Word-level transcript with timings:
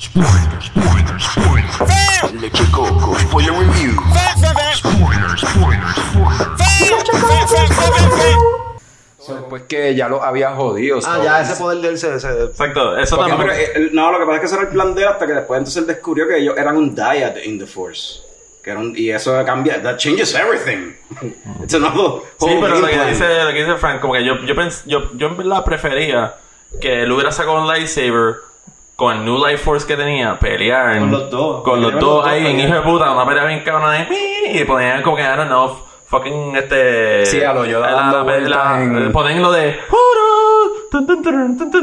Spoiler, 0.00 0.62
spoiler, 0.62 1.18
review. 3.58 3.96
Pues 9.48 9.62
que 9.64 9.94
ya 9.94 10.08
lo 10.08 10.22
había 10.22 10.54
jodido. 10.54 10.98
Ah, 11.06 11.20
ya 11.22 11.40
ese 11.42 11.56
poder 11.60 11.78
de 11.80 11.88
él 11.88 11.98
se... 11.98 12.18
se- 12.18 12.44
Exacto, 12.44 12.96
eso 12.96 13.16
Porque, 13.16 13.30
también. 13.32 13.50
eh, 13.52 13.90
no, 13.92 14.10
lo 14.12 14.18
que 14.18 14.24
pasa 14.24 14.34
es 14.36 14.40
que 14.40 14.46
ese 14.46 14.54
era 14.56 14.64
el 14.64 14.68
plan 14.70 14.94
de 14.94 15.02
él 15.02 15.08
hasta 15.08 15.26
que 15.26 15.32
después 15.34 15.58
entonces 15.58 15.80
él 15.82 15.86
descubrió 15.86 16.26
que 16.26 16.38
ellos 16.38 16.56
eran 16.56 16.76
un 16.76 16.94
dyad 16.94 17.36
in 17.44 17.58
the 17.58 17.66
Force. 17.66 18.20
Que 18.62 18.70
era 18.70 18.80
un- 18.80 18.94
y 18.96 19.10
eso 19.10 19.42
cambia, 19.44 19.82
that 19.82 19.96
changes 19.98 20.34
everything. 20.34 20.94
It's 21.62 21.74
another 21.74 22.22
Sí, 22.38 22.56
pero 22.60 22.78
lo 22.80 22.86
que, 22.86 23.04
dice, 23.06 23.44
lo 23.44 23.50
que 23.52 23.64
dice 23.64 23.76
Frank, 23.76 24.00
como 24.00 24.14
que 24.14 24.24
yo, 24.24 24.36
yo, 24.44 24.54
pens- 24.54 24.82
yo, 24.86 25.10
yo 25.14 25.26
en 25.28 25.36
verdad 25.36 25.64
prefería 25.64 26.34
que 26.80 27.02
él 27.02 27.12
hubiera 27.12 27.30
sacado 27.32 27.60
un 27.60 27.68
lightsaber 27.68 28.36
con 29.00 29.16
el 29.16 29.24
New 29.24 29.38
Life 29.44 29.58
Force 29.64 29.86
que 29.86 29.96
tenía, 29.96 30.38
pelear. 30.38 30.98
Con 30.98 31.10
los 31.10 31.30
dos. 31.30 31.62
Con 31.62 31.80
los 31.80 31.92
dos 31.94 32.00
los 32.02 32.14
dos 32.16 32.26
ahí, 32.26 32.46
en 32.46 32.60
hijo 32.60 32.74
de 32.74 32.80
puta, 32.82 33.10
una 33.10 33.24
pelea 33.26 33.44
bien 33.46 33.60
cabrona 33.64 33.92
ahí, 33.92 34.06
y 34.52 34.64
ponían 34.64 35.00
como 35.02 35.16
que, 35.16 35.22
I 35.22 35.36
don't 35.36 35.46
know, 35.48 35.74
fucking 36.06 36.54
este. 36.56 37.24
Sí, 37.24 37.42
a 37.42 37.54
lo 37.54 37.64
la- 37.64 37.78
dando 37.92 38.24
la- 38.24 38.38
la- 38.48 38.82
en- 38.82 39.10
Ponen 39.12 39.40
lo 39.42 39.50
de. 39.52 39.78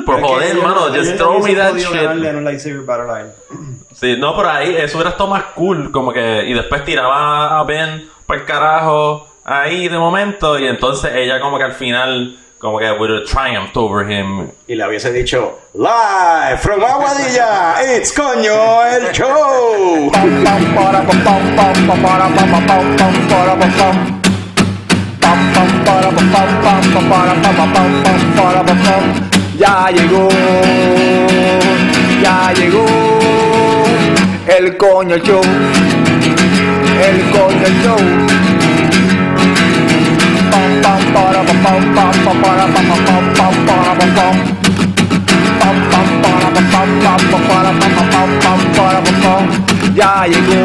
Por 0.05 0.21
joder, 0.21 0.49
hermano, 0.57 0.81
just 0.95 1.17
throw 1.17 1.39
me 1.43 1.55
that 1.55 1.73
shit. 1.79 2.09
Sí, 3.97 4.15
no, 4.19 4.35
por 4.35 4.45
ahí, 4.45 4.75
eso 4.77 4.97
hubiera 4.97 5.09
estado 5.09 5.27
más 5.31 5.43
cool, 5.55 5.89
como 5.91 6.13
que, 6.13 6.43
y 6.45 6.53
después 6.53 6.83
tiraba 6.85 7.57
a 7.59 7.63
Ben 7.63 8.07
para 8.27 8.39
el 8.41 8.45
carajo 8.45 9.27
ahí 9.43 9.87
de 9.87 9.97
momento, 9.97 10.59
y 10.59 10.67
entonces 10.67 11.11
ella 11.15 11.39
como 11.39 11.57
que 11.57 11.63
al 11.63 11.71
final, 11.73 12.37
como 12.59 12.79
que 12.79 12.91
would 12.91 13.09
have 13.09 13.25
triumphed 13.25 13.77
over 13.77 14.03
him. 14.09 14.51
Y 14.67 14.75
le 14.75 14.83
hubiese 14.85 15.11
dicho, 15.11 15.59
live 15.73 16.59
from 16.59 16.81
Aguadilla, 16.81 17.75
it's 17.95 18.11
coño 18.11 18.83
el 18.85 19.11
show. 19.13 20.11
Ya 29.57 29.89
llegó, 29.89 30.27
ya 32.21 32.53
llegó 32.53 32.85
el 34.47 34.77
coño 34.77 35.17
show, 35.17 35.41
el 37.01 37.31
coño 37.31 37.67
show. 37.83 38.46
Ya 49.95 50.27
llegó, 50.27 50.63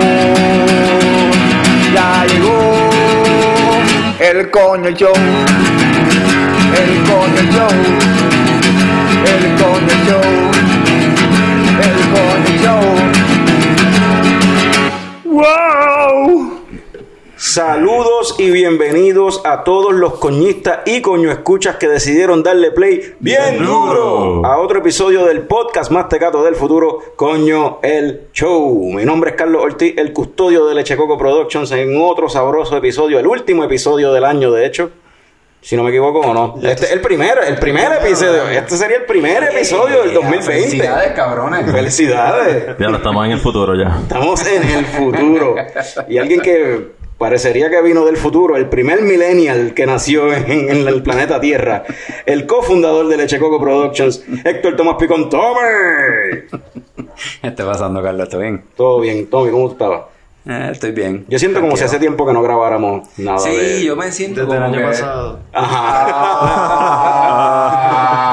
ya 1.95 2.27
llegó 2.27 2.61
el 4.21 4.51
coño 4.51 4.91
show, 4.91 5.15
el 6.77 7.03
coño 7.05 7.43
show. 7.51 8.23
El 9.25 9.55
Coño 9.57 9.95
Show. 10.07 10.31
El 11.81 11.99
Coño 12.13 12.53
Show. 12.63 12.85
¡Wow! 15.25 16.52
Saludos 17.45 18.37
y 18.39 18.53
bienvenidos 18.53 19.43
a 19.45 19.65
todos 19.65 19.93
los 19.93 20.15
coñistas 20.21 20.83
y 20.87 21.03
coño 21.03 21.29
escuchas 21.33 21.75
que 21.75 21.89
decidieron 21.89 22.45
darle 22.45 22.71
play 22.71 23.15
bien, 23.19 23.55
Bien 23.55 23.67
duro 23.67 24.47
a 24.47 24.59
otro 24.59 24.79
episodio 24.79 25.25
del 25.25 25.41
podcast 25.41 25.91
más 25.91 26.09
tecato 26.09 26.45
del 26.45 26.55
futuro, 26.55 27.01
Coño 27.17 27.81
el 27.83 28.29
Show. 28.33 28.93
Mi 28.93 29.05
nombre 29.05 29.31
es 29.31 29.37
Carlos 29.37 29.61
Ortiz, 29.61 29.93
el 29.97 30.13
custodio 30.13 30.67
de 30.67 30.77
Leche 30.77 30.97
Coco 30.97 31.19
Productions 31.19 31.73
en 31.73 32.01
otro 32.01 32.29
sabroso 32.29 32.77
episodio, 32.77 33.19
el 33.19 33.27
último 33.27 33.65
episodio 33.65 34.13
del 34.13 34.25
año, 34.25 34.53
de 34.53 34.65
hecho. 34.65 34.91
Si 35.61 35.77
no 35.77 35.83
me 35.83 35.91
equivoco 35.91 36.21
o 36.21 36.33
no. 36.33 36.55
Este 36.63 36.87
es 36.87 36.93
el 36.93 37.01
primer, 37.01 37.39
el 37.45 37.57
primer 37.57 37.91
episodio. 38.01 38.49
Este 38.51 38.77
sería 38.77 38.99
el 38.99 39.05
primer 39.05 39.43
episodio 39.43 40.03
del 40.03 40.15
2020. 40.15 40.45
Felicidades, 40.45 41.13
cabrones. 41.13 41.73
Felicidades. 41.73 42.79
Ya 42.79 42.89
lo 42.89 42.99
estamos 42.99 43.27
en 43.27 43.33
el 43.33 43.41
futuro 43.41 43.75
ya. 43.75 43.99
Estamos 44.01 44.47
en 44.47 44.63
el 44.63 44.87
futuro. 44.87 45.57
Y 46.09 46.19
alguien 46.19 46.41
que 46.41 47.02
parecería 47.23 47.71
que 47.71 47.81
vino 47.83 48.05
del 48.05 48.17
futuro, 48.17 48.57
el 48.57 48.69
primer 48.69 49.01
millennial 49.03 49.75
que 49.75 49.87
nació 49.87 50.33
en, 50.35 50.51
en 50.69 50.89
el 50.89 51.03
planeta 51.05 51.41
Tierra, 51.41 51.85
el 52.27 52.47
cofundador 52.47 53.07
de 53.07 53.17
Leche 53.17 53.39
Coco 53.39 53.61
Productions, 53.61 54.25
Héctor 54.45 54.75
Tomás 54.75 54.97
Picón. 54.99 55.31
¡Tome! 55.31 56.47
¿Qué 57.41 57.47
está 57.47 57.65
pasando, 57.65 58.03
Carlos? 58.03 58.25
¿Está 58.25 58.39
bien? 58.39 58.65
Todo 58.77 58.99
bien, 59.01 59.29
Tommy, 59.31 59.53
¿cómo 59.53 59.67
tú 59.69 59.73
estabas? 59.75 60.03
Eh, 60.45 60.71
estoy 60.73 60.91
bien. 60.91 61.25
Yo 61.29 61.39
siento 61.39 61.61
como 61.61 61.77
si 61.77 61.85
hace 61.85 62.01
tiempo 62.01 62.27
que 62.27 62.33
no 62.33 62.43
grabáramos 62.43 63.09
nada 63.19 63.39
Sí, 63.39 63.51
de... 63.55 63.85
yo 63.85 63.95
me 63.95 64.11
siento 64.11 64.41
Desde 64.41 64.55
el 64.57 64.63
como 64.63 64.75
año 64.75 64.79
que- 64.79 64.85
pasado. 64.91 65.39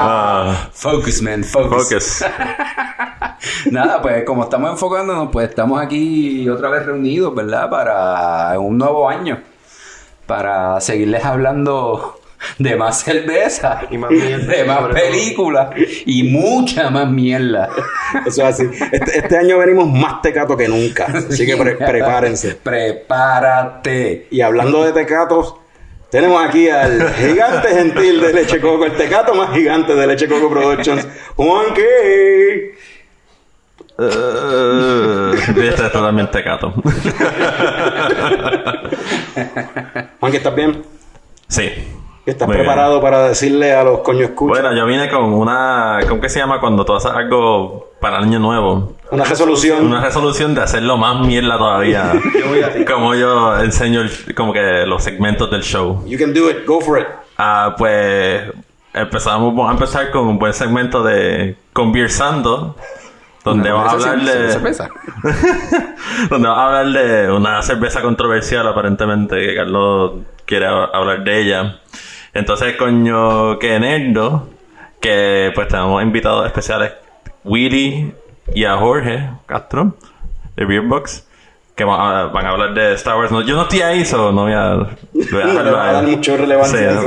Ah, 0.02 0.68
Focus, 0.72 1.22
man, 1.22 1.44
focus. 1.44 1.88
focus. 1.88 2.24
Nada, 3.70 4.00
pues 4.02 4.24
como 4.24 4.44
estamos 4.44 4.70
enfocándonos, 4.70 5.28
pues 5.32 5.48
estamos 5.48 5.80
aquí 5.80 6.48
otra 6.48 6.68
vez 6.70 6.84
reunidos, 6.86 7.34
¿verdad? 7.34 7.68
Para 7.70 8.58
un 8.58 8.76
nuevo 8.78 9.08
año. 9.08 9.40
Para 10.26 10.80
seguirles 10.80 11.24
hablando 11.24 12.20
de 12.58 12.76
más 12.76 13.00
cerveza. 13.02 13.82
Y 13.90 13.98
más 13.98 14.10
mierda, 14.10 14.52
De 14.52 14.64
más 14.64 14.80
películas. 14.94 15.70
Y 16.06 16.22
mucha 16.24 16.90
más 16.90 17.08
mierda. 17.10 17.68
Eso 18.26 18.46
es 18.46 18.60
así. 18.60 18.68
Este, 18.92 19.18
este 19.18 19.36
año 19.36 19.58
venimos 19.58 19.88
más 19.88 20.22
tecato 20.22 20.56
que 20.56 20.68
nunca. 20.68 21.06
Así 21.06 21.44
que 21.46 21.56
pre- 21.56 21.76
prepárense. 21.76 22.54
Prepárate. 22.54 24.28
Y 24.30 24.40
hablando 24.40 24.84
de 24.84 24.92
tecatos, 24.92 25.54
tenemos 26.10 26.44
aquí 26.44 26.68
al 26.68 27.12
gigante 27.14 27.68
gentil 27.68 28.20
de 28.20 28.32
Leche 28.32 28.60
Coco, 28.60 28.84
el 28.84 28.92
tecato 28.96 29.34
más 29.34 29.52
gigante 29.52 29.94
de 29.94 30.06
Leche 30.06 30.28
Coco 30.28 30.48
Productions, 30.50 31.06
Juan 31.36 31.66
K. 31.74 31.80
Uh, 34.02 35.34
este 35.34 35.68
es 35.68 35.92
totalmente 35.92 36.40
gato. 36.40 36.72
Juan, 40.20 40.34
¿estás 40.34 40.54
bien? 40.54 40.82
sí. 41.48 41.70
¿Estás 42.26 42.46
Muy 42.46 42.56
bien. 42.58 42.66
preparado 42.66 43.00
para 43.00 43.28
decirle 43.28 43.72
a 43.72 43.82
los 43.82 44.00
coño 44.00 44.24
escuchas 44.26 44.60
Bueno, 44.60 44.76
yo 44.76 44.84
vine 44.86 45.08
con 45.10 45.32
una. 45.32 45.98
¿Cómo 46.06 46.20
que 46.20 46.28
se 46.28 46.38
llama 46.38 46.60
cuando 46.60 46.84
tú 46.84 46.94
haces 46.94 47.10
algo 47.10 47.92
para 48.00 48.18
el 48.18 48.24
año 48.24 48.38
nuevo? 48.38 48.92
una 49.10 49.24
resolución? 49.24 49.86
Una 49.86 50.02
resolución 50.04 50.54
de 50.54 50.60
hacerlo 50.62 50.96
más 50.98 51.26
mierda 51.26 51.56
todavía. 51.58 52.12
Yo 52.38 52.48
voy 52.48 52.60
a 52.62 52.72
ti. 52.72 52.84
como 52.84 53.14
yo 53.14 53.58
enseño 53.58 54.02
el- 54.02 54.34
como 54.36 54.52
que 54.52 54.84
los 54.86 55.02
segmentos 55.02 55.50
del 55.50 55.62
show. 55.62 56.04
You 56.06 56.18
can 56.18 56.32
do 56.34 56.50
it, 56.50 56.64
go 56.66 56.80
for 56.80 57.00
it. 57.00 57.06
Ah, 57.38 57.74
pues 57.76 58.42
empezamos, 58.92 59.54
vamos 59.54 59.70
a 59.70 59.72
empezar 59.72 60.10
con 60.10 60.28
un 60.28 60.38
buen 60.38 60.52
segmento 60.52 61.02
de 61.02 61.56
Conversando, 61.72 62.76
donde 63.44 63.70
vamos 63.70 64.04
a 64.06 64.10
hablar 64.12 64.26
de, 64.26 64.52
cerveza. 64.52 64.88
donde 66.30 66.48
vamos 66.48 66.58
a 66.58 66.66
hablar 66.78 66.86
de 66.92 67.32
una 67.32 67.62
cerveza 67.62 68.02
controversial 68.02 68.66
aparentemente 68.68 69.36
que 69.36 69.54
Carlos 69.54 70.12
quiere 70.44 70.66
ha- 70.66 70.84
hablar 70.84 71.24
de 71.24 71.40
ella. 71.40 71.80
Entonces, 72.34 72.76
coño, 72.76 73.58
que 73.58 73.78
nerdo, 73.80 74.48
que 75.00 75.50
pues 75.54 75.68
tenemos 75.68 76.02
invitados 76.02 76.46
especiales, 76.46 76.92
Willy 77.44 78.14
y 78.54 78.64
a 78.64 78.76
Jorge 78.76 79.30
Castro, 79.46 79.94
de 80.56 80.64
Beerbox, 80.64 81.26
que 81.74 81.84
van 81.84 82.00
a, 82.00 82.24
van 82.26 82.46
a 82.46 82.50
hablar 82.50 82.74
de 82.74 82.92
Star 82.94 83.16
Wars. 83.16 83.32
No, 83.32 83.40
yo 83.40 83.56
no 83.56 83.62
estoy 83.62 83.80
ahí, 83.80 84.04
so 84.04 84.30
no 84.32 84.42
voy 84.42 84.52
a... 84.52 84.74
voy 84.74 85.42
a 85.42 85.92
No 86.02 86.02
mucho 86.02 86.36
relevancia. 86.36 87.00
Sí, 87.00 87.06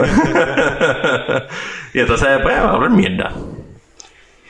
y 1.94 2.00
entonces, 2.00 2.28
pues, 2.42 2.56
vamos 2.58 2.72
a 2.72 2.76
hablar 2.76 2.90
mierda. 2.90 3.32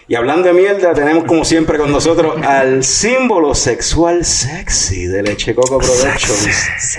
Y 0.07 0.15
hablando 0.15 0.49
de 0.49 0.53
mierda, 0.53 0.93
tenemos 0.93 1.23
como 1.23 1.45
siempre 1.45 1.77
con 1.77 1.89
nosotros 1.91 2.35
al 2.45 2.83
símbolo 2.83 3.55
sexual 3.55 4.25
sexy 4.25 5.07
de 5.07 5.23
Leche 5.23 5.55
Coco 5.55 5.77
Productions, 5.79 6.97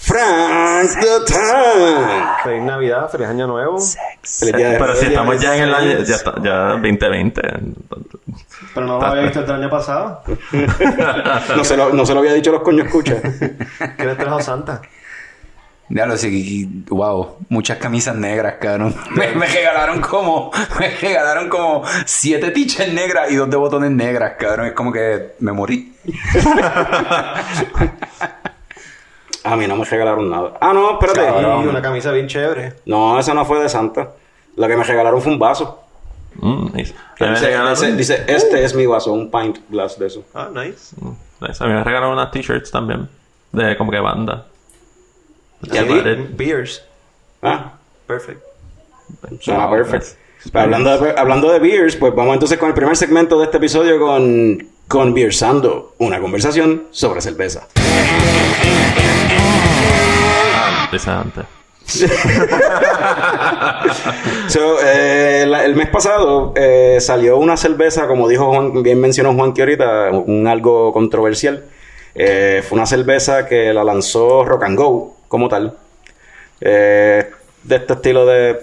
Frank 0.00 0.90
the 1.00 1.32
Tank. 1.32 2.42
Feliz 2.44 2.62
Navidad, 2.62 3.10
feliz 3.10 3.28
Año 3.28 3.46
Nuevo. 3.46 3.78
Feliz 4.22 4.56
día 4.56 4.70
de 4.70 4.78
Pero 4.78 4.96
si 4.96 5.06
estamos 5.06 5.40
ya 5.40 5.56
en 5.56 5.62
el 5.64 5.74
año, 5.74 5.98
ya, 6.02 6.14
está, 6.16 6.34
ya 6.42 6.58
2020. 6.72 7.42
entonces- 7.46 8.20
Pero 8.72 8.86
no 8.86 8.98
lo 8.98 9.04
había 9.06 9.22
visto 9.24 9.40
el 9.40 9.50
año 9.50 9.70
pasado. 9.70 10.22
No 11.56 11.62
se 11.64 11.76
lo, 11.76 11.92
no 11.92 12.06
se 12.06 12.14
lo 12.14 12.20
había 12.20 12.32
dicho 12.32 12.50
a 12.50 12.54
los 12.54 12.62
coño 12.62 12.84
escucha. 12.84 13.16
¿Qué 13.96 14.04
le 14.04 14.14
trajo 14.14 14.40
Santa? 14.40 14.80
Ya 15.90 16.06
lo 16.06 16.16
sé, 16.16 16.30
wow, 16.88 17.36
muchas 17.50 17.76
camisas 17.78 18.16
negras, 18.16 18.54
cabrón. 18.60 18.94
Me, 19.10 19.32
me 19.32 19.46
regalaron 19.46 20.00
como, 20.00 20.50
me 20.80 20.88
regalaron 20.88 21.48
como 21.48 21.82
siete 22.06 22.50
tichas 22.52 22.88
negras 22.88 23.30
y 23.30 23.36
dos 23.36 23.50
de 23.50 23.56
botones 23.56 23.90
negras, 23.90 24.32
cabrón. 24.38 24.66
Es 24.68 24.72
como 24.72 24.92
que 24.92 25.34
me 25.40 25.52
morí. 25.52 25.94
A 29.44 29.56
mí 29.56 29.66
no 29.66 29.76
me 29.76 29.84
regalaron 29.84 30.30
nada. 30.30 30.54
Ah, 30.60 30.72
no, 30.72 30.92
espérate. 30.92 31.20
Y 31.40 31.68
una 31.68 31.82
camisa 31.82 32.10
bien 32.12 32.26
chévere. 32.28 32.74
No, 32.86 33.18
esa 33.18 33.34
no 33.34 33.44
fue 33.44 33.60
de 33.60 33.68
Santa. 33.68 34.12
Lo 34.56 34.66
que 34.66 34.76
me 34.76 34.84
regalaron 34.84 35.20
fue 35.20 35.32
un 35.32 35.38
vaso. 35.38 35.82
Mm, 36.36 36.64
nice. 36.74 36.94
Dice, 37.20 37.34
regalaron, 37.46 37.74
dice- 37.74 37.92
dice, 37.96 38.24
este 38.26 38.64
es 38.64 38.74
mi 38.74 38.86
vaso, 38.86 39.12
un 39.12 39.30
pint 39.30 39.58
glass 39.68 39.98
de 39.98 40.06
eso. 40.06 40.24
Ah, 40.34 40.48
nice. 40.52 40.96
nice. 41.40 41.62
A 41.62 41.66
mí 41.66 41.74
me 41.74 41.84
regalaron 41.84 42.12
unas 42.14 42.30
t-shirts 42.30 42.70
también. 42.70 43.06
De 43.52 43.76
como 43.76 43.90
que 43.90 44.00
banda. 44.00 44.46
¿Y 45.72 45.76
a 45.78 45.86
ti? 45.86 46.26
Beers. 46.36 46.82
Ah, 47.42 47.72
Perfect. 48.06 48.40
suena 49.40 49.66
Wow, 49.66 49.76
perfect. 49.76 50.18
Pero 50.52 50.64
hablando, 50.64 50.98
de, 50.98 51.14
hablando 51.16 51.50
de 51.52 51.58
beers, 51.58 51.96
pues 51.96 52.14
vamos 52.14 52.34
entonces 52.34 52.58
con 52.58 52.68
el 52.68 52.74
primer 52.74 52.96
segmento 52.96 53.38
de 53.38 53.44
este 53.46 53.56
episodio 53.56 53.98
con, 53.98 54.66
con 54.88 55.14
Beersando, 55.14 55.94
una 55.98 56.20
conversación 56.20 56.84
sobre 56.90 57.20
cerveza. 57.22 57.66
Ah, 60.54 60.88
antes. 61.20 61.44
So, 64.48 64.76
eh, 64.82 65.44
la- 65.46 65.64
el 65.64 65.74
mes 65.76 65.88
pasado 65.88 66.52
eh, 66.56 66.98
salió 67.00 67.36
una 67.38 67.56
cerveza, 67.56 68.06
como 68.06 68.28
dijo 68.28 68.46
Juan, 68.46 68.82
bien 68.82 69.00
mencionó 69.00 69.34
Juan 69.34 69.52
que 69.52 69.62
ahorita, 69.62 70.10
un 70.12 70.46
algo 70.46 70.92
controversial. 70.92 71.64
Eh, 72.14 72.62
fue 72.66 72.76
una 72.76 72.86
cerveza 72.86 73.46
que 73.46 73.72
la 73.72 73.82
lanzó 73.84 74.44
Rock 74.44 74.64
and 74.64 74.78
Go 74.78 75.13
como 75.28 75.48
tal. 75.48 75.76
Eh, 76.60 77.30
de 77.62 77.76
este 77.76 77.92
estilo 77.94 78.26
de 78.26 78.58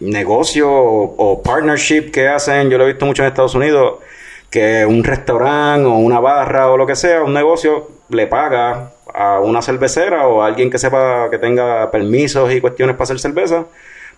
negocio 0.00 0.70
o, 0.70 1.42
partnership 1.42 2.10
que 2.10 2.28
hacen, 2.28 2.70
yo 2.70 2.78
lo 2.78 2.84
he 2.84 2.88
visto 2.88 3.06
mucho 3.06 3.22
en 3.22 3.28
Estados 3.28 3.54
Unidos, 3.54 3.98
que 4.50 4.86
un 4.86 5.04
restaurante 5.04 5.86
o 5.86 5.94
una 5.94 6.20
barra 6.20 6.70
o 6.70 6.76
lo 6.76 6.86
que 6.86 6.96
sea, 6.96 7.22
un 7.22 7.34
negocio 7.34 7.88
le 8.08 8.26
paga 8.26 8.92
a 9.12 9.40
una 9.40 9.60
cervecera 9.62 10.26
o 10.28 10.42
a 10.42 10.46
alguien 10.46 10.70
que 10.70 10.78
sepa 10.78 11.28
que 11.30 11.38
tenga 11.38 11.90
permisos 11.90 12.52
y 12.52 12.60
cuestiones 12.60 12.94
para 12.94 13.04
hacer 13.04 13.18
cerveza, 13.18 13.66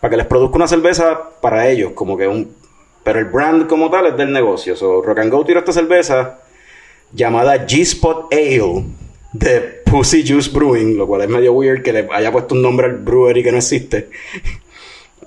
para 0.01 0.11
que 0.11 0.17
les 0.19 0.27
produzca 0.27 0.57
una 0.57 0.69
cerveza 0.69 1.21
para 1.41 1.69
ellos, 1.69 1.93
como 1.95 2.17
que 2.17 2.29
un... 2.29 2.55
Pero 3.03 3.19
el 3.19 3.25
brand 3.27 3.67
como 3.67 3.91
tal 3.91 4.07
es 4.07 4.17
del 4.17 4.31
negocio. 4.31 4.77
So, 4.77 5.01
Rock 5.01 5.21
and 5.21 5.33
Go 5.33 5.43
tiró 5.45 5.61
esta 5.61 5.73
cerveza 5.73 6.39
llamada 7.13 7.67
G-Spot 7.67 8.29
Ale 8.31 8.85
de 9.33 9.61
Pussy 9.85 10.27
Juice 10.27 10.51
Brewing, 10.53 10.97
lo 10.97 11.07
cual 11.07 11.23
es 11.23 11.29
medio 11.29 11.53
weird 11.53 11.83
que 11.83 11.93
le 11.93 12.09
haya 12.13 12.33
puesto 12.33 12.55
un 12.55 12.63
nombre 12.63 12.87
al 12.87 12.97
brewery 12.97 13.43
que 13.43 13.53
no 13.53 13.59
existe. 13.59 14.09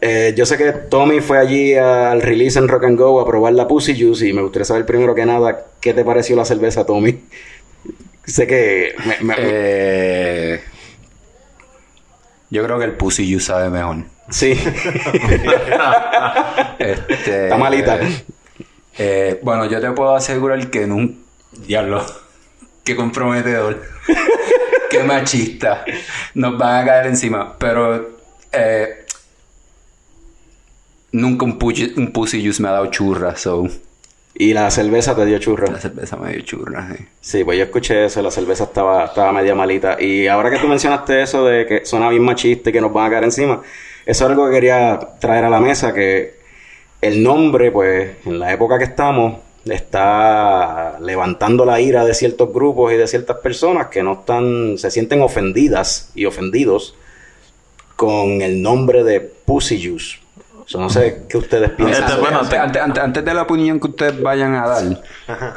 Eh, 0.06 0.34
yo 0.36 0.46
sé 0.46 0.58
que 0.58 0.74
Tommy 0.74 1.22
fue 1.22 1.38
allí 1.38 1.76
al 1.76 2.22
release 2.22 2.60
en 2.60 2.68
Rock 2.68 2.84
and 2.84 3.00
Go 3.00 3.22
a 3.22 3.26
probar 3.26 3.54
la 3.54 3.70
Pussy 3.70 3.98
Juice 3.98 4.28
y 4.28 4.34
me 4.34 4.42
gustaría 4.42 4.66
saber 4.66 4.86
primero 4.86 5.16
que 5.16 5.26
nada 5.26 5.68
qué 5.80 5.94
te 5.94 6.04
pareció 6.04 6.36
la 6.36 6.44
cerveza, 6.44 6.86
Tommy. 6.86 7.22
sé 8.26 8.46
que... 8.46 8.96
me- 9.06 9.20
me- 9.26 9.36
Eh, 9.38 10.60
yo 12.50 12.66
creo 12.66 12.78
que 12.80 12.84
el 12.86 12.98
Pussy 12.98 13.30
You 13.30 13.40
sabe 13.40 13.70
mejor. 13.70 14.04
sí. 14.30 14.60
Este, 16.80 17.44
Está 17.46 17.58
malita. 17.58 18.00
eh, 18.98 19.40
bueno, 19.42 19.66
yo 19.66 19.80
te 19.80 19.90
puedo 19.92 20.16
asegurar 20.16 20.70
que 20.70 20.84
un... 20.86 21.24
Diablo. 21.66 22.04
Qué 22.84 22.96
comprometedor. 22.96 23.82
Qué 24.90 25.04
machista. 25.04 25.86
Nos 26.36 26.58
van 26.58 26.84
a 26.84 26.86
caer 26.86 27.08
encima. 27.08 27.58
Pero... 27.58 28.10
eh, 28.52 29.06
nunca 31.12 31.46
un, 31.46 31.58
pussy- 31.60 31.94
un 31.98 32.12
Pussy 32.12 32.42
Juice 32.44 32.62
me 32.62 32.70
ha 32.70 32.74
dado 32.74 32.88
churra. 32.88 33.36
So... 33.36 33.68
y 34.36 34.54
la 34.54 34.70
cerveza 34.72 35.16
te 35.16 35.26
dio 35.26 35.38
churro. 35.40 35.68
La 35.72 35.80
cerveza 35.80 36.18
me 36.18 36.34
dio 36.34 36.42
churra, 36.42 36.90
sí. 36.96 37.06
Sí, 37.22 37.44
pues 37.44 37.58
yo 37.58 37.64
escuché 37.66 38.06
eso, 38.06 38.22
la 38.22 38.32
cerveza 38.32 38.66
estaba, 38.66 39.06
estaba 39.06 39.32
media 39.32 39.56
malita. 39.56 39.98
Y 40.02 40.28
ahora 40.28 40.50
que 40.52 40.60
tú 40.60 40.68
mencionaste 40.68 41.22
eso 41.22 41.46
de 41.46 41.66
que 41.66 41.86
suena 41.86 42.10
bien 42.10 42.24
machista 42.24 42.70
y 42.70 42.74
que 42.74 42.82
nos 42.82 42.92
van 42.94 43.08
a 43.08 43.10
caer 43.12 43.24
encima, 43.26 43.62
eso 44.06 44.26
es 44.26 44.30
algo 44.30 44.48
que 44.48 44.54
quería 44.56 45.00
traer 45.20 45.46
a 45.46 45.50
la 45.50 45.60
mesa, 45.60 45.94
que 45.94 46.36
el 47.02 47.22
nombre, 47.24 47.72
pues, 47.72 48.12
en 48.26 48.40
la 48.40 48.52
época 48.52 48.78
que 48.78 48.86
estamos, 48.86 49.40
está 49.66 51.00
levantando 51.00 51.66
la 51.66 51.80
ira 51.80 52.04
de 52.06 52.14
ciertos 52.14 52.52
grupos 52.54 52.92
y 52.94 52.98
de 52.98 53.08
ciertas 53.08 53.38
personas 53.38 53.88
que 53.88 54.04
no 54.04 54.14
están, 54.14 54.78
se 54.78 54.92
sienten 54.92 55.22
ofendidas 55.22 56.10
y 56.16 56.26
ofendidos 56.26 56.96
con 57.96 58.42
el 58.42 58.62
nombre 58.62 59.04
de 59.04 59.22
Pussy 59.22 59.84
Juice. 59.86 60.18
So, 60.66 60.80
no 60.80 60.90
sé 60.90 61.24
qué 61.28 61.38
ustedes 61.38 61.72
piensan. 61.72 62.06
Este, 62.06 62.20
bueno, 62.22 62.38
eso. 62.38 62.46
antes, 62.46 62.60
antes- 62.60 62.82
antes- 62.82 63.04
antes 63.04 63.26
de 63.26 63.34
la 63.34 63.42
opinión 63.42 63.80
que 63.82 63.88
ustedes 63.88 64.22
vayan 64.22 64.56
a 64.56 64.66
dar, 64.68 65.04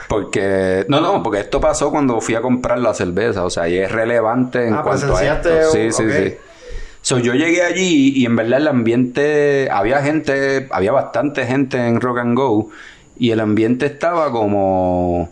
porque 0.09 0.85
no, 0.89 1.01
no, 1.01 1.23
porque 1.23 1.41
esto 1.41 1.61
pasó 1.61 1.91
cuando 1.93 2.21
fui 2.21 2.35
a 2.35 2.41
comprar 2.43 2.79
la 2.81 2.93
cerveza, 2.93 3.45
o 3.45 3.51
sea, 3.51 3.69
y 3.69 3.79
es 3.79 3.91
relevante 3.91 4.67
en 4.67 4.75
Ah, 4.75 4.83
cuanto 4.83 5.17
a 5.17 5.25
esto. 5.25 5.49
un- 5.49 5.73
Sí, 5.73 5.93
sí, 5.93 6.05
sí. 6.11 6.35
So, 7.03 7.19
yo 7.21 7.35
llegué 7.35 7.63
allí 7.63 8.15
y 8.17 8.27
en 8.27 8.35
verdad 8.35 8.59
el 8.61 8.67
ambiente, 8.67 9.69
había 9.71 10.03
gente, 10.03 10.67
había 10.73 10.91
bastante 10.91 11.47
gente 11.47 11.77
en 11.79 12.01
Rock 12.01 12.19
and 12.19 12.37
Go 12.37 12.71
y 13.19 13.31
el 13.31 13.41
ambiente 13.41 13.87
estaba 13.87 14.31
como 14.31 15.31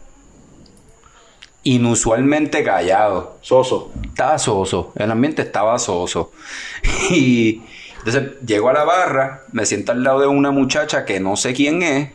inusualmente 1.64 2.62
callado. 2.62 3.38
Soso. 3.40 3.90
Estaba 4.04 4.38
soso, 4.38 4.92
el 4.96 5.10
ambiente 5.10 5.42
estaba 5.42 5.78
soso. 5.78 6.32
Y 7.10 7.62
entonces 7.98 8.40
llego 8.46 8.68
a 8.68 8.72
la 8.74 8.84
barra, 8.84 9.44
me 9.52 9.64
siento 9.64 9.92
al 9.92 10.02
lado 10.04 10.20
de 10.20 10.26
una 10.26 10.50
muchacha 10.50 11.04
que 11.04 11.20
no 11.20 11.36
sé 11.36 11.54
quién 11.54 11.82
es. 11.82 12.10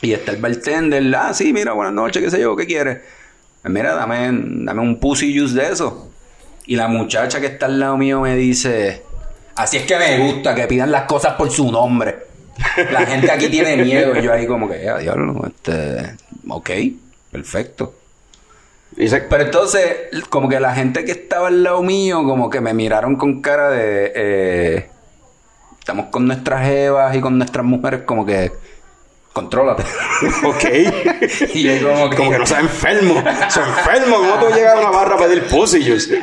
Y 0.00 0.12
está 0.12 0.30
el 0.30 0.36
bartender, 0.40 1.02
ah, 1.16 1.34
sí, 1.34 1.52
mira, 1.52 1.72
buenas 1.72 1.92
noches, 1.92 2.22
qué 2.22 2.30
sé 2.30 2.40
yo, 2.40 2.54
¿qué 2.54 2.66
quieres? 2.66 2.98
"Pues 3.62 3.74
Mira, 3.74 3.94
dame, 3.94 4.28
dame 4.30 4.80
un 4.80 5.00
pussy 5.00 5.36
juice 5.36 5.54
de 5.54 5.72
eso. 5.72 6.10
Y 6.66 6.76
la 6.76 6.86
muchacha 6.86 7.40
que 7.40 7.46
está 7.46 7.66
al 7.66 7.80
lado 7.80 7.96
mío 7.96 8.20
me 8.20 8.36
dice, 8.36 9.02
así 9.56 9.78
es 9.78 9.82
que 9.86 9.98
me 9.98 10.18
gusta 10.18 10.54
que 10.54 10.68
pidan 10.68 10.92
las 10.92 11.04
cosas 11.04 11.34
por 11.34 11.50
su 11.50 11.72
nombre. 11.72 12.27
La 12.90 13.06
gente 13.06 13.30
aquí 13.30 13.48
tiene 13.48 13.76
miedo. 13.76 14.16
Y 14.18 14.22
yo 14.22 14.32
ahí 14.32 14.46
como 14.46 14.68
que, 14.68 14.88
"Ah, 14.88 14.98
diablo, 14.98 15.44
este, 15.46 16.14
ok, 16.48 16.70
perfecto. 17.30 17.94
Pero 18.96 19.42
entonces, 19.44 19.84
como 20.28 20.48
que 20.48 20.58
la 20.58 20.74
gente 20.74 21.04
que 21.04 21.12
estaba 21.12 21.48
al 21.48 21.62
lado 21.62 21.82
mío, 21.82 22.24
como 22.24 22.50
que 22.50 22.60
me 22.60 22.74
miraron 22.74 23.16
con 23.16 23.40
cara 23.40 23.70
de. 23.70 24.12
eh, 24.14 24.86
estamos 25.78 26.06
con 26.06 26.26
nuestras 26.26 26.66
jevas 26.66 27.14
y 27.14 27.20
con 27.20 27.38
nuestras 27.38 27.64
mujeres, 27.64 28.02
como 28.02 28.26
que. 28.26 28.50
Contrólate. 29.40 29.82
ok. 30.44 30.64
y 31.54 31.62
yo, 31.62 31.88
como 31.88 32.10
que. 32.10 32.16
Como 32.16 32.30
que 32.30 32.38
no 32.38 32.46
sea 32.46 32.60
enfermo. 32.60 33.22
Soy 33.50 33.62
enfermo. 33.64 34.16
¿Cómo 34.16 34.34
tú 34.46 34.54
llegas 34.54 34.74
a 34.76 34.80
una 34.80 34.90
barra 34.90 35.14
a 35.16 35.18
pedir 35.18 35.44
pussy 35.48 35.84
juice? 35.84 36.20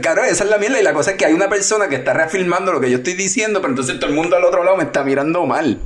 Claro, 0.00 0.24
esa 0.24 0.44
es 0.44 0.50
la 0.50 0.58
mierda. 0.58 0.80
Y 0.80 0.82
la 0.82 0.92
cosa 0.94 1.12
es 1.12 1.16
que 1.16 1.26
hay 1.26 1.32
una 1.34 1.48
persona 1.48 1.88
que 1.88 1.96
está 1.96 2.12
reafirmando 2.14 2.72
lo 2.72 2.80
que 2.80 2.90
yo 2.90 2.98
estoy 2.98 3.14
diciendo, 3.14 3.60
pero 3.60 3.70
entonces 3.72 3.98
todo 4.00 4.08
el 4.10 4.16
mundo 4.16 4.36
al 4.36 4.44
otro 4.44 4.64
lado 4.64 4.76
me 4.76 4.84
está 4.84 5.02
mirando 5.04 5.44
mal. 5.46 5.78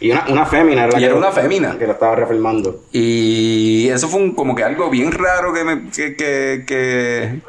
Y 0.00 0.10
una, 0.10 0.26
una 0.28 0.46
fémina 0.46 0.82
era 0.84 0.92
la 0.92 0.98
Y 0.98 1.00
que 1.00 1.04
era 1.06 1.14
lo- 1.14 1.20
una 1.20 1.30
fémina. 1.30 1.78
Que 1.78 1.86
lo 1.86 1.92
estaba 1.92 2.16
reafirmando. 2.16 2.82
Y 2.92 3.88
eso 3.88 4.08
fue 4.08 4.20
un- 4.20 4.34
como 4.34 4.54
que 4.54 4.64
algo 4.64 4.90
bien 4.90 5.12
raro 5.12 5.52
que, 5.52 5.62
me, 5.64 5.90
que, 5.90 6.16
que, 6.16 6.64
que, 6.66 7.40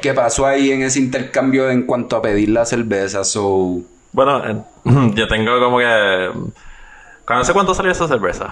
que 0.00 0.14
pasó 0.14 0.46
ahí 0.46 0.70
en 0.70 0.82
ese 0.82 1.00
intercambio 1.00 1.68
en 1.70 1.82
cuanto 1.82 2.16
a 2.16 2.22
pedir 2.22 2.50
la 2.50 2.64
cerveza. 2.64 3.24
So. 3.24 3.80
Bueno, 4.12 4.42
eh, 4.48 4.56
yo 5.14 5.26
tengo 5.28 5.58
como 5.58 5.78
que... 5.78 6.30
No 7.28 7.44
sé 7.44 7.52
cuánto 7.52 7.74
salió 7.74 7.92
esa 7.92 8.06
cerveza. 8.08 8.48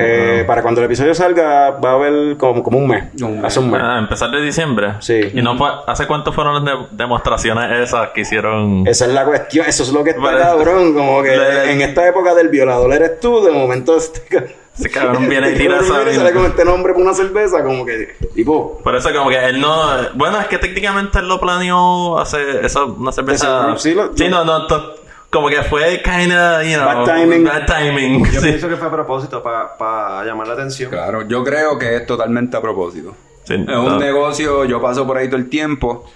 Eh, 0.00 0.44
para 0.46 0.62
cuando 0.62 0.80
el 0.80 0.84
episodio 0.86 1.12
salga, 1.12 1.70
va 1.70 1.90
a 1.90 1.94
haber 1.94 2.36
como, 2.36 2.62
como 2.62 2.78
un 2.78 2.86
mes. 2.86 3.04
Un 3.20 3.36
mes. 3.36 3.44
Hace 3.44 3.58
un 3.58 3.70
mes. 3.72 3.80
Ah, 3.82 3.98
empezar 3.98 4.30
de 4.30 4.40
diciembre. 4.40 4.94
Sí. 5.00 5.20
¿Y 5.34 5.42
no 5.42 5.56
fue... 5.58 5.68
¿Hace 5.88 6.06
cuánto 6.06 6.32
fueron 6.32 6.54
las 6.54 6.64
de- 6.64 6.86
demostraciones 6.92 7.88
esas 7.88 8.10
que 8.10 8.20
hicieron? 8.20 8.86
Esa 8.86 9.06
es 9.06 9.12
la 9.12 9.24
cuestión. 9.24 9.66
Eso 9.66 9.82
es 9.82 9.92
lo 9.92 10.04
que 10.04 10.10
está 10.10 10.22
Vale. 10.22 10.38
cabrón. 10.40 10.94
Como 10.94 11.20
que 11.24 11.36
Le- 11.36 11.72
en 11.72 11.80
esta 11.80 12.06
época 12.06 12.32
del 12.36 12.48
violador 12.48 12.92
eres 12.92 13.18
tú. 13.18 13.42
De 13.42 13.50
momento 13.50 13.96
este, 13.96 14.20
ca- 14.20 14.44
Ese 14.78 14.88
cabrón 14.88 15.28
viene 15.28 15.50
y 15.50 15.54
tira 15.58 15.82
sale 15.82 16.32
con 16.32 16.44
este 16.46 16.64
nombre 16.64 16.92
por 16.92 17.02
una 17.02 17.14
cerveza. 17.14 17.64
Como 17.64 17.84
que, 17.84 18.14
tipo, 18.36 18.78
Por 18.84 18.94
eso 18.94 19.12
como 19.12 19.30
que 19.30 19.44
él 19.46 19.60
no... 19.60 19.76
Bueno, 20.14 20.40
es 20.40 20.46
que 20.46 20.58
técnicamente 20.58 21.18
él 21.18 21.26
lo 21.26 21.40
planeó 21.40 22.20
hacer 22.20 22.64
esa, 22.64 22.84
una 22.84 23.10
cerveza... 23.10 23.76
Sí, 23.78 23.94
lo- 23.94 24.16
Sí, 24.16 24.28
no, 24.28 24.44
no, 24.44 24.64
to- 24.68 24.94
como 25.30 25.48
que 25.48 25.62
fue 25.62 26.00
kinda, 26.02 26.62
you 26.64 26.76
know... 26.78 26.86
Bad 26.86 27.04
timing. 27.04 27.44
Bad 27.44 27.66
timing, 27.66 28.24
Yo 28.32 28.40
sí. 28.40 28.46
pienso 28.48 28.68
que 28.68 28.76
fue 28.76 28.88
a 28.88 28.90
propósito 28.90 29.42
para 29.42 30.24
llamar 30.24 30.46
la 30.48 30.54
atención. 30.54 30.90
Claro, 30.90 31.22
yo 31.28 31.44
creo 31.44 31.78
que 31.78 31.96
es 31.96 32.06
totalmente 32.06 32.56
a 32.56 32.60
propósito. 32.60 33.14
Sí, 33.44 33.54
es 33.54 33.60
no. 33.60 33.84
un 33.84 33.98
negocio, 33.98 34.64
yo 34.64 34.80
paso 34.80 35.06
por 35.06 35.16
ahí 35.18 35.26
todo 35.28 35.36
el 35.36 35.48
tiempo. 35.48 36.10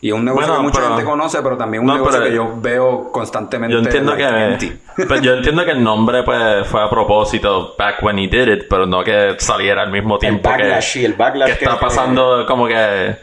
Y 0.00 0.08
es 0.10 0.14
un 0.14 0.24
negocio 0.24 0.46
Bueno, 0.46 0.60
que 0.60 0.62
mucha 0.68 0.80
pero- 0.80 0.88
gente 0.94 1.04
conoce, 1.10 1.42
pero 1.42 1.56
también 1.56 1.80
un 1.80 1.88
No, 1.88 1.94
negocio 1.94 2.20
pero- 2.20 2.30
que 2.30 2.36
yo 2.36 2.54
veo 2.60 3.10
constantemente. 3.10 3.72
Yo 3.74 3.80
entiendo 3.80 4.14
que... 4.16 4.76
pues 5.08 5.20
yo 5.22 5.32
entiendo 5.34 5.64
que 5.64 5.72
el 5.72 5.82
nombre 5.82 6.22
pues 6.22 6.66
fue 6.68 6.82
a 6.84 6.88
propósito 6.88 7.74
back 7.76 8.00
when 8.02 8.16
he 8.18 8.28
did 8.28 8.46
it, 8.48 8.64
pero 8.70 8.86
no 8.86 9.02
que 9.02 9.34
saliera 9.38 9.82
al 9.82 9.90
mismo 9.90 10.18
tiempo 10.18 10.48
backlash, 10.48 10.92
que... 10.92 11.00
y 11.00 11.04
el 11.04 11.14
backlash 11.14 11.50
que 11.52 11.58
que- 11.58 11.64
está 11.64 11.80
pasando 11.80 12.44
como 12.46 12.68
que... 12.68 13.16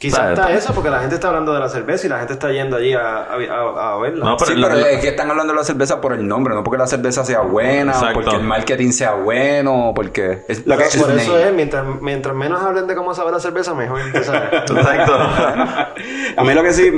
Quizás 0.00 0.30
está 0.30 0.50
eso 0.52 0.72
porque 0.72 0.88
la 0.88 1.00
gente 1.00 1.16
está 1.16 1.28
hablando 1.28 1.52
de 1.52 1.60
la 1.60 1.68
cerveza 1.68 2.06
y 2.06 2.08
la 2.08 2.18
gente 2.18 2.32
está 2.32 2.50
yendo 2.50 2.78
allí 2.78 2.94
a, 2.94 3.00
a, 3.18 3.34
a- 3.34 3.92
a 3.94 3.98
verla. 3.98 4.24
No, 4.24 4.36
pero 4.38 4.52
Sí, 4.52 4.58
pero 4.60 4.74
es 4.86 4.98
que 5.00 5.08
están 5.08 5.30
hablando 5.30 5.52
de 5.52 5.58
la 5.58 5.64
cerveza 5.64 6.00
por 6.00 6.14
el 6.14 6.26
nombre, 6.26 6.54
no 6.54 6.64
porque 6.64 6.78
la 6.78 6.86
cerveza 6.86 7.22
sea 7.24 7.40
buena, 7.42 7.92
o 7.92 7.94
Exacto. 7.96 8.14
porque 8.14 8.36
el 8.36 8.42
marketing 8.42 8.92
sea 8.92 9.12
bueno, 9.12 9.90
o 9.90 9.94
porque... 9.94 10.38
Es, 10.48 10.66
Lo 10.66 10.76
que- 10.78 10.84
Por 10.98 11.10
eso 11.12 11.32
name. 11.34 11.48
es, 11.48 11.54
mientras, 11.54 11.84
mientras 12.00 12.34
menos 12.34 12.62
hablen 12.62 12.86
de 12.86 12.94
cómo 12.94 13.12
sabe 13.14 13.30
la 13.30 13.40
cerveza, 13.40 13.74
mejor. 13.74 14.00
Exacto. 14.14 15.14
a 16.36 16.44
mí 16.44 16.54
lo 16.54 16.62
que 16.62 16.72
sí 16.72 16.90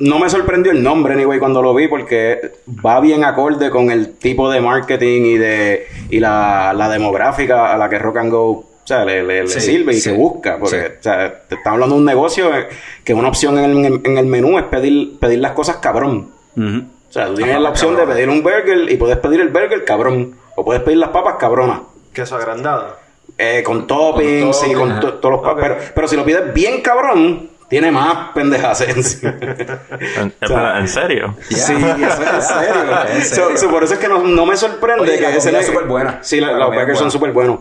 no 0.00 0.18
me 0.20 0.30
sorprendió 0.30 0.70
el 0.72 0.82
nombre, 0.82 1.14
anyway, 1.14 1.38
cuando 1.40 1.60
lo 1.60 1.74
vi, 1.74 1.88
porque 1.88 2.52
va 2.84 3.00
bien 3.00 3.24
acorde 3.24 3.68
con 3.70 3.90
el 3.90 4.16
tipo 4.16 4.48
de 4.50 4.60
marketing 4.60 5.22
y 5.22 5.38
de 5.38 5.86
y 6.10 6.20
la, 6.20 6.72
la 6.72 6.88
demográfica 6.88 7.72
a 7.72 7.78
la 7.78 7.88
que 7.88 7.98
Rock 7.98 8.18
and 8.18 8.30
Go 8.30 8.67
o 8.88 8.94
sea, 8.94 9.04
le, 9.04 9.22
le- 9.22 9.42
le 9.42 9.48
Sí, 9.48 9.60
sirve 9.60 9.92
y 9.92 10.00
sí, 10.00 10.08
que 10.08 10.16
busca. 10.16 10.56
Porque, 10.58 10.80
sí. 10.80 10.86
o 10.98 11.02
sea, 11.02 11.40
te 11.46 11.56
estamos 11.56 11.74
hablando 11.76 11.96
de 11.96 12.00
un 12.00 12.06
negocio 12.06 12.56
eh, 12.56 12.68
que 13.04 13.12
una 13.12 13.28
opción 13.28 13.58
en 13.58 13.84
el, 13.84 14.00
en 14.02 14.16
el 14.16 14.24
menú 14.24 14.56
es 14.58 14.64
pedir, 14.64 15.18
pedir 15.18 15.40
las 15.40 15.52
cosas 15.52 15.76
cabrón. 15.76 16.30
O 16.56 17.12
sea, 17.12 17.26
tú 17.26 17.34
tienes 17.34 17.54
Ajá, 17.54 17.62
la 17.64 17.68
opción 17.68 17.90
cabrón. 17.94 18.08
de 18.08 18.14
pedir 18.14 18.28
un 18.30 18.42
burger 18.42 18.90
y 18.90 18.96
puedes 18.96 19.18
pedir 19.18 19.40
el 19.42 19.48
burger 19.50 19.84
cabrón. 19.84 20.36
O 20.56 20.64
puedes 20.64 20.82
pedir 20.82 20.96
las 20.98 21.10
papas 21.10 21.34
cabronas. 21.38 21.80
Queso 22.14 22.36
agrandado. 22.36 22.96
Eh, 23.36 23.62
con 23.62 23.86
toppings 23.86 24.56
Con 24.58 24.70
y 24.70 24.74
con 24.74 25.00
todos 25.00 25.30
los 25.32 25.40
pa- 25.42 25.52
Ok. 25.52 25.58
pero, 25.60 25.76
pero 25.94 26.08
si 26.08 26.16
lo 26.16 26.24
pides 26.24 26.54
bien 26.54 26.80
cabrón, 26.80 27.50
tiene 27.68 27.90
más 27.92 28.30
pendejas 28.34 28.80
encima. 28.88 29.34
¿En, 29.40 30.34
O 30.42 30.46
sea, 30.48 30.78
¿en 30.80 30.88
serio? 30.88 31.36
Sí, 31.50 31.54
eso 31.54 31.72
es 31.72 31.76
en 31.76 32.42
serio. 32.42 32.74
En 33.12 33.22
So- 33.22 33.34
serio. 33.34 33.56
so, 33.58 33.70
por 33.70 33.84
eso 33.84 33.92
es 33.94 34.00
que 34.00 34.08
no, 34.08 34.22
no 34.22 34.46
me 34.46 34.56
sorprende 34.56 35.02
Oye, 35.02 35.16
que 35.16 35.20
la 35.20 35.36
ese 35.36 35.56
es 35.58 35.66
superbuena. 35.66 36.20
Sí, 36.22 36.40
la- 36.40 36.52
La 36.52 36.58
los 36.58 36.68
burgers 36.68 36.98
son 36.98 37.08
buena. 37.08 37.10
súper 37.10 37.32
buenos. 37.32 37.58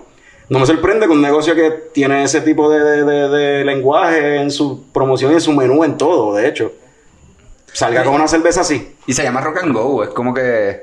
No 0.50 0.60
me 0.60 0.66
sorprende 0.66 1.06
que 1.08 1.12
un 1.12 1.22
negocio 1.22 1.54
que 1.56 1.72
tiene 1.94 2.24
ese 2.24 2.42
tipo 2.42 2.70
de, 2.70 2.80
de- 2.80 3.04
de- 3.04 3.30
de 3.30 3.66
lenguaje 3.66 4.38
en 4.38 4.50
su 4.50 4.84
promoción 4.94 5.32
y 5.32 5.36
en 5.36 5.42
su 5.42 5.51
menú, 5.51 5.84
en 5.84 5.98
todo, 5.98 6.34
de 6.36 6.48
hecho, 6.48 6.72
salga 7.74 8.04
con 8.04 8.13
una 8.16 8.27
cerveza 8.27 8.62
así. 8.62 8.96
Y 9.08 9.13
se 9.13 9.24
llama 9.24 9.42
Rock 9.42 9.63
and 9.63 9.74
Go, 9.74 10.04
es 10.04 10.10
como 10.10 10.34
que. 10.34 10.82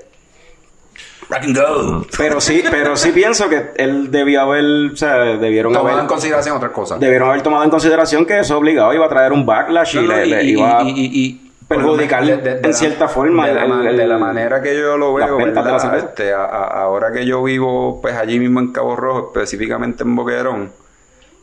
Rock 1.30 1.42
and 1.44 1.56
Go. 1.56 2.06
Pero 2.18 2.40
sí, 2.42 2.62
pero 2.70 2.94
sí 2.96 3.10
pienso 3.12 3.48
que 3.48 3.70
él 3.76 4.10
debió 4.10 4.42
haber, 4.42 4.92
o 4.92 4.96
sea, 4.96 5.14
debieron 5.38 5.72
Tomando 5.72 5.90
en 5.92 5.98
haber, 6.00 6.08
consideración 6.08 6.56
otras 6.58 6.72
cosas. 6.72 7.00
debieron 7.00 7.30
haber 7.30 7.40
tomado 7.42 7.64
en 7.64 7.70
consideración 7.70 8.26
que 8.26 8.40
eso 8.40 8.58
obligado 8.58 8.92
iba 8.92 9.06
a 9.06 9.08
traer 9.08 9.32
un 9.32 9.46
backlash 9.46 9.94
y, 9.96 10.00
No, 10.06 10.14
le, 10.14 10.26
y- 10.26 10.30
le 10.30 10.44
y- 10.44 10.50
iba 10.50 10.82
y- 10.84 11.40
perjudicar 11.68 12.20
por 12.20 12.28
lo 12.28 12.36
menos 12.36 12.44
de- 12.44 12.50
de- 12.50 12.54
de 12.56 12.60
en 12.66 12.70
la- 12.70 12.76
cierta 12.76 13.08
forma 13.08 13.46
de 13.48 13.54
la, 13.54 13.62
el- 13.64 13.68
ma- 13.68 13.88
el- 13.90 13.96
de 13.96 14.06
la 14.06 14.18
manera 14.18 14.60
que 14.62 14.76
yo 14.78 14.96
lo 14.96 15.14
veo 15.14 15.38
la. 15.38 15.96
Este, 15.98 16.32
a- 16.32 16.44
a- 16.44 16.82
ahora 16.82 17.12
que 17.12 17.24
yo 17.26 17.42
vivo 17.42 18.00
pues 18.02 18.14
allí 18.16 18.38
mismo 18.38 18.60
en 18.60 18.72
Cabo 18.72 18.96
Rojo 18.96 19.30
específicamente 19.32 20.02
en 20.04 20.14
Boquerón 20.16 20.72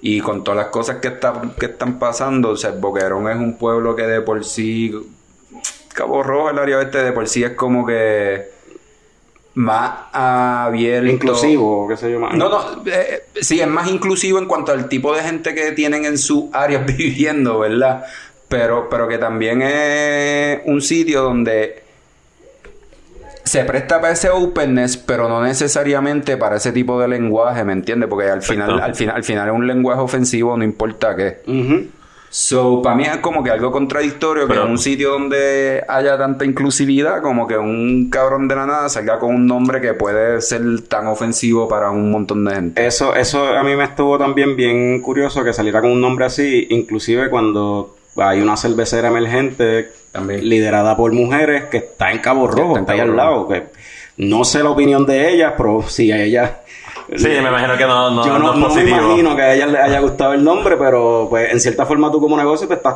y 0.01 0.19
con 0.21 0.43
todas 0.43 0.57
las 0.57 0.67
cosas 0.67 0.97
que 0.97 1.09
están 1.09 1.51
que 1.59 1.67
están 1.67 1.99
pasando 1.99 2.49
o 2.49 2.57
sea 2.57 2.71
Boquerón 2.71 3.29
es 3.29 3.37
un 3.37 3.57
pueblo 3.57 3.95
que 3.95 4.03
de 4.07 4.21
por 4.21 4.43
sí 4.45 4.93
Cabo 5.93 6.23
Rojo 6.23 6.49
el 6.49 6.57
área 6.59 6.77
oeste 6.77 6.99
de 7.03 7.11
por 7.11 7.27
sí 7.27 7.43
es 7.43 7.51
como 7.51 7.85
que 7.85 8.49
más 9.53 9.91
abierto 10.13 11.09
inclusivo, 11.11 11.85
qué 11.89 11.97
sé 11.97 12.09
yo 12.09 12.19
más. 12.21 12.33
no, 12.35 12.47
no, 12.47 12.83
eh, 12.85 13.23
sí, 13.41 13.59
es 13.59 13.67
más 13.67 13.89
inclusivo 13.89 14.39
en 14.39 14.45
cuanto 14.45 14.71
al 14.71 14.87
tipo 14.87 15.13
de 15.13 15.21
gente 15.23 15.53
que 15.53 15.73
tienen 15.73 16.05
en 16.05 16.17
su 16.17 16.49
área 16.53 16.79
viviendo, 16.87 17.59
¿verdad? 17.59 18.05
Pero, 18.51 18.89
pero 18.89 19.07
que 19.07 19.17
también 19.17 19.61
es 19.61 20.59
un 20.65 20.81
sitio 20.81 21.21
donde 21.21 21.83
se 23.45 23.63
presta 23.63 24.01
para 24.01 24.11
ese 24.11 24.29
openness, 24.29 24.97
pero 24.97 25.29
no 25.29 25.41
necesariamente 25.41 26.35
para 26.35 26.57
ese 26.57 26.73
tipo 26.73 26.99
de 26.99 27.07
lenguaje, 27.07 27.63
¿me 27.63 27.71
entiendes? 27.71 28.09
Porque 28.09 28.29
al 28.29 28.41
final, 28.41 28.81
al 28.81 28.93
final, 28.93 29.15
al 29.15 29.23
final 29.23 29.47
es 29.47 29.55
un 29.55 29.67
lenguaje 29.67 30.01
ofensivo, 30.01 30.57
no 30.57 30.65
importa 30.65 31.15
qué. 31.15 31.37
So, 32.29 32.81
para 32.81 32.95
mí 32.95 33.03
es 33.03 33.17
como 33.17 33.41
que 33.41 33.51
algo 33.51 33.71
contradictorio 33.71 34.47
Pero- 34.47 34.61
que 34.61 34.65
en 34.65 34.71
un 34.71 34.77
sitio 34.77 35.11
donde 35.11 35.83
haya 35.87 36.17
tanta 36.17 36.43
inclusividad, 36.43 37.21
como 37.21 37.47
que 37.47 37.57
un 37.57 38.09
cabrón 38.09 38.49
de 38.49 38.55
la 38.55 38.65
nada 38.65 38.89
salga 38.89 39.17
con 39.17 39.33
un 39.33 39.47
nombre 39.47 39.79
que 39.79 39.93
puede 39.93 40.41
ser 40.41 40.61
tan 40.89 41.07
ofensivo 41.07 41.69
para 41.69 41.89
un 41.89 42.11
montón 42.11 42.43
de 42.43 42.55
gente. 42.55 42.85
Eso, 42.85 43.15
eso 43.15 43.47
a 43.47 43.63
mí 43.63 43.77
me 43.77 43.85
estuvo 43.85 44.17
también 44.17 44.57
bien 44.57 45.01
curioso 45.01 45.41
que 45.45 45.53
saliera 45.53 45.79
con 45.79 45.91
un 45.91 46.01
nombre 46.01 46.25
así, 46.25 46.67
inclusive 46.69 47.29
cuando 47.29 47.95
hay 48.17 48.41
una 48.41 48.57
cervecera 48.57 49.07
emergente 49.09 49.91
También. 50.11 50.47
liderada 50.47 50.95
por 50.97 51.11
mujeres 51.13 51.65
que 51.65 51.77
está 51.77 52.11
en 52.11 52.19
Cabo 52.19 52.47
Rojo, 52.47 52.77
está 52.77 52.79
en 52.79 52.81
está 52.83 52.93
ahí 52.93 52.99
Cabo 52.99 53.11
al 53.11 53.17
lado. 53.17 53.47
Que 53.47 53.63
no 54.17 54.43
sé 54.43 54.63
la 54.63 54.69
opinión 54.71 55.05
de 55.05 55.29
ellas, 55.33 55.53
pero 55.57 55.81
si 55.87 56.11
a 56.11 56.21
ella... 56.21 56.57
Sí, 57.15 57.27
me 57.27 57.39
imagino 57.39 57.75
que 57.77 57.85
no, 57.85 58.11
no, 58.11 58.25
Yo 58.25 58.33
no 58.33 58.39
no, 58.39 58.53
es 58.53 58.59
no 58.59 58.83
me 58.83 58.89
imagino 58.89 59.35
que 59.35 59.41
a 59.41 59.53
ella 59.53 59.65
le 59.67 59.77
haya 59.79 59.99
gustado 59.99 60.33
el 60.33 60.43
nombre, 60.43 60.77
pero 60.77 61.27
pues 61.29 61.51
en 61.51 61.59
cierta 61.59 61.85
forma 61.85 62.09
tú 62.11 62.21
como 62.21 62.37
negocio 62.37 62.67
te 62.67 62.75
estás 62.75 62.95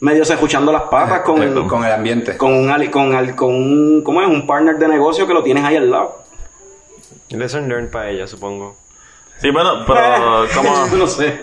medio 0.00 0.22
escuchando 0.24 0.72
las 0.72 0.82
patas 0.82 1.20
con, 1.20 1.36
Exacto. 1.40 1.68
Con 1.68 1.84
el 1.84 1.92
ambiente. 1.92 2.36
con 2.36 2.52
un 2.54 2.70
ali- 2.70 2.88
con, 2.90 3.14
al- 3.14 3.36
con 3.36 3.54
un 3.54 4.02
¿cómo 4.02 4.20
es? 4.20 4.26
un 4.26 4.46
partner 4.48 4.76
de 4.78 4.88
negocio 4.88 5.26
que 5.28 5.34
lo 5.34 5.44
tienes 5.44 5.62
ahí 5.64 5.76
al 5.76 5.90
lado. 5.90 6.22
Lesson 7.30 7.68
learned 7.68 7.90
para 7.90 8.10
ella, 8.10 8.26
supongo. 8.26 8.76
Sí, 9.38 9.50
bueno, 9.50 9.84
pero 9.86 10.44
como... 10.54 10.86
no 10.96 11.06
sé. 11.06 11.40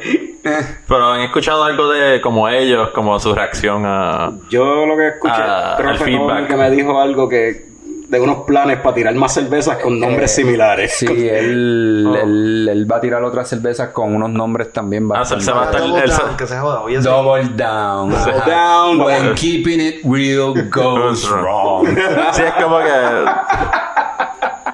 Pero 0.88 1.12
han 1.12 1.22
escuchado 1.22 1.64
algo 1.64 1.90
de 1.90 2.20
como 2.22 2.48
ellos, 2.50 2.90
como 2.90 3.20
su 3.20 3.34
reacción 3.36 3.84
a... 3.86 4.32
Yo 4.50 4.86
lo 4.86 4.96
que 4.96 5.08
escuché, 5.10 5.34
Ah, 5.38 5.76
creo 5.78 5.92
el 5.92 5.98
que. 5.98 6.04
Tommy 6.18 6.46
que 6.48 6.56
me 6.56 6.72
dijo 6.72 7.00
algo 7.00 7.28
que 7.30 7.70
de 8.10 8.20
unos 8.20 8.38
planes 8.46 8.80
para 8.80 8.96
tirar 8.96 9.14
más 9.14 9.32
cervezas 9.36 9.78
con 9.78 10.00
nombres 10.00 10.34
similares. 10.34 10.94
Sí, 10.98 11.06
él, 11.30 12.06
Oh. 12.08 12.16
él, 12.16 12.68
él 12.72 12.92
va 12.92 12.96
a 12.98 13.02
tirar 13.02 13.24
otras 13.24 13.48
cervezas 13.48 13.90
con 13.90 14.16
unos 14.16 14.32
nombres 14.32 14.74
también 14.74 15.04
Ah, 15.14 15.24
se- 15.26 15.36
bastante. 15.36 15.46
se 15.46 15.52
va 15.52 15.62
a 15.62 15.66
estar- 15.66 15.82
Double 15.82 16.04
el- 16.04 16.10
down, 16.10 16.38
que 16.38 16.48
se 16.48 16.58
joda. 16.58 16.82
Oye, 16.82 17.02
sí. 17.02 17.08
Double 17.08 17.44
down. 17.56 18.10
Double 18.10 18.34
Ajá. 18.36 18.50
down. 18.50 19.02
When 19.02 19.36
keeping 19.36 19.80
it 19.80 19.98
real 20.06 20.54
goes 20.72 21.30
wrong. 21.30 21.86
Sí, 22.32 22.42
es 22.42 22.54
como 22.64 22.80
que... 22.80 22.90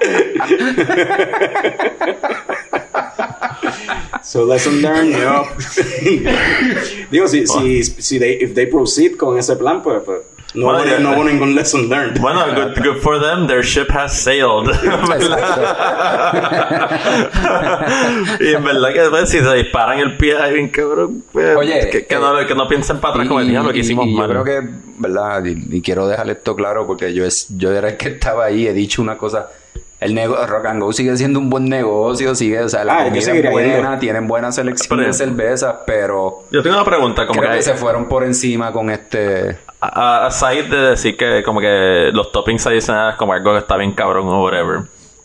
So 4.25 4.44
lesson 4.44 4.82
learned. 4.82 5.15
Digo, 7.12 7.27
si, 7.27 7.46
si, 7.46 7.84
si 7.84 8.17
they, 8.20 8.39
if 8.41 8.55
they 8.55 8.65
proceed 8.65 9.17
con 9.17 9.38
ese 9.38 9.55
plan, 9.55 9.84
pues, 9.84 10.01
pues 10.03 10.22
no, 10.55 10.65
Bueno, 10.67 10.84
hubo- 10.84 11.00
no 11.00 11.12
hubo 11.13 11.24
ningún 11.25 11.53
lesson 11.53 11.88
learned. 11.89 12.20
Bueno, 12.20 12.44
good, 12.55 12.84
good 12.84 12.98
for 13.01 13.20
them, 13.22 13.46
their 13.46 13.62
ship 13.63 13.91
has 13.91 14.20
sailed. 14.20 14.67
y 18.39 18.53
en 18.53 18.63
verdad 18.63 18.94
que 18.94 19.01
pues, 19.10 19.29
si 19.29 19.39
se 19.39 19.53
disparan 19.53 20.00
el 20.00 20.17
pie 20.17 20.38
ahí 20.38 20.53
bien 20.53 20.70
cabrón, 20.70 21.24
pues, 21.32 21.55
Oye, 21.55 21.89
que, 21.91 22.05
que 22.05 22.15
eh, 22.15 22.20
no, 22.20 22.46
que 22.48 22.55
no 22.55 22.67
piensen 22.67 23.00
para 23.00 23.13
atrás 23.15 23.27
como 23.27 23.39
el 23.41 23.50
diablo 23.50 23.72
que 23.72 23.77
y- 23.77 23.82
hicimos 23.82 24.08
y 24.08 24.13
mal. 24.13 24.27
Yo 24.34 24.44
creo 24.44 24.62
que, 24.62 24.67
¿verdad? 24.98 25.44
Y, 25.46 25.77
y 25.77 25.82
quiero 25.82 26.08
dejar 26.08 26.29
esto 26.29 26.55
claro 26.55 26.88
porque 26.88 27.13
yo 27.13 27.25
es, 27.25 27.48
yo 27.58 27.72
era 27.72 27.89
el 27.89 27.98
que 27.98 28.10
estaba 28.10 28.46
ahí, 28.46 28.67
he 28.67 28.74
dicho 28.74 29.01
una 29.01 29.17
cosa. 29.17 29.50
El 29.99 30.13
nego 30.13 30.35
Rock 30.45 30.65
and 30.65 30.81
Go 30.83 30.91
sigue 30.91 31.15
siendo 31.15 31.39
un 31.39 31.49
buen 31.49 31.65
negocio, 31.69 32.35
sigue, 32.35 32.61
o 32.61 32.67
sea, 32.69 32.83
la 32.83 32.99
Ah, 32.99 33.03
comida 33.05 33.31
es 33.33 33.51
buena, 33.51 33.75
yendo. 33.83 33.97
tienen 33.99 34.27
buena 34.27 34.51
selección 34.51 34.97
Pero- 34.97 35.07
de 35.07 35.13
cervezas, 35.13 35.75
pero 35.87 36.43
Yo 36.51 36.61
tengo 36.61 36.75
una 36.75 36.85
pregunta, 36.85 37.25
como 37.25 37.39
creo 37.39 37.51
que, 37.53 37.57
que 37.57 37.63
se 37.63 37.73
fueron 37.75 38.05
por 38.09 38.23
encima 38.23 38.71
con 38.73 38.89
este... 38.89 39.57
a- 39.79 39.87
a- 40.23 40.25
aside 40.27 40.63
de 40.63 40.77
decir 40.91 41.15
que 41.15 41.41
como 41.43 41.61
que 41.61 42.09
los 42.13 42.31
toppings 42.31 42.67
adicionales 42.67 43.15
como 43.15 43.33
algo 43.33 43.53
que 43.53 43.59
está 43.59 43.77
bien 43.77 43.93
cabrón 43.93 44.27
o 44.27 44.43
whatever. 44.43 44.81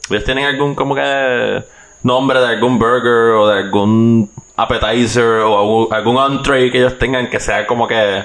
¿Ellos 0.09 0.25
tienen 0.25 0.45
algún 0.47 0.75
como 0.77 0.95
que 0.95 1.65
nombre 2.03 2.41
de 2.41 2.47
algún 2.47 2.79
burger 2.79 3.35
o 3.35 3.49
de 3.49 3.59
algún 3.59 4.31
appetizer 4.57 5.25
o 5.41 5.59
algún, 5.59 5.93
algún 5.93 6.17
entree 6.33 6.71
que 6.71 6.79
ellos 6.79 6.99
tengan 6.99 7.29
que 7.29 7.41
sea 7.41 7.67
como 7.67 7.89
que 7.89 8.25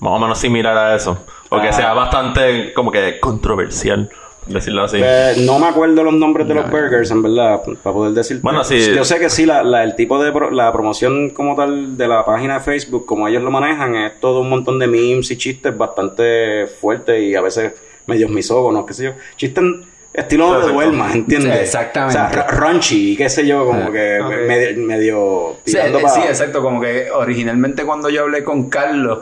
más 0.00 0.12
o 0.12 0.18
menos 0.18 0.38
similar 0.38 0.76
a 0.76 0.94
eso? 0.94 1.18
O 1.48 1.60
que 1.60 1.68
Ah. 1.68 1.72
sea 1.72 1.92
bastante 1.94 2.72
como 2.74 2.90
que 2.92 3.18
controversial, 3.20 4.10
decirlo 4.46 4.84
así. 4.84 4.98
Eh, 5.02 5.34
no 5.44 5.58
me 5.58 5.66
acuerdo 5.66 6.02
los 6.04 6.14
nombres 6.14 6.46
de 6.48 6.54
los 6.54 6.70
burgers, 6.70 7.10
en 7.10 7.22
verdad, 7.22 7.60
para 7.82 7.94
poder 7.94 8.12
decir. 8.14 8.40
Bueno, 8.42 8.62
sí. 8.64 8.92
Yo 8.94 9.04
sé 9.04 9.18
que 9.18 9.28
sí, 9.30 9.44
la, 9.46 9.62
la- 9.62 9.82
el 9.84 9.94
tipo 9.96 10.22
de 10.22 10.32
pro- 10.32 10.50
la 10.50 10.72
promoción 10.72 11.30
como 11.30 11.54
tal 11.56 11.96
de 11.96 12.08
la 12.08 12.24
página 12.24 12.54
de 12.54 12.60
Facebook, 12.60 13.06
como 13.06 13.26
ellos 13.28 13.42
lo 13.42 13.50
manejan, 13.50 13.94
es 13.96 14.20
todo 14.20 14.40
un 14.40 14.48
montón 14.48 14.78
de 14.78 14.86
memes 14.86 15.30
y 15.30 15.36
chistes 15.36 15.76
bastante 15.76 16.66
fuertes 16.80 17.20
y 17.22 17.34
a 17.34 17.40
veces 17.40 17.72
medios 18.06 18.30
misógonos, 18.30 18.86
qué 18.86 18.94
sé 18.94 19.04
yo. 19.04 19.10
Chistes 19.36 19.64
estilo 20.12 20.60
de 20.60 20.72
duermas, 20.72 21.14
¿entiendes? 21.14 21.52
Sí, 21.52 21.58
exactamente. 21.60 22.18
O 22.18 22.30
sea, 22.32 22.46
raunchy, 22.46 23.16
qué 23.16 23.28
sé 23.28 23.46
yo, 23.46 23.66
como 23.66 23.80
Ah, 23.82 23.90
que 23.92 24.20
medio, 24.48 24.86
medio 24.86 25.56
tirando 25.64 25.98
eh, 25.98 26.02
pa- 26.02 26.08
sí, 26.08 26.20
exacto, 26.26 26.62
como 26.62 26.80
que 26.80 27.10
originalmente 27.10 27.84
cuando 27.84 28.08
yo 28.08 28.22
hablé 28.22 28.42
con 28.42 28.70
Carlos, 28.70 29.18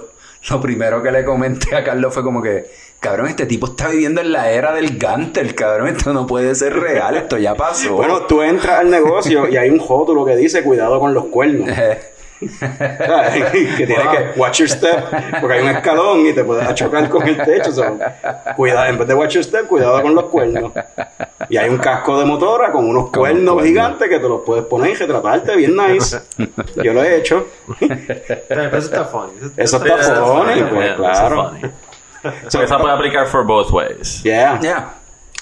lo 0.51 0.61
primero 0.61 1.03
que 1.03 1.11
le 1.11 1.25
comenté 1.25 1.75
a 1.75 1.83
Carlos 1.83 2.13
fue 2.15 2.23
como 2.23 2.41
que, 2.43 2.67
cabrón, 3.05 3.27
este 3.27 3.45
tipo 3.45 3.67
está 3.67 3.89
viviendo 3.89 4.23
en 4.23 4.33
la 4.33 4.51
era 4.51 4.73
del 4.73 4.97
Gantel, 4.97 5.55
cabrón, 5.55 5.89
esto 5.89 6.15
no 6.15 6.27
puede 6.27 6.55
ser 6.55 6.73
real, 6.73 7.15
esto 7.19 7.37
ya 7.37 7.55
pasó. 7.55 7.97
Bueno, 7.97 8.23
tú 8.23 8.41
entras 8.41 8.81
al 8.81 8.91
negocio 8.91 9.47
y 9.47 9.59
hay 9.59 9.69
un 9.69 9.79
rótulo 9.79 10.25
que 10.25 10.35
dice 10.37 10.63
cuidado 10.63 10.99
con 10.99 11.13
los 11.13 11.27
cuernos. 11.27 11.69
que 12.41 13.87
tienes 13.87 14.09
que 14.09 14.41
watch 14.41 14.61
your 14.61 14.71
step, 14.71 15.05
porque 15.39 15.55
hay 15.55 15.63
un 15.65 15.69
escalón 15.69 16.27
y 16.27 16.33
te 16.33 16.45
puedes 16.45 16.75
chocar 16.75 17.11
con 17.11 17.29
el 17.29 17.37
techo. 17.37 17.73
so, 17.73 17.85
cuidado, 18.57 18.87
en 18.87 18.97
vez 18.97 19.07
de 19.07 19.15
watch 19.15 19.35
your 19.35 19.45
step, 19.45 19.67
cuidado 19.67 20.01
con 20.01 20.15
los 20.15 20.25
cuernos. 20.25 20.73
Y 21.51 21.59
hay 21.59 21.69
un 21.69 21.77
casco 21.77 22.19
de 22.19 22.25
motora 22.25 22.73
con 22.73 22.89
unos 22.89 23.11
Con 23.11 23.21
cuernos 23.21 23.55
cuernos. 23.55 23.65
gigantes 23.67 24.09
que 24.09 24.19
te 24.19 24.29
los 24.29 24.41
puedes 24.41 24.65
poner 24.65 24.93
y 24.93 24.95
retratarte 24.95 25.57
bien 25.57 25.77
nice. 25.77 26.21
Yo 26.83 26.95
lo 26.95 27.05
he 27.05 27.17
hecho. 27.19 27.49
Pero 28.49 28.63
eso 28.65 28.79
está 28.79 29.05
funny. 29.05 29.33
Eso 29.59 29.77
está 29.77 30.01
eso 30.01 30.25
funny, 30.25 30.55
funny, 30.55 30.63
pues, 30.71 30.87
yeah, 30.87 30.97
claro. 30.97 31.53
So, 32.49 32.63
esa 32.63 32.79
puede 32.79 32.95
aplicar 32.95 33.27
for 33.27 33.45
both 33.45 33.71
ways. 33.71 34.23
Yeah. 34.23 34.61
Ya. 34.63 34.95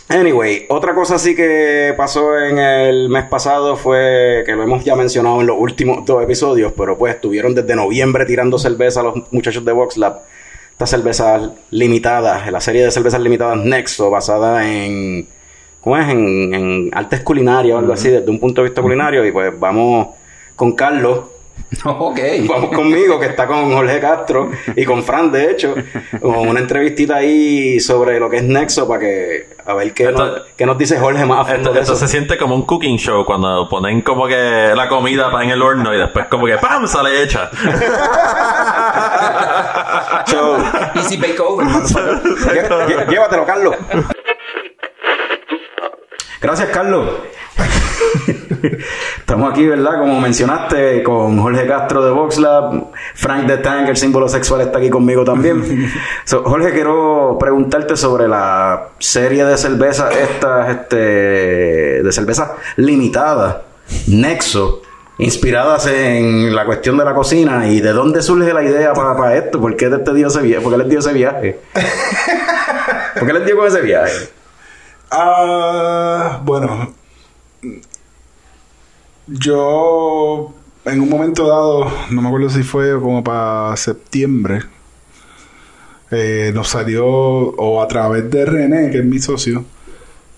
Anyway, 0.09 0.67
otra 0.69 0.95
cosa 0.95 1.19
sí 1.19 1.35
que 1.35 1.95
pasó 1.97 2.39
en 2.39 2.59
el 2.59 3.09
mes 3.09 3.25
pasado 3.25 3.77
fue 3.77 4.43
que 4.45 4.55
lo 4.55 4.63
hemos 4.63 4.85
ya 4.85 4.95
mencionado 4.95 5.41
en 5.41 5.47
los 5.47 5.57
últimos 5.59 6.05
dos 6.05 6.23
episodios, 6.23 6.73
pero 6.77 6.99
pues 6.99 7.15
estuvieron 7.15 7.55
desde 7.55 7.75
noviembre 7.75 8.27
tirando 8.27 8.59
cerveza 8.59 9.01
a 9.01 9.05
los 9.05 9.33
muchachos 9.33 9.65
de 9.65 9.73
VoxLab. 9.73 10.21
estas 10.73 10.91
cervezas 10.91 11.51
limitadas, 11.71 12.51
la 12.51 12.61
serie 12.61 12.85
de 12.85 12.91
cervezas 12.91 13.21
limitadas 13.21 13.57
Nexo, 13.59 14.11
basada 14.11 14.69
en, 14.71 15.29
¿cómo 15.81 15.97
es? 15.97 16.09
En, 16.09 16.55
en 16.55 16.91
artes 16.93 17.21
culinarias 17.21 17.77
o 17.77 17.79
algo 17.79 17.93
así, 17.93 18.11
desde 18.11 18.31
un 18.31 18.39
punto 18.39 18.61
de 18.61 18.69
vista 18.69 18.83
culinario. 18.83 19.25
Y 19.25 19.33
pues 19.33 19.59
vamos 19.59 20.09
con 20.57 20.73
Carlos, 20.73 21.21
Ok. 21.85 22.19
Vamos 22.49 22.71
conmigo, 22.75 23.19
que 23.19 23.27
está 23.27 23.47
con 23.47 23.73
Jorge 23.73 23.99
Castro 23.99 24.51
y 24.77 24.85
con 24.85 25.03
Fran, 25.03 25.33
de 25.33 25.51
hecho, 25.51 25.75
con 26.21 26.49
una 26.49 26.61
entrevistita 26.61 27.17
ahí 27.17 27.81
sobre 27.81 28.21
lo 28.21 28.29
que 28.29 28.37
es 28.39 28.43
Nexo 28.45 28.87
para 28.87 29.01
que 29.01 29.47
a 29.65 29.75
ver 29.75 29.93
qué, 29.95 30.05
Esto- 30.11 30.27
nos, 30.27 30.41
qué 30.57 30.67
nos 30.67 30.77
dice 30.77 30.99
Jorge 30.99 31.25
más 31.25 31.41
a 31.41 31.45
fondo 31.45 31.61
Esto, 31.71 31.73
de 31.73 31.81
esto 31.81 31.93
eso. 31.95 32.07
se 32.07 32.09
siente 32.09 32.37
como 32.37 32.55
un 32.55 32.63
cooking 32.67 32.99
show 32.99 33.25
cuando 33.25 33.69
ponen 33.69 34.03
como 34.03 34.27
que 34.27 34.73
la 34.77 34.89
comida 34.89 35.31
pa- 35.31 35.43
en 35.45 35.51
el 35.51 35.63
horno 35.63 35.95
y 35.95 35.99
después 35.99 36.27
como 36.27 36.47
que 36.47 36.59
¡pam! 36.59 36.87
sale 36.87 37.23
hecha. 37.23 37.51
Show. 40.27 40.57
Easy 40.97 41.17
Bake 41.17 41.41
Over. 41.41 41.67
Llévatelo, 43.09 43.45
Carlos. 43.47 43.75
Gracias, 46.43 46.71
Carlos. 46.71 47.09
Estamos 49.19 49.53
aquí, 49.53 49.65
¿verdad? 49.65 50.01
Como 50.01 50.21
mencionaste, 50.21 51.05
con 51.05 51.41
Jorge 51.41 51.69
Castro 51.69 52.05
de 52.05 52.11
VoxLab, 52.11 52.87
Frank 53.15 53.47
the 53.47 53.59
Tank, 53.59 53.89
el 53.89 53.97
símbolo 53.97 54.29
sexual, 54.29 54.63
está 54.63 54.79
aquí 54.79 54.91
conmigo 54.91 55.25
también. 55.25 55.63
So, 56.25 56.43
Jorge, 56.43 56.73
quiero 56.73 57.37
preguntarte 57.39 57.97
sobre 57.97 58.27
la 58.27 58.89
serie 58.99 59.45
de 59.45 59.57
cervezas, 59.57 60.15
estas, 60.17 60.71
este, 60.71 60.97
de 62.03 62.13
cervezas 62.13 62.51
limitadas, 62.77 63.57
Nexo, 64.09 64.83
inspiradas 65.19 65.87
en 65.87 66.55
la 66.55 66.65
cuestión 66.65 66.97
de 66.99 67.05
la 67.05 67.15
cocina 67.15 67.69
y 67.69 67.81
de 67.81 67.93
dónde 67.93 68.21
surge 68.21 68.53
la 68.53 68.65
idea 68.65 68.93
para, 68.93 69.17
para 69.17 69.37
esto, 69.37 69.61
¿por 69.61 69.77
qué 69.77 69.89
te 69.89 70.15
dio 70.15 70.27
ese 70.27 70.41
viaje? 70.41 70.63
¿Por 70.63 70.73
qué 70.73 70.79
les 70.79 70.89
dio 70.89 70.99
ese 70.99 71.13
viaje? 71.13 71.61
¿Por 73.19 73.27
qué 73.27 73.33
les 73.33 73.47
dio 73.47 73.57
con 73.57 73.67
ese 73.69 73.81
viaje? 73.81 74.42
Ah, 75.15 76.41
bueno. 76.43 76.95
Yo, 79.27 80.55
en 80.87 81.01
un 81.03 81.09
momento 81.11 81.47
dado, 81.47 81.93
no 82.11 82.23
me 82.23 82.29
acuerdo 82.29 82.49
si 82.49 82.63
fue 82.63 82.99
como 82.99 83.23
para 83.23 83.77
septiembre, 83.77 84.63
eh, 86.11 86.51
nos 86.55 86.69
salió, 86.69 87.07
o 87.07 87.83
a 87.83 87.89
través 87.89 88.31
de 88.31 88.47
René, 88.47 88.91
que 88.91 89.01
es 89.01 89.05
mi 89.05 89.19
socio, 89.19 89.67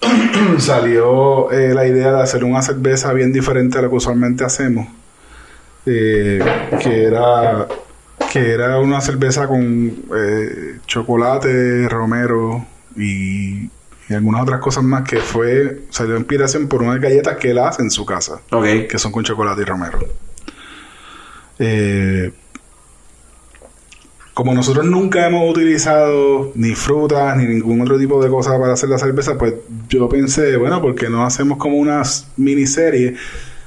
salió 0.58 1.52
eh, 1.52 1.72
la 1.72 1.86
idea 1.86 2.12
de 2.12 2.22
hacer 2.22 2.42
una 2.42 2.60
cerveza 2.60 3.12
bien 3.12 3.32
diferente 3.32 3.78
a 3.78 3.82
lo 3.82 3.90
que 3.90 3.96
usualmente 3.96 4.44
hacemos. 4.44 4.88
Eh, 5.86 6.40
que 6.80 7.04
era 7.04 7.68
que 8.32 8.52
era 8.52 8.80
una 8.80 9.00
cerveza 9.00 9.46
con 9.46 10.04
chocolate, 10.86 11.88
romero 11.88 12.66
y, 12.96 13.70
y 14.08 14.14
algunas 14.14 14.42
otras 14.42 14.60
cosas 14.60 14.84
más 14.84 15.08
que 15.08 15.16
fue 15.18 15.82
salió 15.90 16.16
inspiración 16.16 16.68
por 16.68 16.82
unas 16.82 17.00
galletas 17.00 17.36
que 17.38 17.50
él 17.50 17.58
hace 17.58 17.82
en 17.82 17.90
su 17.90 18.04
casa 18.04 18.40
Ok. 18.50 18.64
que 18.88 18.98
son 18.98 19.12
con 19.12 19.24
chocolate 19.24 19.62
y 19.62 19.64
romero. 19.64 19.98
Eh, 21.58 22.32
como 24.34 24.52
nosotros 24.52 24.84
nunca 24.84 25.26
hemos 25.28 25.48
utilizado 25.48 26.50
ni 26.56 26.74
frutas 26.74 27.36
ni 27.36 27.44
ningún 27.46 27.80
otro 27.82 27.96
tipo 27.98 28.22
de 28.22 28.28
cosa 28.28 28.58
para 28.58 28.72
hacer 28.72 28.88
la 28.88 28.98
cerveza, 28.98 29.38
pues 29.38 29.54
yo 29.88 30.08
pensé, 30.08 30.56
bueno, 30.56 30.82
porque 30.82 31.08
no 31.08 31.24
hacemos 31.24 31.56
como 31.56 31.76
una 31.76 32.02
miniserie? 32.36 33.14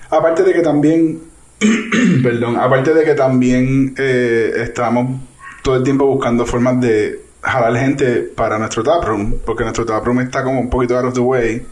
Aparte 0.09 0.43
de 0.43 0.51
que 0.53 0.61
también, 0.61 1.21
perdón, 2.23 2.57
aparte 2.57 2.93
de 2.93 3.05
que 3.05 3.13
también 3.13 3.95
eh, 3.97 4.51
estamos 4.57 5.21
todo 5.63 5.77
el 5.77 5.83
tiempo 5.83 6.05
buscando 6.05 6.45
formas 6.45 6.81
de 6.81 7.21
jalar 7.47 7.75
gente 7.77 8.21
para 8.21 8.57
nuestro 8.57 8.83
taproom, 8.83 9.35
porque 9.45 9.63
nuestro 9.63 9.85
taproom 9.85 10.21
está 10.21 10.43
como 10.43 10.59
un 10.59 10.69
poquito 10.69 10.97
out 10.97 11.05
of 11.05 11.13
the 11.13 11.19
way 11.19 11.65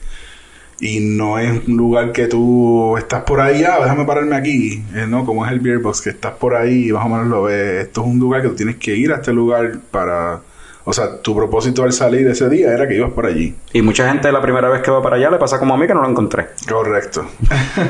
y 0.80 1.00
no 1.00 1.40
es 1.40 1.68
un 1.68 1.78
lugar 1.78 2.12
que 2.12 2.28
tú 2.28 2.98
estás 2.98 3.24
por 3.24 3.40
ahí, 3.40 3.64
ah, 3.64 3.78
déjame 3.82 4.06
pararme 4.06 4.36
aquí, 4.36 4.84
eh, 4.94 5.06
¿no? 5.08 5.26
Como 5.26 5.46
es 5.46 5.52
el 5.52 5.60
Beer 5.60 5.80
Box, 5.80 6.02
que 6.02 6.10
estás 6.10 6.34
por 6.34 6.56
ahí 6.56 6.90
y 6.90 6.92
más 6.92 7.06
o 7.06 7.10
menos 7.10 7.28
lo 7.28 7.44
ves. 7.44 7.86
Esto 7.86 8.02
es 8.02 8.08
un 8.08 8.20
lugar 8.20 8.42
que 8.42 8.50
tú 8.50 8.56
tienes 8.56 8.76
que 8.78 8.96
ir 8.96 9.12
a 9.12 9.16
este 9.16 9.32
lugar 9.32 9.78
para... 9.92 10.42
O 10.88 10.94
sea, 10.94 11.20
tu 11.20 11.36
propósito 11.36 11.82
al 11.82 11.94
salir 11.94 12.28
ese 12.28 12.48
día 12.48 12.72
era 12.72 12.88
que 12.88 12.96
ibas 12.96 13.12
por 13.12 13.26
allí. 13.26 13.56
Y 13.74 13.82
mucha 13.82 14.08
gente 14.08 14.32
la 14.32 14.42
primera 14.42 14.70
vez 14.70 14.84
que 14.84 14.92
va 14.92 15.02
para 15.02 15.16
allá 15.16 15.32
le 15.32 15.38
pasa 15.38 15.58
como 15.58 15.74
a 15.74 15.78
mí 15.78 15.88
que 15.88 15.96
no 15.96 16.02
lo 16.02 16.10
encontré. 16.10 16.50
Correcto. 16.70 17.26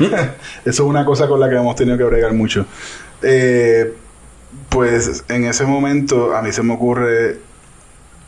Eso 0.00 0.30
es 0.64 0.80
una 0.80 1.04
cosa 1.04 1.28
con 1.28 1.38
la 1.38 1.50
que 1.50 1.56
hemos 1.56 1.76
tenido 1.76 1.98
que 1.98 2.04
bregar 2.04 2.32
mucho. 2.32 2.64
Eh, 3.20 3.92
pues 4.70 5.24
en 5.28 5.44
ese 5.44 5.66
momento 5.66 6.34
a 6.34 6.40
mí 6.40 6.52
se 6.52 6.62
me 6.62 6.72
ocurre 6.72 7.36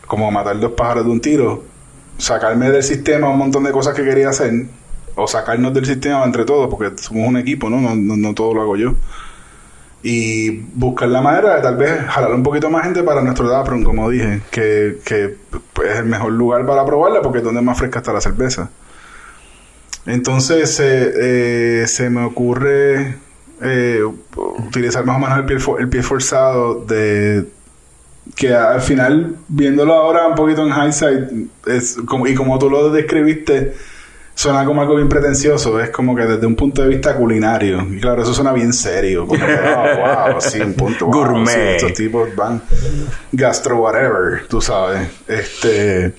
como 0.09 0.31
matar 0.33 0.59
dos 0.59 0.73
pájaros 0.73 1.05
de 1.05 1.11
un 1.11 1.21
tiro, 1.21 1.65
sacarme 2.17 2.71
del 2.71 2.83
sistema 2.83 3.29
un 3.29 3.39
montón 3.39 3.63
de 3.63 3.71
cosas 3.71 3.95
que 3.95 4.03
quería 4.03 4.31
hacer, 4.31 4.67
o 5.15 5.27
sacarnos 5.29 5.73
del 5.75 5.87
sistema 5.87 6.25
entre 6.25 6.45
todos, 6.45 6.69
porque 6.69 7.01
somos 7.01 7.29
un 7.29 7.37
equipo, 7.37 7.71
¿no? 7.71 7.81
No, 7.81 7.95
no, 7.95 8.17
no 8.17 8.35
todo 8.35 8.55
lo 8.55 8.63
hago 8.63 8.77
yo. 8.77 8.95
Y 10.03 10.51
buscar 10.75 11.09
la 11.09 11.21
manera 11.21 11.57
de 11.57 11.63
tal 11.63 11.77
vez 11.77 12.07
jalar 12.07 12.33
un 12.33 12.43
poquito 12.43 12.71
más 12.71 12.85
gente 12.85 13.03
para 13.03 13.21
nuestro 13.21 13.49
Dapron, 13.49 13.83
como 13.83 14.09
dije, 14.11 14.43
que, 14.51 14.99
que 15.05 15.37
es 15.85 15.99
el 15.99 16.05
mejor 16.05 16.33
lugar 16.33 16.65
para 16.67 16.87
probarla 16.87 17.21
porque 17.21 17.39
es 17.39 17.45
donde 17.45 17.61
más 17.63 17.79
fresca 17.79 17.99
está 17.99 18.13
la 18.13 18.21
cerveza. 18.21 18.71
Entonces 20.07 20.79
eh, 20.81 21.83
eh, 21.83 21.87
se 21.89 22.11
me 22.11 22.25
ocurre 22.25 23.17
eh, 23.61 24.03
utilizar 24.37 25.05
más 25.05 25.17
o 25.17 25.19
menos 25.19 25.39
el 25.39 25.45
pie, 25.45 25.57
el 25.81 25.89
pie 25.89 26.03
forzado 26.03 26.85
de 26.85 27.47
que 28.35 28.55
al 28.55 28.81
final 28.81 29.37
viéndolo 29.49 29.95
ahora 29.95 30.27
un 30.27 30.35
poquito 30.35 30.67
en 30.67 30.73
hindsight 30.73 31.31
es 31.67 31.97
como, 32.07 32.27
y 32.27 32.35
como 32.35 32.59
tú 32.59 32.71
lo 32.71 32.91
describiste 32.91 33.75
suena 34.35 34.65
como 34.65 34.81
algo 34.81 34.95
bien 34.95 35.09
pretencioso 35.09 35.81
es 35.81 35.91
como 35.91 36.15
que 36.15 36.23
desde 36.23 36.47
un 36.47 36.55
punto 36.55 36.83
de 36.83 36.89
vista 36.89 37.17
culinario 37.17 37.83
y 37.91 38.01
claro 38.01 38.23
eso 38.23 38.33
suena 38.33 38.53
bien 38.53 38.73
serio 38.73 39.27
como 39.27 39.45
que, 39.45 39.53
oh, 39.77 40.31
wow 40.31 40.41
sí 40.41 40.61
un 40.61 40.75
punto 40.75 41.07
wow, 41.07 41.15
Gourmet. 41.15 41.49
sí, 41.49 41.61
estos 41.61 41.93
tipos 41.95 42.35
van 42.37 42.63
gastro 43.33 43.79
whatever 43.79 44.47
tú 44.49 44.61
sabes 44.61 45.09
este 45.27 46.15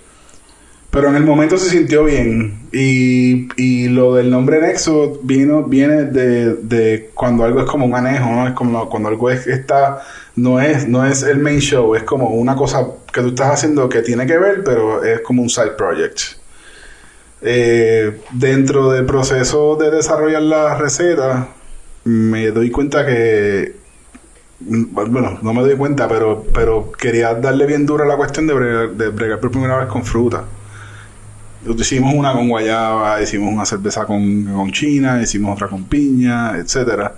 pero 0.92 1.10
en 1.10 1.16
el 1.16 1.24
momento 1.24 1.58
se 1.58 1.70
sintió 1.70 2.04
bien. 2.04 2.68
Y, 2.72 3.48
y 3.62 3.90
lo 3.90 4.16
del 4.16 4.30
nombre 4.30 4.60
Nexo 4.60 5.20
vino, 5.24 5.64
viene 5.64 6.06
de, 6.06 6.56
de 6.56 7.10
cuando 7.14 7.44
algo 7.44 7.60
es 7.60 7.66
como 7.66 7.86
un 7.86 7.96
anejo, 7.96 8.30
¿no? 8.30 8.48
Es 8.48 8.54
como 8.54 8.90
cuando 8.90 9.10
algo 9.10 9.30
es, 9.30 9.46
está, 9.48 10.02
no 10.36 10.60
es, 10.60 10.88
no 10.88 11.06
es 11.06 11.24
el 11.24 11.40
main 11.40 11.60
show, 11.60 11.96
es 11.96 12.04
como 12.04 12.30
una 12.30 12.56
cosa 12.56 12.88
que 13.14 13.22
tú 13.22 13.30
estás 13.30 13.54
haciendo 13.54 13.88
que 13.90 14.02
tiene 14.02 14.26
que 14.26 14.38
ver, 14.38 14.64
pero 14.64 15.04
es 15.04 15.22
como 15.22 15.42
un 15.42 15.50
side 15.50 15.72
project. 15.78 16.20
Eh, 17.42 18.20
dentro 18.32 18.92
del 18.92 19.06
proceso 19.06 19.76
de 19.76 19.92
desarrollar 19.92 20.42
la 20.42 20.76
receta, 20.76 21.50
me 22.04 22.48
doy 22.52 22.72
cuenta 22.72 23.06
que 23.06 23.78
bueno, 24.62 25.40
no 25.42 25.54
me 25.54 25.62
doy 25.62 25.76
cuenta, 25.78 26.08
pero, 26.08 26.44
pero 26.54 26.92
quería 26.92 27.34
darle 27.34 27.66
bien 27.66 27.86
duro 27.86 28.04
a 28.04 28.08
la 28.08 28.18
cuestión 28.18 28.46
de 28.46 28.54
bregar, 28.54 28.90
de 28.90 29.10
bregar 29.10 29.40
por 29.40 29.52
primera 29.52 29.78
vez 29.78 29.88
con 29.88 30.04
fruta. 30.04 30.44
Hicimos 31.66 32.14
una 32.14 32.34
con 32.34 32.48
guayaba, 32.48 33.22
hicimos 33.22 33.54
una 33.54 33.66
cerveza 33.66 34.06
con, 34.06 34.46
con 34.46 34.72
china, 34.72 35.22
hicimos 35.22 35.54
otra 35.54 35.68
con 35.68 35.84
piña, 35.84 36.56
etcétera. 36.58 37.14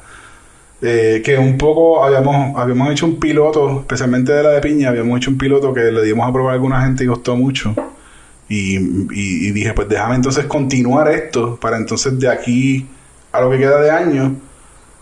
Eh, 0.84 1.22
que 1.24 1.38
un 1.38 1.60
poco 1.60 2.04
habíamos, 2.04 2.58
habíamos 2.58 2.90
hecho 2.92 3.06
un 3.06 3.20
piloto, 3.20 3.82
especialmente 3.82 4.32
de 4.34 4.42
la 4.42 4.50
de 4.50 4.62
piña, 4.62 4.90
habíamos 4.90 5.18
hecho 5.18 5.30
un 5.30 5.38
piloto 5.38 5.72
que 5.74 5.92
le 5.92 6.02
dimos 6.04 6.28
a 6.28 6.34
probar 6.34 6.52
a 6.52 6.54
alguna 6.56 6.82
gente 6.82 7.04
y 7.04 7.08
gustó 7.08 7.36
mucho. 7.36 7.76
Y, 8.50 9.52
dije, 9.52 9.74
pues 9.74 9.88
déjame 9.88 10.16
entonces 10.16 10.46
continuar 10.46 11.10
esto 11.10 11.58
para 11.58 11.78
entonces 11.78 12.20
de 12.20 12.28
aquí 12.28 12.86
a 13.32 13.40
lo 13.40 13.50
que 13.50 13.60
queda 13.60 13.80
de 13.80 13.92
año, 13.92 14.36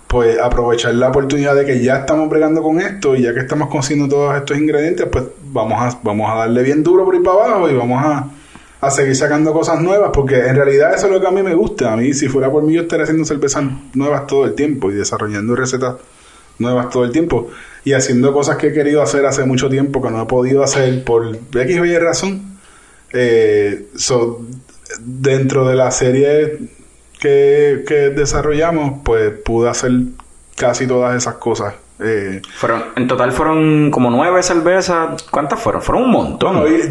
pues 0.07 0.37
aprovechar 0.39 0.93
la 0.95 1.09
oportunidad 1.09 1.55
de 1.55 1.65
que 1.65 1.81
ya 1.81 1.97
estamos 1.99 2.29
bregando 2.29 2.61
con 2.61 2.79
esto 2.79 3.15
y 3.15 3.23
ya 3.23 3.33
que 3.33 3.39
estamos 3.39 3.69
consiguiendo 3.69 4.13
todos 4.13 4.35
estos 4.35 4.57
ingredientes, 4.57 5.07
pues 5.11 5.25
vamos 5.51 5.81
a, 5.81 5.99
vamos 6.03 6.29
a 6.29 6.35
darle 6.35 6.61
bien 6.61 6.83
duro 6.83 7.05
por 7.05 7.15
ir 7.15 7.23
para 7.23 7.45
abajo 7.45 7.69
y 7.69 7.73
vamos 7.73 8.03
a, 8.03 8.29
a 8.81 8.89
seguir 8.89 9.15
sacando 9.15 9.53
cosas 9.53 9.81
nuevas, 9.81 10.11
porque 10.13 10.39
en 10.47 10.55
realidad 10.55 10.93
eso 10.93 11.07
es 11.07 11.11
lo 11.11 11.19
que 11.19 11.27
a 11.27 11.31
mí 11.31 11.43
me 11.43 11.53
gusta. 11.53 11.93
A 11.93 11.97
mí, 11.97 12.13
si 12.13 12.29
fuera 12.29 12.49
por 12.49 12.63
mí, 12.63 12.73
yo 12.73 12.81
estaría 12.81 13.03
haciendo 13.03 13.25
cervezas 13.25 13.63
nuevas 13.93 14.25
todo 14.27 14.45
el 14.45 14.55
tiempo 14.55 14.89
y 14.91 14.95
desarrollando 14.95 15.55
recetas 15.55 15.95
nuevas 16.59 16.89
todo 16.89 17.05
el 17.05 17.11
tiempo 17.11 17.49
y 17.83 17.93
haciendo 17.93 18.33
cosas 18.33 18.57
que 18.57 18.67
he 18.67 18.73
querido 18.73 19.01
hacer 19.01 19.25
hace 19.25 19.45
mucho 19.45 19.69
tiempo 19.69 20.01
que 20.01 20.09
no 20.09 20.21
he 20.21 20.25
podido 20.25 20.63
hacer 20.63 21.03
por 21.03 21.37
X 21.53 21.79
o 21.79 21.85
Y 21.85 21.97
razón. 21.97 22.59
Eh, 23.11 23.87
so, 23.95 24.45
dentro 24.99 25.67
de 25.67 25.75
la 25.75 25.91
serie 25.91 26.59
que, 27.19 27.83
que 27.87 28.09
desarrollamos, 28.11 29.01
pues 29.03 29.31
pude 29.31 29.69
hacer 29.69 29.91
casi 30.55 30.87
todas 30.87 31.15
esas 31.15 31.35
cosas 31.35 31.73
Eh, 32.01 32.41
Fueron, 32.55 32.83
en 32.95 33.07
total 33.07 33.31
fueron 33.33 33.91
como 33.91 34.09
nueve 34.09 34.41
cervezas. 34.41 35.21
¿Cuántas 35.29 35.59
fueron? 35.59 35.81
Fueron 35.81 36.03
un 36.05 36.11
montón. 36.11 36.59
Bueno, 36.61 36.65
hoy, 36.75 36.81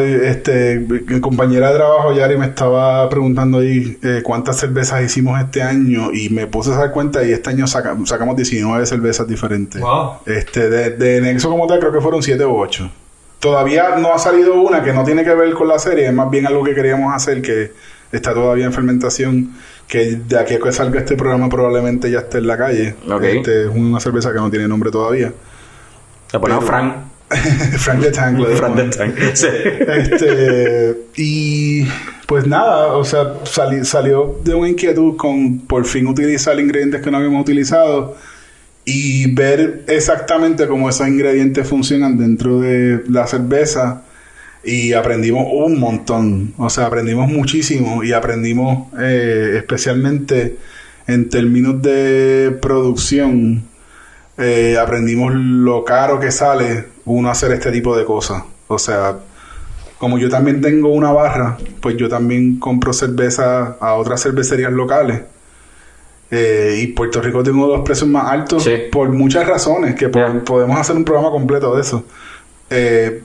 eh, 0.00 0.20
este, 0.30 0.78
mi 0.78 1.20
compañera 1.20 1.70
de 1.70 1.76
trabajo, 1.76 2.12
Yari, 2.12 2.36
me 2.38 2.46
estaba 2.46 3.08
preguntando 3.08 3.58
ahí 3.58 3.98
eh, 4.02 4.20
cuántas 4.22 4.56
cervezas 4.58 5.02
hicimos 5.02 5.40
este 5.40 5.62
año 5.62 6.10
y 6.12 6.30
me 6.30 6.46
puse 6.46 6.72
a 6.72 6.76
dar 6.76 6.92
cuenta 6.92 7.24
y 7.24 7.32
este 7.32 7.50
año 7.50 7.66
saca- 7.66 7.96
sacamos 8.04 8.36
19 8.36 8.86
cervezas 8.86 9.26
diferentes. 9.26 9.80
Wow. 9.80 10.18
Este, 10.26 10.70
de, 10.70 10.90
de 10.90 11.20
Nexo 11.20 11.50
como 11.50 11.66
tal 11.66 11.80
creo 11.80 11.92
que 11.92 12.00
fueron 12.00 12.22
7 12.22 12.44
u 12.46 12.56
8. 12.56 12.90
Todavía 13.40 13.96
no 13.98 14.14
ha 14.14 14.18
salido 14.18 14.54
una 14.60 14.82
que 14.82 14.92
no 14.92 15.04
tiene 15.04 15.22
que 15.24 15.34
ver 15.34 15.52
con 15.54 15.68
la 15.68 15.78
serie, 15.78 16.06
es 16.06 16.12
más 16.12 16.30
bien 16.30 16.46
algo 16.46 16.64
que 16.64 16.74
queríamos 16.74 17.14
hacer 17.14 17.42
que 17.42 17.72
está 18.12 18.32
todavía 18.34 18.66
en 18.66 18.72
fermentación, 18.72 19.52
que 19.88 20.16
de 20.16 20.38
aquí 20.38 20.54
a 20.54 20.58
que 20.60 20.72
salga 20.72 21.00
este 21.00 21.16
programa 21.16 21.48
probablemente 21.48 22.10
ya 22.10 22.20
esté 22.20 22.38
en 22.38 22.46
la 22.46 22.56
calle. 22.58 22.94
Ok. 23.10 23.22
Este, 23.24 23.62
es 23.64 23.70
una 23.74 24.00
cerveza 24.00 24.32
que 24.32 24.38
no 24.38 24.50
tiene 24.50 24.66
nombre 24.68 24.90
todavía. 24.90 25.32
Le 26.32 26.38
ponemos 26.40 26.64
Frank. 26.64 26.94
Frank 27.78 28.00
the 28.02 28.10
Tank. 28.10 28.46
Frank 28.56 28.76
the 28.76 28.84
Tank. 28.96 29.14
Sí. 29.34 29.46
Este, 30.10 30.96
y 31.16 31.86
pues 32.26 32.46
nada, 32.46 32.92
o 32.94 33.04
sea, 33.04 33.34
sali- 33.44 33.84
salió 33.84 34.38
de 34.44 34.54
una 34.54 34.68
inquietud 34.68 35.16
con 35.16 35.58
por 35.60 35.84
fin 35.84 36.06
utilizar 36.06 36.58
ingredientes 36.60 37.02
que 37.02 37.10
no 37.10 37.16
habíamos 37.18 37.40
utilizado 37.42 38.16
y 38.84 39.32
ver 39.34 39.84
exactamente 39.88 40.66
cómo 40.68 40.88
esos 40.88 41.08
ingredientes 41.08 41.66
funcionan 41.68 42.16
dentro 42.18 42.60
de 42.60 43.02
la 43.08 43.26
cerveza. 43.26 44.02
Y 44.68 44.92
aprendimos 44.94 45.46
un 45.48 45.78
montón, 45.78 46.52
o 46.58 46.68
sea, 46.68 46.86
aprendimos 46.86 47.28
muchísimo 47.30 48.02
y 48.02 48.12
aprendimos 48.12 48.88
eh, 48.98 49.54
especialmente 49.58 50.56
en 51.06 51.28
términos 51.28 51.80
de 51.82 52.56
producción, 52.60 53.62
eh, 54.38 54.76
aprendimos 54.80 55.32
lo 55.36 55.84
caro 55.84 56.18
que 56.18 56.32
sale 56.32 56.86
uno 57.04 57.30
hacer 57.30 57.52
este 57.52 57.70
tipo 57.70 57.96
de 57.96 58.04
cosas. 58.04 58.42
O 58.66 58.76
sea, 58.78 59.18
como 59.98 60.18
yo 60.18 60.28
también 60.28 60.60
tengo 60.60 60.88
una 60.88 61.12
barra, 61.12 61.56
pues 61.80 61.96
yo 61.96 62.08
también 62.08 62.58
compro 62.58 62.92
cerveza 62.92 63.76
a 63.80 63.94
otras 63.94 64.20
cervecerías 64.22 64.72
locales. 64.72 65.20
Eh, 66.28 66.80
y 66.82 66.88
Puerto 66.88 67.22
Rico 67.22 67.44
tiene 67.44 67.56
uno 67.58 67.68
de 67.70 67.76
los 67.76 67.84
precios 67.86 68.10
más 68.10 68.28
altos 68.32 68.64
Sí. 68.64 68.72
por 68.90 69.10
muchas 69.10 69.46
razones, 69.46 69.94
que 69.94 70.08
po- 70.08 70.40
podemos 70.44 70.76
hacer 70.76 70.96
un 70.96 71.04
programa 71.04 71.30
completo 71.30 71.76
de 71.76 71.82
eso. 71.82 72.04
Eh, 72.68 73.22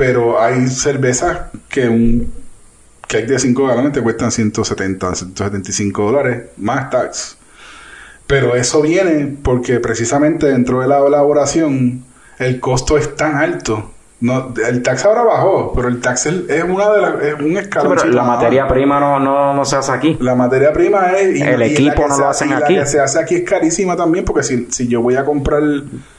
pero 0.00 0.40
hay 0.40 0.66
cervezas 0.68 1.50
que 1.68 1.86
un 1.86 2.32
cake 3.06 3.26
de 3.26 3.38
5 3.38 3.66
galones 3.66 3.92
te 3.92 4.00
cuestan 4.00 4.32
170, 4.32 5.14
175 5.14 6.02
dólares, 6.10 6.44
más 6.56 6.88
tax. 6.88 7.36
Pero 8.26 8.56
eso 8.56 8.80
viene 8.80 9.36
porque 9.42 9.78
precisamente 9.78 10.46
dentro 10.46 10.80
de 10.80 10.88
la 10.88 11.06
elaboración 11.06 12.02
el 12.38 12.60
costo 12.60 12.96
es 12.96 13.14
tan 13.14 13.36
alto. 13.36 13.92
No, 14.22 14.52
el 14.66 14.82
tax 14.82 15.06
ahora 15.06 15.22
bajó, 15.22 15.72
pero 15.74 15.88
el 15.88 15.98
tax 15.98 16.26
es, 16.26 16.62
una 16.64 16.90
de 16.90 17.00
las, 17.00 17.22
es 17.22 17.34
un 17.40 17.52
Sí, 17.52 17.56
escalón. 17.56 17.96
pero 17.96 18.12
la 18.12 18.22
materia 18.22 18.68
prima 18.68 19.00
no, 19.00 19.18
no, 19.18 19.54
no 19.54 19.64
se 19.64 19.76
hace 19.76 19.92
aquí. 19.92 20.18
La 20.20 20.34
materia 20.34 20.74
prima 20.74 21.12
es... 21.12 21.38
y- 21.38 21.42
El 21.42 21.62
y 21.62 21.72
equipo 21.72 22.06
no 22.06 22.14
se 22.14 22.20
lo 22.20 22.28
hace- 22.28 22.44
hacen 22.44 22.50
y 22.50 22.62
aquí. 22.62 22.74
La 22.74 22.80
que 22.82 22.86
se 22.86 23.00
hace 23.00 23.18
aquí 23.18 23.36
es 23.36 23.48
carísima 23.48 23.96
también 23.96 24.26
porque 24.26 24.42
si, 24.42 24.66
si 24.70 24.88
yo 24.88 25.00
voy 25.00 25.16
a 25.16 25.24
comprar 25.24 25.62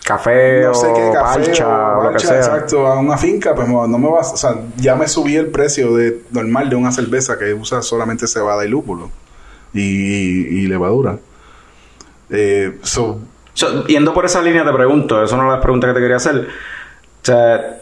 Café 0.03 0.63
no 0.63 0.73
sé 0.73 0.87
qué 0.95 1.03
o 1.09 1.13
café 1.13 1.39
parcha 1.45 1.67
o 1.67 1.99
o 1.99 2.03
lo 2.03 2.09
que 2.09 2.13
parcha, 2.13 2.27
sea. 2.27 2.37
exacto, 2.37 2.87
a 2.87 2.99
una 2.99 3.17
finca, 3.19 3.53
pues 3.53 3.67
no 3.67 3.87
me 3.87 4.09
vas, 4.09 4.33
o 4.33 4.37
sea, 4.37 4.55
ya 4.77 4.95
me 4.95 5.07
subí 5.07 5.35
el 5.35 5.47
precio 5.47 5.95
de 5.95 6.23
normal 6.31 6.71
de 6.71 6.75
una 6.77 6.91
cerveza 6.91 7.37
que 7.37 7.53
usa 7.53 7.83
solamente 7.83 8.25
cebada 8.25 8.65
y 8.65 8.67
lúpulo 8.69 9.11
y, 9.75 9.81
y- 9.81 10.47
y 10.63 10.67
levadura. 10.67 11.17
Eh, 12.31 12.79
so, 12.81 13.19
So, 13.53 13.85
yendo 13.85 14.13
por 14.13 14.25
esa 14.25 14.41
línea 14.41 14.63
te 14.63 14.71
pregunto, 14.71 15.21
eso 15.23 15.35
no 15.37 15.43
es 15.43 15.51
la 15.57 15.61
pregunta 15.61 15.85
que 15.87 15.93
te 15.93 15.99
quería 15.99 16.15
hacer. 16.15 16.47
O 17.21 17.25
sea, 17.25 17.77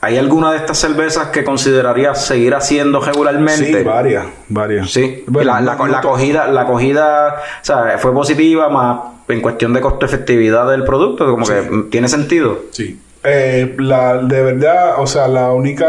¿hay 0.00 0.16
alguna 0.18 0.52
de 0.52 0.58
estas 0.58 0.78
cervezas 0.78 1.28
que 1.28 1.44
considerarías 1.44 2.24
seguir 2.24 2.54
haciendo 2.54 3.00
regularmente? 3.00 3.78
sí, 3.78 3.84
varias, 3.84 4.26
varias. 4.48 4.90
Sí, 4.90 5.24
Bueno, 5.26 5.52
la, 5.52 5.60
la, 5.60 5.76
no- 5.76 5.86
la 5.86 5.98
acogida, 5.98 6.46
la 6.48 6.62
acogida, 6.62 7.34
o 7.60 7.64
sea, 7.64 7.98
fue 7.98 8.12
positiva 8.12 8.68
más 8.68 9.00
en 9.28 9.40
cuestión 9.40 9.72
de 9.72 9.80
costo 9.80 10.06
efectividad 10.06 10.68
del 10.70 10.84
producto, 10.84 11.30
como 11.30 11.44
Sí. 11.46 11.52
que 11.52 11.82
tiene 11.90 12.08
sentido. 12.08 12.60
Sí. 12.70 12.98
Eh, 13.22 13.76
la, 13.78 14.18
de 14.18 14.42
verdad, 14.42 14.94
o 14.98 15.06
sea, 15.06 15.28
la 15.28 15.52
única. 15.52 15.86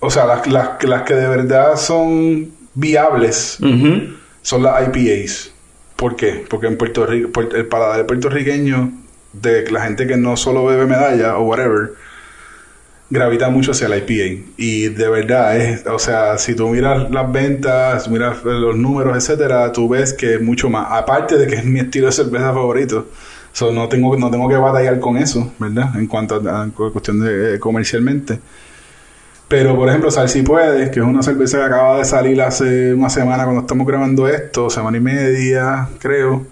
O 0.00 0.10
sea, 0.10 0.24
las, 0.24 0.46
las, 0.46 0.82
las 0.82 1.02
que 1.02 1.14
de 1.14 1.28
verdad 1.28 1.76
son 1.76 2.50
viables 2.74 3.58
son 4.42 4.62
las 4.62 4.88
IPAs. 4.88 5.52
¿Por 5.96 6.16
qué? 6.16 6.44
Porque 6.48 6.66
en 6.68 6.78
Puerto 6.78 7.04
Rico, 7.04 7.38
el 7.54 7.66
paladar 7.66 8.06
puertorriqueño, 8.06 8.90
de 9.34 9.70
la 9.70 9.82
gente 9.82 10.06
que 10.06 10.16
no 10.16 10.36
solo 10.38 10.64
bebe 10.64 10.86
medalla 10.86 11.36
o 11.36 11.42
whatever, 11.42 11.92
gravita 13.10 13.50
mucho 13.50 13.72
hacia 13.72 13.88
la 13.88 13.98
IPA. 13.98 14.42
Y 14.56 14.88
de 14.88 15.08
verdad, 15.08 15.56
es, 15.56 15.86
o 15.86 15.98
sea, 15.98 16.38
si 16.38 16.54
tú 16.54 16.68
miras 16.68 17.10
las 17.10 17.30
ventas, 17.30 18.08
miras 18.08 18.42
los 18.44 18.76
números, 18.76 19.16
etcétera, 19.16 19.72
tú 19.72 19.88
ves 19.88 20.14
que 20.14 20.34
es 20.34 20.42
mucho 20.42 20.70
más. 20.70 20.86
Aparte 20.90 21.36
de 21.36 21.46
que 21.46 21.56
es 21.56 21.64
mi 21.64 21.80
estilo 21.80 22.06
de 22.06 22.12
cerveza 22.12 22.52
favorito. 22.52 23.08
So, 23.52 23.72
no 23.72 23.88
tengo 23.88 24.16
no 24.16 24.30
tengo 24.30 24.48
que 24.48 24.56
batallar 24.56 25.00
con 25.00 25.16
eso, 25.16 25.52
¿verdad? 25.58 25.90
En 25.96 26.06
cuanto 26.06 26.36
a, 26.36 26.68
cuestión 26.70 27.20
de 27.20 27.56
eh, 27.56 27.58
comercialmente. 27.58 28.38
Pero, 29.48 29.74
por 29.74 29.88
ejemplo, 29.88 30.12
Sal 30.12 30.28
Si 30.28 30.42
Puedes, 30.42 30.90
que 30.90 31.00
es 31.00 31.04
una 31.04 31.24
cerveza 31.24 31.58
que 31.58 31.64
acaba 31.64 31.98
de 31.98 32.04
salir 32.04 32.40
hace 32.40 32.94
una 32.94 33.10
semana 33.10 33.42
cuando 33.42 33.62
estamos 33.62 33.84
grabando 33.84 34.28
esto, 34.28 34.70
semana 34.70 34.96
y 34.98 35.00
media, 35.00 35.88
creo. 35.98 36.46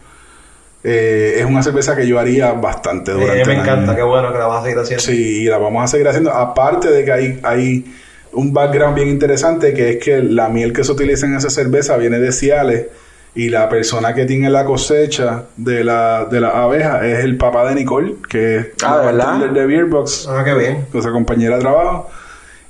Eh, 0.90 1.40
es 1.40 1.44
una 1.44 1.62
cerveza 1.62 1.94
que 1.96 2.07
yo 2.07 2.18
haría 2.18 2.53
bastante 2.53 3.12
durante 3.12 3.42
Eh, 3.42 3.46
me 3.46 3.53
el 3.55 3.61
encanta, 3.61 3.90
año. 3.92 3.96
qué 3.96 4.03
bueno 4.03 4.33
que 4.33 4.38
la 4.38 4.46
vas 4.46 4.61
a 4.61 4.62
seguir 4.64 4.79
haciendo. 4.79 5.03
Sí, 5.05 5.42
y 5.42 5.44
la 5.44 5.59
vamos 5.59 5.85
a 5.85 5.87
seguir 5.88 6.09
haciendo. 6.09 6.33
Aparte 6.33 6.90
de 6.90 7.05
que 7.05 7.12
hay, 7.12 7.40
hay 7.42 7.85
un 8.33 8.53
background 8.53 8.94
bien 8.94 9.09
interesante, 9.09 9.72
que 9.74 9.90
es 9.90 9.96
que 10.05 10.22
la 10.22 10.48
miel 10.48 10.72
que 10.72 10.85
se 10.85 10.92
utiliza 10.92 11.27
en 11.27 11.35
esa 11.37 11.51
cerveza 11.51 11.96
viene 11.96 12.18
de 12.18 12.33
Ciales 12.33 12.87
y 13.35 13.51
la 13.51 13.68
persona 13.68 14.14
que 14.14 14.24
tiene 14.24 14.51
la 14.51 14.64
cosecha 14.64 15.44
de 15.57 15.85
la, 15.85 16.27
de 16.31 16.40
la 16.40 16.48
abeja 16.62 17.07
es 17.07 17.20
el 17.24 17.37
papá 17.37 17.68
de 17.68 17.74
Nicole, 17.74 18.14
que 18.29 18.57
es 18.57 18.66
Ah, 18.83 19.12
la 19.12 19.38
¿de 19.38 19.66
Beerbox 19.66 20.27
Ah, 20.29 20.42
qué 20.44 20.55
bien. 20.55 20.87
esa 20.94 21.11
compañera 21.12 21.57
de 21.57 21.61
trabajo 21.61 22.11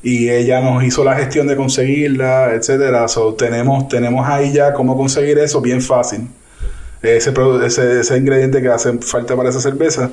y 0.02 0.28
ella 0.31 0.61
nos 0.61 0.83
hizo 0.85 1.02
la 1.04 1.16
gestión 1.16 1.46
de 1.48 1.57
conseguirla, 1.57 2.52
etcétera. 2.54 3.09
So, 3.09 3.35
tenemos 3.35 3.88
tenemos 3.88 4.28
ahí 4.28 4.52
ya 4.52 4.72
cómo 4.72 4.96
conseguir 4.96 5.38
eso 5.38 5.61
bien 5.61 5.81
fácil. 5.81 6.20
Ese, 7.02 7.32
ese, 7.64 8.00
ese 8.00 8.16
ingrediente 8.16 8.61
que 8.61 8.68
hace 8.68 8.98
falta 8.98 9.37
para 9.37 9.50
esa 9.50 9.61
cerveza. 9.61 10.11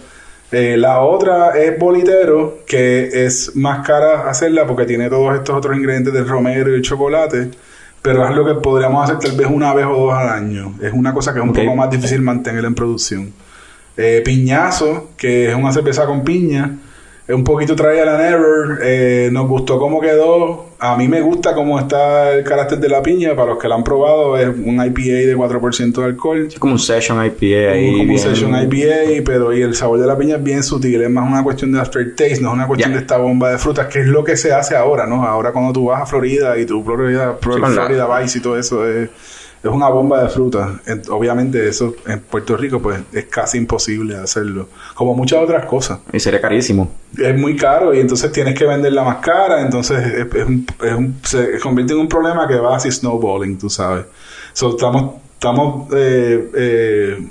Eh, 0.52 0.78
la 0.78 1.00
otra 1.02 1.58
es 1.58 1.78
bolitero, 1.78 2.60
que 2.68 3.26
es 3.26 3.56
más 3.56 3.86
cara 3.86 4.30
hacerla 4.30 4.68
porque 4.68 4.86
tiene 4.86 5.10
todos 5.10 5.36
estos 5.36 5.56
otros 5.56 5.76
ingredientes 5.76 6.14
del 6.14 6.28
romero 6.28 6.72
y 6.72 6.76
el 6.76 6.82
chocolate. 6.82 7.50
Pero 8.02 8.28
es 8.28 8.36
lo 8.36 8.46
que 8.46 8.54
podríamos 8.54 9.04
hacer 9.04 9.18
tal 9.18 9.36
vez 9.36 9.48
una 9.50 9.74
vez 9.74 9.86
o 9.88 9.96
dos 9.96 10.14
al 10.14 10.30
año. 10.30 10.76
Es 10.80 10.94
una 10.94 11.12
cosa 11.12 11.34
que 11.34 11.40
es 11.40 11.46
un 11.46 11.54
poco 11.54 11.76
más 11.76 11.90
difícil 11.90 12.22
mantener 12.22 12.64
en 12.64 12.76
producción. 12.76 13.34
Eh, 13.98 14.22
piñazo, 14.24 15.10
que 15.18 15.50
es 15.50 15.56
una 15.56 15.72
cerveza 15.72 16.06
con 16.06 16.24
piña. 16.24 16.78
Un 17.28 17.44
poquito 17.44 17.76
trial 17.76 18.08
and 18.08 18.22
error. 18.22 18.80
Eh, 18.84 19.30
nos 19.32 19.48
gustó 19.48 19.80
cómo 19.80 20.00
quedó. 20.00 20.66
A 20.78 20.96
mí 20.96 21.08
me 21.08 21.22
gusta 21.22 21.56
cómo 21.56 21.80
está 21.80 22.34
el 22.34 22.44
carácter 22.44 22.78
de 22.78 22.88
la 22.88 23.02
piña. 23.02 23.36
Para 23.36 23.52
los 23.54 23.58
que 23.60 23.68
la 23.68 23.74
han 23.76 23.84
probado, 23.84 24.38
es 24.38 24.48
un 24.48 24.76
IPA 24.76 25.26
de 25.28 25.36
4% 25.36 26.02
de 26.02 26.06
alcohol. 26.06 26.48
Es 26.48 26.60
como 26.60 26.74
un 26.74 26.80
session 26.80 27.18
IPA 27.26 27.72
ahí. 27.72 27.88
como 27.92 28.02
un 28.04 28.08
bien- 28.10 28.20
session 28.20 28.52
IPA, 28.56 29.24
pero 29.26 29.52
y 29.58 29.64
el 29.64 29.74
sabor 29.74 30.00
de 30.00 30.06
la 30.06 30.16
piña 30.16 30.36
es 30.36 30.44
bien 30.44 30.62
sutil. 30.62 31.02
Es 31.02 31.10
más 31.10 31.28
una 31.28 31.42
cuestión 31.44 31.72
de 31.72 31.80
aftertaste, 31.80 32.42
no 32.42 32.50
es 32.50 32.54
una 32.54 32.68
cuestión 32.68 32.92
Ya. 32.92 32.98
de 32.98 33.02
esta 33.02 33.18
bomba 33.18 33.50
de 33.50 33.58
frutas, 33.58 33.88
que 33.88 34.02
es 34.02 34.06
lo 34.08 34.24
que 34.24 34.38
se 34.38 34.54
hace 34.54 34.76
ahora, 34.76 35.08
¿no? 35.08 35.24
Ahora 35.26 35.52
cuando 35.52 35.74
tú 35.74 35.86
vas 35.86 36.04
a 36.04 36.06
Florida 36.06 36.56
y 36.60 36.66
tu 36.68 36.84
Florida, 36.84 37.26
la- 37.26 37.68
Florida 37.70 38.20
Vice 38.20 38.38
y 38.38 38.42
todo 38.42 38.60
eso 38.60 38.88
es, 38.88 39.10
es 39.66 39.76
una 39.76 39.90
bomba 39.90 40.22
de 40.24 40.30
frutas. 40.30 40.70
En- 40.86 41.02
Obviamente 41.10 41.68
eso 41.68 41.96
en 42.08 42.20
Puerto 42.22 42.56
Rico 42.56 42.80
pues 42.82 43.00
es 43.12 43.26
casi 43.26 43.58
imposible 43.58 44.16
hacerlo. 44.16 44.70
Como 44.94 45.14
muchas 45.16 45.40
otras 45.44 45.66
cosas 45.66 46.00
Y 46.14 46.20
sería 46.20 46.40
carísimo. 46.40 46.92
es 47.18 47.38
muy 47.38 47.56
caro 47.56 47.94
y 47.94 48.00
entonces 48.00 48.32
tienes 48.32 48.58
que 48.58 48.66
venderla 48.66 49.04
más 49.04 49.18
cara, 49.18 49.62
entonces 49.62 49.98
es, 50.06 50.36
es 50.36 50.46
un- 50.46 50.66
es 50.84 50.94
un- 50.94 51.16
se 51.24 51.60
convierte 51.60 51.94
en 51.94 52.00
un 52.00 52.08
problema 52.08 52.48
que 52.48 52.56
va 52.56 52.76
así 52.76 52.92
snowballing, 52.92 53.58
tú 53.58 53.70
sabes. 53.70 54.06
So, 54.54 54.70
estamos 54.72 55.16
estamos 55.34 55.88
eh, 55.94 56.50
eh, 56.56 57.28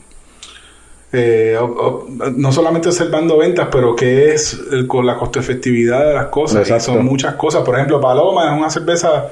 eh, 1.13 1.57
o- 1.61 1.65
o- 1.65 2.07
no 2.37 2.53
solamente 2.53 2.89
observando 2.89 3.39
ventas, 3.39 3.69
pero 3.71 3.95
que 3.95 4.35
es 4.35 4.61
el- 4.73 4.87
con 4.87 5.07
la 5.07 5.17
costo 5.17 5.39
efectividad 5.39 6.05
de 6.07 6.15
las 6.15 6.27
cosas. 6.27 6.69
Y 6.69 6.81
son 6.81 7.05
muchas 7.05 7.35
cosas. 7.35 7.63
Por 7.63 7.77
ejemplo, 7.77 8.01
Paloma 8.01 8.53
es 8.53 8.59
una 8.59 8.69
cerveza 8.71 9.29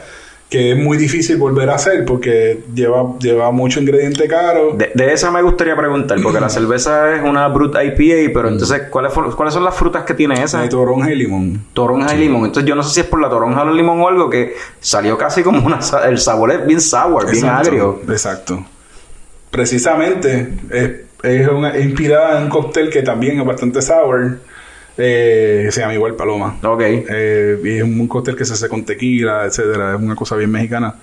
que 0.53 0.73
es 0.73 0.77
muy 0.77 0.99
difícil 0.99 1.38
volver 1.38 1.71
a 1.71 1.77
hacer 1.77 2.05
porque 2.05 2.61
lleva, 2.75 3.15
lleva 3.19 3.51
mucho 3.53 3.81
ingrediente 3.81 4.29
caro. 4.29 4.75
De, 4.77 4.91
de 4.95 5.11
esa 5.15 5.31
me 5.31 5.41
gustaría 5.41 5.75
preguntar, 5.75 6.19
porque 6.23 6.41
la 6.41 6.51
cerveza 6.59 7.17
es 7.17 7.23
una 7.23 7.49
Brut 7.49 7.75
IPA, 7.75 8.33
pero 8.35 8.49
entonces, 8.51 8.83
¿cuáles, 8.91 9.15
¿cuáles 9.35 9.55
son 9.55 9.65
las 9.65 9.75
frutas 9.75 10.05
que 10.05 10.12
tiene 10.12 10.43
esa? 10.43 10.69
toronja 10.69 11.11
y 11.11 11.15
limón. 11.17 11.65
Toronja 11.73 12.15
y 12.15 12.19
limón. 12.19 12.45
Entonces, 12.45 12.69
yo 12.69 12.75
no 12.75 12.83
sé 12.83 12.93
si 12.93 13.01
es 13.01 13.07
por 13.07 13.23
la 13.23 13.31
toronja 13.31 13.62
o 13.62 13.71
el 13.71 13.77
limón 13.79 13.99
o 14.03 14.09
algo 14.09 14.29
que 14.29 14.53
salió 14.79 15.17
casi 15.17 15.43
como 15.43 15.65
una. 15.65 15.79
El 16.07 16.19
sabor 16.19 16.51
es 16.53 16.67
bien 16.67 16.83
sour, 16.83 17.25
bien 17.31 17.45
Exacto, 17.47 17.69
agrio. 17.69 18.01
Exacto. 18.11 18.65
Precisamente 19.51 20.49
es, 20.71 20.91
es, 21.23 21.49
una- 21.49 21.71
es 21.71 21.85
inspirada 21.85 22.37
en 22.38 22.45
un 22.45 22.49
cóctel 22.51 22.91
que 22.91 23.03
también 23.03 23.41
es 23.41 23.47
bastante 23.47 23.81
sour. 23.83 24.38
Eh, 24.96 25.68
se 25.70 25.81
llama 25.81 25.94
igual 25.94 26.14
Paloma. 26.14 26.59
Ok. 26.62 26.83
Eh, 26.83 27.59
y 27.64 27.76
es 27.78 27.83
un 27.83 28.07
cóctel 28.09 28.37
que 28.37 28.44
se 28.44 28.55
hace 28.55 28.68
con 28.68 28.85
tequila, 28.85 29.44
etcétera. 29.44 29.94
Es 29.94 30.00
una 30.00 30.14
cosa 30.14 30.37
bien 30.37 30.50
mexicana. 30.50 30.94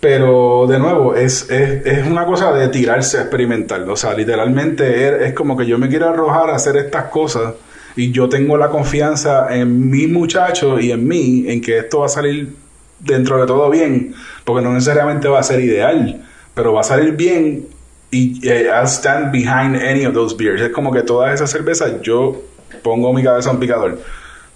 Pero 0.00 0.66
de 0.66 0.78
nuevo, 0.78 1.14
es, 1.14 1.50
es, 1.50 1.84
es 1.84 2.06
una 2.06 2.24
cosa 2.24 2.52
de 2.52 2.68
tirarse 2.68 3.18
a 3.18 3.22
experimentar. 3.22 3.82
O 3.88 3.96
sea, 3.96 4.14
literalmente 4.14 5.08
es, 5.08 5.28
es 5.28 5.34
como 5.34 5.56
que 5.56 5.66
yo 5.66 5.78
me 5.78 5.88
quiero 5.88 6.08
arrojar 6.08 6.50
a 6.50 6.56
hacer 6.56 6.76
estas 6.76 7.04
cosas 7.04 7.54
y 7.96 8.10
yo 8.10 8.28
tengo 8.28 8.56
la 8.56 8.68
confianza 8.68 9.54
en 9.54 9.90
mi 9.90 10.06
muchacho 10.06 10.80
y 10.80 10.92
en 10.92 11.06
mí, 11.06 11.44
en 11.48 11.60
que 11.60 11.78
esto 11.78 12.00
va 12.00 12.06
a 12.06 12.08
salir 12.08 12.54
dentro 12.98 13.40
de 13.40 13.46
todo 13.46 13.68
bien, 13.70 14.14
porque 14.44 14.62
no 14.62 14.72
necesariamente 14.72 15.28
va 15.28 15.40
a 15.40 15.42
ser 15.42 15.60
ideal, 15.60 16.22
pero 16.54 16.72
va 16.72 16.80
a 16.80 16.84
salir 16.84 17.12
bien 17.12 17.66
y 18.10 18.46
eh, 18.48 18.68
I'll 18.68 18.86
stand 18.86 19.32
behind 19.32 19.76
any 19.76 20.04
of 20.04 20.14
those 20.14 20.34
beers. 20.36 20.60
Es 20.60 20.70
como 20.70 20.92
que 20.92 21.02
todas 21.02 21.34
esas 21.34 21.50
cervezas 21.50 22.00
yo 22.02 22.42
pongo 22.82 23.12
mi 23.12 23.22
cabeza 23.22 23.50
en 23.50 23.58
picador, 23.58 23.98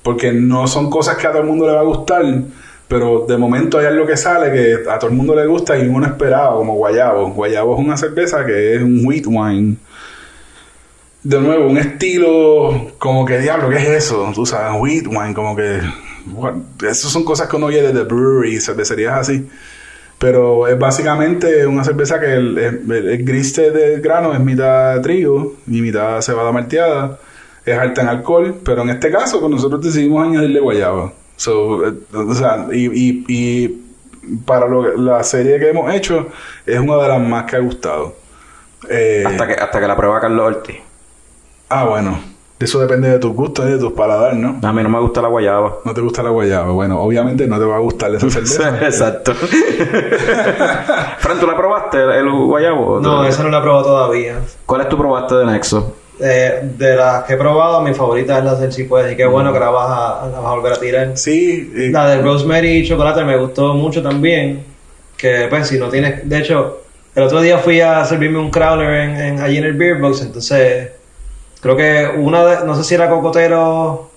porque 0.02 0.32
no 0.32 0.66
son 0.66 0.90
cosas 0.90 1.16
que 1.16 1.26
a 1.26 1.30
todo 1.30 1.42
el 1.42 1.48
mundo 1.48 1.66
le 1.66 1.72
va 1.72 1.80
a 1.80 1.84
gustar, 1.84 2.24
pero 2.88 3.24
de 3.26 3.36
momento 3.38 3.78
hay 3.78 3.86
algo 3.86 4.06
que 4.06 4.16
sale 4.16 4.52
que 4.52 4.88
a 4.90 4.98
todo 4.98 5.10
el 5.10 5.16
mundo 5.16 5.34
le 5.34 5.46
gusta 5.46 5.76
y 5.78 5.86
uno 5.88 6.06
esperaba, 6.06 6.56
como 6.56 6.74
Guayabo. 6.74 7.30
Guayabo 7.30 7.74
es 7.74 7.80
una 7.84 7.96
cerveza 7.96 8.44
que 8.44 8.74
es 8.76 8.82
un 8.82 9.00
wheat 9.04 9.24
wine. 9.26 9.76
De 11.22 11.40
nuevo, 11.40 11.66
un 11.68 11.78
estilo 11.78 12.90
como 12.98 13.24
que 13.24 13.38
diablo, 13.38 13.70
¿qué 13.70 13.76
es 13.76 13.88
eso? 14.04 14.30
Tú 14.34 14.44
sabes, 14.44 14.78
wheat 14.80 15.06
wine, 15.06 15.32
como 15.32 15.56
que... 15.56 15.80
Esas 16.82 17.10
son 17.10 17.24
cosas 17.24 17.48
que 17.48 17.56
uno 17.56 17.66
oye 17.66 17.80
de 17.82 17.92
The 17.92 18.02
Brewery, 18.04 18.60
cervecerías 18.60 19.18
así. 19.20 19.46
Pero 20.18 20.68
es 20.68 20.78
básicamente 20.78 21.66
una 21.66 21.82
cerveza 21.82 22.20
que 22.20 22.32
el, 22.34 22.56
el- 22.58 23.08
el 23.08 23.24
gris 23.24 23.56
del 23.56 24.00
grano 24.02 24.32
es 24.34 24.40
mitad 24.40 25.00
trigo 25.00 25.54
y 25.66 25.80
mitad 25.80 26.20
cebada 26.20 26.52
malteada. 26.52 27.18
Es 27.66 27.78
alta 27.78 28.02
en 28.02 28.08
alcohol, 28.08 28.54
pero 28.64 28.82
en 28.82 28.90
este 28.90 29.10
caso 29.10 29.40
pues 29.40 29.50
nosotros 29.50 29.80
decidimos 29.82 30.22
añadirle 30.26 30.60
guayaba. 30.60 31.12
So, 31.36 31.86
eh, 31.86 31.92
o 32.14 32.34
sea, 32.34 32.66
y, 32.72 32.86
y, 32.86 33.24
y 33.28 33.80
para 34.44 34.66
lo- 34.68 34.96
la 34.96 35.22
serie 35.24 35.58
que 35.58 35.70
hemos 35.70 35.92
hecho 35.92 36.26
es 36.66 36.78
una 36.78 36.96
de 36.96 37.08
las 37.08 37.20
más 37.20 37.44
que 37.44 37.56
ha 37.56 37.60
gustado. 37.60 38.14
Eh, 38.88 39.24
Hasta 39.26 39.46
que, 39.46 39.54
hasta 39.54 39.80
que 39.80 39.86
la 39.88 39.96
prueba 39.96 40.20
Carlos 40.20 40.46
Ortiz. 40.46 40.76
Ah, 41.70 41.84
bueno. 41.84 42.18
Eso 42.60 42.78
depende 42.80 43.08
de 43.10 43.18
tus 43.18 43.32
gustos 43.34 43.66
y 43.68 43.72
de 43.72 43.78
tus 43.78 43.92
paladares, 43.92 44.38
¿no? 44.38 44.58
A 44.62 44.72
mí 44.72 44.82
no 44.82 44.88
me 44.88 44.98
gusta 45.00 45.20
la 45.20 45.28
guayaba. 45.28 45.78
No 45.84 45.92
te 45.92 46.00
gusta 46.00 46.22
la 46.22 46.30
guayaba. 46.30 46.70
Bueno, 46.72 47.00
obviamente 47.00 47.46
no 47.46 47.58
te 47.58 47.64
va 47.64 47.76
a 47.76 47.80
gustar 47.80 48.14
esa 48.14 48.30
cerveza. 48.30 48.78
Exacto. 48.86 49.34
Fran, 51.18 51.40
¿tú 51.40 51.46
la 51.46 51.56
probaste 51.56 52.02
el, 52.02 52.10
el 52.10 52.30
guayabo? 52.30 53.00
No, 53.00 53.24
esa 53.24 53.42
no 53.42 53.50
la 53.50 53.58
he 53.58 53.62
probado 53.62 53.84
todavía. 53.84 54.38
¿Cuál 54.66 54.82
es 54.82 54.88
tu 54.88 54.96
probaste 54.96 55.34
de 55.34 55.46
Nexo? 55.46 55.96
Eh, 56.20 56.60
de 56.62 56.94
las 56.94 57.24
que 57.24 57.32
he 57.32 57.36
probado, 57.36 57.80
mi 57.80 57.92
favorita 57.92 58.38
es 58.38 58.44
la 58.44 58.54
del 58.54 58.72
Si 58.72 58.84
Puedes. 58.84 59.12
Y 59.12 59.16
qué 59.16 59.26
bueno 59.26 59.52
que 59.52 59.58
la 59.58 59.70
vas 59.70 59.90
a, 59.90 60.26
la 60.28 60.38
vas 60.40 60.52
a 60.52 60.54
volver 60.54 60.72
a 60.72 60.76
tirar. 60.80 61.10
Sí, 61.18 61.72
y- 61.74 61.90
La 61.90 62.08
de 62.08 62.22
Rosemary 62.22 62.68
y 62.78 62.86
Chocolate 62.88 63.24
me 63.24 63.36
gustó 63.36 63.74
mucho 63.74 64.02
también. 64.02 64.64
Que 65.16 65.46
pues 65.50 65.68
si 65.68 65.78
no 65.78 65.88
tienes... 65.88 66.28
De 66.28 66.38
hecho, 66.38 66.82
el 67.14 67.22
otro 67.24 67.40
día 67.40 67.58
fui 67.58 67.80
a 67.80 68.04
servirme 68.04 68.38
un 68.38 68.50
crawler 68.50 68.90
en, 68.94 69.16
en- 69.16 69.40
allí 69.40 69.56
en 69.58 69.64
el 69.64 69.72
Beer 69.74 69.98
Box. 70.00 70.22
Entonces, 70.22 70.88
creo 71.60 71.76
que 71.76 72.08
una 72.16 72.44
de... 72.44 72.66
No 72.66 72.74
sé 72.76 72.84
si 72.84 72.94
era 72.94 73.08
Cocotero... 73.08 74.10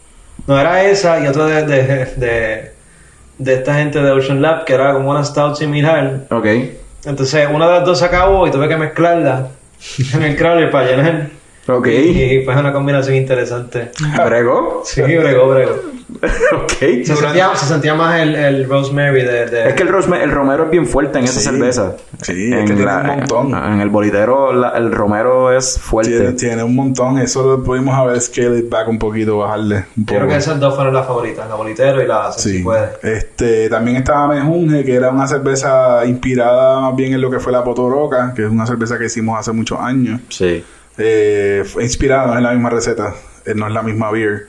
No, 0.45 0.59
era 0.59 0.83
esa 0.83 1.19
y 1.19 1.27
otra 1.27 1.45
de, 1.45 1.63
de, 1.63 2.05
de, 2.15 2.71
de 3.39 3.53
esta 3.55 3.73
gente 3.73 3.99
de 4.01 4.11
Ocean 4.11 4.41
Lab, 4.41 4.65
que 4.65 4.73
era 4.75 4.93
como 4.93 5.09
una 5.09 5.23
stout 5.25 5.55
similar. 5.55 6.21
Ok. 6.29 6.45
Entonces, 7.05 7.47
una 7.51 7.67
de 7.67 7.73
las 7.73 7.85
dos 7.85 7.99
se 7.99 8.05
acabó 8.05 8.47
y 8.47 8.51
tuve 8.51 8.67
que 8.67 8.77
mezclarla 8.77 9.47
en 10.13 10.23
el 10.23 10.35
crawler 10.35 10.69
para 10.71 10.87
llenar. 10.87 11.27
Ok. 11.67 11.87
Y 11.87 12.37
es 12.37 12.47
una 12.47 12.71
combinación 12.73 13.15
interesante. 13.15 13.91
¿Bregó? 14.25 14.83
Sí, 14.85 15.01
bregó, 15.01 15.49
bregó. 15.49 15.71
ok. 16.53 16.71
Se 17.03 17.15
sentía, 17.15 17.53
se 17.55 17.65
sentía 17.65 17.93
más 17.93 18.21
el, 18.21 18.33
el 18.35 18.69
rosemary 18.69 19.23
de... 19.23 19.45
de- 19.47 19.67
Es 19.69 19.73
que 19.73 19.83
el, 19.83 19.89
rosme- 19.89 20.21
el 20.21 20.31
romero 20.31 20.63
es 20.65 20.69
bien 20.71 20.85
fuerte 20.87 21.19
en 21.19 21.25
esa 21.25 21.39
Sí. 21.41 21.45
cerveza. 21.49 21.95
Sí, 22.21 22.51
es 22.53 22.65
que 22.69 22.73
tiene 22.75 22.91
un 22.91 23.07
montón. 23.07 23.53
En 23.73 23.81
el 23.81 23.89
bolitero 23.89 24.53
la- 24.53 24.69
el 24.69 24.91
romero 24.91 25.51
es 25.51 25.77
fuerte. 25.77 26.11
Tiene, 26.17 26.31
tiene 26.33 26.63
un 26.63 26.75
montón. 26.75 27.17
Eso 27.19 27.45
lo 27.57 27.63
pudimos 27.63 27.93
haber 27.95 28.19
scale 28.21 28.59
it 28.59 28.69
back 28.69 28.87
un 28.87 28.97
poquito, 28.97 29.39
bajarle 29.39 29.75
un 29.75 29.83
Yo 29.97 30.05
poco. 30.05 30.17
creo 30.19 30.27
que 30.29 30.35
esas 30.37 30.59
dos 30.59 30.73
fueron 30.75 30.93
las 30.93 31.05
favoritas, 31.05 31.47
la 31.49 31.55
bolitero 31.55 32.01
y 32.01 32.07
la 32.07 32.31
si 32.31 32.57
Sí. 32.57 32.63
puede. 32.63 32.87
Este, 33.03 33.69
también 33.69 33.97
estaba 33.97 34.27
Mejunje, 34.27 34.85
que 34.85 34.95
era 34.95 35.09
una 35.09 35.27
cerveza 35.27 36.05
inspirada 36.05 36.79
más 36.79 36.95
bien 36.95 37.13
en 37.13 37.21
lo 37.21 37.29
que 37.29 37.39
fue 37.39 37.51
la 37.51 37.63
Potoroca, 37.63 38.33
que 38.33 38.43
es 38.45 38.49
una 38.49 38.65
cerveza 38.65 38.97
que 38.97 39.05
hicimos 39.05 39.37
hace 39.37 39.51
muchos 39.51 39.77
años. 39.79 40.21
Sí. 40.29 40.63
Eh, 40.97 41.63
fue 41.65 41.83
inspirada, 41.83 42.27
no 42.27 42.35
es 42.37 42.41
la 42.43 42.51
misma 42.51 42.69
receta, 42.69 43.13
eh, 43.45 43.53
no 43.55 43.67
es 43.67 43.73
la 43.73 43.81
misma 43.83 44.11
beer. 44.11 44.47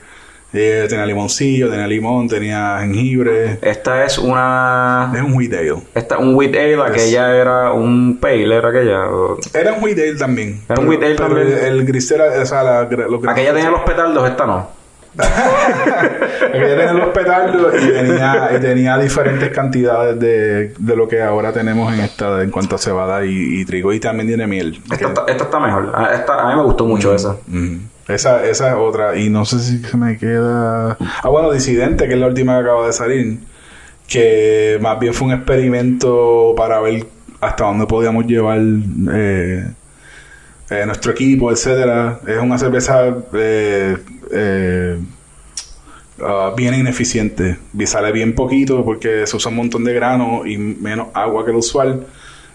Eh, 0.51 0.87
tenía 0.89 1.05
limoncillo, 1.05 1.69
tenía 1.69 1.85
limón, 1.85 2.27
tenía 2.27 2.79
jengibre. 2.81 3.59
Esta 3.61 4.03
es 4.03 4.17
una... 4.17 5.11
Es 5.15 5.21
un 5.21 5.33
wheat 5.33 5.53
ale. 5.53 5.75
Esta 5.93 6.17
un 6.17 6.33
wheat 6.33 6.55
ale, 6.55 6.81
aquella 6.81 7.35
era 7.35 7.71
un 7.71 8.17
pale, 8.19 8.55
era 8.55 8.69
aquella. 8.69 9.09
o- 9.11 9.37
Era 9.53 9.73
un 9.73 9.83
wheat 9.83 9.99
ale 9.99 10.15
también. 10.15 10.59
Era 10.67 10.81
un 10.81 10.87
wheat 10.87 11.03
ale 11.03 11.15
pero 11.15 11.27
también. 11.35 11.47
El, 11.49 11.65
el 11.79 11.85
gris 11.85 12.09
era, 12.09 12.41
o 12.41 12.45
sea, 12.47 12.63
la, 12.63 12.81
los 12.85 13.27
Aquella 13.27 13.53
tenía 13.53 13.69
los 13.69 13.81
petardos, 13.81 14.27
esta 14.27 14.47
no. 14.47 14.78
Aquella 15.19 16.77
tenía 16.77 16.93
los 16.93 17.09
petardos 17.09 17.73
y 17.81 17.87
tenía, 17.87 18.51
y 18.55 18.59
tenía 18.59 18.97
diferentes 18.97 19.49
cantidades 19.49 20.19
de, 20.19 20.73
de 20.77 20.95
lo 20.95 21.07
que 21.07 21.21
ahora 21.21 21.51
tenemos 21.51 21.93
en 21.93 22.01
esta 22.01 22.41
en 22.41 22.51
cuanto 22.51 22.75
a 22.75 22.79
cebada 22.79 23.25
y, 23.25 23.61
y 23.61 23.65
trigo. 23.65 23.91
Y 23.93 23.99
también 23.99 24.27
tiene 24.27 24.47
miel. 24.47 24.81
Esta, 24.91 25.07
está, 25.07 25.25
esta 25.27 25.43
está 25.45 25.59
mejor. 25.59 25.91
A, 25.95 26.13
esta, 26.13 26.41
a 26.41 26.49
mí 26.49 26.55
me 26.55 26.63
gustó 26.63 26.85
mucho 26.85 27.13
esa. 27.13 27.35
Mm. 27.47 27.77
Esa, 28.07 28.43
esa 28.45 28.69
es 28.69 28.75
otra. 28.75 29.15
Y 29.17 29.29
no 29.29 29.45
sé 29.45 29.59
si 29.59 29.79
se 29.79 29.97
me 29.97 30.17
queda. 30.17 30.97
Ah, 30.99 31.29
bueno, 31.29 31.51
Disidente, 31.51 32.07
que 32.07 32.13
es 32.13 32.19
la 32.19 32.27
última 32.27 32.55
que 32.57 32.61
acaba 32.61 32.87
de 32.87 32.93
salir. 32.93 33.39
Que 34.07 34.79
más 34.81 34.99
bien 34.99 35.13
fue 35.13 35.27
un 35.27 35.33
experimento 35.33 36.53
para 36.57 36.79
ver 36.79 37.05
hasta 37.41 37.65
dónde 37.65 37.85
podíamos 37.85 38.25
llevar 38.25 38.59
eh, 38.59 39.65
eh, 40.69 40.85
nuestro 40.85 41.11
equipo, 41.11 41.51
etcétera. 41.51 42.19
Es 42.25 42.37
una 42.39 42.57
cerveza 42.57 43.15
eh, 43.33 43.97
eh, 44.31 44.97
ah, 46.21 46.53
bien 46.55 46.73
ineficiente. 46.73 47.57
Y 47.77 47.85
sale 47.87 48.11
bien 48.11 48.33
poquito 48.35 48.83
porque 48.83 49.25
se 49.27 49.35
usa 49.37 49.49
un 49.49 49.57
montón 49.57 49.83
de 49.83 49.93
grano 49.93 50.45
y 50.45 50.57
menos 50.57 51.07
agua 51.13 51.45
que 51.45 51.51
lo 51.51 51.59
usual. 51.59 52.05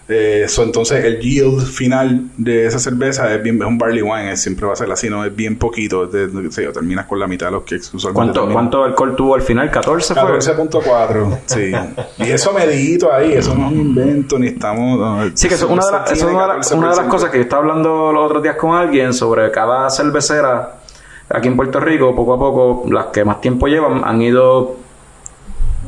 Eh, 0.07 0.45
so, 0.47 0.61
entonces 0.61 1.03
el 1.03 1.19
yield 1.19 1.65
final 1.65 2.25
de 2.37 2.67
esa 2.67 2.77
cerveza 2.77 3.33
es, 3.33 3.41
bien, 3.41 3.59
es 3.59 3.67
un 3.67 3.79
barley 3.79 4.03
wine, 4.03 4.33
es- 4.33 4.41
siempre 4.43 4.67
va 4.67 4.73
a 4.73 4.75
ser 4.75 4.91
así, 4.91 5.09
no 5.09 5.25
es 5.25 5.35
bien 5.35 5.57
poquito, 5.57 6.03
es 6.03 6.11
de- 6.11 6.27
de- 6.27 6.43
qué 6.43 6.51
sé 6.51 6.63
yo, 6.63 6.71
terminas 6.71 7.07
con 7.07 7.19
la 7.19 7.25
mitad 7.25 7.47
de 7.47 7.53
los 7.53 7.63
que 7.63 7.77
usualmente 7.77 8.13
¿Cuánto. 8.37 8.53
¿Cuánto 8.53 8.83
alcohol 8.83 9.15
tuvo 9.15 9.33
al 9.33 9.41
final? 9.41 9.71
¿14 9.71 10.13
fue? 10.13 10.21
14.4, 10.37 11.39
sí. 11.47 11.71
Y 12.19 12.29
eso 12.29 12.53
medidito 12.53 13.11
ahí, 13.11 13.33
eso 13.33 13.55
no 13.55 13.65
es 13.65 13.71
un 13.73 13.79
invento, 13.79 14.37
ni 14.37 14.45
estamos... 14.49 14.99
no, 14.99 15.23
Sí, 15.35 15.47
que 15.47 15.55
eso 15.55 15.65
es 15.65 15.71
una 15.71 15.83
de, 15.83 15.91
las- 15.91 16.11
eso 16.11 16.27
es 16.27 16.33
una 16.35 16.41
de 16.43 16.57
las- 16.59 16.71
una 16.71 16.89
de 16.91 16.95
las 16.97 17.05
cosas 17.07 17.31
que 17.31 17.37
yo 17.37 17.43
estaba 17.43 17.63
hablando 17.63 18.11
los 18.13 18.25
otros 18.27 18.43
días 18.43 18.57
con 18.57 18.75
alguien 18.75 19.11
sobre 19.11 19.49
cada 19.49 19.89
cervecera 19.89 20.81
aquí 21.29 21.47
en 21.47 21.55
Puerto 21.55 21.79
Rico, 21.79 22.15
poco 22.15 22.33
a 22.33 22.39
poco, 22.39 22.83
las 22.89 23.07
que 23.07 23.25
más 23.25 23.41
tiempo 23.41 23.67
llevan 23.67 24.03
han 24.03 24.21
ido 24.21 24.75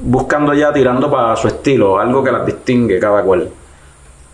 buscando 0.02 0.54
ya, 0.54 0.72
tirando 0.72 1.10
para 1.10 1.36
su 1.36 1.48
estilo, 1.48 2.00
algo 2.00 2.24
que 2.24 2.32
las 2.32 2.46
distingue 2.46 3.00
cada 3.00 3.24
cual. 3.24 3.50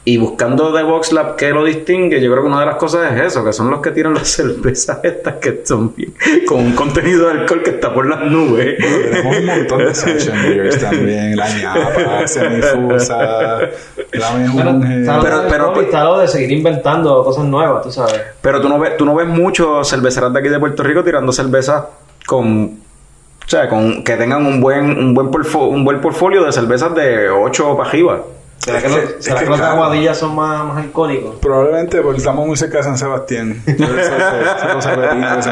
Y 0.05 0.17
buscando 0.17 0.73
de 0.73 0.83
Vox 0.83 1.13
Lab 1.13 1.37
que 1.37 1.51
lo 1.51 1.63
distingue, 1.63 2.19
yo 2.21 2.29
creo 2.29 2.43
que 2.43 2.49
una 2.49 2.59
de 2.59 2.65
las 2.65 2.75
cosas 2.75 3.13
es 3.13 3.21
eso, 3.21 3.45
que 3.45 3.53
son 3.53 3.69
los 3.71 3.79
que 3.79 3.91
tiran 3.91 4.13
las 4.13 4.27
cervezas 4.35 4.99
estas 5.01 5.35
que 5.35 5.61
son 5.63 5.95
bien, 5.95 6.13
con 6.45 6.59
un 6.59 6.73
contenido 6.73 7.27
de 7.27 7.39
alcohol 7.39 7.63
que 7.63 7.69
está 7.69 7.93
por 7.93 8.05
las 8.07 8.19
nubes. 8.29 8.75
Tenemos 8.77 9.37
un 9.37 9.45
montón 9.45 9.77
de 9.79 9.95
session 9.95 10.35
beers 10.43 10.77
también, 10.79 11.37
la 11.37 11.47
ñapa, 11.57 12.27
semifusa, 12.27 13.59
la 14.11 14.31
mejunje. 14.37 15.05
Pero- 15.21 15.39
del 15.39 15.47
pero- 15.49 15.73
COVID, 15.73 15.85
está 15.85 16.03
lo 16.03 16.19
de 16.19 16.27
seguir 16.27 16.51
inventando 16.51 17.23
cosas 17.23 17.45
nuevas, 17.45 17.83
tú 17.83 17.91
sabes. 17.91 18.19
Pero 18.41 18.59
tú 18.59 18.67
no 18.67 18.79
ves, 18.79 18.97
tú 18.97 19.05
no 19.05 19.15
ves 19.15 19.27
muchos 19.27 19.87
cerveceras 19.89 20.33
de 20.33 20.39
aquí 20.39 20.49
de 20.49 20.59
Puerto 20.59 20.83
Rico 20.83 21.01
tirando 21.03 21.31
cervezas 21.31 21.83
con 22.25 22.65
o 23.45 23.49
sea, 23.49 23.67
con 23.67 24.03
que 24.03 24.15
tengan 24.15 24.45
un 24.45 24.61
buen 24.61 24.85
un 24.97 25.13
buen 25.13 25.27
portfo- 25.29 25.67
un 25.69 25.83
buen 25.83 25.99
portfolio 25.99 26.43
de 26.43 26.51
cervezas 26.51 26.93
de 26.95 27.29
8 27.29 27.75
para 27.77 27.89
arriba. 27.89 28.21
¿Será 28.63 28.81
que, 28.81 28.89
los, 28.89 28.97
es 28.97 29.15
será 29.19 29.39
que 29.39 29.43
que 29.45 29.49
los 29.49 29.59
claro. 29.59 29.73
aguadillas 29.75 30.17
son 30.17 30.35
más, 30.35 30.65
más 30.65 30.77
alcohólicos? 30.77 31.35
Probablemente 31.41 32.01
porque 32.01 32.19
estamos 32.19 32.47
muy 32.47 32.55
cerca 32.55 32.77
de 32.77 32.83
San 32.83 32.97
Sebastián. 32.97 33.61
Entonces, 33.67 34.05
se. 35.43 35.51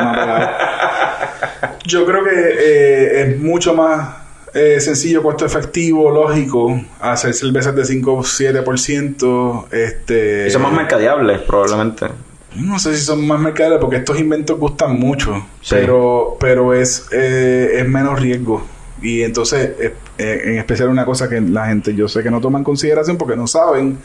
Yo 1.86 2.06
creo 2.06 2.24
que 2.24 2.30
eh, 2.34 3.22
es 3.22 3.40
mucho 3.40 3.74
más 3.74 4.16
eh, 4.54 4.80
sencillo, 4.80 5.22
costo 5.24 5.46
efectivo, 5.46 6.10
lógico, 6.12 6.80
hacer 7.00 7.34
cervezas 7.34 7.76
de 7.76 7.86
5 7.86 8.14
o 8.14 8.24
7%. 8.24 9.66
Este, 9.72 10.48
Y 10.48 10.52
son 10.52 10.62
más 10.62 10.74
mercadeables, 10.74 11.40
probablemente. 11.42 12.08
No 12.56 12.78
sé 12.80 12.96
si 12.96 13.04
son 13.04 13.26
más 13.26 13.40
mercaderes 13.40 13.80
porque 13.80 13.98
estos 13.98 14.20
inventos 14.20 14.60
gustan 14.60 15.00
mucho, 15.00 15.46
Sí. 15.62 15.76
pero 15.76 16.36
pero 16.40 16.74
es 16.74 17.08
eh, 17.14 17.78
es 17.78 17.88
menos 17.88 18.20
riesgo 18.20 18.62
y 19.02 19.24
entonces 19.24 19.72
eh, 19.80 19.94
eh, 20.18 20.42
en 20.46 20.58
especial 20.60 20.90
una 20.90 21.06
cosa 21.06 21.28
que 21.28 21.42
la 21.42 21.68
gente 21.68 21.94
yo 21.96 22.08
sé 22.08 22.22
que 22.24 22.30
no 22.32 22.40
toma 22.40 22.60
en 22.60 22.64
consideración 22.64 23.18
porque 23.18 23.36
no 23.36 23.48
saben 23.48 23.98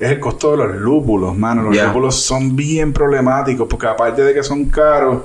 es 0.00 0.10
el 0.10 0.20
costo 0.20 0.52
de 0.52 0.58
los 0.58 0.76
lúpulos, 0.76 1.36
mano. 1.36 1.62
Los 1.62 1.76
Ya. 1.76 1.86
lúpulos 1.88 2.14
son 2.22 2.54
bien 2.54 2.92
problemáticos 2.92 3.66
porque 3.68 3.88
aparte 3.88 4.22
de 4.22 4.32
que 4.32 4.44
son 4.44 4.66
caros, 4.66 5.22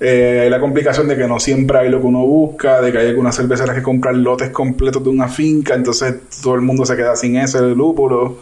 eh, 0.00 0.40
hay 0.42 0.50
la 0.50 0.58
complicación 0.60 1.06
de 1.06 1.16
que 1.16 1.26
no 1.28 1.38
siempre 1.38 1.78
hay 1.78 1.88
lo 1.88 2.00
que 2.00 2.06
uno 2.06 2.20
busca, 2.26 2.80
de 2.80 2.90
que 2.90 2.98
hay 2.98 3.06
algunas 3.08 3.36
cerveceras 3.36 3.76
que 3.76 3.82
compran 3.82 4.22
lotes 4.24 4.50
completos 4.50 5.04
de 5.04 5.10
una 5.10 5.28
finca, 5.28 5.74
entonces 5.74 6.16
todo 6.42 6.56
el 6.56 6.62
mundo 6.62 6.84
se 6.84 6.96
queda 6.96 7.14
sin 7.16 7.36
ese 7.36 7.60
lúpulo. 7.60 8.38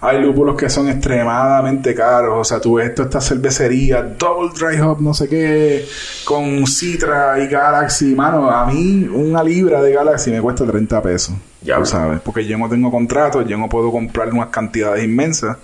Hay 0.00 0.20
lúpulos 0.22 0.56
que 0.56 0.70
son 0.70 0.88
extremadamente 0.88 1.94
caros. 1.94 2.38
O 2.38 2.44
sea, 2.44 2.60
tú 2.60 2.74
ves 2.74 2.94
todas 2.94 3.08
estas 3.08 3.28
cervecerías, 3.28 4.16
Double 4.16 4.50
Dry 4.56 4.80
Hop, 4.80 5.00
no 5.00 5.12
sé 5.12 5.28
qué, 5.28 5.86
con 6.24 6.66
Citra 6.66 7.42
y 7.42 7.48
Galaxy. 7.48 8.14
Mano, 8.14 8.50
a 8.50 8.66
mí 8.66 9.08
una 9.12 9.42
libra 9.42 9.82
de 9.82 9.92
Galaxy 9.92 10.30
me 10.30 10.40
cuesta 10.40 10.64
30 10.64 11.02
pesos. 11.02 11.34
Ya, 11.62 11.78
tú 11.78 11.86
sabes. 11.86 12.20
Porque 12.20 12.46
yo 12.46 12.56
no 12.58 12.68
tengo 12.68 12.90
contrato, 12.90 13.42
yo 13.42 13.58
no 13.58 13.68
puedo 13.68 13.90
comprar 13.90 14.32
unas 14.32 14.48
cantidades 14.48 15.04
inmensas. 15.04 15.56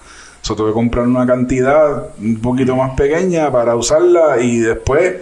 So, 0.43 0.55
tuve 0.55 0.69
que 0.69 0.75
comprar 0.75 1.07
una 1.07 1.27
cantidad 1.27 2.09
un 2.19 2.39
poquito 2.41 2.77
más 2.77 2.95
pequeña 2.95 3.51
para 3.51 3.77
usarla 3.77 4.39
y 4.41 4.59
después, 4.59 5.15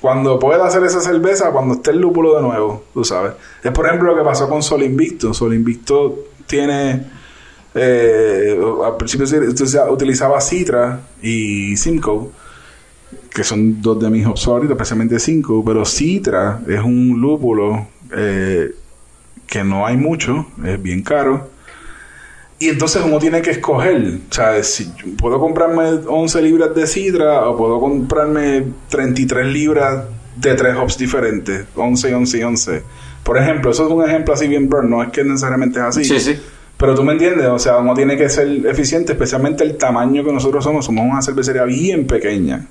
cuando 0.00 0.38
pueda 0.38 0.66
hacer 0.66 0.82
esa 0.82 1.00
cerveza, 1.00 1.52
cuando 1.52 1.74
esté 1.74 1.92
el 1.92 1.98
lúpulo 2.00 2.34
de 2.34 2.42
nuevo, 2.42 2.84
tú 2.92 3.04
sabes. 3.04 3.34
Es 3.62 3.70
por 3.70 3.86
ejemplo 3.86 4.10
lo 4.10 4.18
que 4.18 4.24
pasó 4.24 4.48
con 4.48 4.64
Sol 4.64 4.82
Invicto. 4.82 5.32
Sol 5.32 5.54
Invicto 5.54 6.24
tiene 6.46 7.06
eh, 7.74 8.58
al 8.84 8.96
principio 8.96 9.26
se 9.26 9.38
utiliza- 9.40 9.90
utilizaba 9.90 10.40
Citra 10.40 11.00
y 11.22 11.76
Simcoe, 11.76 12.28
que 13.30 13.42
son 13.44 13.82
dos 13.82 13.98
de 14.00 14.10
mis 14.10 14.26
hops 14.26 14.44
favoritos, 14.44 14.72
especialmente 14.76 15.18
Simcoe, 15.18 15.62
pero 15.64 15.84
Citra 15.84 16.60
es 16.68 16.80
un 16.80 17.20
lúpulo 17.20 17.88
eh, 18.16 18.72
que 19.46 19.64
no 19.64 19.86
hay 19.86 19.96
mucho, 19.96 20.46
es 20.64 20.80
bien 20.80 21.02
caro. 21.02 21.50
Y 22.60 22.68
entonces 22.68 23.02
uno 23.04 23.18
tiene 23.18 23.42
que 23.42 23.50
escoger, 23.50 24.20
o 24.30 24.32
sea, 24.32 24.62
si 24.62 24.84
puedo 25.18 25.38
comprarme 25.40 25.98
11 26.06 26.40
libras 26.42 26.74
de 26.74 26.86
Citra 26.86 27.48
o 27.48 27.56
puedo 27.56 27.80
comprarme 27.80 28.64
33 28.88 29.46
libras 29.46 30.04
de 30.36 30.54
tres 30.54 30.76
hops 30.76 30.96
diferentes, 30.96 31.64
11 31.74 32.10
y 32.10 32.12
11 32.12 32.38
y 32.38 32.42
11. 32.44 32.82
Por 33.24 33.38
ejemplo, 33.38 33.70
eso 33.72 33.86
es 33.86 33.92
un 33.92 34.04
ejemplo 34.04 34.32
así 34.34 34.46
bien 34.46 34.68
burn, 34.68 34.88
no 34.88 35.02
es 35.02 35.10
que 35.10 35.24
necesariamente 35.24 35.78
es 35.80 35.84
así. 35.84 36.04
Sí, 36.04 36.20
sí. 36.20 36.36
Pero 36.76 36.94
tú 36.94 37.04
me 37.04 37.12
entiendes, 37.12 37.46
o 37.46 37.58
sea, 37.58 37.78
uno 37.78 37.94
tiene 37.94 38.16
que 38.16 38.28
ser 38.28 38.66
eficiente, 38.66 39.12
especialmente 39.12 39.62
el 39.62 39.76
tamaño 39.76 40.24
que 40.24 40.32
nosotros 40.32 40.64
somos. 40.64 40.84
Somos 40.84 41.04
una 41.04 41.22
cervecería 41.22 41.64
bien 41.64 42.06
pequeña. 42.06 42.66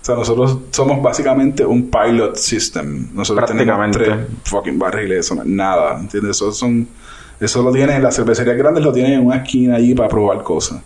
O 0.00 0.04
sea, 0.04 0.14
nosotros 0.14 0.58
somos 0.70 1.02
básicamente 1.02 1.66
un 1.66 1.90
pilot 1.90 2.36
system. 2.36 3.08
Nosotros 3.14 3.50
tenemos 3.50 3.90
tres 3.90 4.16
fucking 4.44 4.78
barriles, 4.78 5.26
eso 5.26 5.34
no 5.34 5.42
es 5.42 5.48
nada, 5.48 5.98
¿entiendes? 5.98 6.36
Eso 6.36 6.52
son, 6.52 6.86
eso 7.40 7.62
lo 7.62 7.72
tienen, 7.72 8.02
las 8.02 8.14
cervecerías 8.14 8.56
grandes 8.56 8.84
lo 8.84 8.92
tienen 8.92 9.14
en 9.14 9.26
una 9.26 9.38
esquina 9.38 9.76
allí 9.76 9.94
para 9.94 10.08
probar 10.08 10.42
cosas. 10.42 10.80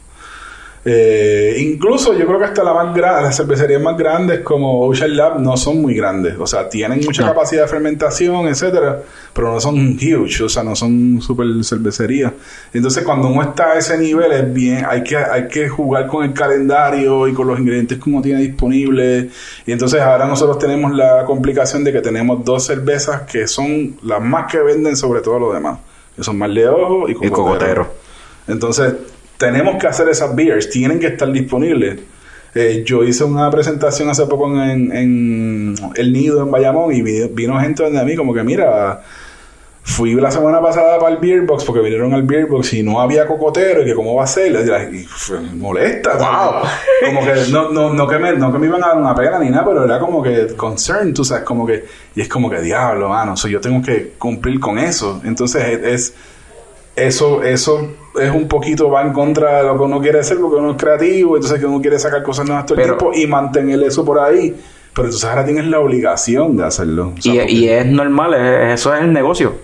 Eh, 0.85 1.59
incluso 1.61 2.12
yo 2.12 2.27
creo 2.27 2.40
que 2.40 2.47
hasta 2.47 2.64
la 2.64 2.75
más 2.75 2.97
las 2.97 3.37
cervecerías 3.37 3.81
más 3.81 3.97
grandes 3.97 4.40
como 4.40 4.81
Ocean 4.87 5.16
Lab 5.16 5.38
no 5.40 5.57
son 5.57 5.81
muy 5.81 5.95
grandes. 5.95 6.35
O 6.40 6.47
sea, 6.47 6.68
tienen 6.68 7.01
mucha 7.05 7.23
No. 7.23 7.29
capacidad 7.29 7.62
de 7.62 7.68
fermentación, 7.68 8.49
etcétera, 8.49 9.01
pero 9.33 9.53
no 9.53 9.61
son 9.61 9.77
huge, 9.97 10.42
o 10.42 10.49
sea, 10.49 10.64
no 10.64 10.75
son 10.75 11.21
super 11.23 11.47
cervecerías. 11.62 12.33
Entonces, 12.73 13.05
cuando 13.05 13.29
uno 13.29 13.42
está 13.42 13.73
a 13.73 13.79
ese 13.79 13.97
nivel, 13.97 14.33
es 14.33 14.53
bien, 14.53 14.85
hay 14.88 15.05
que, 15.05 15.16
hay 15.16 15.47
que 15.47 15.68
jugar 15.68 16.09
con 16.09 16.25
el 16.25 16.33
calendario 16.33 17.29
y 17.29 17.33
con 17.33 17.47
los 17.47 17.61
ingredientes 17.61 17.99
que 18.03 18.11
uno 18.11 18.21
tiene 18.21 18.40
disponibles. 18.40 19.33
Y 19.66 19.71
entonces 19.71 20.01
ahora 20.01 20.27
nosotros 20.27 20.59
tenemos 20.59 20.92
la 20.95 21.25
complicación 21.27 21.85
de 21.85 21.92
que 21.92 22.01
tenemos 22.01 22.45
dos 22.45 22.64
cervezas 22.66 23.23
que 23.23 23.47
son 23.47 23.99
las 24.03 24.21
más 24.21 24.51
que 24.51 24.59
venden 24.59 24.97
sobre 24.97 25.21
todo 25.21 25.38
lo 25.38 25.53
demás. 25.53 25.79
Que 26.16 26.25
son 26.25 26.37
Mal 26.37 26.53
de 26.55 26.68
Ojo 26.68 27.09
y 27.09 27.12
Y 27.12 27.14
Cocotero. 27.14 27.35
cocotero. 27.37 27.87
Entonces, 28.49 28.95
tenemos 29.42 29.76
que 29.81 29.87
hacer 29.88 30.09
esas 30.09 30.35
beers, 30.35 30.70
tienen 30.70 30.98
que 31.00 31.09
estar 31.09 31.31
disponibles. 31.31 31.98
Eh, 32.55 32.83
yo 32.87 33.02
hice 33.02 33.24
una 33.24 33.50
presentación 33.50 34.09
hace 34.11 34.26
poco 34.26 34.46
en, 34.62 34.94
en 34.94 35.74
El 35.96 36.12
Nido 36.12 36.42
en 36.42 36.50
Bayamón 36.50 36.94
y 36.94 37.00
vi- 37.02 37.28
vino 37.33 37.59
gente 37.61 37.83
donde 37.83 37.98
a 38.00 38.05
mí 38.05 38.14
como 38.14 38.35
que, 38.35 38.42
mira, 38.42 39.00
fui 39.85 40.14
la 40.14 40.31
semana 40.31 40.61
pasada 40.61 40.98
para 40.98 41.12
el 41.14 41.18
Beer 41.18 41.40
Box 41.42 41.64
porque 41.64 41.81
vinieron 41.81 42.12
al 42.14 42.22
Beer 42.22 42.46
Box 42.46 42.74
y 42.74 42.83
no 42.83 43.00
había 43.00 43.26
cocotero 43.26 43.83
y 43.83 43.87
que 43.87 43.94
cómo 43.94 44.14
va 44.14 44.24
a 44.24 44.26
ser. 44.26 44.52
Y, 44.52 44.96
y 44.98 45.05
fue 45.05 45.40
molesta. 45.40 46.12
Wow. 46.18 46.62
Como 47.07 47.24
que 47.24 47.33
no, 47.50 47.70
no, 47.70 47.92
no, 47.92 48.07
que 48.07 48.18
me, 48.18 48.33
no 48.35 48.52
que 48.52 48.59
me 48.59 48.66
iban 48.66 48.85
a 48.85 48.88
dar 48.88 48.98
una 48.98 49.14
pena 49.14 49.38
ni 49.38 49.48
nada, 49.50 49.64
pero 49.64 49.85
era 49.85 49.98
como 49.98 50.22
que 50.22 50.48
concern, 50.57 51.12
tú 51.14 51.24
sabes, 51.24 51.44
como 51.44 51.66
que, 51.66 51.85
y 52.14 52.20
es 52.20 52.28
como 52.28 52.48
que 52.50 52.61
diablo, 52.61 53.09
mano, 53.09 53.37
so 53.37 53.48
yo 53.48 53.61
tengo 53.61 53.83
que 53.83 54.12
cumplir 54.18 54.61
con 54.61 54.78
eso. 54.78 55.20
Entonces 55.24 55.64
es, 55.64 55.85
es- 55.85 56.14
eso, 56.96 57.42
eso 57.42 57.88
es 58.20 58.31
un 58.31 58.46
poquito 58.48 58.90
va 58.90 59.02
en 59.02 59.12
contra 59.12 59.59
de 59.59 59.64
lo 59.68 59.76
que 59.78 59.83
uno 59.85 60.00
quiere 60.00 60.20
hacer 60.20 60.38
porque 60.38 60.57
uno 60.57 60.72
es 60.72 60.76
creativo, 60.76 61.37
entonces 61.37 61.59
que 61.59 61.66
uno 61.66 61.81
quiere 61.81 61.98
sacar 61.98 62.22
cosas 62.22 62.46
nuevas 62.46 62.66
todo 62.66 62.78
el 62.78 62.85
Pero- 62.85 62.96
tiempo 62.98 63.16
y 63.18 63.26
mantener 63.26 63.83
eso 63.83 64.05
por 64.05 64.18
ahí. 64.20 64.55
Pero 64.94 65.07
entonces 65.07 65.26
ahora 65.28 65.44
tienes 65.44 65.66
la 65.68 65.81
obligación 65.81 66.55
de 66.57 66.64
hacerlo. 66.64 67.14
O 67.18 67.22
sea, 67.22 67.33
Y, 67.33 67.38
porque- 67.38 67.52
y 67.52 67.68
es 67.70 67.87
normal, 67.87 68.35
es- 68.35 68.74
eso 68.81 68.94
es 68.94 69.00
el 69.00 69.12
negocio. 69.12 69.55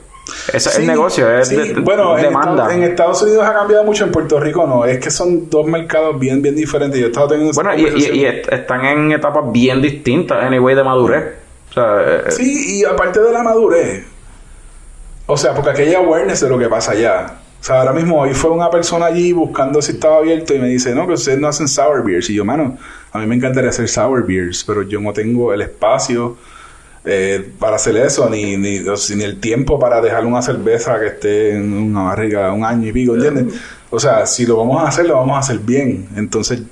Ese 0.53 0.57
es 0.71 0.75
Sí, 0.75 0.81
el 0.83 0.87
negocio, 0.89 1.31
es 1.39 1.49
sí. 1.49 1.57
de- 1.57 1.75
de- 1.75 1.81
bueno, 1.81 2.17
en 2.17 2.23
demanda. 2.25 2.51
Estados, 2.53 2.73
en 2.75 2.83
Estados 2.83 3.23
Unidos 3.23 3.45
ha 3.47 3.53
cambiado 3.55 3.85
mucho, 3.85 4.05
en 4.05 4.13
Puerto 4.13 4.41
Rico 4.41 4.67
no. 4.67 4.85
Es 4.87 4.99
que 4.99 5.11
son 5.11 5.49
dos 5.51 5.67
mercados 5.67 6.19
bien, 6.19 6.41
bien 6.43 6.55
diferentes. 6.55 6.99
Yo 6.99 7.07
he 7.07 7.09
estado 7.11 7.29
teniendo 7.29 7.53
Bueno, 7.55 7.75
y, 7.75 7.83
y- 7.83 8.19
y 8.21 8.25
est- 8.27 8.51
están 8.53 8.85
en 8.87 9.13
etapas 9.13 9.45
bien 9.53 9.81
distintas, 9.83 10.43
anyway, 10.43 10.75
de 10.75 10.85
madurez. 10.85 11.25
O 11.71 11.73
sea, 11.75 11.97
eh, 12.27 12.31
Sí, 12.31 12.81
y 12.81 12.85
aparte 12.85 13.21
de 13.21 13.33
la 13.33 13.43
madurez. 13.43 14.05
O 15.31 15.37
sea, 15.37 15.55
porque 15.55 15.83
hay 15.83 15.95
awareness 15.95 16.41
de 16.41 16.49
lo 16.49 16.59
que 16.59 16.69
pasa 16.69 16.93
allá. 16.93 17.35
O 17.61 17.63
sea, 17.63 17.81
ahora 17.81 17.93
mismo 17.93 18.19
hoy 18.19 18.33
fue 18.33 18.51
una 18.51 18.71
persona 18.71 19.07
allí 19.07 19.33
buscando 19.33 19.83
si 19.83 19.93
estaba 19.93 20.17
abierto 20.17 20.55
y 20.55 20.59
me 20.59 20.69
dice, 20.69 20.95
no, 20.95 21.07
que 21.07 21.13
ustedes 21.13 21.39
no 21.39 21.49
hacen 21.49 21.69
sour 21.69 22.03
beers. 22.03 22.31
Y 22.31 22.35
yo, 22.35 22.47
mano, 22.47 22.79
a 23.13 23.19
mí 23.19 23.27
me 23.27 23.35
encantaría 23.35 23.69
hacer 23.69 23.91
sour 23.91 24.27
beers, 24.27 24.65
pero 24.65 24.83
yo 24.83 25.01
no 25.01 25.13
tengo 25.13 25.53
el 25.53 25.61
espacio 25.61 26.39
eh, 27.05 27.47
para 27.59 27.77
hacer 27.77 27.99
eso, 27.99 28.31
ni, 28.31 28.57
ni, 28.57 28.79
o 28.89 28.97
sea, 28.97 29.17
ni 29.17 29.25
el 29.25 29.39
tiempo 29.39 29.79
para 29.79 30.01
dejar 30.01 30.25
una 30.25 30.41
cerveza 30.41 30.99
que 30.99 31.09
esté 31.09 31.57
en 31.57 31.75
una 31.75 32.05
barriga 32.05 32.51
un 32.55 32.65
año 32.65 32.89
y 32.89 32.93
pico, 32.93 33.15
¿entiendes? 33.15 33.55
O 33.91 34.01
sea, 34.01 34.25
si 34.25 34.47
lo 34.47 34.57
vamos 34.57 34.83
a 34.83 34.89
hacer, 34.89 35.05
lo 35.05 35.17
vamos 35.17 35.37
a 35.37 35.41
hacer 35.41 35.59
bien. 35.59 36.09
Entonces, 36.17 36.63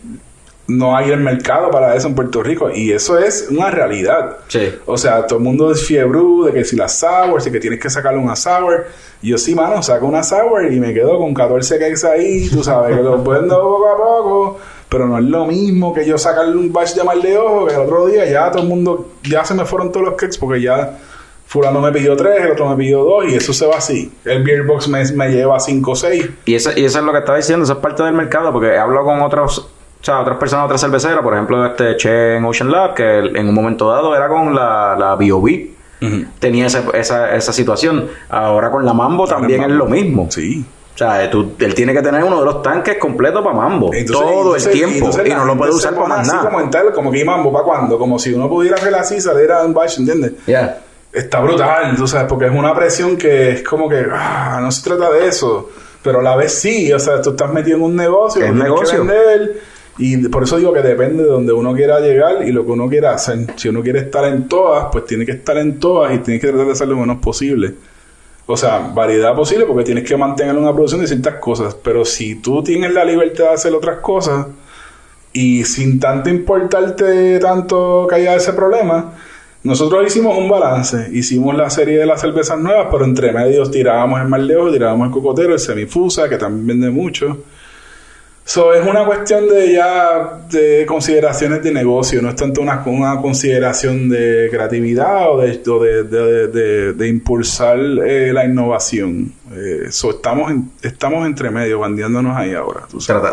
no 0.68 0.96
hay 0.96 1.10
el 1.10 1.20
mercado 1.20 1.70
para 1.70 1.94
eso 1.94 2.08
en 2.08 2.14
Puerto 2.14 2.42
Rico 2.42 2.70
y 2.70 2.92
eso 2.92 3.18
es 3.18 3.48
una 3.50 3.70
realidad. 3.70 4.38
Sí. 4.48 4.74
O 4.86 4.96
sea, 4.98 5.26
todo 5.26 5.38
el 5.38 5.44
mundo 5.44 5.70
es 5.70 5.84
fiebre 5.86 6.20
de 6.46 6.52
que 6.52 6.64
si 6.64 6.76
las 6.76 6.98
sours 6.98 7.46
y 7.46 7.52
que 7.52 7.60
tienes 7.60 7.80
que 7.80 7.90
sacarle 7.90 8.18
una 8.18 8.36
sour. 8.36 8.86
Yo 9.22 9.38
sí, 9.38 9.54
mano, 9.54 9.82
saco 9.82 10.06
una 10.06 10.22
sour 10.22 10.72
y 10.72 10.80
me 10.80 10.92
quedo 10.92 11.18
con 11.18 11.34
14 11.34 11.78
cakes 11.78 12.06
ahí, 12.06 12.48
tú 12.48 12.62
sabes, 12.62 12.96
que 12.96 13.02
los 13.02 13.24
vendo 13.24 13.60
poco 13.60 13.88
a 13.88 13.96
poco. 13.96 14.58
Pero 14.88 15.06
no 15.06 15.18
es 15.18 15.24
lo 15.24 15.46
mismo 15.46 15.92
que 15.92 16.06
yo 16.06 16.16
sacarle 16.16 16.56
un 16.56 16.72
batch 16.72 16.94
de 16.94 17.04
mal 17.04 17.20
de 17.20 17.36
ojo, 17.36 17.66
que 17.66 17.74
el 17.74 17.80
otro 17.80 18.06
día 18.06 18.24
ya 18.24 18.50
todo 18.50 18.62
el 18.62 18.68
mundo, 18.68 19.12
ya 19.24 19.44
se 19.44 19.54
me 19.54 19.64
fueron 19.64 19.90
todos 19.90 20.06
los 20.06 20.14
cakes 20.14 20.38
porque 20.38 20.60
ya 20.60 20.98
fulano 21.46 21.80
me 21.80 21.92
pidió 21.92 22.16
tres, 22.16 22.44
el 22.44 22.52
otro 22.52 22.68
me 22.68 22.76
pidió 22.76 23.02
dos 23.02 23.24
y 23.28 23.34
eso 23.34 23.52
se 23.52 23.66
va 23.66 23.76
así. 23.76 24.12
El 24.24 24.42
beer 24.42 24.62
box 24.62 24.88
me, 24.88 25.04
me 25.12 25.28
lleva 25.28 25.58
cinco 25.58 25.92
o 25.92 25.96
seis. 25.96 26.28
Y 26.44 26.54
eso, 26.54 26.70
y 26.76 26.84
eso 26.84 26.98
es 26.98 27.04
lo 27.04 27.12
que 27.12 27.18
estaba 27.18 27.38
diciendo, 27.38 27.64
eso 27.64 27.74
es 27.74 27.78
parte 27.78 28.02
del 28.02 28.14
mercado, 28.14 28.52
porque 28.52 28.76
hablo 28.76 29.02
con 29.04 29.20
otros, 29.20 29.68
o 30.00 30.04
sea, 30.04 30.20
otras 30.20 30.36
personas, 30.38 30.66
otras 30.66 30.80
cerveceras, 30.80 31.20
por 31.20 31.32
ejemplo, 31.34 31.66
este 31.66 31.96
Che 31.96 32.36
en 32.36 32.44
Ocean 32.44 32.70
Lab, 32.70 32.94
que 32.94 33.18
en 33.18 33.48
un 33.48 33.54
momento 33.54 33.90
dado 33.90 34.14
era 34.14 34.28
con 34.28 34.54
la, 34.54 34.96
la 34.98 35.16
B.O.B. 35.16 35.70
Tenía 36.38 36.66
ese- 36.66 36.84
esa, 36.94 37.34
esa 37.34 37.52
situación. 37.52 38.08
Ahora 38.28 38.70
con 38.70 38.84
la 38.84 38.92
Mambo 38.92 39.26
también 39.26 39.62
es 39.64 39.70
lo 39.70 39.86
mismo. 39.86 40.28
Sí. 40.30 40.64
O 40.94 40.98
sea, 40.98 41.24
eh, 41.24 41.28
tú- 41.28 41.54
él 41.58 41.74
tiene 41.74 41.92
que 41.92 42.00
tener 42.02 42.22
uno 42.22 42.38
de 42.38 42.44
los 42.44 42.62
tanques 42.62 42.96
completos 42.98 43.42
para 43.42 43.56
Mambo. 43.56 43.92
Entonces- 43.92 44.12
todo 44.26 44.56
entonces- 44.56 44.66
el 44.66 44.72
tiempo. 44.72 45.10
Y 45.24 45.28
la 45.28 45.36
no 45.36 45.44
lo 45.46 45.56
puede 45.56 45.72
usar 45.72 45.94
para 45.94 46.06
más 46.06 46.28
nada. 46.28 46.48
Como, 46.50 46.70
tal, 46.70 46.92
como 46.92 47.10
que 47.10 47.24
mambo, 47.24 47.52
¿para 47.52 47.64
cuándo? 47.64 47.98
Como 47.98 48.18
si 48.18 48.32
uno 48.32 48.48
pudiera 48.48 48.76
hacer 48.76 48.94
así, 48.94 49.20
salir 49.20 49.50
a 49.50 49.64
un 49.64 49.74
batch, 49.74 49.98
¿entiendes? 49.98 50.32
Ya. 50.46 50.78
Está 51.12 51.40
brutal, 51.40 51.96
tú 51.96 52.06
sabes, 52.06 52.26
porque 52.28 52.44
es 52.46 52.52
una 52.52 52.74
presión 52.74 53.16
que 53.16 53.52
es 53.52 53.62
como 53.62 53.88
que, 53.88 54.06
ah, 54.12 54.58
no 54.60 54.70
se 54.70 54.82
trata 54.88 55.10
de 55.10 55.26
eso, 55.28 55.70
pero 56.02 56.20
a 56.20 56.22
la 56.22 56.36
vez 56.36 56.52
sí, 56.52 56.92
o 56.92 56.98
sea, 56.98 57.22
tú 57.22 57.30
estás 57.30 57.50
metido 57.52 57.78
en 57.78 57.82
un 57.84 57.96
negocio, 57.96 58.44
Es 58.44 58.52
negocio. 58.52 59.00
que 59.02 59.08
vender, 59.08 59.62
y 59.98 60.28
por 60.28 60.42
eso 60.42 60.58
digo 60.58 60.72
que 60.72 60.82
depende 60.82 61.22
de 61.22 61.28
donde 61.28 61.52
uno 61.52 61.74
quiera 61.74 62.00
llegar 62.00 62.46
y 62.46 62.52
lo 62.52 62.66
que 62.66 62.72
uno 62.72 62.88
quiera 62.88 63.14
hacer. 63.14 63.46
Si 63.56 63.68
uno 63.68 63.82
quiere 63.82 64.00
estar 64.00 64.24
en 64.24 64.46
todas, 64.46 64.88
pues 64.92 65.06
tiene 65.06 65.24
que 65.24 65.32
estar 65.32 65.56
en 65.56 65.78
todas 65.80 66.14
y 66.14 66.18
tiene 66.18 66.38
que 66.38 66.48
tratar 66.48 66.66
de 66.66 66.72
hacer 66.72 66.88
lo 66.88 66.96
menos 66.96 67.18
posible. 67.18 67.74
O 68.46 68.56
sea, 68.56 68.90
variedad 68.94 69.34
posible 69.34 69.64
porque 69.64 69.84
tienes 69.84 70.04
que 70.04 70.16
mantener 70.16 70.56
una 70.56 70.72
producción 70.72 71.00
de 71.00 71.06
ciertas 71.06 71.36
cosas, 71.36 71.74
pero 71.74 72.04
si 72.04 72.36
tú 72.36 72.62
tienes 72.62 72.92
la 72.92 73.04
libertad 73.04 73.44
de 73.44 73.54
hacer 73.54 73.74
otras 73.74 73.98
cosas 73.98 74.46
y 75.32 75.64
sin 75.64 75.98
tanto 75.98 76.28
importarte 76.30 77.38
tanto 77.40 78.06
que 78.08 78.16
haya 78.16 78.36
ese 78.36 78.52
problema, 78.52 79.14
nosotros 79.64 80.06
hicimos 80.06 80.38
un 80.38 80.48
balance, 80.48 81.08
hicimos 81.12 81.56
la 81.56 81.68
serie 81.70 81.98
de 81.98 82.06
las 82.06 82.20
cervezas 82.20 82.56
nuevas, 82.58 82.86
pero 82.90 83.04
entre 83.04 83.32
medios 83.32 83.70
tirábamos 83.70 84.20
el 84.20 84.28
Maldejo, 84.28 84.70
tirábamos 84.70 85.08
el 85.08 85.12
Cocotero, 85.12 85.54
el 85.54 85.58
Semifusa, 85.58 86.28
que 86.28 86.36
también 86.36 86.66
vende 86.66 86.90
mucho. 86.90 87.38
So, 88.48 88.72
es 88.72 88.86
una 88.86 89.04
cuestión 89.04 89.48
de 89.48 89.72
ya 89.72 90.38
de 90.48 90.86
consideraciones 90.86 91.64
de 91.64 91.72
negocio, 91.72 92.22
no 92.22 92.28
es 92.28 92.36
tanto 92.36 92.60
una, 92.60 92.80
una 92.86 93.20
consideración 93.20 94.08
de 94.08 94.46
creatividad 94.52 95.32
o 95.32 95.38
de, 95.40 95.58
de, 96.04 96.46
de- 96.46 96.92
de- 96.92 97.08
impulsar 97.08 97.76
eh, 98.06 98.30
la 98.32 98.44
innovación. 98.44 99.32
Eh, 99.52 99.86
so, 99.90 100.10
estamos, 100.10 100.52
en- 100.52 100.70
estamos 100.80 101.26
entre 101.26 101.50
medio, 101.50 101.80
bandeándonos 101.80 102.36
ahí 102.36 102.54
ahora. 102.54 102.82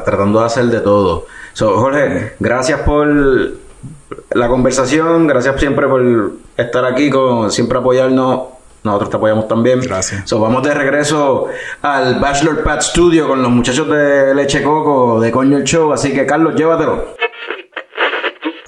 tratando 0.04 0.40
de 0.40 0.46
hacer 0.48 0.66
de 0.66 0.80
todo. 0.80 1.28
So, 1.54 1.78
Jorge, 1.78 2.32
gracias 2.40 2.80
por 2.82 3.08
la 3.08 4.48
conversación, 4.48 5.28
gracias 5.28 5.60
siempre 5.60 5.88
por 5.88 6.32
estar 6.58 6.86
aquí, 6.86 7.12
con 7.12 7.52
siempre 7.52 7.78
apoyarnos. 7.78 8.53
Nosotros 8.84 9.10
te 9.10 9.18
apoyamos 9.18 9.48
también. 9.48 9.80
Gracias. 9.80 10.30
So, 10.30 10.40
vamos 10.40 10.64
de 10.64 10.74
regreso 10.74 11.48
al 11.82 12.20
Bachelor 12.20 12.64
Pad 12.64 12.82
Studio 12.82 13.28
con 13.28 13.42
los 13.42 13.52
muchachos 13.52 13.88
de 13.90 14.36
Leche 14.36 14.62
Coco 14.62 15.20
de 15.20 15.32
Coño 15.32 15.58
el 15.58 15.64
Show. 15.64 15.94
Así 15.94 16.14
que, 16.14 16.26
Carlos, 16.26 16.56
llévatelo. 16.56 17.16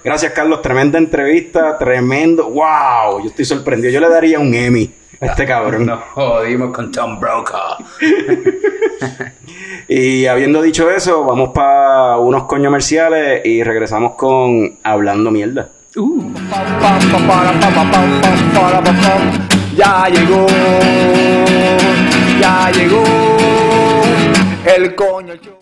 Gracias, 0.04 0.34
Carlos. 0.34 0.62
Tremenda 0.62 0.98
entrevista, 0.98 1.78
tremendo. 1.78 2.50
¡Wow! 2.50 3.24
Yo 3.24 3.30
estoy 3.30 3.46
sorprendido. 3.46 3.92
Yo 3.92 4.00
le 4.00 4.10
daría 4.10 4.40
un 4.40 4.54
Emmy 4.54 4.90
a 5.20 5.26
este 5.26 5.46
cabrón. 5.46 5.86
Nos 5.86 6.00
jodimos 6.14 6.74
con 6.74 6.92
Tom 6.92 7.20
Brokaw. 7.20 7.78
Y 9.88 10.26
habiendo 10.26 10.62
dicho 10.62 10.90
eso, 10.90 11.24
vamos 11.24 11.50
para 11.54 12.18
unos 12.18 12.46
coños 12.46 12.68
comerciales 12.68 13.46
y 13.46 13.62
regresamos 13.62 14.14
con 14.16 14.80
Hablando 14.84 15.30
Mierda. 15.30 15.70
Ya 19.76 20.08
llegó, 20.08 20.46
ya 22.40 22.72
llegó 22.72 23.04
el 24.66 24.96
coño 24.96 25.36
show. 25.36 25.60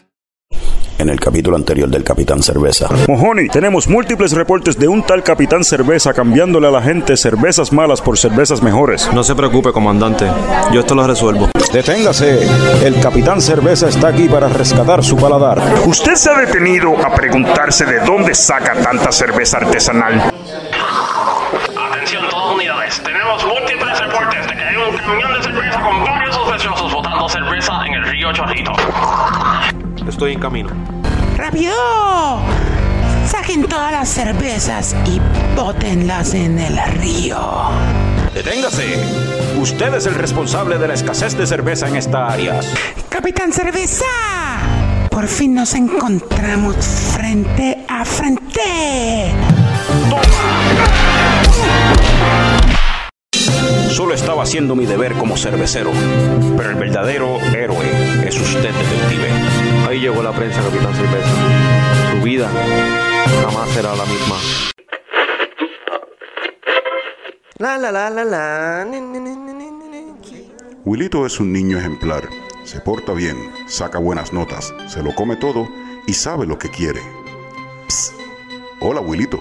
En 1.00 1.10
el 1.10 1.20
capítulo 1.20 1.56
anterior 1.56 1.90
del 1.90 2.04
Capitán 2.04 2.44
Cerveza. 2.44 2.90
Mojoni, 3.08 3.50
tenemos 3.50 3.88
múltiples 3.88 4.34
reportes 4.34 4.78
de 4.78 4.88
un 4.88 5.02
tal 5.04 5.24
Capitán 5.24 5.64
Cerveza 5.64 6.14
cambiándole 6.14 6.68
a 6.68 6.72
la 6.72 6.82
gente 6.82 7.18
cervezas 7.18 7.74
malas 7.74 8.02
por 8.02 8.18
cervezas 8.18 8.62
mejores. 8.62 9.10
No 9.14 9.24
se 9.24 9.34
preocupe, 9.34 9.72
comandante. 9.72 10.26
Yo 10.72 10.82
esto 10.82 10.94
lo 10.94 11.08
resuelvo. 11.08 11.50
Deténgase. 11.74 12.48
El 12.86 13.00
Capitán 13.02 13.42
Cerveza 13.42 13.90
está 13.90 14.10
aquí 14.10 14.30
para 14.30 14.48
rescatar 14.48 15.04
su 15.04 15.18
paladar. 15.18 15.60
¿Usted 15.88 16.14
se 16.14 16.30
ha 16.30 16.40
detenido 16.40 16.96
a 17.04 17.14
preguntarse 17.16 17.86
de 17.86 18.00
dónde 18.02 18.36
saca 18.36 18.76
tanta 18.76 19.12
cerveza 19.12 19.58
artesanal? 19.58 20.32
Tenemos 23.02 23.44
múltiples 23.46 24.00
reportes 24.00 24.48
de 24.48 24.56
que 24.56 24.64
hay 24.64 24.76
un 24.76 24.98
camión 24.98 25.34
de 25.34 25.44
cerveza 25.44 25.82
con 25.82 26.04
varios 26.04 26.36
sospechosos 26.36 26.94
botando 26.94 27.30
cerveza 27.30 27.86
en 27.88 27.94
el 27.94 28.04
río 28.06 28.34
Chorrito. 28.34 28.72
Estoy 30.08 30.34
en 30.34 30.40
camino. 30.40 30.70
¡Rápido! 31.38 31.74
Saquen 33.26 33.64
todas 33.68 33.92
las 33.92 34.10
cervezas 34.10 34.96
y 35.06 35.20
bótenlas 35.56 36.34
en 36.34 36.60
el 36.60 36.78
río. 37.00 37.40
Deténgase. 38.34 39.04
Usted 39.58 39.94
es 39.96 40.06
el 40.06 40.16
responsable 40.16 40.78
de 40.78 40.88
la 40.88 40.94
escasez 40.94 41.38
de 41.38 41.48
cerveza 41.48 41.88
en 41.88 41.96
esta 41.96 42.28
área. 42.28 42.60
¡Capitán 43.10 43.54
Cerveza! 43.54 44.06
Por 45.10 45.28
fin 45.28 45.54
nos 45.56 45.74
encontramos 45.74 46.76
frente 47.16 47.86
a 47.88 48.04
frente. 48.04 49.34
Solo 53.94 54.16
estaba 54.16 54.42
haciendo 54.42 54.76
mi 54.76 54.88
deber 54.88 55.14
como 55.14 55.38
cervecero. 55.38 55.92
Pero 56.58 56.72
el 56.72 56.76
verdadero 56.78 57.40
héroe 57.56 57.86
es 58.28 58.42
usted, 58.42 58.74
detective. 58.74 59.28
Ahí 59.88 60.00
llegó 60.00 60.24
la 60.24 60.32
prensa, 60.32 60.64
Capitán 60.64 60.96
Cerveza. 60.96 61.30
Su 62.12 62.24
vida 62.24 62.50
jamás 63.44 63.70
será 63.70 63.96
la 63.96 64.06
misma. 64.06 64.36
La 67.60 67.78
la 67.78 67.92
la 67.92 68.10
la 68.10 68.24
la. 68.26 68.86
ni, 68.86 69.00
ni, 69.00 69.20
ni. 69.20 69.34
Wilito 70.86 71.28
es 71.28 71.40
un 71.40 71.54
niño 71.54 71.78
ejemplar. 71.78 72.28
Se 72.64 72.80
porta 72.80 73.14
bien, 73.14 73.38
saca 73.68 74.00
buenas 74.00 74.34
notas, 74.34 74.74
se 74.88 75.04
lo 75.04 75.14
come 75.14 75.36
todo 75.36 75.70
y 76.08 76.14
sabe 76.14 76.48
lo 76.48 76.58
que 76.58 76.70
quiere. 76.70 77.02
Psst. 77.88 78.16
Hola, 78.80 79.02
Wilito. 79.02 79.40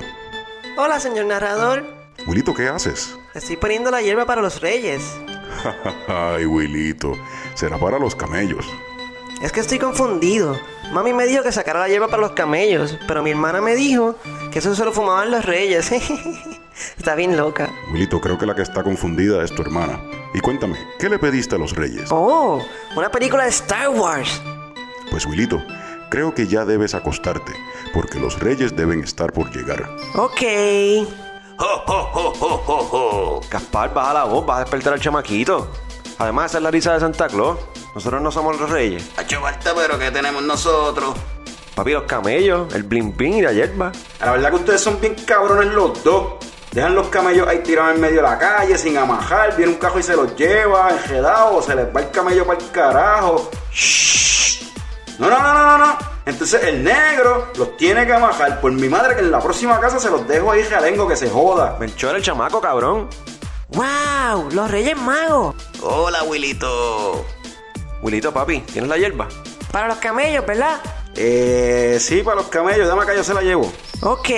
Hola, 0.77 1.01
señor 1.01 1.25
narrador. 1.25 1.87
Wilito, 2.27 2.53
¿qué 2.53 2.69
haces? 2.69 3.17
Estoy 3.35 3.57
poniendo 3.57 3.91
la 3.91 4.03
hierba 4.03 4.26
para 4.26 4.43
los 4.43 4.61
reyes. 4.61 5.03
Ay, 6.09 6.45
Wilito, 6.45 7.16
será 7.55 7.78
para 7.78 7.99
los 7.99 8.14
camellos. 8.14 8.66
Es 9.41 9.53
que 9.53 9.61
estoy 9.61 9.78
confundido. 9.78 10.59
Mami 10.93 11.14
me 11.14 11.24
dijo 11.26 11.43
que 11.43 11.51
sacara 11.51 11.80
la 11.80 11.89
hierba 11.89 12.09
para 12.09 12.20
los 12.20 12.33
camellos, 12.33 12.99
pero 13.09 13.22
mi 13.22 13.30
hermana 13.30 13.62
me 13.62 13.74
dijo 13.74 14.16
que 14.51 14.59
eso 14.59 14.74
se 14.74 14.85
lo 14.85 14.93
fumaban 14.93 15.30
los 15.30 15.45
reyes. 15.47 15.91
Está 16.99 17.14
bien 17.14 17.37
loca. 17.37 17.70
Wilito, 17.91 18.20
creo 18.20 18.39
que 18.39 18.47
la 18.47 18.55
que 18.55 18.62
está 18.62 18.83
confundida 18.83 19.43
es 19.43 19.55
tu 19.55 19.62
hermana. 19.62 20.01
Y 20.35 20.41
cuéntame, 20.41 20.76
¿qué 20.99 21.09
le 21.09 21.18
pediste 21.18 21.55
a 21.55 21.59
los 21.59 21.74
reyes? 21.74 22.09
Oh, 22.11 22.62
una 22.97 23.11
película 23.11 23.45
de 23.45 23.51
Star 23.51 23.89
Wars. 23.91 24.43
Pues, 25.11 25.26
Wilito, 25.26 25.62
creo 26.11 26.35
que 26.35 26.47
ya 26.47 26.64
debes 26.64 26.95
acostarte, 26.95 27.53
porque 27.93 28.18
los 28.18 28.39
reyes 28.41 28.74
deben 28.76 29.03
estar 29.03 29.33
por 29.33 29.51
llegar. 29.51 29.89
Ok. 30.14 30.43
Gaspar, 33.51 33.95
baja 33.95 34.15
la 34.15 34.25
voz, 34.25 34.45
vas 34.45 34.57
a 34.57 34.61
despertar 34.61 34.95
al 34.95 35.01
chamaquito. 35.01 35.69
Además, 36.19 36.51
esa 36.51 36.59
es 36.59 36.65
la 36.65 36.71
risa 36.71 36.95
de 36.95 37.01
Santa 37.01 37.29
Claus. 37.29 37.59
Nosotros 37.95 38.23
no 38.23 38.31
somos 38.31 38.59
los 38.59 38.71
reyes. 38.71 39.11
Hacho, 39.17 39.41
Barta, 39.41 39.73
pero 39.75 39.99
¿qué 39.99 40.11
tenemos 40.11 40.43
nosotros? 40.43 41.15
Papi, 41.75 41.93
los 41.93 42.05
camellos, 42.05 42.73
el 42.75 42.83
blin 42.83 43.17
blin 43.17 43.35
y 43.35 43.43
la 43.43 43.53
hierba. 43.53 43.93
La 44.21 44.33
verdad 44.33 44.51
que 44.51 44.57
ustedes 44.57 44.81
son 44.81 45.01
bien 45.01 45.15
cabrones 45.27 45.73
los 45.73 46.03
dos. 46.03 46.35
Dejan 46.73 46.95
los 46.95 47.09
camellos 47.09 47.47
ahí 47.47 47.59
tirados 47.59 47.95
en 47.95 48.01
medio 48.01 48.17
de 48.17 48.23
la 48.23 48.39
calle, 48.39 48.79
sin 48.79 48.97
amajar. 48.97 49.55
Viene 49.57 49.73
un 49.73 49.79
cajo 49.79 49.99
y 49.99 50.03
se 50.03 50.17
los 50.17 50.35
lleva, 50.37 50.91
enredado, 50.91 51.57
o 51.57 51.63
se 51.63 51.75
les 51.75 51.95
va 51.95 52.01
el 52.01 52.11
camello 52.11 52.47
para 52.47 52.59
el 52.59 52.71
carajo. 52.71 53.51
Shh. 53.71 54.65
No, 55.19 55.29
no, 55.29 55.39
no, 55.39 55.55
no, 55.55 55.79
no, 55.79 55.79
no. 55.79 56.12
Entonces 56.25 56.62
el 56.64 56.85
negro 56.85 57.49
los 57.57 57.77
tiene 57.77 58.07
que 58.07 58.12
amajar. 58.12 58.61
Por 58.61 58.73
mi 58.73 58.89
madre 58.89 59.16
que 59.16 59.23
en 59.23 59.31
la 59.31 59.41
próxima 59.41 59.81
casa 59.81 59.99
se 59.99 60.11
los 60.11 60.27
dejo 60.29 60.53
ahí 60.53 60.62
jalengo 60.62 61.09
que 61.09 61.16
se 61.16 61.29
joda. 61.29 61.77
Menchor, 61.81 62.16
el 62.16 62.23
chamaco, 62.23 62.61
cabrón. 62.61 63.09
¡Wow! 63.68 64.51
Los 64.53 64.70
reyes 64.70 64.97
magos. 64.97 65.57
Hola, 65.81 66.23
Wilito. 66.25 67.25
Wilito, 68.03 68.33
papi, 68.33 68.61
¿tienes 68.61 68.89
la 68.89 68.99
hierba? 68.99 69.29
Para 69.70 69.89
los 69.89 69.99
camellos, 69.99 70.45
¿verdad? 70.47 70.81
Eh, 71.16 71.99
sí, 72.01 72.23
para 72.23 72.37
los 72.37 72.49
camellos. 72.49 72.87
Dame 72.87 73.03
acá, 73.03 73.14
yo 73.14 73.25
se 73.25 73.35
la 73.35 73.43
llevo. 73.43 73.73
Ok. 74.03 74.29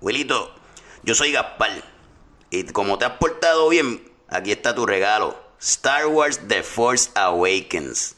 Wilito, 0.00 0.54
yo 1.02 1.14
soy 1.14 1.32
Gaspar. 1.32 1.70
Y 2.50 2.64
como 2.64 2.98
te 2.98 3.04
has 3.04 3.12
portado 3.12 3.68
bien, 3.68 4.02
aquí 4.28 4.52
está 4.52 4.74
tu 4.74 4.86
regalo. 4.86 5.36
Star 5.60 6.06
Wars 6.06 6.40
The 6.48 6.62
Force 6.62 7.10
Awakens. 7.14 8.16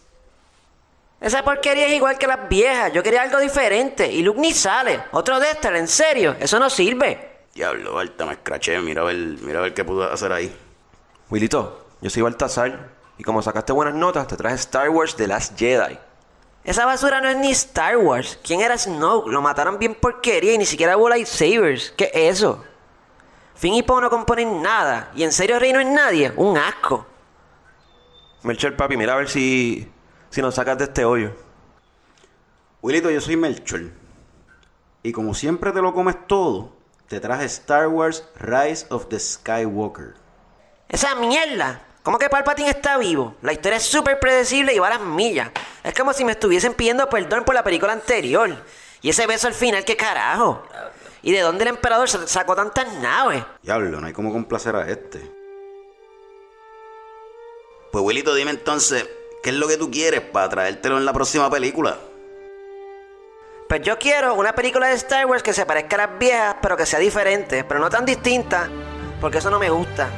Esa 1.24 1.42
porquería 1.42 1.86
es 1.86 1.94
igual 1.94 2.18
que 2.18 2.26
las 2.26 2.50
viejas. 2.50 2.92
Yo 2.92 3.02
quería 3.02 3.22
algo 3.22 3.38
diferente. 3.38 4.12
Y 4.12 4.22
Luke 4.22 4.38
ni 4.38 4.52
sale. 4.52 5.04
Otro 5.12 5.40
Dexter, 5.40 5.74
en 5.74 5.88
serio. 5.88 6.36
Eso 6.38 6.58
no 6.58 6.68
sirve. 6.68 7.46
Diablo, 7.54 7.98
Alta, 7.98 8.26
me 8.26 8.32
escraché. 8.32 8.78
Mira 8.80 9.00
a 9.00 9.04
ver, 9.06 9.16
mira 9.16 9.60
a 9.60 9.62
ver 9.62 9.72
qué 9.72 9.86
puedo 9.86 10.04
hacer 10.12 10.30
ahí. 10.32 10.54
Wilito, 11.30 11.86
yo 12.02 12.10
soy 12.10 12.20
Baltasar. 12.20 12.90
Y 13.16 13.22
como 13.22 13.40
sacaste 13.40 13.72
buenas 13.72 13.94
notas, 13.94 14.26
te 14.26 14.36
traje 14.36 14.56
Star 14.56 14.90
Wars 14.90 15.16
The 15.16 15.26
Last 15.26 15.58
Jedi. 15.58 15.98
Esa 16.62 16.84
basura 16.84 17.22
no 17.22 17.28
es 17.30 17.38
ni 17.38 17.52
Star 17.52 17.96
Wars. 17.96 18.38
¿Quién 18.44 18.60
era 18.60 18.76
Snoke? 18.76 19.28
Lo 19.28 19.40
mataron 19.40 19.78
bien 19.78 19.94
porquería 19.94 20.52
y 20.52 20.58
ni 20.58 20.66
siquiera 20.66 20.98
hubo 20.98 21.08
lightsabers. 21.08 21.94
¿Qué 21.96 22.10
es 22.12 22.34
eso? 22.36 22.62
Finn 23.54 23.72
y 23.72 23.82
Poe 23.82 24.02
no 24.02 24.10
componen 24.10 24.60
nada. 24.60 25.10
Y 25.14 25.22
en 25.22 25.32
serio 25.32 25.58
Rey 25.58 25.72
no 25.72 25.80
es 25.80 25.86
nadie. 25.86 26.34
Un 26.36 26.58
asco. 26.58 27.06
Melchor, 28.42 28.76
papi, 28.76 28.98
mira 28.98 29.14
a 29.14 29.16
ver 29.16 29.30
si, 29.30 29.90
si 30.34 30.42
nos 30.42 30.56
sacas 30.56 30.76
de 30.78 30.84
este 30.84 31.04
hoyo. 31.04 31.30
Wilito, 32.82 33.08
yo 33.08 33.20
soy 33.20 33.36
Melchor. 33.36 33.82
Y 35.04 35.12
como 35.12 35.32
siempre 35.32 35.70
te 35.70 35.80
lo 35.80 35.94
comes 35.94 36.26
todo, 36.26 36.72
te 37.06 37.20
traje 37.20 37.44
Star 37.44 37.86
Wars 37.86 38.24
Rise 38.40 38.84
of 38.90 39.06
the 39.08 39.20
Skywalker. 39.20 40.14
Esa 40.88 41.14
mierda. 41.14 41.82
¿Cómo 42.02 42.18
que 42.18 42.28
Palpatine 42.28 42.70
está 42.70 42.98
vivo? 42.98 43.36
La 43.42 43.52
historia 43.52 43.76
es 43.76 43.84
súper 43.84 44.18
predecible 44.18 44.74
y 44.74 44.78
va 44.80 44.88
a 44.88 44.98
las 44.98 45.00
millas. 45.02 45.50
Es 45.84 45.94
como 45.94 46.12
si 46.12 46.24
me 46.24 46.32
estuviesen 46.32 46.74
pidiendo 46.74 47.08
perdón 47.08 47.44
por 47.44 47.54
la 47.54 47.62
película 47.62 47.92
anterior. 47.92 48.50
Y 49.02 49.10
ese 49.10 49.26
beso 49.28 49.46
al 49.46 49.54
final, 49.54 49.84
¿qué 49.84 49.96
carajo? 49.96 50.66
¿Y 51.22 51.30
de 51.30 51.40
dónde 51.42 51.62
el 51.62 51.68
emperador 51.70 52.08
sa- 52.10 52.26
sacó 52.26 52.56
tantas 52.56 52.92
naves? 52.94 53.44
Diablo, 53.62 54.00
no 54.00 54.06
hay 54.08 54.12
como 54.12 54.32
complacer 54.32 54.74
a 54.74 54.86
este. 54.90 55.30
Pues 57.92 58.04
Wilito, 58.04 58.34
dime 58.34 58.50
entonces, 58.50 59.08
¿qué 59.44 59.50
es 59.50 59.56
lo 59.56 59.68
que 59.68 59.76
tú 59.76 59.90
quieres 59.90 60.22
para 60.22 60.48
traértelo 60.48 60.96
en 60.96 61.04
la 61.04 61.12
próxima 61.12 61.50
película? 61.50 61.98
Pues 63.68 63.82
yo 63.82 63.98
quiero 63.98 64.32
una 64.34 64.54
película 64.54 64.88
de 64.88 64.94
Star 64.94 65.26
Wars 65.26 65.42
que 65.42 65.52
se 65.52 65.66
parezca 65.66 65.96
a 65.96 66.06
las 66.06 66.18
viejas, 66.18 66.56
pero 66.62 66.78
que 66.78 66.86
sea 66.86 66.98
diferente, 66.98 67.62
pero 67.62 67.78
no 67.78 67.90
tan 67.90 68.06
distinta, 68.06 68.70
porque 69.20 69.38
eso 69.38 69.50
no 69.50 69.58
me 69.58 69.68
gusta. 69.68 70.08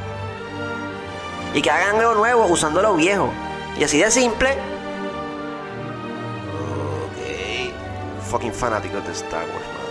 Y 1.55 1.61
que 1.61 1.71
hagan 1.71 1.97
algo 1.97 2.15
nuevo 2.15 2.47
usando 2.47 2.81
lo 2.81 2.95
viejo. 2.95 3.33
Y 3.77 3.83
así 3.83 3.99
de 3.99 4.11
simple. 4.13 4.53
Ok. 7.03 8.31
fucking 8.31 8.53
fanáticos 8.53 9.05
de 9.07 9.13
Star 9.13 9.43
Wars, 9.43 9.67
man. 9.75 9.87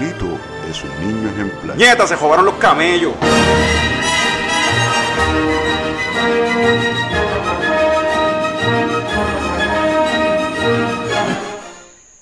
Wilito 0.00 0.38
es 0.68 0.84
un 0.84 1.00
niño 1.00 1.30
ejemplar. 1.30 1.76
¡Nieta! 1.78 2.06
Se 2.06 2.16
jodaron 2.16 2.44
los 2.44 2.56
camellos. 2.56 3.14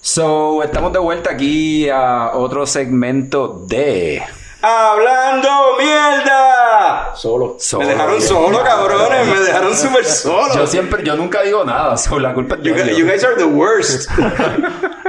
So, 0.02 0.62
estamos 0.62 0.92
de 0.92 0.98
vuelta 0.98 1.30
aquí 1.32 1.88
a 1.90 2.30
otro 2.34 2.66
segmento 2.66 3.64
de. 3.68 4.22
¡Hablando 4.62 5.48
mierda! 5.78 7.14
Solo. 7.14 7.56
Solo. 7.58 7.84
Me 7.86 7.92
dejaron 7.92 8.20
solo, 8.20 8.62
cabrones. 8.62 9.26
Me 9.26 9.40
dejaron 9.40 9.74
súper 9.74 10.04
solo. 10.04 10.54
Yo 10.54 10.66
siempre, 10.66 11.02
yo 11.02 11.16
nunca 11.16 11.42
digo 11.42 11.64
nada, 11.64 11.96
so, 11.96 12.18
la 12.18 12.32
culpa 12.34 12.56
es 12.56 12.62
You, 12.62 12.74
you 12.98 13.06
guys 13.06 13.24
are 13.24 13.36
the 13.36 13.44
worst. 13.44 14.10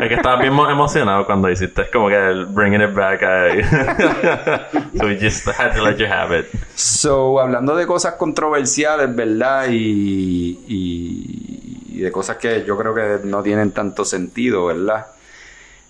Es 0.01 0.07
que 0.07 0.13
estaba 0.15 0.37
bien 0.41 0.53
mo- 0.53 0.69
emocionado 0.69 1.25
cuando 1.25 1.49
hiciste 1.49 1.89
como 1.91 2.07
que 2.09 2.15
el 2.15 2.45
bringing 2.47 2.81
it 2.81 2.93
back 2.93 3.23
ahí. 3.23 3.61
so 4.97 5.05
we 5.05 5.17
just 5.19 5.45
had 5.47 5.73
to 5.75 5.81
let 5.83 5.97
you 5.97 6.05
have 6.07 6.37
it. 6.37 6.47
So, 6.75 7.39
hablando 7.39 7.75
de 7.75 7.85
cosas 7.87 8.15
controversiales, 8.15 9.13
¿verdad? 9.15 9.67
Y, 9.69 10.59
y- 10.67 11.61
y 11.91 11.99
de 11.99 12.11
cosas 12.11 12.37
que 12.37 12.63
yo 12.65 12.77
creo 12.77 12.93
que 12.95 13.19
no 13.23 13.43
tienen 13.43 13.71
tanto 13.71 14.05
sentido, 14.05 14.65
¿verdad? 14.67 15.07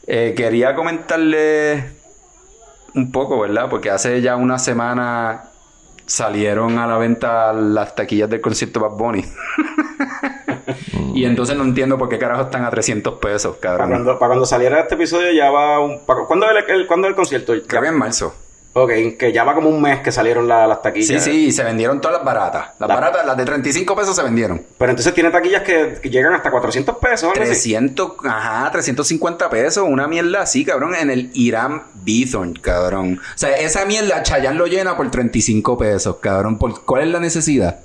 Eh, 0.07 0.33
quería 0.35 0.73
comentarle 0.75 1.91
un 2.95 3.11
poco, 3.11 3.39
¿verdad? 3.39 3.69
Porque 3.69 3.89
hace 3.89 4.21
ya 4.21 4.35
una 4.35 4.57
semana 4.59 5.43
salieron 6.05 6.77
a 6.79 6.87
la 6.87 6.97
venta 6.97 7.53
las 7.53 7.95
taquillas 7.95 8.29
del 8.29 8.41
concierto 8.41 8.79
Bad 8.81 8.97
Bunny. 8.97 9.23
y 11.13 11.25
entonces 11.25 11.55
no 11.55 11.63
entiendo 11.63 11.97
por 11.97 12.09
qué 12.09 12.17
carajo 12.17 12.43
están 12.43 12.65
a 12.65 12.69
300 12.69 13.19
pesos, 13.19 13.57
Para 13.57 13.77
cabrón. 13.77 13.89
cuando, 13.89 14.19
para 14.19 14.27
cuando 14.29 14.45
saliera 14.45 14.79
este 14.81 14.95
episodio 14.95 15.31
ya 15.31 15.49
va 15.51 15.79
un... 15.79 16.05
para- 16.05 16.25
¿Cuándo 16.25 16.49
es 16.49 16.65
el, 16.67 16.75
el- 16.81 16.87
cuándo 16.87 17.07
es 17.07 17.11
el 17.11 17.15
concierto? 17.15 17.53
Creo 17.67 17.81
que 17.81 17.87
en 17.87 17.97
marzo. 17.97 18.35
Ok, 18.73 18.89
que 19.19 19.33
ya 19.33 19.43
va 19.43 19.53
como 19.53 19.67
un 19.67 19.81
mes 19.81 19.99
que 19.99 20.13
salieron 20.13 20.47
la- 20.47 20.65
las 20.65 20.81
taquillas. 20.81 21.21
Sí, 21.21 21.31
sí, 21.47 21.51
se 21.51 21.61
vendieron 21.63 21.99
todas 21.99 22.17
las 22.17 22.25
baratas. 22.25 22.67
Las 22.79 22.87
La- 22.87 22.95
baratas, 22.95 23.25
las 23.25 23.35
de 23.35 23.43
35 23.43 23.95
pesos 23.97 24.15
se 24.15 24.23
vendieron. 24.23 24.61
Pero 24.77 24.91
entonces 24.91 25.13
tiene 25.13 25.29
taquillas 25.29 25.63
que, 25.63 25.99
que 26.01 26.09
llegan 26.09 26.33
hasta 26.33 26.49
400 26.49 26.95
pesos. 26.97 27.23
algo 27.23 27.33
así. 27.43 27.49
300, 27.71 28.11
ajá, 28.23 28.71
350 28.71 29.49
pesos, 29.49 29.85
una 29.85 30.07
mierda 30.07 30.41
así, 30.43 30.63
cabrón, 30.63 30.95
en 30.95 31.09
el 31.11 31.31
Irán 31.33 31.83
Bithorn, 31.95 32.53
cabrón. 32.53 33.19
O 33.21 33.37
sea, 33.37 33.49
esa 33.57 33.83
mierda 33.85 34.23
Chayanne 34.23 34.57
lo 34.57 34.67
llena 34.67 34.95
por 34.95 35.11
35 35.11 35.77
pesos, 35.77 36.15
cabrón. 36.21 36.57
¿Por, 36.57 36.85
¿Cuál 36.85 37.01
es 37.03 37.07
la 37.09 37.19
necesidad? 37.19 37.79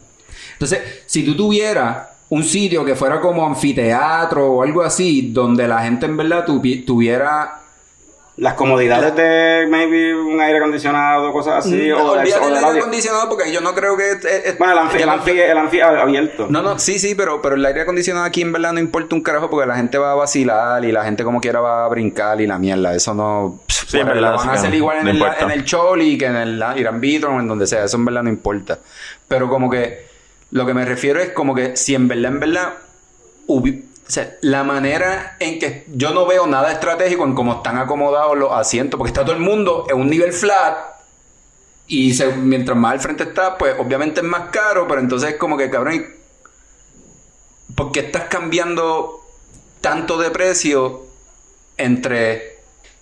Entonces, 0.53 0.79
si 1.07 1.25
tú 1.25 1.37
tuvieras 1.37 2.11
un 2.29 2.45
sitio 2.45 2.85
que 2.85 2.95
fuera 2.95 3.21
como 3.21 3.45
anfiteatro 3.47 4.53
o 4.53 4.63
algo 4.63 4.83
así, 4.83 5.31
donde 5.33 5.67
la 5.67 5.81
gente 5.83 6.07
en 6.07 6.17
verdad 6.17 6.47
tuvi- 6.47 6.85
tuviera... 6.87 7.63
Las 8.39 8.53
comodidades 8.53 9.17
de 9.17 9.67
maybe 9.67 10.15
un 10.15 10.39
aire 10.39 10.59
acondicionado, 10.59 11.33
cosas 11.33 11.65
así. 11.65 11.89
No, 11.89 11.97
o, 11.97 12.11
olvídate 12.19 12.43
o 12.43 12.47
del 12.47 12.55
del 12.57 12.65
aire 12.67 12.79
acondicionado 12.81 13.29
porque 13.31 13.51
yo 13.51 13.63
no 13.63 13.75
creo 13.75 13.97
que... 13.97 14.55
Bueno, 14.59 14.75
el 14.75 14.79
anfi, 14.81 14.99
el 14.99 15.07
no- 15.07 15.13
anfi, 15.13 15.31
el 15.41 15.57
anfi 15.57 15.81
abierto. 15.81 16.47
No, 16.51 16.61
no, 16.61 16.79
sí, 16.79 16.99
sí, 16.99 17.15
pero, 17.15 17.41
pero 17.41 17.55
el 17.55 17.65
aire 17.65 17.81
acondicionado 17.81 18.27
aquí 18.27 18.43
en 18.43 18.53
verdad 18.53 18.75
no 18.75 18.81
importa 18.81 19.15
un 19.15 19.23
carajo 19.23 19.49
porque 19.49 19.67
la 19.67 19.77
gente 19.77 19.97
va 19.97 20.13
a 20.13 20.15
vacilar 20.17 20.85
y 20.85 20.93
la 20.93 21.05
gente 21.05 21.25
como 21.25 21.41
quiera 21.41 21.61
va 21.61 21.87
a 21.87 21.89
brincar 21.89 22.39
y 22.43 22.47
la 22.47 22.59
mierda. 22.59 22.95
Eso 22.95 23.15
no. 23.15 23.61
Sí, 23.69 23.97
en 23.99 24.05
Bueno, 24.05 24.21
verdad, 24.21 24.33
lo 24.33 24.39
van 24.39 24.49
a 24.51 24.53
sí, 24.53 24.59
hacer 24.59 24.75
igual 24.75 24.99
en, 25.09 25.19
no 25.19 25.27
el, 25.27 25.33
en 25.41 25.51
el 25.53 25.65
Choli 25.65 26.19
que 26.19 26.27
en 26.27 26.37
el 26.37 26.63
Irán 26.77 27.01
o 27.25 27.41
en 27.41 27.49
donde 27.49 27.67
sea. 27.67 27.85
Eso 27.85 27.97
en 27.97 28.05
verdad 28.05 28.23
no 28.23 28.29
importa. 28.29 28.79
Pero 29.29 29.49
como 29.49 29.71
que 29.71 30.09
lo 30.51 30.67
que 30.67 30.75
me 30.75 30.85
refiero 30.85 31.21
es 31.21 31.31
como 31.31 31.55
que 31.55 31.75
si 31.77 31.95
en 31.95 32.07
verdad, 32.07 32.33
en 32.33 32.41
verdad, 32.41 32.75
hubi- 33.47 33.83
o 34.07 34.11
sea, 34.11 34.37
la 34.43 34.63
manera 34.63 35.37
en 35.41 35.59
que 35.59 35.85
yo 35.89 36.11
no 36.11 36.27
veo 36.27 36.47
nada 36.47 36.71
estratégico 36.71 37.25
en 37.25 37.35
cómo 37.35 37.55
están 37.55 37.77
acomodados 37.79 38.37
los 38.39 38.53
asientos, 38.53 38.99
porque 38.99 39.11
está 39.11 39.25
todo 39.25 39.35
el 39.35 39.43
mundo 39.43 39.85
en 39.91 39.97
un 40.01 40.09
nivel 40.09 40.33
flat 40.33 40.77
y 41.89 42.15
se- 42.15 42.35
mientras 42.37 42.77
más 42.77 42.93
al 42.93 43.01
frente 43.01 43.25
está, 43.25 43.59
pues 43.59 43.75
obviamente 43.79 44.21
es 44.21 44.27
más 44.27 44.51
caro, 44.51 44.87
pero 44.89 45.01
entonces 45.01 45.31
es 45.31 45.37
como 45.37 45.57
que 45.57 45.71
cabrón, 45.71 45.95
¿y 45.95 46.03
¿por 47.75 47.93
qué 47.93 48.01
estás 48.01 48.25
cambiando 48.25 49.21
tanto 49.81 50.19
de 50.19 50.31
precio 50.31 51.03
entre, 51.77 52.59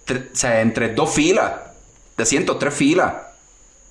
tre- 0.07 0.28
o 0.32 0.36
sea, 0.36 0.61
entre 0.61 0.94
dos 0.94 1.11
filas 1.12 1.52
de 2.16 2.22
asientos, 2.22 2.59
tres 2.59 2.74
filas? 2.74 3.12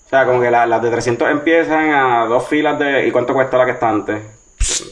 O 0.07 0.09
sea, 0.09 0.25
como 0.25 0.41
que 0.41 0.51
la- 0.51 0.65
las 0.65 0.81
de 0.81 0.91
300 0.91 1.29
empiezan 1.29 1.91
a 1.91 2.25
dos 2.25 2.47
filas 2.47 2.77
de... 2.77 3.07
¿Y 3.07 3.11
cuánto 3.11 3.33
cuesta 3.33 3.57
la 3.57 3.65
que 3.65 3.71
está 3.71 3.89
antes? 3.89 4.21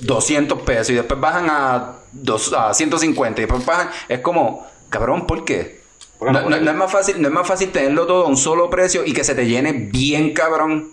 200 0.02 0.62
pesos 0.64 0.90
y 0.90 0.96
después 0.96 1.20
bajan 1.20 1.48
a, 1.50 1.96
dos, 2.12 2.54
a 2.54 2.74
150 2.74 3.42
y 3.42 3.46
después 3.46 3.66
bajan. 3.66 3.90
Es 4.08 4.20
como, 4.20 4.68
cabrón, 4.90 5.26
¿por 5.28 5.46
qué? 5.46 5.82
No, 6.20 6.32
no- 6.32 6.50
no- 6.50 6.58
no 6.60 6.72
es 6.72 6.78
más 6.78 6.92
fácil, 6.92 7.22
no 7.22 7.28
es 7.30 7.34
más 7.34 7.48
fácil 7.48 7.72
tenerlo 7.72 8.06
todo 8.06 8.26
a 8.26 8.28
un 8.28 8.38
solo 8.38 8.70
precio 8.70 9.04
y 9.06 9.14
que 9.14 9.24
se 9.24 9.34
te 9.36 9.48
llene 9.48 9.74
bien, 9.74 10.34
cabrón. 10.34 10.92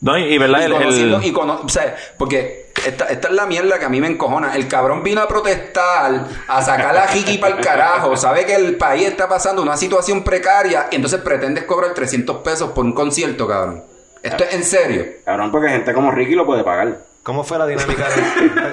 No, 0.00 0.16
y, 0.18 0.24
y 0.24 0.38
verdad, 0.38 0.60
Y 0.60 0.64
el, 0.64 0.72
conociendo- 0.72 1.16
el- 1.18 1.24
y 1.24 1.32
cono- 1.32 1.60
o 1.64 1.68
sea, 1.68 1.94
porque 2.18 2.70
esta, 2.86 3.06
esta 3.06 3.28
es 3.28 3.34
la 3.34 3.46
mierda 3.46 3.78
que 3.78 3.84
a 3.86 3.88
mí 3.88 4.00
me 4.00 4.06
encojona. 4.06 4.54
El 4.54 4.68
cabrón 4.68 5.02
vino 5.02 5.20
a 5.20 5.28
protestar, 5.28 6.26
a 6.48 6.62
sacar 6.62 6.94
la 6.94 7.06
jiki 7.08 7.38
para 7.38 7.56
el 7.56 7.60
carajo. 7.64 8.16
Sabe 8.16 8.44
que 8.46 8.54
el 8.54 8.76
país 8.76 9.06
está 9.08 9.28
pasando 9.28 9.62
una 9.62 9.76
situación 9.76 10.22
precaria 10.22 10.88
y 10.90 10.96
entonces 10.96 11.20
pretendes 11.20 11.64
cobrar 11.64 11.94
300 11.94 12.38
pesos 12.38 12.70
por 12.72 12.84
un 12.84 12.92
concierto, 12.92 13.46
cabrón. 13.48 13.84
Esto 14.22 14.44
es 14.44 14.54
en 14.54 14.64
serio. 14.64 15.04
Cabrón, 15.24 15.50
porque 15.50 15.68
gente 15.68 15.92
como 15.94 16.10
Ricky 16.10 16.34
lo 16.34 16.44
puede 16.46 16.62
pagar. 16.64 16.98
¿Cómo 17.26 17.42
fue 17.42 17.58
la 17.58 17.66
dinámica? 17.66 18.06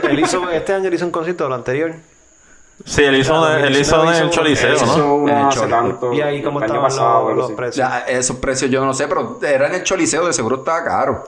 él 0.03 0.19
hizo, 0.19 0.47
este 0.51 0.73
año 0.75 0.87
él 0.87 0.93
hizo 0.93 1.05
un 1.05 1.11
concierto, 1.11 1.49
lo 1.49 1.55
anterior. 1.55 1.95
sí, 2.85 3.03
él 3.03 3.15
hizo, 3.15 3.33
Claro, 3.33 3.65
él 3.65 3.75
hizo 3.75 4.03
en 4.03 4.09
el 4.09 4.15
hizo- 4.15 4.29
Choliseo, 4.29 4.75
hizo 4.75 4.85
¿no? 4.85 5.27
En 5.27 5.37
el 5.39 5.45
hace 5.47 5.65
tanto. 5.65 6.13
Y 6.13 6.21
ahí 6.21 6.43
cómo 6.43 6.61
estaban 6.61 6.83
pasado, 6.83 7.31
los, 7.33 7.51
precios. 7.53 7.75
Ya, 7.77 8.01
esos 8.01 8.37
precios 8.37 8.69
yo 8.69 8.85
no 8.85 8.93
sé, 8.93 9.07
pero 9.07 9.39
era 9.41 9.65
en 9.69 9.73
el 9.73 9.83
Choliseo, 9.83 10.27
de 10.27 10.33
seguro 10.33 10.57
estaba 10.57 10.83
caro. 10.83 11.23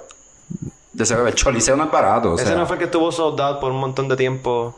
De 0.93 1.03
seguro, 1.03 1.27
el 1.27 1.33
Choliseo 1.33 1.75
no 1.75 1.85
es 1.85 1.91
barato. 1.91 2.33
O 2.33 2.35
Ese 2.35 2.45
sea, 2.45 2.55
no 2.57 2.67
fue 2.67 2.75
el 2.75 2.79
que 2.79 2.85
estuvo 2.85 3.11
sold 3.11 3.41
out 3.41 3.59
por 3.59 3.71
un 3.71 3.79
montón 3.79 4.07
de 4.07 4.15
tiempo. 4.15 4.75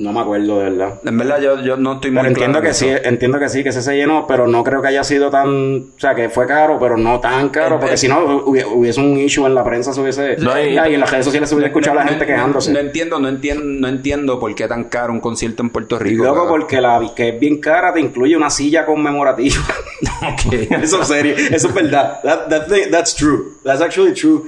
No 0.00 0.12
me 0.14 0.20
acuerdo, 0.20 0.58
de 0.58 0.70
verdad. 0.70 1.00
En 1.04 1.18
verdad, 1.18 1.40
yo, 1.40 1.60
yo 1.62 1.76
no 1.76 1.94
estoy 1.94 2.10
Pero 2.10 2.22
muy 2.22 2.28
entiendo 2.28 2.60
claro 2.60 2.68
que 2.68 2.74
sí, 2.74 2.86
entiendo 3.04 3.38
que 3.38 3.48
sí, 3.50 3.62
que 3.62 3.68
ese 3.68 3.82
se 3.82 3.94
llenó, 3.96 4.26
pero 4.26 4.46
no 4.46 4.64
creo 4.64 4.80
que 4.80 4.88
haya 4.88 5.04
sido 5.04 5.28
tan, 5.30 5.48
o 5.94 6.00
sea, 6.00 6.14
que 6.14 6.30
fue 6.30 6.46
caro, 6.46 6.78
pero 6.80 6.96
no 6.96 7.20
tan 7.20 7.50
caro, 7.50 7.78
porque 7.78 7.98
si 7.98 8.08
no 8.08 8.46
hubi- 8.46 8.64
hubiese 8.64 8.98
un 9.00 9.18
issue 9.18 9.44
en 9.46 9.54
la 9.54 9.62
prensa, 9.62 9.92
se 9.92 10.00
hubiese, 10.00 10.36
No, 10.38 10.58
y- 10.58 10.72
y, 10.74 10.94
en 10.94 11.00
las 11.00 11.10
redes 11.10 11.26
sociales 11.26 11.48
se 11.50 11.54
hubiese 11.54 11.68
escuchado 11.68 11.98
a 11.98 12.02
la 12.04 12.08
gente 12.08 12.24
No- 12.24 12.32
quejándose. 12.32 12.72
No, 12.72 12.78
entiendo, 12.78 13.18
no 13.18 13.28
entiendo, 13.28 13.62
no 13.64 13.88
entiendo 13.88 14.40
por 14.40 14.54
qué 14.54 14.66
tan 14.66 14.84
caro 14.84 15.12
un 15.12 15.20
concierto 15.20 15.62
en 15.62 15.68
Puerto 15.70 15.98
Rico. 15.98 16.24
Loco, 16.24 16.48
porque 16.48 16.80
la 16.80 16.98
que 17.14 17.28
es 17.30 17.38
bien 17.40 17.60
cara 17.60 17.92
te 17.92 18.00
incluye 18.00 18.34
una 18.36 18.48
silla 18.48 18.86
conmemorativa. 18.86 19.56
Ok. 20.22 20.52
eso 20.82 21.02
es 21.02 21.08
serio, 21.08 21.34
eso 21.36 21.68
es 21.68 21.74
verdad. 21.74 22.20
That- 22.22 22.48
that 22.48 22.68
thing- 22.68 22.90
that's 22.90 23.14
true. 23.14 23.58
That's 23.64 23.82
actually 23.82 24.14
true. 24.14 24.44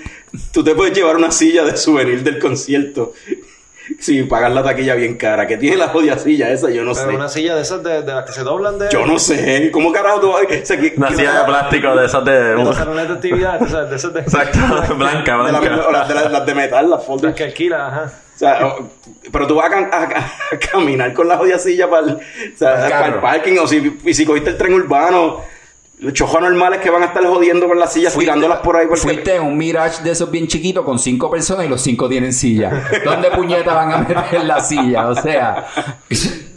Tú 0.51 0.65
te 0.65 0.75
puedes 0.75 0.97
llevar 0.97 1.17
una 1.17 1.31
silla 1.31 1.63
de 1.65 1.77
souvenir 1.77 2.23
del 2.23 2.39
concierto 2.39 3.13
sin 4.03 4.27
pagar 4.29 4.51
la 4.51 4.65
taquilla 4.65 4.95
bien 4.97 5.17
cara. 5.17 5.47
Que 5.47 5.57
tiene 5.57 5.77
la 5.77 5.89
jodida 5.89 6.19
silla 6.19 6.51
esa, 6.51 6.69
yo 6.71 6.83
no 6.85 6.93
Pero 6.93 7.11
sé. 7.11 7.17
una 7.17 7.29
silla 7.29 7.55
de 7.55 7.63
esas 7.63 7.83
de, 7.85 8.03
de 8.03 8.13
las 8.13 8.25
que 8.25 8.33
se 8.33 8.43
doblan 8.43 8.79
de. 8.79 8.89
Yo 8.91 9.07
no 9.07 9.19
sé. 9.19 9.71
¿Cómo 9.73 9.93
carajo 9.93 10.21
tú 10.21 10.33
vas 10.33 10.43
a 10.43 10.47
que, 10.47 10.63
que- 10.63 10.95
Una 10.97 11.11
silla 11.11 11.39
de 11.39 11.45
plástico 11.45 11.95
de 11.97 12.07
esas 12.07 12.25
de... 12.25 12.55
Los 12.57 12.77
salones 12.77 13.07
de 13.09 13.15
actividad, 13.15 13.63
o 13.63 13.69
sea, 13.69 13.83
de 13.85 13.95
esas 13.97 14.13
de. 14.13 14.21
Exacto, 14.21 14.59
blanca, 14.97 15.37
de 15.45 15.53
la- 15.53 15.61
blanca. 15.61 15.87
o 15.89 15.93
las 15.93 16.09
de, 16.09 16.15
la- 16.15 16.29
las 16.29 16.45
de 16.47 16.55
metal, 16.55 16.91
las 16.91 16.99
Las 16.99 17.07
folders. 17.07 17.35
que 17.37 17.45
alquila, 17.45 17.87
ajá. 17.87 18.13
O 18.35 18.39
sea, 18.39 18.67
o- 18.67 18.91
pero 19.31 19.47
tú 19.47 19.55
vas 19.55 19.71
a, 19.71 19.75
cam- 19.77 19.91
a- 19.93 20.55
a 20.55 20.59
caminar 20.59 21.13
con 21.15 21.29
la 21.29 21.37
jodida 21.39 21.59
silla 21.59 21.89
para 21.89 22.07
el, 22.07 22.13
o 22.15 22.19
sea, 22.57 22.73
Para 22.73 22.85
el 22.87 22.91
para 22.93 23.07
el 23.07 23.11
carro. 23.13 23.21
parking 23.23 23.59
o 23.59 23.67
si, 23.69 23.99
y 24.05 24.15
si 24.15 24.27
cogiste 24.27 24.51
el 24.51 24.57
tren 24.57 24.75
urbano. 24.75 25.41
Los 26.03 26.15
chojos 26.15 26.41
normales 26.41 26.81
que 26.81 26.91
van 26.91 27.05
a 27.05 27.07
estar 27.07 27.25
jodiendo 27.25 27.69
con 27.69 27.79
las 27.79 27.93
sillas, 27.93 28.19
tirándolas 28.19 28.59
por 28.59 28.77
ahí. 28.77 28.89
Porque... 28.89 29.03
Fuiste 29.03 29.37
en 29.37 29.43
un 29.43 29.57
Mirage 29.57 30.03
de 30.03 30.11
esos 30.11 30.29
bien 30.33 30.49
chiquitos 30.49 30.85
con 30.85 30.99
cinco 30.99 31.31
personas 31.31 31.65
y 31.65 31.69
los 31.69 31.81
cinco 31.81 32.09
tienen 32.09 32.33
silla. 32.33 32.89
¿Dónde 33.05 33.31
puñetas 33.31 33.73
van 33.73 33.93
a 33.93 33.99
meter 33.99 34.45
la 34.45 34.59
silla? 34.59 35.07
O 35.07 35.15
sea, 35.15 35.65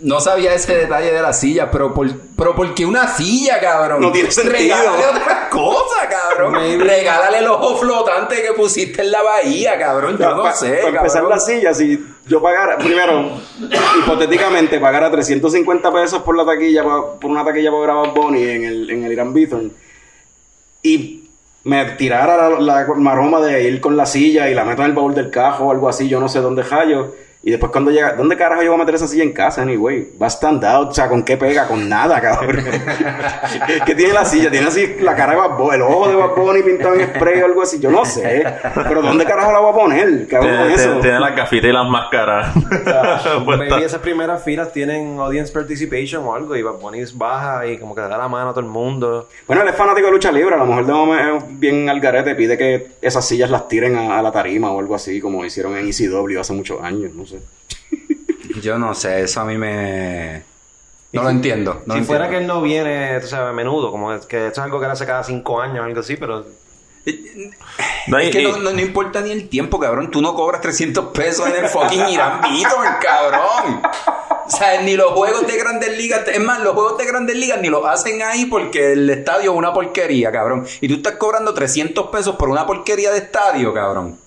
no 0.06 0.20
sabía 0.20 0.54
ese 0.54 0.76
detalle 0.76 1.12
de 1.12 1.22
la 1.22 1.34
silla, 1.34 1.70
pero 1.72 1.94
por, 1.94 2.08
pero 2.38 2.56
¿por 2.56 2.74
qué 2.76 2.86
una 2.86 3.08
silla, 3.08 3.60
cabrón? 3.60 4.02
No 4.02 4.12
tiene 4.12 4.30
sentido. 4.32 4.56
Regálale 4.76 5.06
otra 5.08 5.50
cosa, 5.50 6.08
cabrón. 6.10 6.80
Regálale 6.80 7.40
el 7.40 7.48
ojo 7.48 7.76
flotante 7.78 8.42
que 8.44 8.54
pusiste 8.54 9.02
en 9.02 9.12
la 9.12 9.24
bahía, 9.24 9.78
cabrón. 9.80 10.18
Yo 10.18 10.36
no 10.36 10.44
Pa- 10.44 10.54
sé, 10.54 10.78
Para 10.84 10.98
empezar 10.98 11.24
la 11.24 11.40
silla, 11.40 11.74
si 11.74 12.00
yo 12.28 12.42
pagara, 12.42 12.78
primero, 12.78 13.32
hipotéticamente, 14.00 14.80
pagara 14.80 15.10
350 15.12 15.92
pesos 15.92 16.22
por 16.22 16.36
la 16.38 16.46
taquilla, 16.46 16.84
por 16.84 17.32
una 17.32 17.44
taquilla 17.44 17.72
para 17.72 17.84
grabar 17.84 18.14
Bonnie 18.14 18.56
en 18.56 18.64
el, 18.66 18.90
en 18.90 19.04
el 19.06 19.12
Irán 19.12 19.34
Bithorn, 19.34 19.72
y 20.84 21.24
me 21.64 21.84
tirara 21.92 22.50
la, 22.50 22.60
la 22.60 22.86
maroma 22.96 23.42
de 23.42 23.64
ir 23.64 23.82
con 23.82 23.98
la 23.98 24.06
silla 24.06 24.50
y 24.50 24.54
la 24.54 24.64
meto 24.66 24.84
en 24.84 24.90
el 24.90 24.94
baúl 24.94 25.16
del 25.16 25.32
cajo 25.32 25.66
o 25.66 25.72
algo 25.72 25.90
así, 25.90 26.08
yo 26.08 26.20
no 26.20 26.30
sé 26.30 26.40
dónde 26.40 26.64
hallo, 26.70 27.16
Y 27.48 27.52
después 27.52 27.72
cuando 27.72 27.92
llega, 27.92 28.14
¿dónde 28.14 28.36
carajo 28.36 28.64
yo 28.64 28.72
voy 28.72 28.80
a 28.80 28.84
meter 28.84 28.96
esa 28.96 29.08
silla 29.08 29.24
en 29.24 29.32
casa, 29.32 29.62
anyway? 29.62 30.10
Va 30.20 30.26
stand 30.28 30.66
out, 30.66 30.90
o 30.90 30.94
sea, 30.94 31.08
¿con 31.08 31.22
qué 31.22 31.38
pega? 31.38 31.68
Con 31.68 31.88
nada, 31.88 32.20
cabrón. 32.20 32.66
¿Qué 33.86 33.94
tiene 33.94 34.14
la 34.14 34.26
silla? 34.26 34.50
Tiene 34.50 34.66
así 34.68 34.96
la 35.00 35.16
cara 35.16 35.34
de 35.34 35.38
Bad 35.38 35.76
el 35.76 35.82
ojo 35.84 36.10
de 36.10 36.16
Bad 36.16 36.36
Bunny 36.36 36.64
pintado 36.64 36.96
en 36.96 37.08
spray 37.08 37.42
o 37.42 37.46
algo 37.46 37.62
así, 37.62 37.80
yo 37.80 37.92
no 37.92 38.04
sé. 38.04 38.44
Pero 38.74 39.04
¿dónde 39.04 39.26
carajo 39.26 39.52
la 39.52 39.60
voy 39.60 39.70
a 39.72 39.76
poner? 39.76 40.28
¿Qué 40.28 40.36
hago 40.38 40.48
con 40.48 40.56
Tiene, 40.58 40.74
eso? 40.74 40.84
tiene- 40.86 41.02
tiene 41.02 41.20
las 41.20 41.36
gafitas 41.36 41.70
y 41.70 41.74
las 41.74 41.88
máscaras. 41.88 42.56
Maybe 43.46 43.86
esas 43.86 44.02
primeras 44.02 44.44
filas 44.44 44.72
tienen 44.74 45.20
audience 45.20 45.54
participation 45.54 46.26
o 46.26 46.34
algo 46.34 46.56
y 46.56 46.64
Bad 46.64 46.80
Bunny 46.82 47.04
baja 47.14 47.68
y 47.68 47.78
como 47.78 47.94
que 47.94 48.02
le 48.02 48.08
da 48.08 48.18
la 48.18 48.28
mano 48.28 48.50
a 48.50 48.54
todo 48.54 48.62
el 48.62 48.72
mundo. 48.72 49.28
Bueno, 49.46 49.62
él 49.62 49.68
es 49.68 49.76
fanático 49.76 50.08
de 50.08 50.14
lucha 50.14 50.32
libre, 50.32 50.56
a 50.56 50.58
lo 50.58 50.66
mejor 50.66 50.86
de 50.88 50.94
momento 50.94 51.46
es 51.46 51.60
bien 51.60 51.90
al 51.90 52.00
garete, 52.00 52.34
pide 52.34 52.58
que 52.58 52.88
esas 53.02 53.24
sillas 53.28 53.52
las 53.52 53.68
tiren 53.68 53.96
a, 53.96 54.18
a 54.18 54.22
la 54.24 54.32
tarima 54.32 54.72
o 54.72 54.80
algo 54.80 54.96
así, 54.96 55.22
como 55.22 55.46
hicieron 55.46 55.78
en 55.78 55.88
ECW 55.88 56.40
hace 56.40 56.54
muchos 56.54 56.82
años, 56.82 57.14
no 57.14 57.26
sé. 57.26 57.35
Yo 58.62 58.78
no 58.78 58.94
sé, 58.96 59.22
eso 59.22 59.42
a 59.42 59.46
mí 59.46 59.58
me... 59.58 60.44
No 61.14 61.24
lo 61.24 61.30
entiendo. 61.30 61.82
no 61.86 61.94
si 61.94 62.00
lo 62.02 62.06
fuera 62.06 62.26
entiendo. 62.26 62.30
que 62.30 62.38
él 62.38 62.48
no 62.48 62.62
viene, 62.62 63.20
tú 63.22 63.28
sabes, 63.28 63.50
a 63.50 63.54
menudo, 63.54 63.90
como 63.92 64.12
es 64.14 64.26
que 64.26 64.48
esto 64.48 64.60
es 64.62 64.66
algo 64.66 64.80
que 64.80 64.86
él 64.86 64.92
hace 64.92 65.06
cada 65.06 65.24
cinco 65.24 65.62
años 65.62 65.80
o 65.80 65.84
algo 65.84 66.00
así, 66.02 66.18
pero... 66.18 66.46
No, 68.08 68.20
y- 68.22 68.26
Es 68.26 68.32
que 68.32 68.42
y- 68.42 68.46
no, 68.52 68.58
no- 68.58 68.72
no 68.72 68.82
importa 68.82 69.22
ni 69.22 69.32
el 69.32 69.48
tiempo, 69.48 69.80
cabrón. 69.80 70.10
Tú 70.12 70.22
no 70.22 70.34
cobras 70.36 70.62
300 70.62 71.06
pesos 71.14 71.48
en 71.48 71.64
el 71.64 71.70
fucking 71.70 72.08
Irán 72.10 72.42
Beaton, 72.42 72.86
cabrón. 73.02 73.82
O 74.48 74.50
sea, 74.50 74.82
ni 74.82 74.96
los 74.96 75.12
juegos 75.12 75.46
de 75.48 75.56
Grandes 75.58 75.96
Ligas, 75.98 76.22
es 76.28 76.40
más, 76.40 76.60
los 76.62 76.74
juegos 76.74 76.98
de 76.98 77.06
Grandes 77.06 77.36
Ligas 77.36 77.62
ni 77.62 77.70
los 77.70 77.86
hacen 77.86 78.22
ahí 78.24 78.46
porque 78.46 78.94
el 78.94 79.10
estadio 79.10 79.52
es 79.52 79.58
una 79.58 79.72
porquería, 79.74 80.32
cabrón. 80.32 80.66
Y 80.82 80.88
tú 80.88 80.96
estás 80.96 81.14
cobrando 81.16 81.54
300 81.54 82.08
pesos 82.08 82.36
por 82.36 82.50
una 82.50 82.66
porquería 82.66 83.12
de 83.12 83.20
estadio, 83.20 83.74
cabrón. 83.74 84.18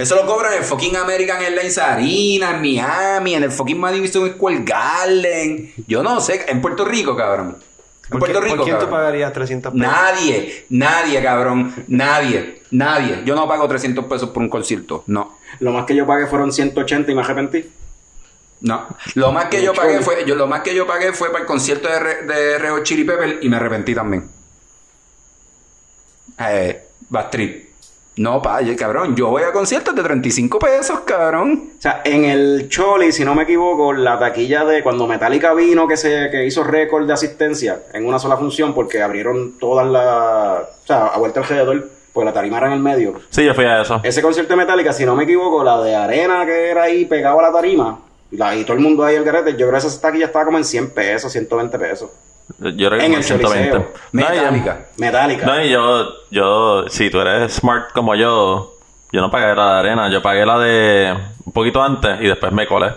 Eso 0.00 0.16
lo 0.16 0.26
cobran 0.26 0.52
en 0.54 0.58
el 0.60 0.64
fucking 0.64 0.96
American 0.96 1.42
Airlines 1.42 1.76
Arena, 1.78 2.50
en 2.56 2.60
Miami, 2.62 3.34
en 3.34 3.42
el 3.44 3.50
fucking 3.52 3.78
Madison 3.78 4.30
Square 4.32 4.60
Garden. 4.64 5.72
Yo 5.86 6.02
no 6.02 6.20
sé, 6.20 6.44
en 6.48 6.60
Puerto 6.60 6.84
Rico, 6.84 7.14
cabrón. 7.16 7.56
En 8.04 8.10
¿Por, 8.10 8.18
Puerto 8.20 8.40
qué- 8.40 8.44
Rico, 8.46 8.56
¿por 8.56 8.64
quién 8.64 8.76
tú 8.76 8.84
cabrón. 8.86 8.98
pagarías 9.00 9.32
300 9.32 9.72
pesos? 9.72 9.86
Nadie, 9.86 10.64
nadie, 10.70 11.22
cabrón. 11.22 11.74
Nadie, 11.88 12.62
nadie. 12.72 13.22
Yo 13.24 13.34
no 13.36 13.46
pago 13.46 13.68
300 13.68 14.04
pesos 14.06 14.30
por 14.30 14.42
un 14.42 14.48
concierto. 14.48 15.04
No, 15.06 15.38
Lo 15.60 15.70
más 15.72 15.84
que 15.86 15.94
yo 15.94 16.06
pagué 16.06 16.26
fueron 16.26 16.50
180 16.52 17.12
y 17.12 17.14
me 17.14 17.20
arrepentí. 17.20 17.70
no. 18.62 18.86
Lo 19.14 19.30
más 19.32 19.44
que 19.46 19.62
yo 19.62 19.72
pagué 19.74 20.00
fue, 20.00 20.24
yo, 20.26 20.34
lo 20.34 20.46
más 20.48 20.62
que 20.62 20.74
yo 20.74 20.86
pagué 20.86 21.12
fue 21.12 21.28
para 21.30 21.40
el 21.42 21.46
concierto 21.46 21.88
de, 21.88 21.98
Re- 22.00 22.22
de 22.26 22.58
Reo 22.58 22.82
Chili 22.82 23.04
Pepper 23.04 23.38
y 23.42 23.48
me 23.48 23.56
arrepentí 23.56 23.94
también. 23.94 24.28
Eh, 26.38 26.82
Backstreet. 27.08 27.69
No, 28.20 28.42
pa, 28.42 28.60
yo- 28.60 28.76
cabrón, 28.76 29.16
yo 29.16 29.28
voy 29.28 29.44
a 29.44 29.50
conciertos 29.50 29.94
de 29.94 30.02
35 30.02 30.58
pesos, 30.58 31.00
cabrón. 31.06 31.70
O 31.78 31.80
sea, 31.80 32.02
en 32.04 32.26
el 32.26 32.68
Choli, 32.68 33.12
si 33.12 33.24
no 33.24 33.34
me 33.34 33.44
equivoco, 33.44 33.94
la 33.94 34.18
taquilla 34.18 34.62
de 34.66 34.82
cuando 34.82 35.06
Metallica 35.06 35.54
vino, 35.54 35.88
que 35.88 35.96
se 35.96 36.28
que 36.30 36.44
hizo 36.44 36.62
récord 36.62 37.06
de 37.06 37.14
asistencia 37.14 37.80
en 37.94 38.04
una 38.06 38.18
sola 38.18 38.36
función, 38.36 38.74
porque 38.74 39.00
abrieron 39.02 39.58
todas 39.58 39.86
las. 39.86 40.64
O 40.82 40.86
sea, 40.86 41.06
a 41.06 41.18
vuelta 41.18 41.40
alrededor, 41.40 41.88
pues 42.12 42.24
la 42.26 42.32
tarima 42.34 42.58
era 42.58 42.66
en 42.66 42.74
el 42.74 42.80
medio. 42.80 43.14
Sí, 43.30 43.42
yo 43.42 43.54
fui 43.54 43.64
a 43.64 43.80
eso. 43.80 44.00
Ese 44.02 44.20
concierto 44.20 44.52
de 44.52 44.58
Metallica, 44.58 44.92
si 44.92 45.06
no 45.06 45.16
me 45.16 45.24
equivoco, 45.24 45.64
la 45.64 45.80
de 45.82 45.94
Arena 45.96 46.44
que 46.44 46.70
era 46.72 46.82
ahí 46.82 47.06
pegado 47.06 47.38
a 47.40 47.42
la 47.44 47.52
tarima, 47.52 48.00
la, 48.32 48.54
y 48.54 48.64
todo 48.64 48.74
el 48.76 48.82
mundo 48.82 49.02
ahí 49.02 49.16
el 49.16 49.24
garete, 49.24 49.52
yo 49.52 49.66
creo 49.66 49.72
que 49.80 49.86
esa 49.86 49.98
taquilla 50.00 50.26
estaba 50.26 50.44
como 50.44 50.58
en 50.58 50.64
100 50.64 50.90
pesos, 50.90 51.32
120 51.32 51.78
pesos. 51.78 52.10
Yo 52.58 52.88
creo 52.88 52.98
que 52.98 53.06
En 53.06 53.14
el 53.14 53.22
120. 53.22 53.70
Choliseo. 53.70 53.92
No. 54.12 54.76
Metallica. 54.96 55.46
No, 55.46 55.60
y 55.62 55.70
yo, 55.70 56.08
yo, 56.30 56.84
si 56.88 57.10
tú 57.10 57.20
eres 57.20 57.54
smart 57.54 57.92
como 57.92 58.14
yo, 58.14 58.74
yo 59.12 59.20
no 59.20 59.30
pagué 59.30 59.54
la 59.54 59.74
de 59.74 59.78
arena, 59.78 60.10
yo 60.10 60.22
pagué 60.22 60.44
la 60.44 60.58
de 60.58 61.16
un 61.44 61.52
poquito 61.52 61.82
antes 61.82 62.20
y 62.20 62.26
después 62.26 62.52
me 62.52 62.66
colé. 62.66 62.92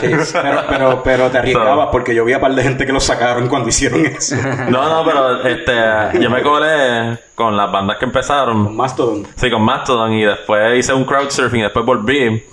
Sí, 0.00 0.06
pero, 0.32 0.64
pero, 0.68 1.02
pero 1.02 1.30
te 1.30 1.38
arriesgabas 1.38 1.88
porque 1.90 2.14
yo 2.14 2.24
vi 2.24 2.32
a 2.32 2.40
par 2.40 2.54
de 2.54 2.62
gente 2.62 2.86
que 2.86 2.92
lo 2.92 3.00
sacaron 3.00 3.48
cuando 3.48 3.68
hicieron 3.68 4.04
eso. 4.06 4.36
No, 4.68 4.88
no, 4.88 5.04
pero 5.04 5.42
este, 5.42 6.20
yo 6.20 6.30
me 6.30 6.42
colé 6.42 7.18
con 7.34 7.56
las 7.56 7.70
bandas 7.72 7.96
que 7.96 8.04
empezaron. 8.04 8.76
Mastodon. 8.76 9.26
Sí, 9.34 9.50
con 9.50 9.62
Mastodon 9.62 10.12
y 10.12 10.24
después 10.24 10.78
hice 10.78 10.92
un 10.92 11.04
crowdsurfing 11.04 11.60
y 11.60 11.62
después 11.62 11.84
volví. 11.84 12.44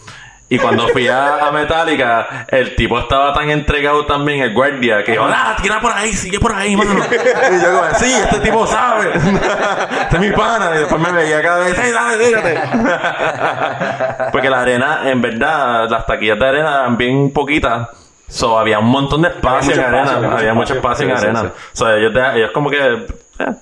Y 0.48 0.60
cuando 0.60 0.88
fui 0.90 1.08
a, 1.08 1.48
a 1.48 1.52
Metallica, 1.52 2.46
el 2.50 2.76
tipo 2.76 3.00
estaba 3.00 3.34
tan 3.34 3.50
entregado 3.50 4.06
también, 4.06 4.42
el 4.42 4.54
guardia, 4.54 5.04
que 5.04 5.14
dijo, 5.14 5.26
ah, 5.28 5.56
tira 5.60 5.80
por 5.80 5.92
ahí, 5.92 6.14
sigue 6.14 6.40
por 6.40 6.54
ahí, 6.54 6.76
mano. 6.78 6.92
Y 7.52 7.62
yo 7.64 7.72
como, 7.72 7.94
sí, 7.96 8.14
este 8.14 8.40
tipo 8.40 8.68
sabe. 8.68 9.12
este 9.16 10.16
es 10.16 10.20
mi 10.20 10.32
pana. 10.32 10.72
Y 10.76 10.80
después 10.80 11.02
me 11.02 11.12
veía 11.12 11.42
cada 11.42 11.66
vez, 11.66 11.76
sí, 11.76 11.92
dale, 11.92 12.24
tírate. 12.24 12.60
Porque 14.32 14.50
la 14.50 14.62
arena, 14.62 15.00
en 15.10 15.22
verdad, 15.22 15.90
las 15.90 16.06
taquillas 16.06 16.38
de 16.40 16.48
arena 16.48 16.70
eran 16.82 16.98
bien 16.98 17.32
poquitas. 17.32 17.90
So, 18.28 18.58
había 18.58 18.80
un 18.80 18.88
montón 18.88 19.22
de 19.24 19.30
espacio 19.30 19.74
en 19.74 19.80
arena. 19.80 20.04
espacio, 20.04 20.32
había 20.32 20.54
mucho 20.54 20.74
mucho 20.74 20.74
espacio 20.76 21.06
en 21.06 21.12
espacio, 21.12 21.32
sí, 21.32 21.38
arena. 21.38 21.54
sí, 21.56 21.70
So, 21.74 21.94
ellos, 21.96 22.14
ellos 22.36 22.52
como 22.54 22.70
que 22.70 22.78
eh, 22.78 23.06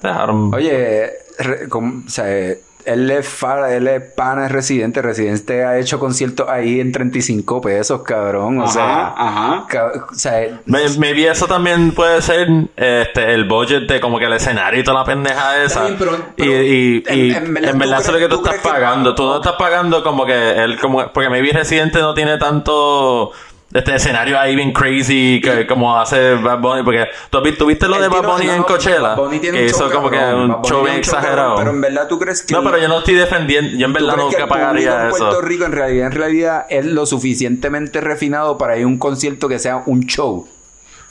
dejaron... 0.02 0.54
Oye, 0.54 1.12
re- 1.40 1.68
com- 1.70 2.04
o 2.06 2.10
sea, 2.10 2.26
eh, 2.30 2.62
él 2.86 3.10
es, 3.12 3.28
fa- 3.28 3.74
él 3.74 3.88
es 3.88 4.02
pana, 4.16 4.46
es 4.46 4.52
residente. 4.52 5.02
Residente 5.02 5.64
ha 5.66 5.78
hecho 5.80 6.00
conciertos 6.00 6.48
ahí 6.50 6.80
en 6.80 6.92
35 6.92 7.62
pesos, 7.62 8.02
cabrón. 8.04 8.60
O 8.60 8.64
Ajá, 8.64 8.72
sea, 8.72 9.08
ajá. 9.16 9.66
ca- 9.68 9.92
o 10.12 10.16
sea, 10.16 10.60
Me- 10.66 10.90
Maybe 10.98 11.28
eso 11.30 11.48
también 11.48 11.92
puede 11.94 12.22
ser 12.22 12.48
este 12.76 13.34
el 13.34 13.46
budget 13.46 13.88
de 13.88 14.00
como 14.00 14.20
que 14.20 14.26
el 14.26 14.34
escenario 14.34 14.80
y 14.80 14.84
toda 14.84 15.00
la 15.00 15.06
pendeja 15.06 15.64
esa. 15.64 15.84
Bien, 15.86 15.96
pero- 15.98 16.18
pero 16.36 16.52
y 16.64 16.64
y, 16.66 17.04
en- 17.08 17.18
y 17.18 17.32
en 17.34 17.54
verdad, 17.54 17.70
en 17.72 17.80
verdad 17.80 17.96
¿tú 17.98 18.02
eso 18.04 18.12
es 18.12 18.22
lo 18.22 18.28
que 18.28 18.36
tú 18.36 18.42
tú 18.42 18.46
estás 18.50 18.62
crees 18.62 18.76
que- 18.76 18.82
pagando. 18.82 19.16
Tú 19.16 19.24
no 19.24 19.36
estás 19.38 19.54
pagando 19.58 20.04
como 20.04 20.26
que 20.26 20.64
él, 20.64 20.80
como, 20.80 21.08
porque 21.12 21.30
maybe 21.30 21.52
Residente 21.52 22.00
no 22.00 22.14
tiene 22.14 22.38
tanto 22.38 23.32
este 23.74 23.96
escenario 23.96 24.40
ahí 24.40 24.56
bien 24.56 24.72
crazy 24.72 25.42
que, 25.44 25.66
como 25.66 25.98
hace 25.98 26.36
Bad 26.36 26.60
Bunny. 26.60 26.84
Porque 26.84 27.08
tú, 27.30 27.66
viste 27.66 27.88
lo 27.88 28.00
de 28.00 28.08
Bad 28.08 28.24
Bunny 28.24 28.46
no, 28.48 28.54
en 28.54 28.64
Coachella. 28.64 29.02
Bad 29.02 29.18
Bunny 29.18 29.40
tiene 29.40 29.58
que 29.58 29.64
un 29.64 29.70
hizo 29.70 29.80
show 29.80 29.92
como 29.92 30.10
que 30.10 30.18
cabrón, 30.18 30.52
un 30.52 30.64
show 30.64 30.84
bien 30.84 30.98
exagerado. 30.98 31.56
Pero 31.56 31.72
en 31.72 31.82
verdad 31.82 32.08
tú 32.08 32.20
crees 32.20 32.44
que... 32.44 32.54
No, 32.54 32.64
pero 32.64 32.78
yo 32.78 32.88
no 32.88 33.00
estoy 33.00 33.16
defendiendo. 33.16 33.78
Yo 33.78 33.88
en 33.88 33.94
¿Tú 33.94 34.00
verdad 34.00 34.18
nunca 34.18 34.48
pagaría 34.48 35.04
en 35.04 35.10
Puerto 35.10 35.30
eso. 35.32 35.42
Rico 35.42 35.66
en 35.66 35.72
realidad, 35.72 36.08
en 36.08 36.14
realidad 36.14 36.66
es 36.70 36.86
lo 36.86 37.06
suficientemente 37.06 38.02
refinado 38.02 38.58
para 38.58 38.78
ir 38.78 38.84
a 38.84 38.88
un 38.88 38.98
concierto 38.98 39.50
que 39.50 39.60
sea 39.60 39.84
un 39.86 40.06
show. 40.06 40.48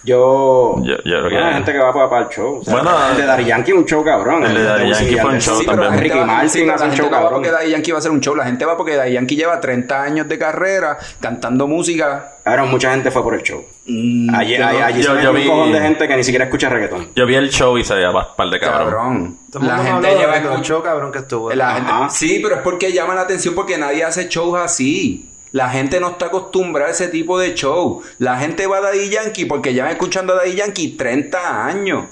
Yo. 0.04 0.76
Yo, 0.82 0.96
yo 0.96 1.00
creo 1.04 1.22
que. 1.28 1.34
Bueno, 1.34 1.46
hay 1.46 1.54
gente 1.54 1.72
que 1.72 1.78
va 1.78 1.92
para, 1.92 2.10
para 2.10 2.22
el 2.24 2.28
show. 2.30 2.58
O 2.60 2.64
sea, 2.64 2.74
Bueno, 2.74 2.90
el 3.10 3.16
de 3.16 3.24
Daddy 3.26 3.44
Yankee 3.44 3.70
es 3.70 3.76
un 3.76 3.84
show 3.84 4.04
cabrón. 4.04 4.44
el 4.44 4.54
de 4.54 4.84
Wisin 4.84 4.88
Yankee 5.08 5.16
fue 5.20 5.30
un 5.30 5.40
show 5.40 5.56
Sí, 5.58 5.64
pero 5.68 5.82
también. 5.82 6.02
Ricky 6.02 6.18
va- 6.18 6.26
Martin 6.26 6.70
hace 6.70 6.84
un 6.84 6.92
show 6.92 7.06
va 7.06 7.10
cabrón. 7.12 7.32
porque 7.34 7.50
Daddy 7.50 7.70
Yankee 7.70 7.90
va 7.92 7.96
a 7.96 8.00
hacer 8.00 8.10
un 8.10 8.20
show. 8.20 8.34
La 8.34 8.44
gente 8.44 8.64
va 8.64 8.76
porque 8.76 8.96
Daddy 8.96 9.12
Yankee 9.12 9.36
lleva 9.36 9.60
30 9.60 10.02
años 10.02 10.28
de 10.28 10.38
carrera 10.38 10.98
cantando 11.20 11.66
música. 11.68 12.32
Ahora, 12.44 12.64
mucha 12.64 12.90
gente 12.90 13.10
fue 13.12 13.22
por 13.22 13.34
el 13.34 13.42
show. 13.42 13.64
allí 13.86 14.26
yo 14.26 14.34
allí, 14.34 14.58
no- 14.58 14.84
allí 14.84 15.02
yo- 15.02 15.08
se 15.10 15.14
ve 15.16 15.22
yo 15.22 15.30
un 15.30 15.36
vi- 15.36 15.46
cojón 15.46 15.72
de 15.72 15.80
gente 15.80 16.08
que 16.08 16.16
ni 16.16 16.24
siquiera 16.24 16.44
escucha 16.46 16.68
reggaetón. 16.68 17.08
Yo 17.14 17.26
vi 17.26 17.34
el 17.36 17.50
show 17.50 17.78
y 17.78 17.84
se 17.84 17.94
veía 17.94 18.10
un 18.10 18.20
par 18.36 18.48
de 18.50 18.58
cabrón. 18.58 18.90
Cabrón. 18.90 19.38
El 19.54 19.66
La 19.68 19.78
gente 19.78 20.14
lleva 20.16 20.36
escuch- 20.38 20.62
show 20.62 20.82
cabrón 20.82 21.12
que 21.12 21.18
estuvo. 21.18 21.52
La 21.52 21.74
gente- 21.74 21.92
sí, 22.10 22.40
pero 22.42 22.56
es 22.56 22.60
porque 22.62 22.92
llama 22.92 23.14
la 23.14 23.20
atención 23.22 23.54
porque 23.54 23.78
nadie 23.78 24.02
hace 24.02 24.28
shows 24.28 24.58
así. 24.58 25.28
La 25.52 25.68
gente 25.68 26.00
no 26.00 26.12
está 26.12 26.26
acostumbrada 26.26 26.88
a 26.88 26.92
ese 26.92 27.08
tipo 27.08 27.38
de 27.38 27.54
show. 27.54 28.02
La 28.18 28.38
gente 28.38 28.66
va 28.66 28.78
a 28.78 28.80
Daddy 28.80 29.10
Yankee 29.10 29.44
porque 29.44 29.74
llevan 29.74 29.92
escuchando 29.92 30.32
a 30.32 30.36
Daddy 30.36 30.54
Yankee 30.54 30.96
30 30.96 31.66
años. 31.66 32.06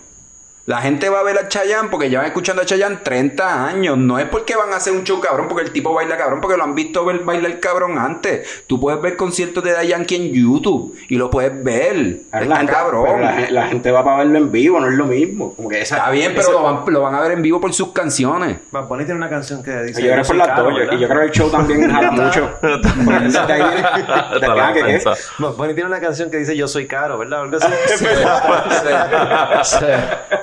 La 0.67 0.81
gente 0.83 1.09
va 1.09 1.19
a 1.21 1.23
ver 1.25 1.37
a 1.37 1.49
Chayanne 1.49 1.89
porque 1.91 2.09
llevan 2.11 2.27
escuchando 2.27 2.63
a 2.63 2.65
Chayanne 2.65 2.99
30 3.03 3.67
años. 3.67 3.99
No 3.99 4.21
es 4.21 4.27
porque 4.27 4.55
van 4.55 4.73
a 4.73 4.77
hacer 4.77 4.93
un 4.93 5.03
show 5.03 5.19
cabrón 5.21 5.49
porque 5.49 5.65
el 5.65 5.73
tipo 5.73 5.93
baila 5.93 6.17
cabrón, 6.17 6.41
porque 6.41 6.57
lo 6.57 6.63
han 6.63 6.77
visto 6.77 7.05
ver 7.05 7.21
bailar 7.21 7.59
cabrón 7.59 7.99
antes. 7.99 8.63
Tú 8.69 8.79
puedes 8.79 9.01
ver 9.03 9.17
conciertos 9.17 9.65
de 9.65 9.85
Yankee 9.89 10.15
en 10.15 10.33
YouTube 10.33 10.97
y 11.09 11.17
lo 11.17 11.29
puedes 11.29 11.65
ver. 11.65 12.21
Ahora, 12.31 12.45
Está 12.45 12.47
la, 12.47 12.57
gente, 12.59 12.73
cabrón. 12.73 13.21
la, 13.21 13.33
gen- 13.33 13.55
la 13.55 13.67
gente 13.69 13.91
va 13.91 14.05
para 14.05 14.19
verlo 14.19 14.39
en 14.39 14.53
vivo, 14.53 14.79
no 14.79 14.87
es 14.87 14.95
lo 14.95 15.07
mismo. 15.07 15.55
Como 15.57 15.69
que 15.69 15.81
esa, 15.81 15.97
Está 15.97 16.11
bien, 16.11 16.35
pero 16.37 16.53
lo 16.53 16.63
van, 16.63 16.85
lo 16.87 17.03
van 17.03 17.15
a 17.17 17.21
ver 17.21 17.33
en 17.33 17.43
vivo 17.43 17.61
por 17.61 17.73
sus 17.73 17.93
canciones. 17.93 18.59
Bad 18.71 18.87
Bunny 18.87 19.05
tiene 19.05 19.19
una 19.19 19.29
canción 19.29 19.65
que 19.65 19.73
dice. 19.83 20.01
Yo 20.03 20.09
creo 20.09 20.11
que 20.11 20.13
"Yo 20.13 20.17
por 20.19 20.27
soy 20.27 20.37
las 20.39 20.49
caro", 20.49 20.71
dos. 20.71 20.79
Y 20.93 20.99
yo 21.01 21.09
creo 21.09 21.21
que 21.21 21.27
el 21.27 21.33
show 21.33 21.51
también 21.51 21.91
jala 21.91 22.11
mucho. 22.13 22.51
Bad 25.39 25.55
Bunny 25.57 25.75
tiene 25.75 25.89
una 25.89 26.01
canción 26.01 26.31
que 26.31 26.37
dice 26.37 26.57
Yo 26.57 26.69
soy 26.69 26.87
caro, 26.87 27.19
¿verdad? 27.19 27.41
Algo 27.43 27.57
así. 27.57 27.67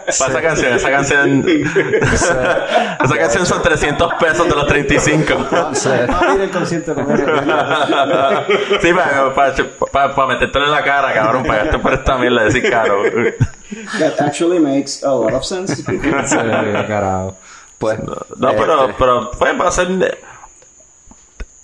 Para 0.08 0.32
esa 0.32 0.42
canción, 0.42 0.74
esa 0.74 0.90
canción. 0.90 1.46
esa 1.48 3.18
canción 3.18 3.46
son 3.46 3.62
300 3.62 4.14
pesos 4.14 4.48
de 4.48 4.56
los 4.56 4.68
35. 4.68 5.48
Vamos 5.52 5.86
a 5.86 5.96
ir 6.06 6.42
al 6.42 6.50
concierto 6.50 6.96
con 6.96 7.12
él. 7.12 7.26
sí, 8.82 8.94
para, 8.96 9.34
para, 9.34 9.54
para, 9.92 10.16
para 10.16 10.28
meterte 10.28 10.60
en 10.60 10.72
la 10.72 10.84
cara, 10.84 11.14
cabrón, 11.14 11.44
pagaste 11.44 11.80
por 11.80 11.94
esta 11.94 12.18
mierda 12.18 12.40
de 12.40 12.46
decir 12.46 12.70
caro. 12.70 13.04
That 14.00 14.22
actually 14.22 14.60
makes 14.60 15.04
a 15.04 15.12
lot 15.12 15.34
of 15.34 15.44
sense. 15.44 15.84
carajo. 15.84 17.36
Pues, 17.78 18.00
No, 18.00 18.52
pero, 18.56 18.82
este, 18.86 18.96
pero, 18.98 19.32
pues, 19.32 19.60
va 19.60 19.68
a 19.68 19.72
ser. 19.72 19.88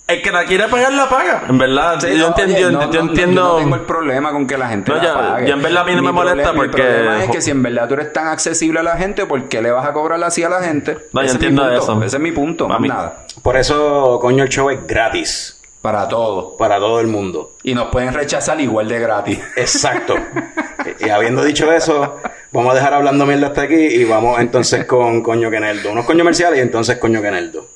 El 0.06 0.20
que 0.20 0.30
la 0.30 0.44
quiere 0.44 0.68
pagar, 0.68 0.92
la 0.92 1.08
paga. 1.08 1.44
En 1.48 1.56
verdad, 1.56 1.98
Sí, 1.98 2.08
yo 2.10 2.18
no, 2.18 2.26
entiendo. 2.28 2.52
oye, 2.54 2.60
yo, 2.62 2.70
no, 2.70 2.80
yo 2.80 2.86
no, 2.86 2.92
no, 3.04 3.08
entiendo. 3.10 3.40
yo 3.42 3.48
no 3.54 3.56
tengo 3.58 3.74
el 3.76 3.80
problema 3.82 4.32
con 4.32 4.46
que 4.46 4.58
la 4.58 4.68
gente 4.68 4.90
No, 4.92 4.98
la 4.98 5.02
ya- 5.02 5.14
pague. 5.14 5.46
ya 5.48 5.54
en 5.54 5.62
verdad 5.62 5.82
a 5.82 5.84
mí 5.86 5.92
no 5.94 6.00
Mi 6.02 6.06
me 6.08 6.12
molesta 6.12 6.52
problema- 6.52 6.72
porque- 6.72 6.82
Mi 6.82 6.88
problema 6.94 7.24
es 7.24 7.30
que 7.30 7.40
si 7.40 7.50
en 7.50 7.62
verdad 7.62 7.88
tú 7.88 7.94
eres 7.94 8.12
tan 8.12 8.26
accesible 8.28 8.80
a 8.80 8.82
la 8.82 8.96
gente, 8.98 9.24
¿por 9.24 9.42
qué 9.48 9.62
le 9.62 9.70
vas 9.70 9.86
a 9.86 9.92
cobrar 9.94 10.22
así 10.22 10.42
a 10.42 10.50
la 10.50 10.62
gente? 10.62 10.98
No, 11.12 11.22
yo 11.22 11.26
Ese 11.26 11.34
entiendo 11.36 11.70
eso. 11.70 12.02
Ese 12.02 12.16
es 12.16 12.22
mi 12.22 12.32
punto, 12.32 12.66
A 12.66 12.68
más 12.68 12.80
mí- 12.80 12.88
nada. 12.88 13.24
Por 13.42 13.56
eso, 13.56 14.18
coño, 14.20 14.42
el 14.44 14.50
show 14.50 14.68
es 14.68 14.86
gratis. 14.86 15.58
Para 15.80 16.06
todo. 16.08 16.56
Para 16.56 16.78
todo 16.78 17.00
el 17.00 17.06
mundo. 17.08 17.52
Y 17.62 17.74
nos 17.74 17.88
pueden 17.88 18.12
rechazar 18.14 18.58
igual 18.60 18.88
de 18.88 18.98
gratis. 19.00 19.38
Exacto. 19.56 20.14
y, 21.00 21.06
y 21.06 21.10
habiendo 21.10 21.42
dicho 21.44 21.70
eso, 21.72 22.20
vamos 22.52 22.72
a 22.72 22.74
dejar 22.76 22.94
hablando 22.94 23.26
mierda 23.26 23.48
hasta 23.48 23.62
aquí 23.62 23.74
y 23.74 24.04
vamos 24.04 24.38
entonces 24.40 24.86
con 24.86 25.22
Coño 25.22 25.50
Keneldo. 25.50 25.92
Unos 25.92 26.06
coño 26.06 26.20
comerciales 26.20 26.58
y 26.58 26.62
entonces 26.62 26.96
Coño 26.98 27.20
Keneldo. 27.20 27.68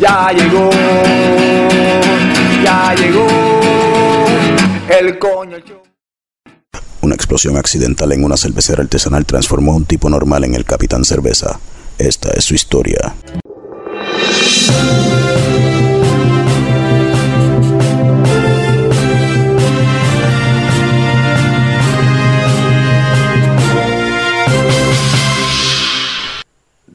Ya 0.00 0.32
llegó, 0.32 0.70
ya 2.62 2.94
llegó 2.94 3.26
el 4.88 5.18
coño. 5.18 5.56
Una 7.00 7.14
explosión 7.14 7.56
accidental 7.56 8.12
en 8.12 8.24
una 8.24 8.36
cervecera 8.36 8.82
artesanal 8.82 9.26
transformó 9.26 9.72
a 9.72 9.76
un 9.76 9.84
tipo 9.84 10.08
normal 10.08 10.44
en 10.44 10.54
el 10.54 10.64
Capitán 10.64 11.04
Cerveza. 11.04 11.58
Esta 11.98 12.30
es 12.30 12.44
su 12.44 12.54
historia. 12.54 13.14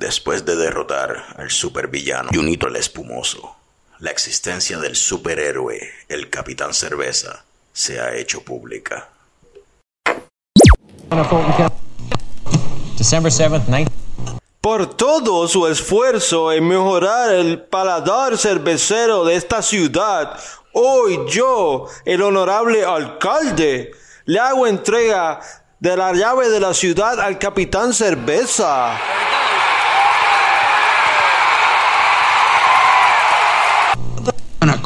Después 0.10 0.44
de 0.44 0.56
derrotar 0.56 1.36
al 1.38 1.52
supervillano 1.52 2.32
Junito 2.34 2.66
el 2.66 2.78
Espumoso, 2.78 3.58
la 4.00 4.10
existencia 4.10 4.80
del 4.80 4.96
superhéroe, 4.96 5.80
el 6.08 6.32
Capitán 6.32 6.74
Cerveza, 6.74 7.46
se 7.72 8.00
ha 8.00 8.16
hecho 8.16 8.42
pública. 8.42 9.08
December 12.98 13.32
7th, 13.32 13.66
19. 13.68 13.86
Por 14.60 14.96
todo 14.96 15.48
su 15.48 15.68
esfuerzo 15.68 16.52
en 16.54 16.68
mejorar 16.68 17.30
el 17.30 17.62
paladar 17.62 18.36
cervecero 18.36 19.26
de 19.26 19.36
esta 19.36 19.62
ciudad, 19.62 20.40
hoy 20.74 21.20
yo, 21.30 21.86
el 22.04 22.24
honorable 22.24 22.84
alcalde, 22.84 23.92
le 24.26 24.40
hago 24.40 24.66
entrega 24.66 25.40
de 25.80 25.96
la 25.96 26.14
llave 26.14 26.50
de 26.50 26.60
la 26.60 26.74
ciudad 26.74 27.20
al 27.20 27.38
capitán 27.38 27.94
cerveza. 27.94 28.98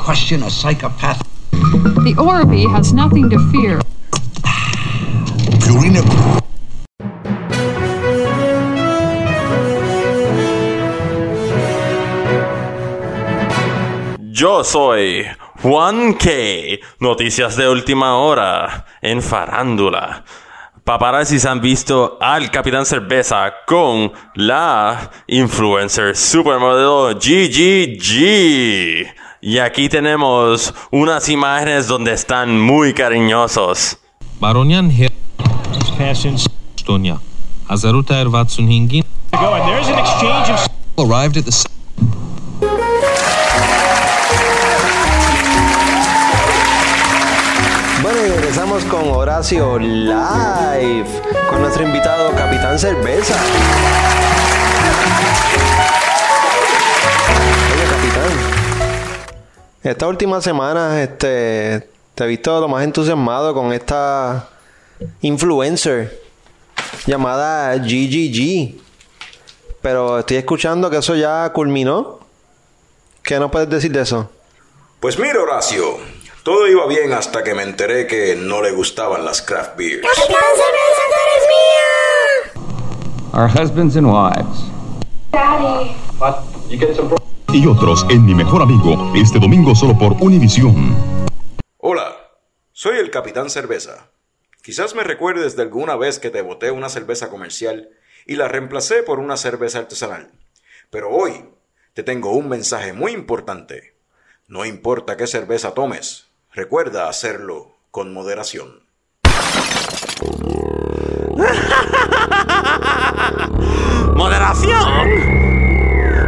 Question 0.04 0.43
a 0.43 0.49
psychopath. 0.49 1.20
The 2.04 2.14
Orby 2.18 2.70
has 2.70 2.91
nothing 2.91 3.30
to 3.30 3.39
fear. 3.51 3.80
Purina. 5.64 6.04
Yo 14.20 14.64
soy 14.66 15.26
Juan 15.62 16.16
K. 16.16 16.82
Noticias 16.99 17.56
de 17.56 17.70
última 17.70 18.18
hora 18.18 18.86
en 19.01 19.22
Farándula. 19.22 20.26
Paparazzis 20.84 21.45
han 21.45 21.62
visto 21.62 22.18
al 22.20 22.51
Capitán 22.51 22.86
Cerveza 22.86 23.54
con 23.66 24.12
la 24.36 25.12
influencer 25.28 26.14
supermodelo 26.18 27.14
GGG. 27.18 28.04
Y 29.45 29.59
aquí 29.59 29.89
tenemos 29.89 30.73
unas 30.89 31.27
imágenes 31.27 31.89
donde 31.89 32.13
están 32.13 32.57
muy 32.61 32.93
cariñosos. 32.93 33.97
Baronian 34.39 34.89
Estonia. 36.77 37.19
Hazaruta 37.67 38.21
Ervatsun 38.21 38.71
Hingin. 38.71 39.03
Go 39.33 39.53
and 39.53 39.67
there's 39.67 39.89
an 39.89 39.99
exchange 39.99 40.49
of 40.49 40.65
Arrived 40.97 41.35
at 41.35 41.43
the 41.43 41.51
Bueno, 48.01 48.25
y 48.25 48.29
regresamos 48.29 48.85
con 48.85 49.09
Horacio 49.09 49.77
Live, 49.77 51.05
con 51.49 51.59
nuestro 51.59 51.83
invitado 51.83 52.31
Capitán 52.37 52.79
Cerveza. 52.79 53.35
Capitán, 59.84 59.91
esta 59.91 60.07
última 60.07 60.41
semana 60.41 61.03
este, 61.03 61.89
te 62.15 62.23
he 62.23 62.27
visto 62.27 62.59
lo 62.59 62.67
más 62.67 62.84
entusiasmado 62.84 63.53
con 63.53 63.73
esta 63.73 64.49
influencer 65.21 66.21
llamada 67.05 67.75
GGG. 67.75 68.75
Pero 69.81 70.19
estoy 70.19 70.38
escuchando 70.38 70.89
que 70.89 70.97
eso 70.97 71.15
ya 71.15 71.51
culminó. 71.51 72.19
¿Qué 73.21 73.39
nos 73.39 73.51
puedes 73.51 73.69
decir 73.69 73.91
de 73.91 74.01
eso? 74.01 74.29
Pues 74.99 75.19
mira, 75.19 75.41
Horacio, 75.41 75.97
todo 76.43 76.67
iba 76.67 76.88
bien 76.88 77.11
hasta 77.11 77.43
que 77.43 77.53
me 77.53 77.63
enteré 77.63 78.07
que 78.07 78.36
no 78.38 78.61
le 78.61 78.71
gustaban 78.71 79.25
las 79.25 79.41
craft 79.41 79.75
beers. 79.77 80.07
Our 83.34 83.49
husbands 83.49 83.97
and 83.97 84.07
wives. 84.07 84.63
Daddy. 85.31 85.95
Y 87.54 87.68
otros 87.68 88.06
en 88.10 88.26
Mi 88.26 88.34
Mejor 88.34 88.64
Amigo, 88.64 89.14
este 89.16 89.38
domingo 89.38 89.76
solo 89.76 89.95
por 89.95 90.14
Univisión. 90.14 90.97
Hola, 91.78 92.18
soy 92.72 92.97
el 92.97 93.12
Capitán 93.12 93.51
Cerveza. 93.51 94.10
Quizás 94.64 94.95
me 94.95 95.04
recuerdes 95.04 95.56
de 95.56 95.62
alguna 95.62 95.95
vez 95.95 96.18
que 96.18 96.32
te 96.32 96.41
boté 96.41 96.72
una 96.72 96.89
cerveza 96.89 97.30
comercial 97.30 97.89
y 98.26 98.38
la 98.38 98.47
reemplacé 98.47 99.04
por 99.04 99.20
una 99.20 99.38
cerveza 99.38 99.78
artesanal. 99.78 100.32
Pero 100.89 101.12
hoy 101.12 101.45
te 101.93 102.01
tengo 102.01 102.32
un 102.32 102.49
mensaje 102.49 102.91
muy 102.91 103.12
importante. 103.12 103.93
No 104.47 104.66
importa 104.66 105.16
qué 105.16 105.28
cerveza 105.28 105.76
tomes, 105.76 106.32
recuerda 106.54 107.08
hacerlo 107.08 107.76
con 107.91 108.14
moderación. 108.14 108.82
¡Moderación! 114.16 115.32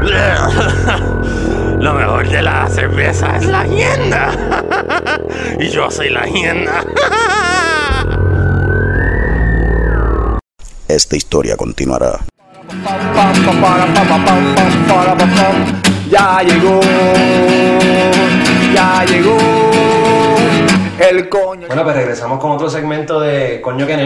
Lo 1.80 1.94
mejor 1.94 2.28
de 2.28 2.42
la 2.42 2.68
cerveza 2.68 3.38
es 3.38 3.46
la 3.46 3.66
hienda. 3.66 4.32
y 5.60 5.68
yo 5.70 5.90
soy 5.92 6.10
la 6.10 6.26
hienda. 6.26 6.84
Esta 10.88 11.16
historia 11.16 11.58
continuará. 11.58 12.20
Ya 16.10 16.42
llegó, 16.44 16.80
ya 18.74 19.04
llegó 19.06 19.38
el 21.00 21.30
coño. 21.30 21.68
Bueno, 21.68 21.84
pues 21.84 21.96
regresamos 21.96 22.40
con 22.40 22.52
otro 22.52 22.70
segmento 22.70 23.20
de 23.20 23.60
Coño 23.62 23.88
que 23.88 23.98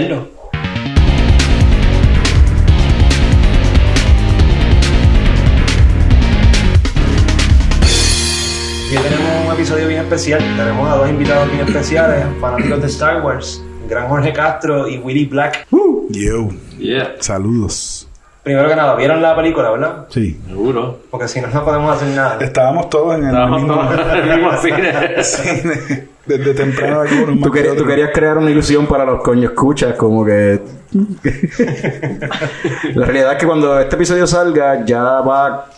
hoy 8.92 8.98
tenemos 8.98 9.46
un 9.46 9.54
episodio 9.54 9.88
bien 9.88 10.02
especial. 10.02 10.40
Tenemos 10.58 10.90
a 10.90 10.96
dos 10.96 11.10
invitados 11.10 11.52
bien 11.52 11.68
especiales, 11.68 12.26
fanáticos 12.42 12.82
de 12.82 12.88
Star 12.88 13.22
Wars, 13.22 13.64
Gran 13.88 14.08
Jorge 14.08 14.34
Castro 14.34 14.88
y 14.88 14.98
Willy 14.98 15.26
Black. 15.26 15.68
Yo. 16.10 16.50
Saludos. 17.20 18.08
Primero 18.44 18.68
que 18.70 18.76
nada, 18.76 18.96
¿vieron 18.96 19.22
la 19.22 19.36
película, 19.36 19.70
verdad? 19.70 20.06
Sí. 20.10 20.40
Seguro. 20.48 21.00
Porque 21.12 21.28
si 21.28 21.42
no, 21.42 21.48
no 21.50 21.64
podemos 21.64 21.96
hacer 21.96 22.08
nada. 22.16 22.38
Estábamos 22.40 22.90
todos 22.90 23.16
en 23.16 23.24
el 23.26 23.28
Estábamos 23.28 23.62
mismo, 23.62 23.76
todos 23.76 23.92
en 23.92 24.18
el 24.18 24.38
mismo 24.38 24.58
cine. 24.62 25.24
cine. 25.24 26.08
Desde 26.26 26.54
temprano 26.54 27.04
más 27.04 27.44
Tú 27.44 27.52
querías, 27.52 27.76
tú 27.76 27.86
querías 27.86 28.12
crear 28.14 28.38
una 28.38 28.50
ilusión 28.50 28.88
para 28.88 29.04
los 29.06 29.22
coños 29.22 29.52
escuchas, 29.52 29.96
como 29.96 30.26
que. 30.26 30.60
la 32.96 33.06
realidad 33.06 33.34
es 33.34 33.38
que 33.38 33.46
cuando 33.46 33.80
este 33.80 33.96
episodio 33.96 34.26
salga, 34.26 34.84
ya 34.86 35.02
va. 35.02 35.70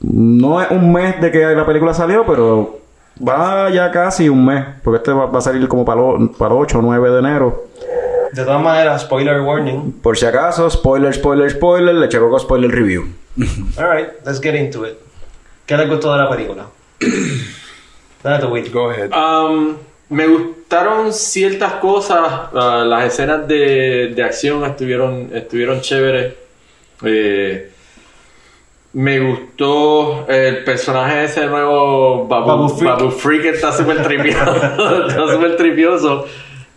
No 0.00 0.60
es 0.60 0.70
un 0.70 0.92
mes 0.92 1.20
de 1.20 1.30
que 1.30 1.38
la 1.44 1.64
película 1.66 1.94
salió, 1.94 2.24
pero 2.26 2.78
va 3.26 3.70
ya 3.70 3.90
casi 3.90 4.28
un 4.28 4.44
mes. 4.44 4.64
Porque 4.84 4.98
este 4.98 5.12
va, 5.12 5.26
va 5.26 5.38
a 5.38 5.42
salir 5.42 5.66
como 5.68 5.84
para, 5.84 6.00
lo- 6.00 6.32
para 6.32 6.54
el 6.54 6.60
8 6.60 6.78
o 6.78 6.82
9 6.82 7.10
de 7.10 7.18
enero. 7.18 7.64
De 8.32 8.44
todas 8.44 8.60
maneras, 8.62 9.02
spoiler 9.02 9.40
warning. 9.40 9.92
Por 10.02 10.18
si 10.18 10.26
acaso, 10.26 10.68
spoiler, 10.68 11.14
spoiler, 11.14 11.50
spoiler, 11.50 11.94
le 11.94 12.08
checo 12.08 12.28
con 12.28 12.40
spoiler 12.40 12.70
review. 12.70 13.06
Alright, 13.78 14.08
let's 14.26 14.40
get 14.40 14.54
into 14.54 14.86
it. 14.86 14.94
¿Qué 15.64 15.76
les 15.76 15.88
gustó 15.88 16.12
de 16.12 16.18
la 16.18 16.28
película? 16.28 16.66
Dale 18.22 18.38
tu 18.40 18.48
Willy. 18.48 18.68
Go 18.70 18.90
ahead. 18.90 19.10
Um, 19.12 19.76
me 20.10 20.26
gustaron 20.26 21.12
ciertas 21.12 21.74
cosas. 21.74 22.18
ah, 22.54 22.84
las 22.86 23.04
escenas 23.06 23.46
de, 23.48 24.12
de 24.14 24.22
acción 24.22 24.64
estuvieron, 24.64 25.30
estuvieron 25.32 25.80
chéveres. 25.80 26.34
Eh, 27.04 27.70
me 28.96 29.20
gustó 29.20 30.26
el 30.26 30.64
personaje 30.64 31.24
ese 31.24 31.46
nuevo 31.46 32.26
Babu, 32.26 32.46
Babu 32.46 32.68
Freak. 32.70 32.96
Babu 32.98 33.10
Freak, 33.10 33.44
está 33.44 33.70
súper 33.72 34.02
tripioso. 34.02 34.54
está 35.08 35.28
súper 35.32 35.56
tripioso. 35.56 36.24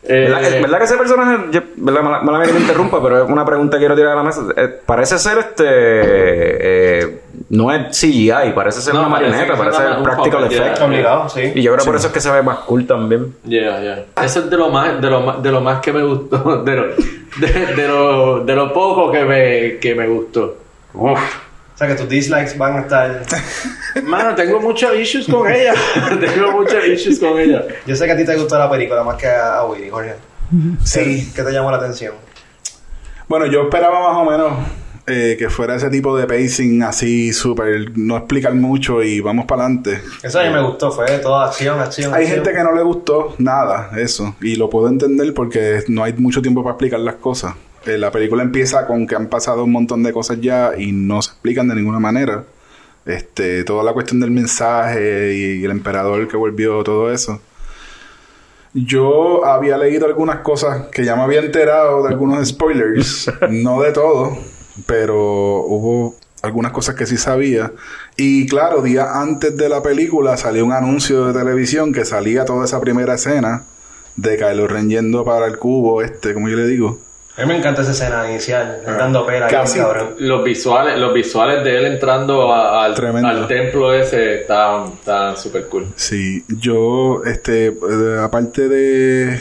Eh, 0.04 0.28
¿Verdad, 0.30 0.42
que- 0.42 0.62
verdad 0.62 0.78
que 0.80 0.84
ese 0.86 0.98
personaje, 0.98 1.46
yo- 1.52 1.62
verdad, 1.78 2.02
mala, 2.24 2.46
que 2.46 2.52
te 2.54 2.60
interrumpa, 2.60 3.02
pero 3.02 3.24
es 3.24 3.30
una 3.30 3.46
pregunta 3.46 3.78
que 3.78 3.82
quiero 3.82 3.96
tirar 3.96 4.14
a 4.14 4.16
la 4.16 4.24
mesa. 4.24 4.42
Eh, 4.56 4.68
parece 4.86 5.18
ser 5.18 5.38
este. 5.38 5.64
eh, 5.68 7.20
no 7.50 7.72
es 7.72 7.98
CGI, 7.98 8.52
parece 8.54 8.82
ser 8.82 8.94
No, 8.96 9.02
una 9.02 9.10
marioneta, 9.10 9.56
parece 9.56 9.82
una- 9.86 9.98
un 9.98 10.04
practical 10.04 10.44
puppet, 10.44 10.58
effect. 10.60 10.78
yeah. 10.78 10.86
Obligado, 10.88 11.30
sí. 11.30 11.52
Y 11.56 11.62
yo 11.62 11.72
creo 11.74 11.84
que 11.86 11.92
por 11.92 11.96
Sí. 11.96 12.00
eso 12.00 12.08
es 12.08 12.14
que 12.14 12.20
se 12.22 12.32
ve 12.32 12.42
más 12.42 12.60
cool 12.60 12.86
también. 12.86 13.34
Yeah, 13.46 13.82
yeah. 13.82 14.06
Eso 14.26 14.40
es 14.42 14.50
de 14.50 14.58
lo 14.58 14.70
más, 14.70 15.02
de 15.02 15.10
lo 15.10 15.22
más, 15.22 15.42
de 15.44 15.52
lo 15.52 15.62
más 15.62 15.80
que 15.80 15.94
me 15.94 16.04
gustó, 16.04 16.38
de 16.64 16.76
lo, 16.76 16.84
de, 17.38 17.66
de 17.76 17.88
lo, 17.88 18.40
de 18.44 18.56
lo 18.56 18.74
poco 18.74 19.12
que 19.12 19.24
me, 19.26 19.78
que 19.80 19.96
me 19.96 20.08
gustó. 20.08 20.58
O 20.94 21.14
sea 21.80 21.88
que 21.88 21.96
tus 21.96 22.10
dislikes 22.10 22.58
van 22.58 22.78
a 22.78 22.80
estar. 22.82 23.24
Mano, 24.04 24.36
tengo 24.36 24.60
muchos 24.60 24.94
issues 24.98 25.28
con 25.28 25.50
ella. 25.50 25.74
tengo 26.20 26.52
muchos 26.52 26.86
issues 26.86 27.20
con 27.20 27.40
ella. 27.40 27.64
Yo 27.86 27.96
sé 27.96 28.06
que 28.06 28.12
a 28.12 28.18
ti 28.18 28.26
te 28.26 28.36
gustó 28.36 28.60
la 28.60 28.70
película 28.70 29.02
más 29.04 29.16
que 29.16 29.28
a, 29.28 29.64
Willy, 29.64 29.90
Jorge. 29.90 30.16
Sí. 30.84 31.32
¿Qué 31.34 31.42
te 31.42 31.52
llamó 31.52 31.72
la 31.72 31.78
atención? 31.78 32.16
Bueno, 33.30 33.46
yo 33.46 33.64
esperaba 33.64 34.12
más 34.12 34.18
o 34.18 34.30
menos 34.30 34.54
eh, 35.08 35.38
que 35.40 35.50
fuera 35.50 35.76
ese 35.76 35.90
tipo 35.90 36.18
de 36.18 36.28
pacing 36.28 36.84
así, 36.84 37.32
súper, 37.32 37.98
no 37.98 38.18
explicar 38.18 38.54
mucho 38.56 39.02
y 39.02 39.22
vamos 39.22 39.46
para 39.46 39.64
adelante. 39.64 40.02
Eso 40.22 40.40
a 40.40 40.44
mí 40.44 40.50
me 40.50 40.62
gustó, 40.62 40.92
fue 40.92 41.06
toda 41.20 41.46
acción, 41.46 41.80
acción. 41.80 42.14
Hay 42.14 42.24
acción. 42.24 42.44
gente 42.44 42.58
que 42.58 42.64
no 42.64 42.74
le 42.74 42.84
gustó 42.84 43.36
nada 43.38 43.92
eso 43.98 44.36
y 44.42 44.56
lo 44.56 44.70
puedo 44.70 44.90
entender 44.90 45.34
porque 45.34 45.84
no 45.88 46.04
hay 46.04 46.14
mucho 46.14 46.42
tiempo 46.42 46.62
para 46.62 46.74
explicar 46.74 47.00
las 47.00 47.16
cosas. 47.16 47.54
Eh, 47.90 47.98
la 47.98 48.12
película 48.12 48.44
empieza 48.44 48.86
con 48.86 49.08
que 49.08 49.16
han 49.16 49.28
pasado 49.28 49.64
un 49.64 49.72
montón 49.72 50.04
de 50.04 50.14
cosas 50.14 50.40
ya 50.40 50.74
y 50.78 50.92
no 50.92 51.22
se 51.24 51.32
explican 51.32 51.68
de 51.68 51.76
ninguna 51.76 52.00
manera. 52.00 52.44
Este, 53.06 53.64
toda 53.64 53.84
la 53.84 53.94
cuestión 53.94 54.20
del 54.20 54.30
mensaje 54.30 55.34
y 55.34 55.64
el 55.64 55.72
emperador 55.72 56.28
que 56.28 56.38
volvió, 56.38 56.84
todo 56.84 57.12
eso. 57.12 57.42
Yo 58.76 59.44
había 59.46 59.76
leído 59.78 60.06
algunas 60.06 60.42
cosas 60.42 60.88
que 60.92 61.04
ya 61.04 61.16
me 61.16 61.24
había 61.24 61.40
enterado 61.40 62.04
de 62.04 62.10
algunos 62.10 62.48
spoilers, 62.48 63.32
no 63.50 63.82
de 63.82 63.92
todo, 63.92 64.38
pero 64.86 65.16
hubo 65.16 66.16
algunas 66.44 66.72
cosas 66.72 66.94
que 66.94 67.08
sí 67.08 67.18
sabía. 67.18 67.72
Y 68.18 68.46
claro, 68.46 68.84
días 68.84 69.08
antes 69.12 69.58
de 69.58 69.68
la 69.68 69.82
película 69.82 70.38
salió 70.38 70.64
un 70.64 70.74
anuncio 70.74 71.26
de 71.26 71.40
televisión 71.40 71.92
que 71.92 72.06
salía 72.06 72.46
toda 72.46 72.66
esa 72.66 72.80
primera 72.80 73.16
escena 73.16 73.64
de 74.16 74.38
Kylo 74.38 74.68
Ren 74.68 74.90
yendo 74.90 75.26
para 75.26 75.48
el 75.48 75.58
cubo 75.58 76.04
este, 76.04 76.36
como 76.36 76.50
yo 76.50 76.56
le 76.56 76.68
digo. 76.68 77.09
A 77.40 77.46
mí 77.46 77.48
me 77.54 77.58
encanta 77.58 77.82
esa 77.84 77.92
escena 77.92 78.30
inicial, 78.30 78.82
Ah. 78.86 78.92
dando 78.98 79.26
pela, 79.26 79.48
Casi. 79.48 79.80
cabrón. 79.80 80.16
Los 80.20 80.44
visuales, 80.44 81.00
los 81.00 81.14
visuales 81.14 81.64
de 81.64 81.78
él 81.78 81.86
entrando 81.86 82.52
a- 82.52 82.84
al, 82.86 83.48
templo 83.48 83.94
ese 83.94 84.42
estaban 84.42 84.94
estaban 84.94 85.38
súper 85.38 85.68
cool. 85.68 85.88
Sí, 85.96 86.44
yo, 86.48 87.22
este, 87.26 87.68
eh, 87.68 88.20
aparte 88.22 88.68
de 88.68 89.40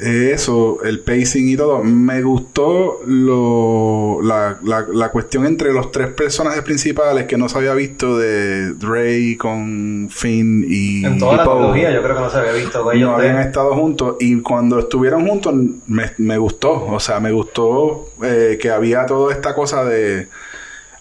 eso, 0.00 0.78
el 0.84 1.00
pacing 1.00 1.48
y 1.48 1.56
todo, 1.56 1.82
me 1.84 2.22
gustó 2.22 3.00
lo, 3.06 4.20
la, 4.22 4.58
la, 4.64 4.86
la 4.92 5.10
cuestión 5.10 5.46
entre 5.46 5.72
los 5.72 5.92
tres 5.92 6.08
personajes 6.08 6.62
principales 6.62 7.26
que 7.26 7.36
no 7.36 7.48
se 7.48 7.58
había 7.58 7.74
visto 7.74 8.18
de 8.18 8.74
Rey 8.80 9.36
con 9.36 10.08
Finn 10.10 10.64
y 10.68 11.04
En 11.04 11.18
toda 11.18 11.34
y 11.34 11.36
la 11.36 11.44
trilogía 11.44 11.92
yo 11.92 12.02
creo 12.02 12.16
que 12.16 12.20
no 12.22 12.30
se 12.30 12.38
había 12.38 12.52
visto 12.52 12.82
con 12.82 12.96
ellos 12.96 13.10
no 13.10 13.16
habían 13.16 13.34
tres. 13.36 13.46
estado 13.46 13.74
juntos 13.74 14.16
y 14.20 14.40
cuando 14.40 14.78
estuvieron 14.78 15.26
juntos 15.26 15.54
me, 15.86 16.10
me 16.18 16.38
gustó, 16.38 16.86
o 16.86 17.00
sea, 17.00 17.20
me 17.20 17.32
gustó 17.32 18.08
eh, 18.24 18.58
que 18.60 18.70
había 18.70 19.06
toda 19.06 19.32
esta 19.32 19.54
cosa 19.54 19.84
de... 19.84 20.28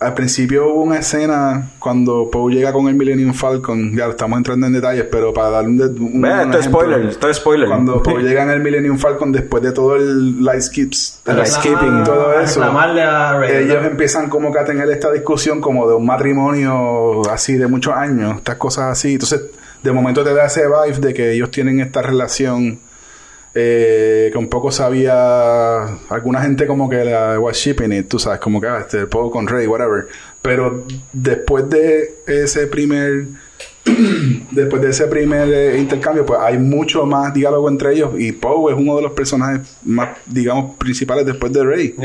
Al 0.05 0.13
principio 0.13 0.67
hubo 0.67 0.83
una 0.83 0.99
escena 0.99 1.71
cuando 1.79 2.29
Poe 2.29 2.53
llega 2.53 2.71
con 2.71 2.87
el 2.87 2.93
Millennium 2.93 3.33
Falcon, 3.33 3.95
ya 3.97 4.05
estamos 4.05 4.37
entrando 4.37 4.67
en 4.67 4.73
detalles, 4.73 5.05
pero 5.11 5.33
para 5.33 5.49
dar 5.49 5.65
un, 5.65 5.81
un, 5.81 6.21
Vea, 6.21 6.35
un 6.35 6.41
esto 6.41 6.59
es 6.59 6.59
ejemplo, 6.59 6.81
spoiler, 6.81 7.05
esto 7.07 7.29
es 7.29 7.37
spoiler. 7.37 7.67
Cuando 7.67 8.03
Poe 8.03 8.21
llega 8.21 8.43
en 8.43 8.51
el 8.51 8.59
Millennium 8.59 8.99
Falcon 8.99 9.31
después 9.31 9.63
de 9.63 9.71
todo 9.71 9.95
el 9.95 10.43
light 10.43 10.61
skips, 10.61 11.21
el 11.25 11.37
light 11.37 11.47
skipping 11.47 12.01
y 12.01 12.03
todo 12.03 12.39
eso, 12.39 12.59
reclamarle 12.59 13.01
a 13.01 13.39
Rey, 13.39 13.63
ellos 13.65 13.81
¿no? 13.81 13.87
empiezan 13.87 14.29
como 14.29 14.53
que 14.53 14.59
a 14.59 14.63
tener 14.63 14.87
esta 14.91 15.11
discusión 15.11 15.59
como 15.59 15.89
de 15.89 15.95
un 15.95 16.05
matrimonio 16.05 17.27
así 17.27 17.55
de 17.55 17.65
muchos 17.65 17.95
años, 17.95 18.37
estas 18.37 18.57
cosas 18.57 18.91
así. 18.91 19.13
Entonces, 19.13 19.41
de 19.81 19.91
momento 19.91 20.23
te 20.23 20.35
da 20.35 20.45
ese 20.45 20.65
vibe 20.67 20.99
de 20.99 21.13
que 21.15 21.31
ellos 21.31 21.49
tienen 21.49 21.79
esta 21.79 22.03
relación 22.03 22.79
eh, 23.57 24.29
que 24.33 24.37
un 24.37 24.49
poco 24.49 24.69
sabía 24.69 25.83
alguna 26.09 26.41
gente 26.41 26.67
como 26.67 26.89
que 26.89 27.05
la 27.05 27.39
was 27.39 27.55
shipping 27.55 27.93
it, 27.93 28.09
tú 28.09 28.19
sabes, 28.19 28.39
como 28.41 28.59
que 28.59 28.67
ah, 28.67 28.79
este 28.81 29.07
con 29.07 29.47
Rey, 29.47 29.65
whatever. 29.65 30.07
Pero 30.41 30.85
después 31.13 31.69
de 31.69 32.15
ese 32.27 32.67
primer 32.67 33.27
después 34.51 34.81
de 34.81 34.89
ese 34.89 35.07
primer 35.07 35.53
eh, 35.53 35.77
intercambio, 35.77 36.25
pues 36.25 36.39
hay 36.41 36.57
mucho 36.57 37.05
más 37.05 37.33
diálogo 37.33 37.69
entre 37.69 37.93
ellos 37.93 38.11
y 38.17 38.33
Poe 38.33 38.73
es 38.73 38.77
uno 38.77 38.97
de 38.97 39.03
los 39.03 39.13
personajes 39.13 39.77
más, 39.83 40.17
digamos, 40.25 40.75
principales 40.75 41.25
después 41.25 41.53
de 41.53 41.63
Rey 41.63 41.95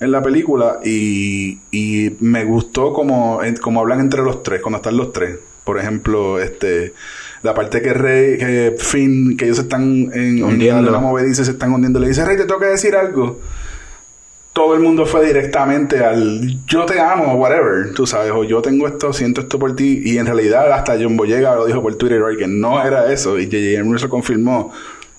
en 0.00 0.10
la 0.10 0.22
película 0.22 0.80
y, 0.82 1.58
y 1.70 2.16
me 2.20 2.44
gustó 2.44 2.92
como, 2.92 3.40
como 3.60 3.80
hablan 3.80 4.00
entre 4.00 4.22
los 4.22 4.42
tres, 4.42 4.62
cuando 4.62 4.76
están 4.76 4.96
los 4.96 5.12
tres. 5.12 5.36
Por 5.64 5.78
ejemplo, 5.78 6.40
este 6.40 6.94
la 7.42 7.54
parte 7.54 7.82
que 7.82 7.92
Rey, 7.92 8.38
que 8.38 8.74
Finn, 8.78 9.36
que 9.36 9.46
ellos 9.46 9.58
están 9.58 10.10
en, 10.12 10.38
en 10.38 10.44
Hundiendo. 10.44 10.90
la 10.90 10.98
movediza 10.98 11.44
se 11.44 11.52
están 11.52 11.72
hundiendo, 11.72 12.00
le 12.00 12.08
dice, 12.08 12.24
Rey, 12.24 12.36
te 12.36 12.44
tengo 12.44 12.60
que 12.60 12.66
decir 12.66 12.94
algo. 12.94 13.40
Todo 14.52 14.74
el 14.74 14.80
mundo 14.80 15.04
fue 15.04 15.26
directamente 15.26 16.02
al 16.02 16.64
yo 16.66 16.86
te 16.86 16.98
amo, 16.98 17.34
whatever, 17.34 17.92
tú 17.92 18.06
sabes, 18.06 18.32
o 18.32 18.42
yo 18.42 18.62
tengo 18.62 18.86
esto, 18.88 19.12
siento 19.12 19.42
esto 19.42 19.58
por 19.58 19.76
ti, 19.76 20.00
y 20.02 20.16
en 20.16 20.24
realidad 20.24 20.72
hasta 20.72 20.96
John 20.98 21.14
Boyega 21.16 21.54
lo 21.54 21.66
dijo 21.66 21.82
por 21.82 21.94
Twitter 21.96 22.22
hoy 22.22 22.38
que 22.38 22.46
no 22.46 22.82
era 22.82 23.12
eso, 23.12 23.38
y 23.38 23.44
J.J. 23.44 23.80
Abrams 23.80 24.02
lo 24.02 24.08
confirmó, 24.08 24.72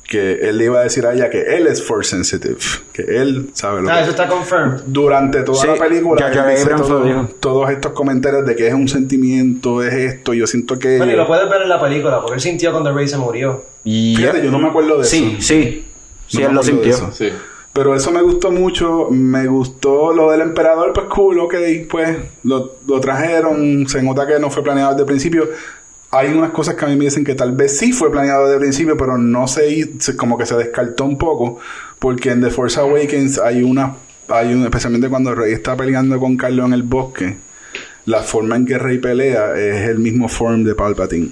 que 0.08 0.36
él 0.49 0.58
le 0.58 0.66
iba 0.66 0.80
a 0.80 0.84
decir 0.84 1.05
a 1.05 1.14
ella 1.14 1.30
que 1.30 1.41
él 1.58 1.68
es 1.68 1.84
force 1.84 2.12
sensitive, 2.12 2.55
que 2.93 3.01
él 3.01 3.49
sabe 3.53 3.82
lo 3.82 3.89
Ah, 3.89 3.95
que 3.95 4.01
eso 4.03 4.12
está 4.12 4.28
confirmed. 4.28 4.82
durante 4.86 5.43
toda 5.43 5.62
Sí, 5.62 5.68
la 5.68 5.76
película 5.76 6.28
él 6.28 6.55
dice 6.55 6.70
todo- 6.76 7.03
dijo. 7.03 7.30
todos 7.41 7.70
estos 7.72 7.91
comentarios 7.91 8.45
de 8.45 8.55
que 8.55 8.68
es 8.68 8.74
un 8.74 8.88
sentimiento, 8.88 9.84
es 9.84 9.93
esto, 9.93 10.34
yo 10.34 10.47
siento 10.47 10.80
que... 10.80 10.97
Bueno, 10.97 11.12
y 11.12 11.16
lo 11.18 11.28
puedes 11.28 11.49
ver 11.49 11.62
en 11.64 11.70
la 11.70 11.82
película, 11.82 12.22
porque 12.22 12.36
él 12.36 12.41
sintió 12.41 12.72
cuando 12.72 12.93
Rey 12.93 13.08
se 13.08 13.18
murió. 13.18 13.66
Fíjate, 13.84 14.41
yo 14.43 14.49
no 14.51 14.60
me 14.60 14.70
acuerdo 14.70 14.97
de 14.99 15.03
Sí, 15.03 15.36
eso. 15.38 15.41
sí. 15.47 15.86
Sí, 16.28 16.41
No 16.41 16.47
él 16.49 16.55
lo 16.55 16.64
sintió. 16.64 16.91
eso. 16.93 17.12
Pero 17.74 17.95
eso 17.95 18.12
me 18.12 18.22
gustó 18.22 18.49
mucho. 18.51 19.08
Me 19.12 19.45
gustó 19.47 20.12
lo 20.12 20.32
del 20.32 20.41
emperador, 20.41 20.93
pues 20.93 21.05
cool, 21.08 21.39
ok. 21.39 21.55
Pues 21.89 22.18
lo, 22.43 22.78
lo 22.88 22.99
trajeron. 22.99 23.88
Se 23.88 24.01
nota 24.01 24.26
que 24.26 24.39
no 24.39 24.49
fue 24.49 24.64
planeado 24.64 24.91
desde 24.91 25.01
el 25.03 25.05
principio. 25.05 25.47
Hay 26.12 26.34
unas 26.34 26.51
cosas 26.51 26.76
que 26.76 26.86
a 26.86 26.88
mí 26.88 26.95
me 26.95 27.05
dicen 27.05 27.26
que 27.26 27.36
tal 27.36 27.51
vez 27.51 27.78
sí 27.78 27.91
fue 27.91 28.10
planeado 28.10 28.43
desde 28.43 28.55
el 28.55 28.62
principio, 28.62 28.95
pero 28.95 29.18
no 29.18 29.47
se 29.47 29.91
como 30.16 30.38
que 30.38 30.45
se 30.45 30.55
descartó 30.55 31.03
un 31.05 31.18
poco. 31.18 31.60
Porque 31.99 32.32
en 32.32 32.41
The 32.41 32.49
Force 32.49 32.80
Awakens 32.80 33.39
hay 33.39 33.64
una. 33.64 33.95
Hay 34.30 34.53
un, 34.53 34.64
especialmente 34.64 35.10
cuando 35.10 35.34
Rey 35.34 35.53
está 35.53 35.76
peleando 35.76 36.20
con 36.20 36.38
Carlo 36.38 36.66
en 36.66 36.74
el 36.74 36.84
bosque. 36.84 37.38
La 38.05 38.22
forma 38.24 38.55
en 38.55 38.66
que 38.66 38.78
Rey 38.78 38.99
pelea 38.99 39.58
es 39.58 39.89
el 39.89 39.99
mismo 39.99 40.30
form 40.30 40.64
de 40.64 40.76
Palpatine. 40.76 41.30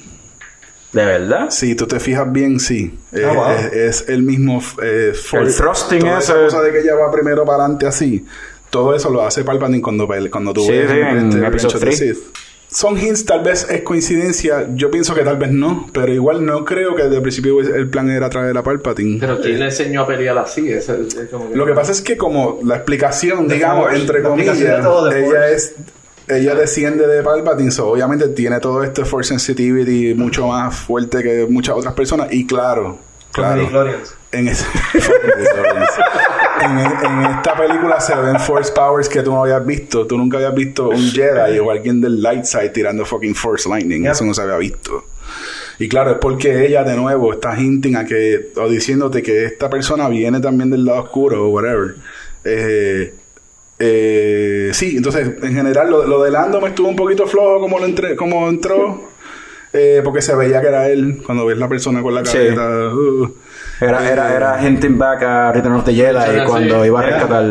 ¿De 0.92 1.06
verdad? 1.06 1.50
Si 1.50 1.76
tú 1.76 1.88
te 1.88 2.00
fijas 2.00 2.32
bien, 2.32 2.60
sí. 2.60 2.98
Ah, 3.14 3.34
wow. 3.34 3.50
es, 3.52 4.02
es 4.02 4.10
el 4.10 4.24
mismo 4.24 4.62
eh, 4.82 5.14
form. 5.14 5.46
El 5.46 5.54
thrusting 5.54 6.00
Toda 6.00 6.20
esa 6.20 6.36
cosa 6.36 6.62
de 6.62 6.72
que 6.72 6.80
ella 6.80 6.96
va 6.96 7.12
primero 7.12 7.46
para 7.46 7.64
adelante 7.64 7.86
así. 7.86 8.26
Todo 8.70 8.96
eso 8.96 9.10
lo 9.10 9.26
hace 9.26 9.44
Palpatine 9.44 9.82
cuando, 9.82 10.08
cuando 10.30 10.54
tú 10.54 10.62
Sí, 10.62 10.72
ves 10.72 10.92
sí, 10.92 10.98
en 10.98 11.30
este, 11.30 11.48
Episode 11.48 11.50
Revenge 11.50 11.66
of 11.66 11.74
the 11.74 11.80
three. 11.80 11.96
Sith. 11.96 12.45
Son 12.68 12.98
hints, 13.00 13.24
tal 13.26 13.42
vez 13.44 13.66
es 13.70 13.82
coincidencia. 13.84 14.68
Yo 14.76 14.92
pienso 14.92 15.14
que 15.16 15.22
tal 15.24 15.38
vez 15.38 15.52
no, 15.52 15.88
pero 15.94 16.12
igual 16.14 16.46
no 16.46 16.66
creo 16.66 16.96
que 16.96 17.04
desde 17.04 17.18
el 17.18 17.22
principio 17.22 17.60
el 17.62 17.90
plan 17.90 18.10
era 18.10 18.30
traer 18.30 18.58
a 18.58 18.64
Palpatine. 18.64 19.18
Pero 19.20 19.40
¿quién 19.40 19.60
le 19.60 19.66
enseñó 19.66 20.02
a 20.02 20.08
pelear 20.08 20.38
así? 20.38 20.70
Es, 20.72 20.90
es- 20.90 21.16
es 21.16 21.30
como 21.30 21.50
que- 21.50 21.56
lo 21.56 21.66
que 21.66 21.74
pasa 21.74 21.92
es 21.94 22.02
que 22.02 22.18
como 22.18 22.60
la 22.64 22.76
explicación, 22.76 23.48
The 23.48 23.54
digamos, 23.56 23.86
Force, 23.86 24.02
entre 24.02 24.22
la 24.22 24.30
comillas, 24.30 24.58
ella 24.60 25.50
es 25.50 25.76
ella 26.28 26.56
desciende 26.56 27.06
de 27.08 27.22
Palpatine, 27.22 27.70
so, 27.70 27.88
obviamente 27.90 28.28
tiene 28.30 28.60
todo 28.60 28.84
este 28.84 29.06
force 29.06 29.30
sensitivity 29.30 30.16
mucho 30.16 30.48
más 30.48 30.76
fuerte 30.76 31.22
que 31.22 31.46
muchas 31.48 31.76
otras 31.76 31.94
personas 31.94 32.30
y 32.34 32.48
claro, 32.48 32.98
claro. 33.36 33.62
En, 34.32 34.48
en, 34.48 34.56
en 36.78 37.26
esta 37.26 37.56
película 37.56 38.00
se 38.00 38.16
ven 38.16 38.40
force 38.40 38.72
powers 38.74 39.08
que 39.08 39.22
tú 39.22 39.32
no 39.32 39.44
habías 39.44 39.66
visto. 39.66 40.08
Tú 40.08 40.18
nunca 40.18 40.38
habías 40.38 40.54
visto 40.54 40.90
un 40.90 41.12
Jedi 41.12 41.60
o 41.60 41.70
alguien 41.72 42.02
del 42.02 42.22
light 42.22 42.46
side 42.46 42.70
tirando 42.70 43.06
fucking 43.06 43.36
force 43.36 43.70
lightning. 43.70 44.06
Eso 44.08 44.26
no 44.26 44.34
se 44.34 44.42
había 44.42 44.58
visto. 44.58 45.06
Y 45.80 45.88
claro, 45.90 46.12
es 46.12 46.18
porque 46.18 46.66
ella 46.66 46.84
de 46.84 46.96
nuevo 46.96 47.34
está 47.34 47.60
hinting 47.60 47.96
a 47.98 48.06
que, 48.06 48.52
o 48.56 48.70
diciéndote 48.70 49.22
que 49.22 49.46
esta 49.46 49.70
persona 49.70 50.08
viene 50.08 50.40
también 50.40 50.70
del 50.70 50.86
lado 50.86 51.04
oscuro 51.04 51.46
o 51.46 51.50
whatever. 51.50 51.96
Eh, 52.44 53.14
eh, 53.78 54.70
sí, 54.74 54.96
entonces 54.96 55.32
en 55.42 55.54
general 55.54 55.90
lo, 55.90 56.06
lo 56.06 56.24
de 56.24 56.32
Lando 56.32 56.62
me 56.62 56.70
estuvo 56.70 56.88
un 56.88 56.96
poquito 56.96 57.28
flojo 57.28 57.60
como, 57.60 57.80
lo 57.80 57.86
entre, 57.86 58.16
como 58.16 58.48
entró. 58.48 59.15
Eh, 59.76 60.02
porque 60.04 60.22
se 60.22 60.36
veía 60.36 60.62
que 60.62 60.68
era 60.68 60.88
él 60.90 61.22
cuando 61.26 61.46
ves 61.46 61.58
la 61.58 61.68
persona 61.68 62.02
con 62.02 62.16
la 62.16 62.26
Sí. 62.26 62.38
careta. 62.38 62.68
uh. 62.94 63.32
Era, 63.82 64.10
era, 64.12 64.32
Eh, 64.32 64.36
era 64.38 64.68
hinting 64.68 64.98
back 64.98 65.22
a 65.24 65.52
Return 65.52 65.76
of 65.76 65.86
the 65.86 65.94
Jedi 65.94 66.20
Sí, 66.26 66.38
cuando 66.48 66.82
sí. 66.82 66.88
iba 66.88 67.00
a 67.00 67.04
rescatar. 67.04 67.46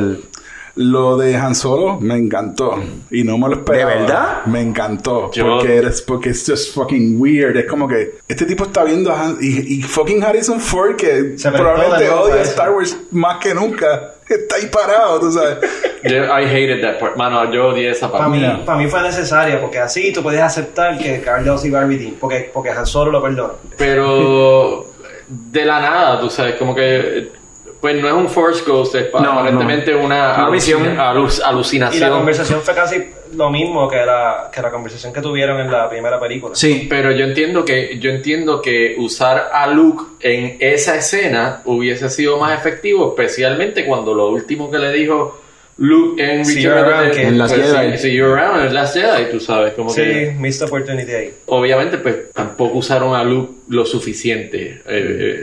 Lo 0.77 1.17
de 1.17 1.37
Han 1.37 1.55
Solo 1.55 2.01
me 2.01 2.17
encantó. 2.17 2.83
Y 3.13 3.23
no 3.23 3.39
me 3.39 3.49
lo 3.49 3.55
esperaba. 3.57 3.93
¿De 3.93 3.99
verdad? 4.01 4.45
Me 4.47 4.61
encantó. 4.61 5.31
Yo- 5.33 5.47
Porque 5.59 5.77
eres, 5.77 6.03
porque 6.03 6.31
es 6.31 6.45
just 6.45 6.75
fucking 6.75 7.21
weird. 7.21 7.57
Es 7.57 7.67
como 7.67 7.87
que 7.87 8.17
este 8.27 8.45
tipo 8.45 8.65
está 8.65 8.83
viendo 8.83 9.13
a 9.13 9.23
Han, 9.23 9.37
y, 9.41 9.77
y 9.77 9.83
fucking 9.83 10.25
Harrison 10.25 10.59
Ford, 10.59 10.97
que 10.97 11.39
Se 11.39 11.53
probablemente 11.53 12.11
odia. 12.11 12.43
Star 12.43 12.73
Wars 12.73 12.97
más 13.13 13.37
que 13.39 13.55
nunca. 13.55 14.14
Está 14.29 14.57
ahí 14.57 14.67
parado, 14.67 15.21
tú 15.21 15.31
sabes. 15.33 15.59
Yo- 16.03 16.25
I 16.25 16.45
hated 16.45 16.81
that 16.83 16.99
part. 16.99 17.17
Mano, 17.17 17.53
yo 17.53 17.69
odié 17.69 17.91
esa 17.91 18.11
Para 18.11 18.25
parte. 18.25 18.39
mí, 18.39 18.63
para 18.65 18.79
mí 18.79 18.89
fue 18.89 19.03
necesaria 19.03 19.61
porque 19.61 19.79
así 19.79 20.13
tú 20.13 20.23
podías 20.23 20.45
aceptar 20.45 20.97
que 20.99 21.21
Carlos 21.21 21.65
iba 21.65 21.81
a 21.81 21.85
redeem 21.85 22.15
porque, 22.15 22.51
porque 22.53 22.71
Han 22.71 22.87
Solo 22.87 23.11
lo 23.11 23.23
perdona. 23.23 23.53
Pero 23.77 24.87
de 25.29 25.65
la 25.65 25.81
nada, 25.81 26.21
tú 26.21 26.31
sabes, 26.31 26.55
como 26.57 26.75
que 26.75 27.33
pues 27.81 28.01
no 28.01 28.09
es 28.09 28.15
un 28.15 28.29
Force 28.31 28.63
Ghost, 28.67 28.95
es 28.95 29.13
No, 29.13 29.33
aparentemente 29.33 29.95
una, 29.95 30.35
Una 30.39 30.49
visión. 30.51 30.83
aluc- 30.97 31.37
Y 31.37 31.41
la 31.41 31.47
alucinación. 31.49 32.11
conversación 32.11 32.63
fue 32.63 32.75
casi 32.75 33.11
lo 33.35 33.51
mismo 33.51 33.89
que 33.89 33.97
la, 34.05 34.51
que 34.53 34.61
la 34.63 34.71
conversación 34.71 35.13
que 35.13 35.21
tuvieron 35.21 35.61
en 35.61 35.71
la 35.71 35.89
primera 35.89 36.19
película. 36.21 36.55
Sí. 36.55 36.87
Pero 36.89 37.13
yo 37.13 37.25
entiendo 37.25 37.65
que 37.65 37.99
yo 37.99 38.11
entiendo 38.11 38.61
que 38.63 38.95
usar 38.99 39.51
a 39.53 39.67
Luke 39.69 40.05
en 40.21 40.57
esa 40.61 40.97
escena 40.97 41.61
hubiese 41.65 42.09
sido 42.11 42.39
más 42.39 42.59
efectivo, 42.59 43.11
especialmente 43.17 43.85
cuando 43.85 44.15
lo 44.15 44.29
último 44.29 44.71
que 44.71 44.79
le 44.79 44.93
dijo 44.93 45.41
Luke 45.79 46.23
en 46.23 46.45
See 46.45 46.67
of 46.69 46.77
around, 46.77 47.11
the- 47.11 47.17
kid. 47.21 47.27
En 47.27 47.39
Last 47.39 47.55
pues, 47.57 47.73
Jedi. 47.73 47.93
sí, 47.93 47.99
See 47.99 48.15
you 48.17 48.27
around 48.27 48.65
en 48.67 48.75
Last 48.75 48.95
Jedi, 48.97 49.31
tú 49.31 49.41
sabes, 49.41 49.75
como 49.75 49.91
Sí, 49.91 50.03
que 50.03 50.35
missed 50.39 50.67
opportunity 50.67 51.11
ahí. 51.13 51.35
obviamente 51.47 51.99
pues 51.99 52.31
tampoco 52.33 52.79
usaron 52.79 53.15
a 53.15 53.25
Luke 53.25 53.53
lo 53.69 53.85
suficiente. 53.85 54.83
eh, 54.87 55.43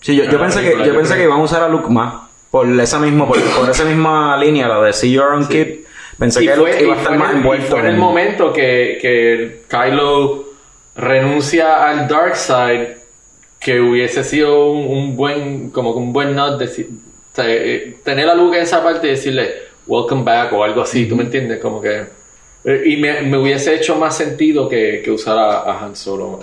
Sí, 0.00 0.14
yo, 0.16 0.24
yo 0.24 0.38
pensé 0.38 0.62
que 0.62 0.86
yo 0.86 0.94
pensé 0.94 1.16
que 1.16 1.24
iban 1.24 1.40
a 1.40 1.42
usar 1.42 1.62
a 1.62 1.68
Luke 1.68 1.88
más 1.90 2.14
por 2.50 2.66
esa 2.80 2.98
misma 3.00 3.26
por, 3.26 3.38
por 3.42 3.68
esa 3.68 3.84
misma 3.84 4.36
línea 4.38 4.68
la 4.68 4.80
de 4.80 4.92
See 4.92 5.10
Your 5.12 5.32
Own 5.32 5.46
Kid. 5.48 5.80
Pensé 6.18 6.42
Y 6.44 6.46
que 6.46 6.54
fue, 6.54 6.82
iba 6.82 6.94
a 6.94 6.96
y 6.96 6.98
estar 6.98 7.18
más 7.18 7.30
en 7.30 7.36
el- 7.36 7.36
y 7.36 7.38
envuelto. 7.42 7.66
fue 7.66 7.80
en 7.80 7.86
el 7.86 7.94
en- 7.94 7.98
momento 8.00 8.52
que, 8.52 8.98
que 9.00 9.62
Kylo 9.68 10.44
renuncia 10.96 11.88
al 11.88 12.08
Dark 12.08 12.36
Side 12.36 12.96
que 13.60 13.80
hubiese 13.80 14.24
sido 14.24 14.70
un, 14.70 14.86
un 14.86 15.16
buen 15.16 15.70
como 15.70 15.92
que 15.92 15.98
un 15.98 16.12
buen 16.12 16.34
nod 16.34 16.62
sea, 16.62 17.44
eh, 17.48 17.96
tener 18.04 18.28
a 18.28 18.34
Luke 18.34 18.56
en 18.56 18.62
esa 18.62 18.82
parte 18.82 19.08
y 19.08 19.10
decirle 19.10 19.50
welcome 19.86 20.22
back 20.24 20.52
o 20.52 20.64
algo 20.64 20.80
así, 20.82 21.06
¿tú 21.06 21.16
me 21.16 21.24
entiendes? 21.24 21.60
Como 21.60 21.80
que 21.82 22.04
eh, 22.64 22.82
y 22.86 22.96
me, 22.96 23.20
me 23.22 23.36
hubiese 23.38 23.74
hecho 23.74 23.96
más 23.96 24.16
sentido 24.16 24.68
que, 24.68 25.02
que 25.04 25.10
usar 25.10 25.36
a, 25.38 25.58
a 25.60 25.84
Han 25.84 25.94
Solo 25.96 26.40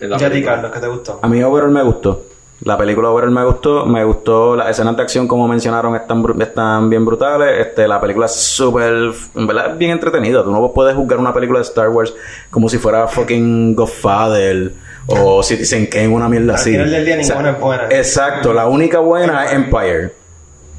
en 0.00 0.10
la 0.10 0.18
Ya 0.18 0.26
a 0.26 0.28
ti, 0.28 0.34
película. 0.34 0.54
Carlos, 0.56 0.72
¿qué 0.72 0.80
te 0.80 0.86
gustó? 0.88 1.18
A 1.22 1.28
mí 1.28 1.42
overall 1.42 1.70
me 1.70 1.82
gustó. 1.82 2.24
La 2.62 2.76
película 2.76 3.10
overall 3.10 3.30
me 3.30 3.44
gustó. 3.44 3.86
Me 3.86 4.02
gustó 4.04 4.56
las 4.56 4.70
escenas 4.70 4.96
de 4.96 5.02
acción, 5.02 5.28
como 5.28 5.46
mencionaron, 5.46 5.94
están, 5.94 6.24
están 6.40 6.90
bien 6.90 7.04
brutales. 7.04 7.66
Este, 7.66 7.86
la 7.86 8.00
película 8.00 8.26
es 8.26 8.34
súper, 8.34 9.12
en 9.34 9.46
verdad, 9.46 9.76
bien 9.76 9.92
entretenida. 9.92 10.42
Tú 10.42 10.50
no 10.50 10.72
puedes 10.72 10.96
juzgar 10.96 11.18
una 11.18 11.32
película 11.32 11.60
de 11.60 11.64
Star 11.64 11.88
Wars 11.88 12.12
como 12.50 12.68
si 12.68 12.78
fuera 12.78 13.06
fucking 13.06 13.76
Godfather 13.76 14.72
o 15.06 15.42
Citizen 15.42 15.86
Kane, 15.86 16.08
una 16.08 16.28
mierda 16.28 16.54
Al 16.54 16.60
así. 16.60 16.72
final 16.72 16.90
del 16.90 17.04
día 17.04 17.18
O 17.20 17.24
sea, 17.24 17.34
ninguna 17.36 17.50
es 17.52 17.60
buena. 17.60 17.82
Exacto. 17.90 18.52
La 18.52 18.66
única 18.66 18.98
buena 18.98 19.44
es 19.44 19.52
Empire. 19.52 20.12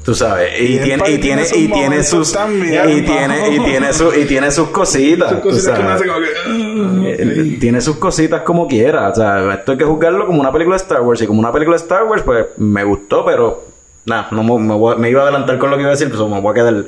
Tú 0.04 0.14
sabes, 0.14 0.58
y, 0.58 0.76
Y 0.76 0.78
tiene, 0.78 1.10
y 1.10 1.18
tiene, 1.18 1.42
y 1.54 1.68
tiene 1.68 2.02
sus, 2.02 2.32
también, 2.32 2.88
y 2.90 3.02
tiene, 3.02 3.54
y 3.54 3.60
tiene 3.60 3.92
su, 3.92 4.10
y 4.18 4.24
tiene 4.24 4.50
sus 4.50 4.68
cositas. 4.70 5.28
Son 5.30 5.42
tú 5.42 5.48
cositas 5.50 5.78
que 5.78 5.84
me 5.84 5.88
sabes. 5.90 6.02
hacen 6.02 6.08
como 6.08 7.02
que. 7.04 7.12
Eh, 7.52 7.56
tiene 7.60 7.80
sus 7.82 7.96
cositas 7.96 8.40
como 8.42 8.66
quiera. 8.66 9.08
O 9.10 9.14
sea, 9.14 9.52
esto 9.54 9.72
hay 9.72 9.78
que 9.78 9.84
juzgarlo 9.84 10.26
como 10.26 10.40
una 10.40 10.50
película 10.50 10.76
de 10.76 10.82
Star 10.82 11.02
Wars. 11.02 11.20
Y 11.20 11.26
como 11.26 11.40
una 11.40 11.52
película 11.52 11.76
de 11.76 11.82
Star 11.82 12.04
Wars, 12.04 12.22
pues 12.22 12.46
me 12.56 12.82
gustó, 12.84 13.24
pero 13.26 13.64
nada, 14.06 14.28
no 14.30 14.42
me, 14.42 14.58
me 14.58 14.74
voy- 14.74 14.96
me 14.96 15.10
iba 15.10 15.20
a 15.20 15.24
adelantar 15.24 15.58
con 15.58 15.70
lo 15.70 15.76
que 15.76 15.82
iba 15.82 15.90
a 15.90 15.94
decir, 15.94 16.08
pues 16.08 16.20
me 16.28 16.40
voy 16.40 16.50
a 16.50 16.54
quedar. 16.54 16.74
O 16.74 16.84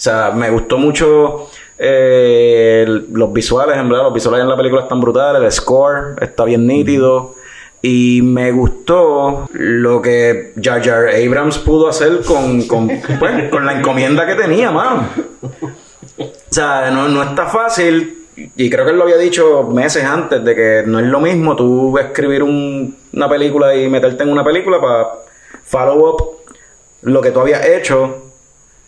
sea, 0.00 0.30
me 0.34 0.48
gustó 0.50 0.78
mucho 0.78 1.50
eh, 1.76 2.86
los 3.12 3.32
visuales, 3.32 3.76
en 3.76 3.88
verdad, 3.88 4.04
los 4.04 4.14
visuales 4.14 4.42
en 4.42 4.48
la 4.48 4.56
película 4.56 4.82
están 4.82 5.00
brutales, 5.00 5.42
el 5.42 5.52
score 5.52 6.16
está 6.22 6.44
bien 6.44 6.66
nítido. 6.66 7.34
Y 7.80 8.22
me 8.22 8.50
gustó 8.50 9.48
lo 9.52 10.02
que 10.02 10.52
Jar 10.60 10.82
Abrams 11.08 11.58
pudo 11.58 11.88
hacer 11.88 12.22
con, 12.26 12.62
con, 12.66 12.88
pues, 13.20 13.48
con 13.50 13.64
la 13.64 13.78
encomienda 13.78 14.26
que 14.26 14.34
tenía, 14.34 14.70
mano. 14.70 15.08
O 16.18 16.26
sea, 16.50 16.90
no, 16.90 17.08
no 17.08 17.22
está 17.22 17.46
fácil. 17.46 18.26
Y 18.56 18.68
creo 18.70 18.84
que 18.84 18.90
él 18.92 18.96
lo 18.96 19.04
había 19.04 19.16
dicho 19.16 19.64
meses 19.64 20.04
antes 20.04 20.44
de 20.44 20.54
que 20.54 20.82
no 20.86 20.98
es 20.98 21.06
lo 21.06 21.20
mismo 21.20 21.54
tú 21.56 21.96
escribir 21.98 22.42
un- 22.42 22.96
una 23.12 23.28
película 23.28 23.74
y 23.74 23.88
meterte 23.88 24.22
en 24.22 24.30
una 24.30 24.44
película 24.44 24.80
para 24.80 25.06
follow 25.64 26.08
up 26.08 26.24
lo 27.02 27.20
que 27.20 27.30
tú 27.30 27.40
habías 27.40 27.64
hecho, 27.66 28.24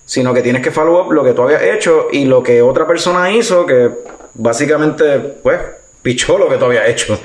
sino 0.05 0.33
que 0.35 0.43
tienes 0.43 0.63
que 0.63 0.71
follow 0.71 1.01
up 1.05 1.13
lo 1.13 1.23
que 1.25 1.33
tú 1.33 1.43
habías 1.43 1.63
hecho 1.63 2.09
y 2.13 2.25
lo 2.25 2.43
que 2.43 2.63
otra 2.63 2.87
persona 2.87 3.31
hizo 3.31 3.67
que 3.67 3.91
básicamente, 4.35 5.19
pues, 5.19 5.59
pichó 6.03 6.39
lo 6.39 6.49
que 6.49 6.57
tú 6.57 6.65
habías 6.67 6.89
hecho. 6.89 7.19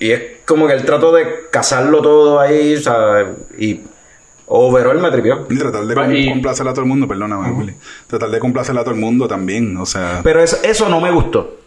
Y 0.00 0.10
es 0.10 0.22
como 0.46 0.66
que 0.66 0.72
él 0.72 0.84
trató 0.84 1.12
de 1.12 1.26
casarlo 1.52 2.02
todo 2.02 2.40
ahí, 2.40 2.74
o 2.74 2.80
sea, 2.80 3.32
y 3.58 3.82
overall 4.46 4.98
me 4.98 5.10
tripió. 5.10 5.46
Y 5.48 5.56
tratar 5.58 5.84
de 5.86 5.94
com- 5.94 6.32
complacerle 6.32 6.70
a 6.70 6.74
todo 6.74 6.82
el 6.82 6.88
mundo, 6.88 7.06
perdóname, 7.06 7.50
Willy. 7.52 7.74
Tratar 8.08 8.30
de 8.30 8.38
complacerle 8.40 8.80
a 8.80 8.84
todo 8.84 8.94
el 8.94 9.00
mundo 9.00 9.28
también, 9.28 9.76
o 9.76 9.86
sea. 9.86 10.20
Pero 10.24 10.42
eso, 10.42 10.56
eso 10.62 10.88
no 10.88 11.00
me 11.00 11.10
gustó. 11.12 11.58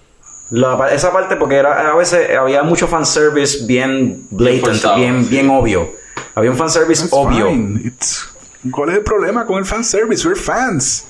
La 0.49 0.89
esa 0.91 1.11
parte 1.11 1.35
porque 1.37 1.55
era 1.55 1.89
a 1.91 1.95
veces 1.95 2.29
había 2.37 2.61
mucho 2.63 2.87
fanservice 2.87 3.65
bien 3.65 4.27
blatant, 4.29 4.65
forzado, 4.65 4.95
bien, 4.97 5.29
bien, 5.29 5.49
obvio. 5.49 5.91
Había 6.35 6.51
un 6.51 6.57
fanservice 6.57 7.03
That's 7.03 7.13
obvio. 7.13 7.49
¿Cuál 8.71 8.89
es 8.89 8.95
el 8.97 9.03
problema 9.03 9.45
con 9.45 9.57
el 9.57 9.65
fanservice? 9.65 10.27
We're 10.27 10.39
fans. 10.39 11.05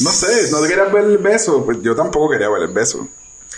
No 0.00 0.10
sé, 0.10 0.50
no 0.50 0.60
te 0.60 0.68
querías 0.68 0.92
ver 0.92 1.04
el 1.04 1.18
beso. 1.18 1.64
Pues 1.64 1.82
yo 1.82 1.94
tampoco 1.94 2.30
quería 2.30 2.48
ver 2.48 2.62
el 2.62 2.68
beso. 2.72 3.08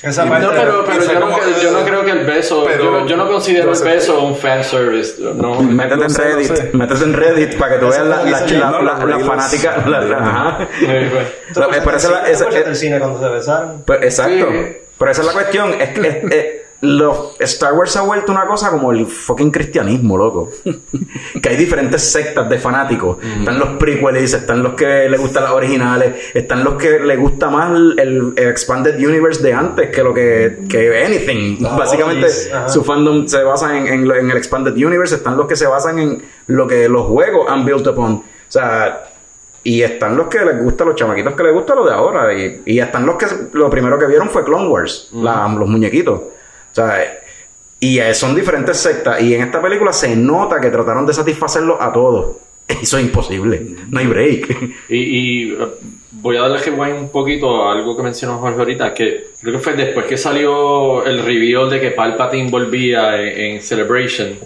Esa 0.03 0.27
Y- 0.27 0.29
parte- 0.29 0.47
No, 0.47 0.51
pero, 0.53 0.85
pero 0.85 1.05
yo, 1.05 1.21
no, 1.21 1.61
yo 1.63 1.71
no 1.71 1.85
creo 1.85 2.05
que 2.05 2.11
el 2.11 2.27
beso, 2.27 2.65
Pero- 2.67 2.85
yo, 2.85 2.91
no, 2.91 3.07
yo 3.07 3.17
no 3.17 3.29
considero 3.29 3.73
el 3.73 3.83
beso 3.85 4.21
un 4.25 4.37
fanservice. 4.37 5.15
No, 5.21 5.63
Métete 5.63 6.05
en 6.05 6.15
Reddit, 6.15 6.57
sé. 6.57 6.71
métete 6.73 7.05
en 7.05 7.13
Reddit 7.15 7.57
para 7.57 7.75
que 7.75 7.79
tú 7.81 7.89
veas 7.89 8.05
la, 8.07 8.23
la, 8.25 9.19
fanática. 9.21 9.83
la- 9.87 10.01
la- 10.01 10.19
ajá. 10.19 10.69
Eh, 10.83 11.09
pues. 11.13 11.27
¿Tú 11.55 11.61
Pero 11.61 11.67
fuiste 11.83 11.97
esa- 11.97 12.09
cine- 12.25 12.31
esa- 12.33 12.99
cuando 12.99 13.21
se 13.21 13.29
besaron? 13.29 13.83
Pues, 13.87 14.03
exacto. 14.03 14.47
Sí. 14.51 14.77
Pero 14.99 15.11
esa 15.11 15.21
es 15.21 15.27
la 15.27 15.33
cuestión. 15.33 15.75
Es 15.81 15.89
que 15.91 16.09
es- 16.09 16.33
es- 16.33 16.62
los 16.83 17.41
Star 17.41 17.75
Wars 17.75 17.93
se 17.93 18.01
ha 18.01 18.03
vuelto 18.03 18.33
una 18.33 18.45
cosa 18.45 18.71
como 18.71 18.91
el 18.91 19.07
fucking 19.07 19.51
cristianismo, 19.53 20.19
loco. 20.19 20.51
que 21.41 21.49
hay 21.49 21.57
diferentes 21.57 22.03
sectas 22.03 22.49
de 22.51 22.59
fanáticos. 22.59 23.19
Están 23.39 23.59
los 23.61 23.69
prequels, 23.79 24.35
están 24.35 24.63
los 24.65 24.75
que 24.75 25.09
les 25.09 25.21
gustan 25.21 25.45
las 25.45 25.53
originales, 25.53 26.15
están 26.35 26.65
los 26.65 26.75
que 26.75 26.99
les 26.99 27.19
gusta 27.19 27.51
más 27.51 27.71
el, 27.71 28.35
el 28.37 28.49
Expanded 28.49 28.97
Universe 28.97 29.43
de 29.45 29.53
antes 29.55 29.91
que 29.91 30.03
lo 30.03 30.13
que, 30.13 30.59
que 30.69 31.05
anything. 31.05 31.63
Los 31.63 31.77
Básicamente, 31.77 32.27
su 32.69 32.83
fandom 32.83 33.29
se 33.29 33.43
basa 33.45 33.79
en, 33.79 33.87
en 33.87 34.09
lo- 34.09 34.17
en 34.17 34.31
el 34.31 34.37
Expanded 34.37 34.73
Universe, 34.75 35.15
están 35.15 35.37
los 35.37 35.47
que 35.47 35.55
se 35.57 35.67
basan 35.69 35.99
en 36.01 36.23
lo 36.49 36.67
que 36.67 36.89
los 36.89 37.07
juegos 37.07 37.49
han 37.49 37.65
built 37.65 37.87
upon. 37.87 38.13
O 38.15 38.25
sea, 38.49 39.05
y 39.63 39.83
están 39.83 40.17
los 40.17 40.27
que 40.27 40.41
les 40.45 40.61
gusta, 40.61 40.85
los 40.85 40.97
chamaquitos 40.97 41.35
que 41.35 41.43
les 41.45 41.53
gusta 41.55 41.77
lo 41.77 41.87
de 41.87 41.93
ahora. 41.95 42.35
Y, 42.35 42.63
y 42.67 42.81
están 42.81 43.07
los 43.07 43.15
que 43.15 43.27
lo 43.53 43.71
primero 43.71 43.97
que 44.01 44.07
vieron 44.07 44.29
fue 44.29 44.43
Clone 44.45 44.67
Wars, 44.69 45.11
la- 45.13 45.47
los 45.57 45.69
muñequitos. 45.69 46.21
O 46.73 46.75
sea, 46.75 47.21
y 47.79 47.99
eh, 47.99 48.15
son 48.15 48.35
diferentes 48.35 48.77
sectas. 48.79 49.21
Y 49.23 49.35
en 49.35 49.43
esta 49.43 49.61
película 49.61 49.93
se 49.93 50.17
nota 50.17 50.61
que 50.61 50.71
trataron 50.71 51.07
de 51.07 51.13
satisfacerlos 51.13 51.77
a 51.81 51.93
todos. 51.93 52.37
Eso 52.69 52.99
es 52.99 53.05
imposible. 53.05 53.61
No 53.91 53.99
hay 53.99 54.07
break. 54.07 54.59
Y, 54.89 54.97
y, 54.97 55.59
voy 56.13 56.37
a 56.37 56.43
darle 56.43 56.61
que 56.63 56.71
un 56.71 57.09
poquito 57.11 57.65
a 57.65 57.73
algo 57.73 57.97
que 57.97 58.03
mencionó 58.03 58.39
Jorge 58.39 58.59
ahorita, 58.59 58.95
que 58.95 59.31
creo 59.41 59.55
que 59.55 59.59
fue 59.59 59.73
después 59.75 60.07
que 60.07 60.17
salió 60.17 61.05
el 61.05 61.25
reveal 61.25 61.69
de 61.69 61.81
que 61.81 61.91
Palpatine 61.91 62.51
volvía 62.51 63.21
en, 63.21 63.57
en 63.57 63.63
Celebration. 63.63 64.39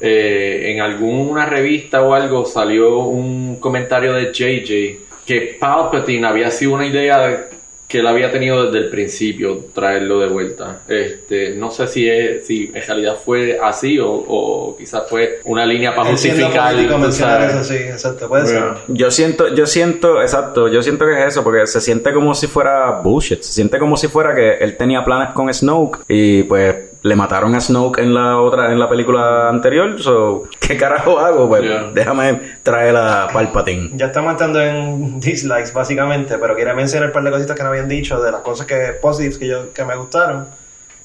eh, 0.00 0.72
en 0.72 0.80
alguna 0.80 1.44
revista 1.46 2.02
o 2.02 2.14
algo 2.14 2.46
salió 2.46 3.00
un 3.00 3.56
comentario 3.60 4.14
de 4.14 4.32
JJ 4.32 4.98
que 5.26 5.56
Palpatine 5.60 6.26
había 6.26 6.50
sido 6.50 6.72
una 6.72 6.86
idea 6.86 7.49
que 7.90 7.98
él 7.98 8.06
había 8.06 8.30
tenido 8.30 8.66
desde 8.66 8.86
el 8.86 8.88
principio 8.88 9.64
traerlo 9.74 10.20
de 10.20 10.28
vuelta. 10.28 10.82
Este, 10.86 11.56
no 11.56 11.72
sé 11.72 11.88
si 11.88 12.08
es, 12.08 12.46
si 12.46 12.70
en 12.72 12.86
realidad 12.86 13.16
fue 13.16 13.58
así 13.60 13.98
o, 13.98 14.12
o 14.12 14.76
quizás 14.76 15.08
fue 15.08 15.40
una 15.44 15.66
línea 15.66 15.92
para 15.92 16.10
justificar. 16.10 16.72
eso, 16.76 17.64
sí, 17.64 17.74
exacto, 17.74 18.28
puede 18.28 18.46
ser. 18.46 18.62
Yo 18.86 19.10
siento, 19.10 19.52
yo 19.52 19.66
siento, 19.66 20.22
exacto, 20.22 20.68
yo 20.68 20.84
siento 20.84 21.04
que 21.04 21.18
es 21.20 21.26
eso, 21.32 21.42
porque 21.42 21.66
se 21.66 21.80
siente 21.80 22.12
como 22.12 22.32
si 22.32 22.46
fuera 22.46 22.92
bullshit. 23.02 23.42
Se 23.42 23.52
siente 23.52 23.80
como 23.80 23.96
si 23.96 24.06
fuera 24.06 24.36
que 24.36 24.52
él 24.52 24.76
tenía 24.76 25.04
planes 25.04 25.34
con 25.34 25.52
Snoke 25.52 26.04
y 26.06 26.44
pues 26.44 26.76
le 27.02 27.16
mataron 27.16 27.54
a 27.54 27.60
Snoke 27.60 27.98
en 28.00 28.12
la 28.14 28.38
otra, 28.40 28.72
en 28.72 28.78
la 28.78 28.88
película 28.88 29.48
anterior. 29.48 30.00
So, 30.02 30.44
¿qué 30.60 30.76
carajo 30.76 31.18
hago? 31.18 31.48
Pues 31.48 31.62
Yeah. 31.62 31.90
déjame 31.94 32.40
traer 32.62 32.94
a 32.96 33.28
Palpatine. 33.32 33.90
Ya 33.94 34.06
estamos 34.06 34.32
entrando 34.32 34.60
en 34.60 35.18
dislikes 35.20 35.72
básicamente, 35.72 36.36
pero 36.38 36.54
quería 36.56 36.74
mencionar 36.74 37.08
un 37.08 37.12
par 37.12 37.22
de 37.22 37.30
cositas 37.30 37.56
que 37.56 37.62
no 37.62 37.68
habían 37.70 37.88
dicho, 37.88 38.20
de 38.20 38.30
las 38.32 38.40
cosas 38.42 38.66
que 38.66 38.76
positives 39.00 39.38
que 39.38 39.46
yo 39.46 39.72
que 39.72 39.84
me 39.84 39.96
gustaron. 39.96 40.46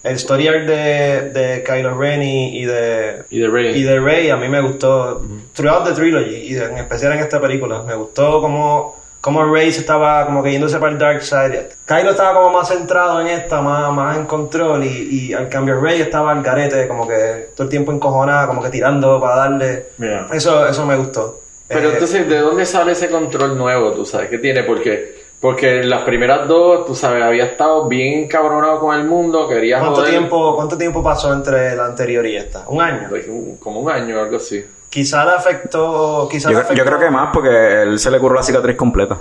El 0.04 0.16
story 0.18 0.48
arc 0.48 0.66
de, 0.68 1.32
de 1.32 1.64
Kylo 1.64 1.98
Ren 1.98 2.22
y, 2.22 2.60
y 2.60 2.66
de 2.66 3.24
Y 3.32 3.39
de 3.39 3.48
Rey. 3.48 3.76
y 3.76 3.82
de 3.82 4.00
Rey 4.00 4.30
a 4.30 4.36
mí 4.38 4.48
me 4.48 4.62
gustó 4.62 5.24
throughout 5.54 5.84
the 5.84 5.93
trilogy 5.93 6.36
y 6.36 6.56
en 6.58 6.78
especial 6.78 7.14
en 7.14 7.20
esta 7.22 7.41
película 7.41 7.82
me 7.82 7.96
gustó 7.96 8.39
cómo, 8.39 8.98
como 9.26 9.43
Rey 9.51 9.71
se 9.71 9.80
estaba 9.80 10.23
como 10.28 10.43
que 10.43 10.51
yéndose 10.51 10.78
para 10.78 10.91
el 10.91 10.99
dark 10.99 11.23
side. 11.23 11.69
Kylo 11.88 12.11
estaba 12.11 12.36
como 12.36 12.51
más 12.51 12.67
centrado 12.67 13.19
en 13.21 13.28
esta, 13.28 13.59
más, 13.59 13.91
más 13.91 14.17
en 14.17 14.26
control 14.28 14.84
y, 14.84 15.07
y 15.30 15.34
al 15.34 15.49
cambio 15.49 15.82
Rey 15.82 15.99
estaba 15.99 16.32
al 16.32 16.43
garete, 16.43 16.88
como 16.88 17.07
que 17.07 17.49
todo 17.55 17.63
el 17.63 17.69
tiempo 17.71 17.91
encojonada, 17.91 18.45
como 18.45 18.61
que 18.61 18.69
tirando 18.69 19.19
para 19.19 19.36
darle. 19.38 19.88
Yeah. 19.97 20.28
Eso, 20.32 20.67
eso 20.67 20.86
me 20.86 20.95
gustó. 20.95 21.39
Pero 21.67 21.89
Eh, 21.89 21.93
entonces, 21.93 22.30
¿de 22.30 22.38
dónde 22.38 22.67
sale 22.67 22.91
ese 22.91 23.09
control 23.09 23.57
nuevo? 23.57 23.93
¿Tú 23.93 24.05
sabes 24.05 24.30
qué 24.30 24.38
tiene? 24.38 24.61
Porque, 24.61 25.23
porque 25.39 25.84
las 25.84 26.03
primeras 26.03 26.47
dos, 26.47 26.86
tú 26.86 26.93
sabes, 26.93 27.23
había 27.23 27.45
estado 27.45 27.88
bien 27.88 28.26
encabronado 28.26 28.80
con 28.80 28.95
el 28.95 29.05
mundo, 29.07 29.47
quería 29.47 29.80
¿cuánto 29.80 30.01
joder. 30.01 30.11
tiempo, 30.11 30.55
¿Cuánto 30.55 30.78
tiempo 30.78 31.01
pasó 31.01 31.34
entre 31.34 31.76
la 31.76 31.86
anterior 31.88 32.23
y 32.28 32.36
esta? 32.36 32.65
¿Un 32.67 32.80
año? 32.80 33.09
Un- 33.28 33.57
Como 33.57 33.80
un 33.80 33.89
año 33.89 34.19
o 34.19 34.21
algo 34.21 34.38
así. 34.38 34.63
Quizá 34.89 35.25
le 35.25 35.31
afectó. 35.31 36.27
Quizá 36.31 36.49
Yo, 36.49 36.55
le 36.57 36.63
afectó. 36.63 36.75
yo 36.81 36.86
creo 36.86 36.99
que 36.99 37.09
más 37.09 37.29
porque 37.33 37.81
él 37.83 37.99
se 37.99 38.09
le 38.09 38.19
curó 38.19 38.36
la 38.36 38.43
cicatriz 38.43 38.77
completa 38.77 39.17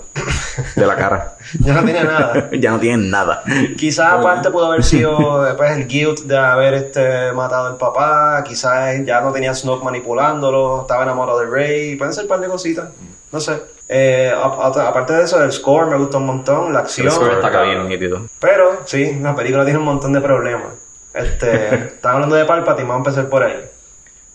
de 0.77 0.87
la 0.87 0.95
cara. 0.97 1.35
Ya 1.61 1.75
no 1.75 1.85
tiene 1.85 2.05
nada. 2.05 2.49
ya 2.53 2.71
no 2.71 2.79
tiene 2.81 3.09
nada. 3.09 3.43
Quizás 3.77 4.13
aparte 4.15 4.51
pudo 4.51 4.67
haber 4.67 4.83
sido 4.83 5.43
después 5.45 5.71
el 5.77 5.87
guilt 5.87 6.21
de 6.21 6.37
haber 6.39 6.75
este, 6.75 7.33
matado 7.33 7.67
al 7.69 7.77
papá, 7.77 8.43
quizás 8.45 9.05
ya 9.05 9.21
no 9.21 9.31
tenía 9.33 9.51
a 9.51 9.55
Snoke 9.55 9.85
manipulándolo, 9.85 10.83
estaba 10.83 11.03
enamorado 11.05 11.41
de 11.41 11.47
Rey, 11.47 11.97
pueden 11.97 12.13
ser 12.15 12.25
un 12.25 12.29
par 12.29 12.41
de 12.41 12.49
cositas, 12.49 12.89
no 13.31 13.41
sé. 13.41 13.61
Eh, 13.89 14.33
a- 14.35 14.47
a- 14.47 14.89
aparte 14.89 15.13
de 15.13 15.25
eso, 15.25 15.43
el 15.43 15.53
score 15.53 15.87
me 15.87 15.97
gustó 15.99 16.17
un 16.19 16.27
montón, 16.27 16.73
la 16.73 16.81
acción, 16.81 17.07
El 17.09 17.13
score 17.13 17.33
está 17.35 17.63
bien 17.63 17.87
nítido. 17.89 18.23
pero 18.41 18.81
sí, 18.87 19.19
la 19.21 19.35
película 19.35 19.65
tiene 19.65 19.79
un 19.79 19.85
montón 19.85 20.13
de 20.13 20.21
problemas. 20.23 20.73
Este, 21.13 21.75
estaba 21.75 22.15
hablando 22.15 22.35
de 22.37 22.45
Palpatine, 22.47 22.89
vamos 22.89 23.07
a 23.07 23.11
empezar 23.11 23.29
por 23.31 23.43
ahí. 23.45 23.65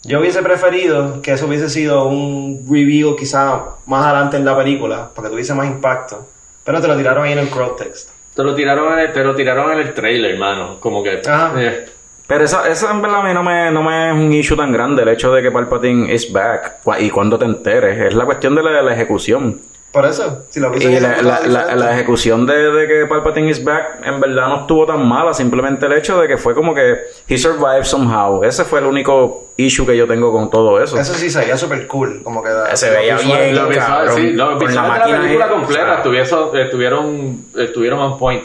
Yo 0.10 0.20
hubiese 0.20 0.42
preferido 0.42 1.22
que 1.22 1.34
eso 1.34 1.46
hubiese 1.46 1.70
sido 1.70 2.06
un 2.08 2.66
reveal 2.68 3.16
quizá 3.16 3.62
más 3.86 4.06
adelante 4.08 4.38
en 4.38 4.46
la 4.46 4.58
película, 4.58 5.08
porque 5.14 5.30
tuviese 5.30 5.54
más 5.54 5.68
impacto. 5.68 6.28
Pero 6.64 6.82
te 6.82 6.88
lo 6.88 6.98
tiraron 6.98 7.26
ahí 7.26 7.34
en 7.34 7.38
el 7.38 7.50
crowd 7.50 7.76
text. 7.76 8.10
Te 8.34 8.44
lo 8.44 8.56
tiraron 8.56 8.94
en 8.94 9.00
el, 9.00 9.14
te 9.14 9.24
lo 9.24 9.36
tiraron 9.36 9.72
en 9.72 9.80
el 9.80 9.94
trailer, 9.94 10.32
hermano. 10.32 10.80
Como 10.80 11.04
que. 11.04 11.22
eh, 11.60 11.86
Pero 12.26 12.44
eso, 12.44 12.66
eso 12.66 12.90
en 12.90 13.04
verdad 13.04 13.20
a 13.20 13.24
mí 13.24 13.34
no 13.36 13.44
me, 13.44 13.70
no 13.70 13.84
me 13.84 14.10
es 14.10 14.16
un 14.16 14.34
issue 14.34 14.58
tan 14.58 14.72
grande, 14.72 15.04
el 15.04 15.10
hecho 15.10 15.32
de 15.32 15.44
que 15.44 15.52
Palpatine 15.52 16.12
is 16.12 16.32
back 16.34 16.78
y 17.00 17.12
cuando 17.12 17.38
te 17.38 17.46
enteres. 17.46 18.00
Es 18.08 18.16
la 18.16 18.26
cuestión 18.26 18.56
de 18.56 18.64
la, 18.64 18.72
de 18.72 18.82
la 18.82 18.94
ejecución. 18.96 19.62
Por 19.92 20.06
eso, 20.06 20.44
si 20.50 20.60
lo 20.60 20.76
Y 20.76 21.00
la, 21.00 21.22
la, 21.24 21.40
la, 21.48 21.76
la 21.76 21.94
ejecución 21.94 22.46
de, 22.46 22.72
de 22.72 22.88
que 22.88 23.06
Palpatine 23.08 23.50
is 23.50 23.64
back 23.64 24.02
en 24.06 24.20
verdad 24.20 24.48
no 24.48 24.62
estuvo 24.62 24.86
tan 24.86 25.08
mala, 25.08 25.34
simplemente 25.34 25.88
el 25.88 25.94
hecho 25.94 26.22
de 26.22 26.28
que 26.28 26.38
fue 26.38 26.54
como 26.54 26.76
que 26.76 26.98
he 27.28 27.38
survived 27.38 27.86
somehow. 27.86 28.44
Ese 28.44 28.66
fue 28.66 28.80
el 28.80 28.86
único 28.86 29.48
issue 29.58 29.88
que 29.88 29.98
yo 29.98 30.06
tengo 30.06 30.32
con 30.32 30.52
todo 30.52 30.80
eso. 30.82 31.00
Eso 31.00 31.16
sí 31.16 31.32
se 31.32 31.40
veía 31.40 31.58
súper 31.58 31.88
cool, 31.88 32.22
como 32.24 32.44
que 32.44 32.50
Se 32.76 32.92
veía 32.92 33.18
bien, 33.18 33.50
visuales, 33.50 33.78
cabrón, 33.80 34.16
sí, 34.16 34.32
los 34.32 34.50
con 34.50 34.60
la 34.60 34.70
de 34.70 34.76
la 34.76 34.82
máquina 34.84 35.22
película 35.22 35.46
ahí, 35.46 35.52
completa 35.52 36.02
o 36.06 36.14
sea. 36.14 36.62
estuvieron, 36.64 37.46
estuvieron, 37.58 38.00
on 38.00 38.20
point. 38.20 38.44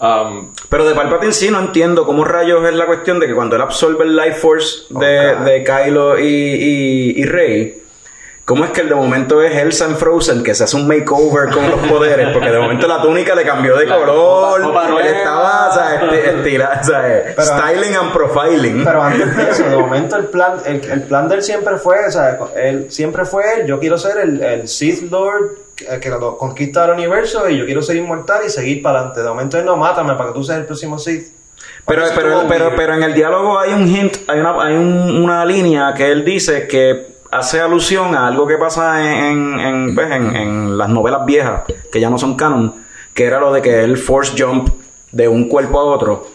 Um, 0.00 0.52
Pero 0.68 0.86
de 0.86 0.94
Palpatine 0.94 1.32
sí 1.32 1.50
no 1.50 1.58
entiendo 1.60 2.06
cómo 2.06 2.24
rayos 2.24 2.64
es 2.64 2.74
la 2.74 2.86
cuestión 2.86 3.18
de 3.18 3.26
que 3.26 3.34
cuando 3.34 3.56
él 3.56 3.62
absorbe 3.62 4.04
el 4.04 4.16
Life 4.16 4.34
Force 4.34 4.84
de, 4.90 5.34
de 5.44 5.64
Kylo 5.64 6.18
y, 6.18 6.24
y, 6.24 7.20
y 7.20 7.24
Rey, 7.24 7.82
¿cómo 8.48 8.64
es 8.64 8.70
que 8.70 8.80
el 8.80 8.88
de 8.88 8.94
momento 8.94 9.42
es 9.42 9.54
Elsa 9.54 9.84
en 9.84 9.96
Frozen 9.98 10.42
que 10.42 10.54
se 10.54 10.64
hace 10.64 10.74
un 10.76 10.88
makeover 10.88 11.50
con 11.50 11.68
los 11.70 11.78
poderes? 11.86 12.30
Porque 12.32 12.50
de 12.50 12.58
momento 12.58 12.88
la 12.88 13.02
túnica 13.02 13.34
le 13.34 13.44
cambió 13.44 13.76
de 13.76 13.86
color, 13.86 14.62
copa 14.62 14.84
él 14.86 14.90
nueva. 14.90 15.06
estaba, 15.08 15.68
o 15.68 15.72
sea, 15.74 16.00
esti- 16.00 16.24
estira- 16.38 16.78
o 16.80 16.84
sea, 16.84 17.02
Pero- 17.36 17.42
styling 17.42 17.94
and 17.94 18.12
profiling. 18.14 18.84
Pero 18.84 19.02
antes 19.02 19.36
de 19.36 19.50
eso, 19.50 19.64
de 19.68 19.76
momento 19.86 20.16
el 20.16 20.24
plan, 20.28 20.54
el, 20.64 20.82
el 20.90 21.02
plan 21.02 21.28
de 21.28 21.34
él 21.36 21.42
siempre 21.42 21.76
fue, 21.76 22.06
o 22.06 22.10
sea, 22.10 22.38
él 22.56 22.86
siempre 22.90 23.26
fue 23.26 23.42
él, 23.60 23.66
yo 23.66 23.78
quiero 23.78 23.98
ser 23.98 24.16
el, 24.18 24.42
el 24.42 24.66
Sith 24.66 25.10
Lord 25.10 25.50
que, 25.76 26.10
conquista 26.38 26.86
el 26.86 26.92
universo 26.92 27.48
y 27.50 27.58
yo 27.58 27.66
quiero 27.66 27.82
ser 27.82 27.96
inmortal 27.96 28.40
y 28.46 28.48
seguir 28.50 28.82
para 28.82 28.98
adelante. 29.00 29.22
De 29.22 29.28
momento 29.28 29.58
él 29.58 29.64
no, 29.66 29.76
mátame 29.76 30.14
para 30.14 30.30
que 30.30 30.34
tú 30.34 30.42
seas 30.42 30.58
el 30.58 30.64
próximo 30.64 30.98
Sith. 30.98 31.34
Pero, 31.86 32.04
pero, 32.14 32.44
pero, 32.48 32.72
pero 32.76 32.94
en 32.94 33.02
el 33.02 33.14
diálogo 33.14 33.58
hay 33.58 33.72
un 33.72 33.86
hint, 33.86 34.16
hay 34.26 34.40
una, 34.40 34.62
hay 34.62 34.74
un- 34.74 35.22
una 35.22 35.44
línea 35.44 35.92
que 35.94 36.10
él 36.10 36.24
dice 36.24 36.66
que 36.66 37.07
hace 37.30 37.60
alusión 37.60 38.14
a 38.14 38.26
algo 38.26 38.46
que 38.46 38.56
pasa 38.56 39.02
en, 39.04 39.58
en, 39.58 39.60
en, 39.60 39.94
pues, 39.94 40.10
en- 40.10 40.34
en 40.36 40.78
las 40.78 40.88
novelas 40.88 41.24
viejas, 41.26 41.62
que 41.92 42.00
ya 42.00 42.10
no 42.10 42.18
son 42.18 42.36
canon, 42.36 42.74
que 43.14 43.24
era 43.24 43.40
lo 43.40 43.52
de 43.52 43.62
que 43.62 43.82
él 43.84 43.96
force 43.98 44.32
jump 44.42 44.68
de 45.12 45.28
un 45.28 45.48
cuerpo 45.48 45.80
a 45.80 45.84
otro, 45.84 46.26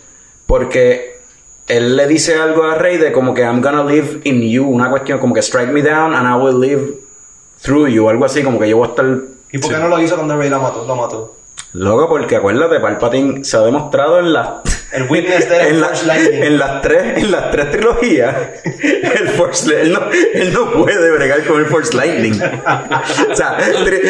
porque 0.46 1.20
él 1.68 1.96
le 1.96 2.08
dice 2.08 2.36
algo 2.36 2.64
a 2.64 2.76
Rey 2.76 2.98
de 2.98 3.12
como 3.12 3.34
que 3.34 3.42
I'm 3.42 3.62
gonna 3.62 3.84
live 3.84 4.22
in 4.26 4.42
you, 4.42 4.66
una 4.68 4.90
cuestión 4.90 5.20
como 5.20 5.34
que 5.34 5.42
strike 5.42 5.72
me 5.72 5.82
down 5.82 6.14
and 6.14 6.28
I 6.28 6.34
will 6.44 6.60
live 6.60 6.94
through 7.62 7.88
you, 7.88 8.10
algo 8.10 8.26
así, 8.26 8.44
como 8.44 8.60
que 8.60 8.68
yo 8.70 8.78
voy 8.78 8.88
a 8.88 8.90
estar... 8.90 9.06
¿Y 9.52 9.58
por 9.60 9.72
qué 9.72 9.78
no 9.78 9.88
lo 9.88 10.00
hizo 10.02 10.16
cuando 10.16 10.36
Rey 10.38 10.50
la 10.50 10.60
mató? 10.60 10.84
Lo 10.88 10.96
mató. 10.96 11.36
Loco, 11.74 12.08
porque 12.10 12.36
acuérdate, 12.36 12.80
Palpatine 12.80 13.44
se 13.46 13.56
ha 13.58 13.62
demostrado 13.62 14.20
en 14.20 14.34
las 14.34 14.48
El 14.94 15.04
witness 15.10 15.50
de 15.50 15.70
en, 15.70 15.82
la- 15.82 15.88
Force 15.88 16.06
Lightning. 16.06 16.44
en 16.44 16.60
las 16.60 16.82
tres 16.82 17.18
en 17.18 17.32
las 17.32 17.52
tres 17.52 17.72
trilogías 17.72 18.36
el 18.64 19.28
Force 19.30 19.82
él 19.82 19.92
no, 19.94 20.02
él 20.34 20.54
no 20.54 20.72
puede 20.74 21.12
bregar 21.12 21.44
con 21.46 21.60
el 21.60 21.66
Force 21.68 21.96
Lightning 21.96 22.34
o 23.32 23.36
sea 23.36 23.58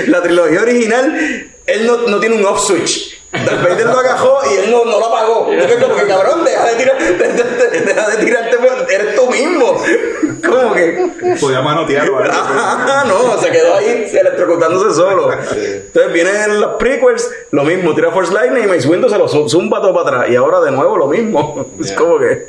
la 0.08 0.22
trilogía 0.22 0.62
original 0.62 1.48
él 1.66 1.86
no, 1.88 2.08
no 2.08 2.20
tiene 2.20 2.36
un 2.36 2.46
off 2.46 2.66
switch 2.68 3.13
Darth 3.34 3.64
Vader 3.64 3.86
lo 3.88 4.00
agajó 4.00 4.40
y 4.52 4.58
él 4.64 4.72
no, 4.72 4.86
no 4.86 5.00
lo 5.00 5.06
apagó 5.08 5.46
Porque 5.48 5.76
como 5.82 5.96
que 5.96 6.08
cabrón 6.08 6.44
deja 6.46 6.66
de 6.70 6.76
tirar 6.76 6.98
de- 7.02 7.14
de- 7.18 7.70
de- 7.70 7.82
deja 7.82 8.10
de 8.10 8.24
tirarte 8.26 8.58
por- 8.58 8.92
eres 8.92 9.16
tú 9.16 9.30
mismo 9.32 9.82
como 10.48 10.74
que 10.74 11.12
Podía 11.40 11.62
manotearlo. 11.62 12.20
Ah, 12.30 13.04
no, 13.08 13.38
se 13.40 13.50
quedó 13.50 13.76
ahí 13.76 14.06
electrocutándose 14.14 14.94
solo. 14.94 15.32
Entonces 15.32 16.14
vienen 16.14 16.60
las 16.62 16.76
prequels, 16.78 17.32
lo 17.52 17.64
mismo, 17.64 17.96
tira 17.96 18.12
Force 18.12 18.32
Lightning 18.34 18.66
y 18.66 18.68
Mace 18.68 18.88
Windu 18.88 19.10
se 19.10 19.18
lo 19.18 19.28
zu- 19.28 19.50
zumba 19.50 19.82
todo 19.82 19.94
para 19.94 20.18
atrás. 20.18 20.32
Y 20.32 20.36
ahora 20.36 20.60
de 20.62 20.72
nuevo 20.72 20.98
lo 20.98 21.08
mismo. 21.08 21.66
Es 21.80 21.92
como 21.94 22.20
que. 22.20 22.46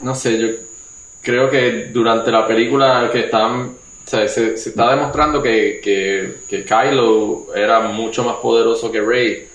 no 0.00 0.14
sé, 0.14 0.38
yo 0.38 0.48
creo 1.20 1.50
que 1.50 1.88
durante 1.92 2.30
la 2.30 2.46
película 2.46 3.10
que 3.12 3.20
están, 3.24 3.60
o 3.66 4.08
sea, 4.08 4.26
se, 4.28 4.56
se 4.56 4.70
está 4.70 4.90
demostrando 4.90 5.42
que, 5.42 5.80
que, 5.82 6.34
que 6.48 6.64
Kylo 6.64 7.48
era 7.54 7.80
mucho 7.80 8.22
más 8.24 8.36
poderoso 8.36 8.90
que 8.90 9.00
Rey. 9.00 9.48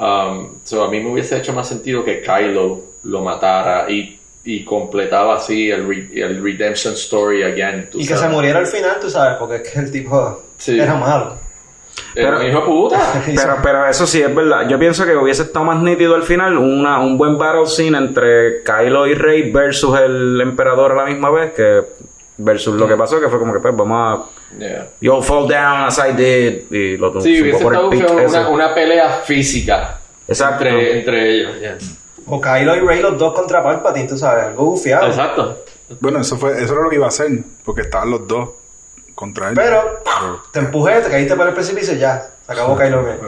Um, 0.00 0.54
so 0.64 0.82
a 0.84 0.90
mí 0.90 0.98
me 1.00 1.10
hubiese 1.12 1.36
hecho 1.36 1.52
más 1.52 1.68
sentido 1.68 2.02
que 2.02 2.22
Kylo 2.22 2.80
lo 3.04 3.20
matara 3.20 3.90
y, 3.90 4.18
y 4.44 4.64
completaba 4.64 5.36
así 5.36 5.70
el, 5.70 5.86
re- 5.86 6.08
el 6.14 6.42
redemption 6.42 6.94
story 6.94 7.42
again. 7.42 7.88
Y 7.92 8.06
que 8.06 8.16
se 8.16 8.28
muriera 8.28 8.60
al 8.60 8.66
final, 8.66 8.96
tú 9.00 9.10
sabes, 9.10 9.36
porque 9.38 9.56
es 9.56 9.70
que 9.70 9.78
el 9.78 9.90
tipo 9.90 10.42
Sí. 10.56 10.78
era 10.80 10.94
malo. 10.94 11.34
Era 12.14 12.38
un 12.38 12.46
hijo 12.46 12.60
de 12.60 12.64
puta. 12.66 13.22
Pero, 13.26 13.56
pero 13.62 13.86
eso 13.86 14.06
sí 14.06 14.22
es 14.22 14.34
verdad. 14.34 14.66
Yo 14.68 14.78
pienso 14.78 15.04
que 15.04 15.14
hubiese 15.16 15.42
estado 15.42 15.64
más 15.66 15.82
nítido 15.82 16.14
al 16.14 16.22
final 16.22 16.56
una, 16.56 16.98
un 17.00 17.18
buen 17.18 17.36
battle 17.36 17.66
scene 17.66 17.96
entre 17.98 18.62
Kylo 18.62 19.06
y 19.06 19.14
Rey 19.14 19.50
versus 19.50 19.98
el 19.98 20.40
emperador 20.40 20.92
a 20.92 20.94
la 20.96 21.04
misma 21.04 21.30
vez 21.30 21.52
que 21.52 21.82
versus 22.38 22.74
lo 22.74 22.88
que 22.88 22.96
pasó 22.96 23.20
que 23.20 23.28
fue 23.28 23.38
como 23.38 23.52
que 23.52 23.60
pues 23.60 23.76
vamos 23.76 23.98
a 24.26 24.39
Yeah. 24.58 24.86
You'll 25.00 25.22
fall 25.22 25.46
down 25.48 25.84
as 25.86 25.98
I 25.98 26.12
did 26.12 26.70
y 26.72 26.96
lo 26.96 27.20
Sí, 27.20 27.40
hubiese 27.40 27.62
estado 27.62 27.88
una, 27.88 28.48
una 28.48 28.74
pelea 28.74 29.08
física 29.24 30.00
Exacto. 30.26 30.64
entre, 30.64 30.98
entre 30.98 31.30
ellos. 31.34 31.60
yeah. 31.60 31.78
O 32.26 32.40
Kylo 32.40 32.76
y 32.76 32.80
Rey 32.80 33.00
los 33.00 33.16
dos 33.18 33.32
contra 33.34 33.62
Palpatine, 33.62 34.06
tú 34.08 34.16
sabes, 34.18 34.44
algo 34.44 34.64
bufiado. 34.66 35.06
Exacto. 35.06 35.64
Bueno, 36.00 36.20
eso 36.20 36.36
fue 36.36 36.52
eso 36.62 36.72
era 36.74 36.82
lo 36.82 36.90
que 36.90 36.96
iba 36.96 37.06
a 37.06 37.08
hacer, 37.08 37.28
porque 37.64 37.82
estaban 37.82 38.10
los 38.10 38.26
dos 38.28 38.50
contra 39.14 39.48
él. 39.48 39.54
Pero 39.54 40.00
te 40.52 40.60
empujé, 40.60 41.00
te 41.00 41.10
caíste 41.10 41.34
para 41.36 41.50
el 41.50 41.54
precipicio 41.54 41.94
y 41.94 41.98
ya, 41.98 42.28
se 42.50 42.54
acabó 42.60 42.76
Kylo 42.76 43.02
Ren. 43.02 43.18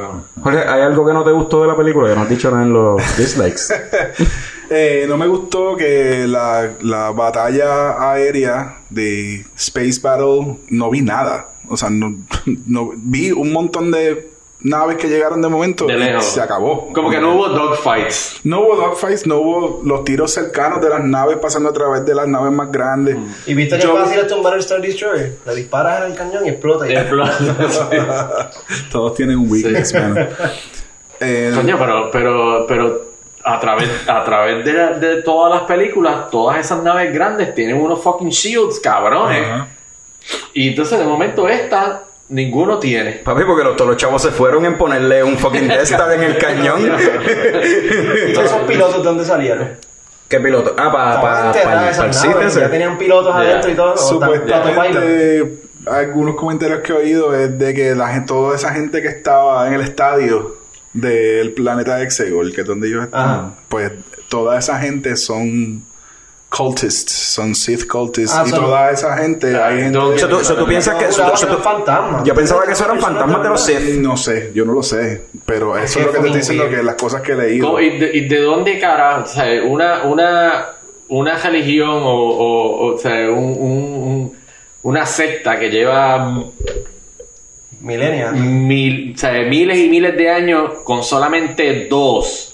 Jorge, 0.42 0.58
¿hay 0.66 0.80
algo 0.82 1.06
que 1.06 1.12
no 1.12 1.22
te 1.22 1.30
gustó 1.30 1.62
de 1.62 1.68
la 1.68 1.76
película? 1.76 2.08
Que 2.08 2.16
no 2.16 2.22
has 2.22 2.28
dicho 2.28 2.50
nada 2.50 2.64
en 2.64 2.72
los 2.72 3.00
dislikes. 3.16 3.72
Eh, 4.74 5.04
no 5.06 5.18
me 5.18 5.26
gustó 5.26 5.76
que 5.76 6.26
la, 6.26 6.70
la 6.80 7.10
batalla 7.10 8.10
aérea 8.10 8.78
de 8.88 9.44
Space 9.54 10.00
Battle 10.02 10.56
no 10.70 10.88
vi 10.88 11.02
nada. 11.02 11.48
O 11.68 11.76
sea, 11.76 11.90
no, 11.90 12.16
no 12.66 12.92
vi 12.96 13.32
un 13.32 13.52
montón 13.52 13.90
de 13.90 14.30
naves 14.64 14.96
que 14.96 15.08
llegaron 15.08 15.40
de 15.42 15.48
momento 15.48 15.86
De 15.86 15.94
y 15.94 15.96
lejos. 15.98 16.24
se 16.24 16.40
acabó. 16.40 16.92
Como 16.92 17.10
que 17.10 17.18
no 17.20 17.34
hubo 17.34 17.48
dogfights. 17.48 18.40
No 18.44 18.60
hubo 18.60 18.76
dogfights, 18.76 19.26
no 19.26 19.36
hubo 19.38 19.80
los 19.84 20.04
tiros 20.04 20.32
cercanos 20.32 20.80
de 20.80 20.88
las 20.88 21.02
naves 21.04 21.38
pasando 21.38 21.68
a 21.70 21.72
través 21.72 22.04
de 22.04 22.14
las 22.14 22.26
naves 22.28 22.52
más 22.52 22.70
grandes. 22.70 23.16
Y 23.46 23.54
viste 23.54 23.76
que 23.76 23.82
Yo- 23.82 23.96
fácil 23.96 24.18
es 24.20 24.26
tumbar 24.28 24.54
el 24.54 24.60
Star 24.60 24.80
Destroyer. 24.80 25.38
Le 25.46 25.54
disparas 25.54 26.04
en 26.04 26.12
el 26.12 26.16
cañón 26.18 26.46
y 26.46 26.48
explota. 26.50 26.86
y- 26.88 26.94
Todos 28.90 29.14
tienen 29.14 29.38
un 29.38 29.50
weakness, 29.50 29.94
man. 29.94 30.28
Eh, 31.20 31.52
Coño, 31.54 31.76
pero, 31.78 32.10
pero, 32.10 32.66
pero 32.66 33.04
a 33.44 33.58
través, 33.60 33.88
a 34.08 34.24
través 34.24 34.64
de, 34.64 34.72
la- 34.72 34.92
de 34.98 35.22
todas 35.22 35.52
las 35.54 35.62
películas, 35.64 36.30
todas 36.30 36.58
esas 36.58 36.82
naves 36.82 37.12
grandes 37.12 37.54
tienen 37.54 37.80
unos 37.80 38.02
fucking 38.02 38.28
shields, 38.30 38.80
cabrones. 38.80 39.46
Y 40.54 40.68
entonces 40.68 40.98
de 40.98 41.04
momento 41.04 41.48
esta, 41.48 42.02
ninguno 42.28 42.78
tiene. 42.78 43.12
Papi, 43.12 43.42
porque 43.44 43.64
los, 43.64 43.76
todos 43.76 43.90
los 43.90 43.96
chavos 43.96 44.22
se 44.22 44.30
fueron 44.30 44.64
en 44.64 44.76
ponerle 44.78 45.22
un 45.22 45.36
fucking 45.38 45.68
Death 45.68 45.82
Star 45.82 46.12
en 46.12 46.22
el 46.22 46.38
cañón. 46.38 46.80
¿Y 46.82 48.32
todos 48.34 48.46
esos 48.46 48.62
pilotos 48.62 48.98
de 48.98 49.02
dónde 49.02 49.24
salieron? 49.24 49.70
¿Qué 50.28 50.40
piloto? 50.40 50.74
Ah, 50.78 50.90
para 50.90 51.20
pa, 51.20 51.52
pa. 51.52 52.50
Ya 52.50 52.70
tenían 52.70 52.96
pilotos 52.96 53.34
Yeah. 53.34 53.50
adentro 53.50 53.70
y 53.70 53.74
todo. 53.74 53.96
Supuestamente 53.96 55.58
algunos 55.86 56.36
comentarios 56.36 56.80
que 56.80 56.92
he 56.92 56.96
oído 56.96 57.34
es 57.34 57.58
de 57.58 57.74
que 57.74 57.94
la 57.94 58.08
gente, 58.08 58.28
toda 58.28 58.54
esa 58.56 58.72
gente 58.72 59.02
que 59.02 59.08
estaba 59.08 59.66
en 59.66 59.74
el 59.74 59.80
estadio 59.80 60.56
del 60.92 61.52
planeta 61.52 62.00
Exegol, 62.02 62.52
que 62.54 62.60
es 62.62 62.66
donde 62.66 62.88
ellos 62.88 63.04
están, 63.04 63.28
Ajá. 63.28 63.54
pues 63.68 63.92
toda 64.28 64.58
esa 64.58 64.78
gente 64.78 65.16
son 65.16 65.84
cultists, 66.54 67.12
son 67.12 67.54
Sith 67.54 67.86
cultists 67.86 68.36
Ah, 68.36 68.44
y 68.46 68.50
son- 68.50 68.60
toda 68.60 68.90
esa 68.90 69.16
gente, 69.16 69.56
hay 69.56 69.80
gente... 69.84 69.98
O 69.98 70.18
sea, 70.18 70.28
tú, 70.28 70.36
o 70.36 70.44
sea, 70.44 70.56
tú 70.56 70.66
piensas 70.66 70.96
que... 70.96 71.06
o 71.06 71.12
sea, 71.12 71.48
tú- 71.48 71.56
fantasmas. 71.62 72.24
yo 72.24 72.34
pensaba 72.34 72.64
que 72.66 72.72
eso 72.72 72.84
eran 72.84 73.00
fantasmas 73.00 73.42
de 73.42 73.48
los 73.48 73.64
Sith. 73.64 73.80
No 74.00 74.16
sé, 74.16 74.50
yo 74.54 74.64
no 74.64 74.72
lo 74.74 74.82
sé, 74.82 75.22
pero 75.46 75.76
eso 75.78 76.00
es 76.00 76.06
lo 76.06 76.12
que 76.12 76.18
te 76.18 76.26
estoy 76.26 76.40
diciendo, 76.40 76.68
que 76.68 76.82
las 76.82 76.96
cosas 76.96 77.22
que 77.22 77.32
he 77.32 77.36
leído... 77.36 77.66
¿Cómo- 77.68 77.80
¿Y 77.80 77.98
de, 77.98 78.10
y 78.16 78.28
de 78.28 78.40
dónde 78.40 78.78
carajo? 78.78 79.22
O 79.24 79.26
sea, 79.26 79.64
una, 79.64 80.04
una, 80.04 80.66
una 81.08 81.38
religión 81.38 81.88
o, 81.90 82.10
o, 82.14 82.94
o 82.94 82.98
sea, 82.98 83.30
un, 83.30 83.44
un- 83.44 84.02
un- 84.02 84.36
una 84.82 85.06
secta 85.06 85.58
que 85.58 85.70
lleva 85.70 86.42
Millennials. 87.80 88.36
mil, 88.38 89.12
o 89.14 89.18
sea, 89.18 89.32
miles 89.42 89.78
y 89.78 89.88
miles 89.88 90.16
de 90.16 90.30
años 90.30 90.70
con 90.84 91.02
solamente 91.02 91.86
dos. 91.88 92.51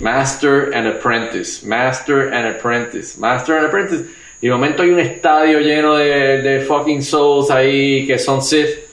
Master 0.00 0.72
and 0.74 0.86
Apprentice, 0.86 1.66
Master 1.66 2.32
and 2.32 2.46
Apprentice, 2.46 3.18
Master 3.18 3.56
and 3.56 3.66
Apprentice. 3.66 4.04
Y 4.40 4.46
de 4.46 4.52
momento 4.52 4.82
hay 4.82 4.90
un 4.90 5.00
estadio 5.00 5.58
lleno 5.60 5.96
de, 5.96 6.42
de 6.42 6.60
fucking 6.60 7.02
souls 7.02 7.50
ahí 7.50 8.06
que 8.06 8.18
son 8.18 8.40
Sith. 8.42 8.86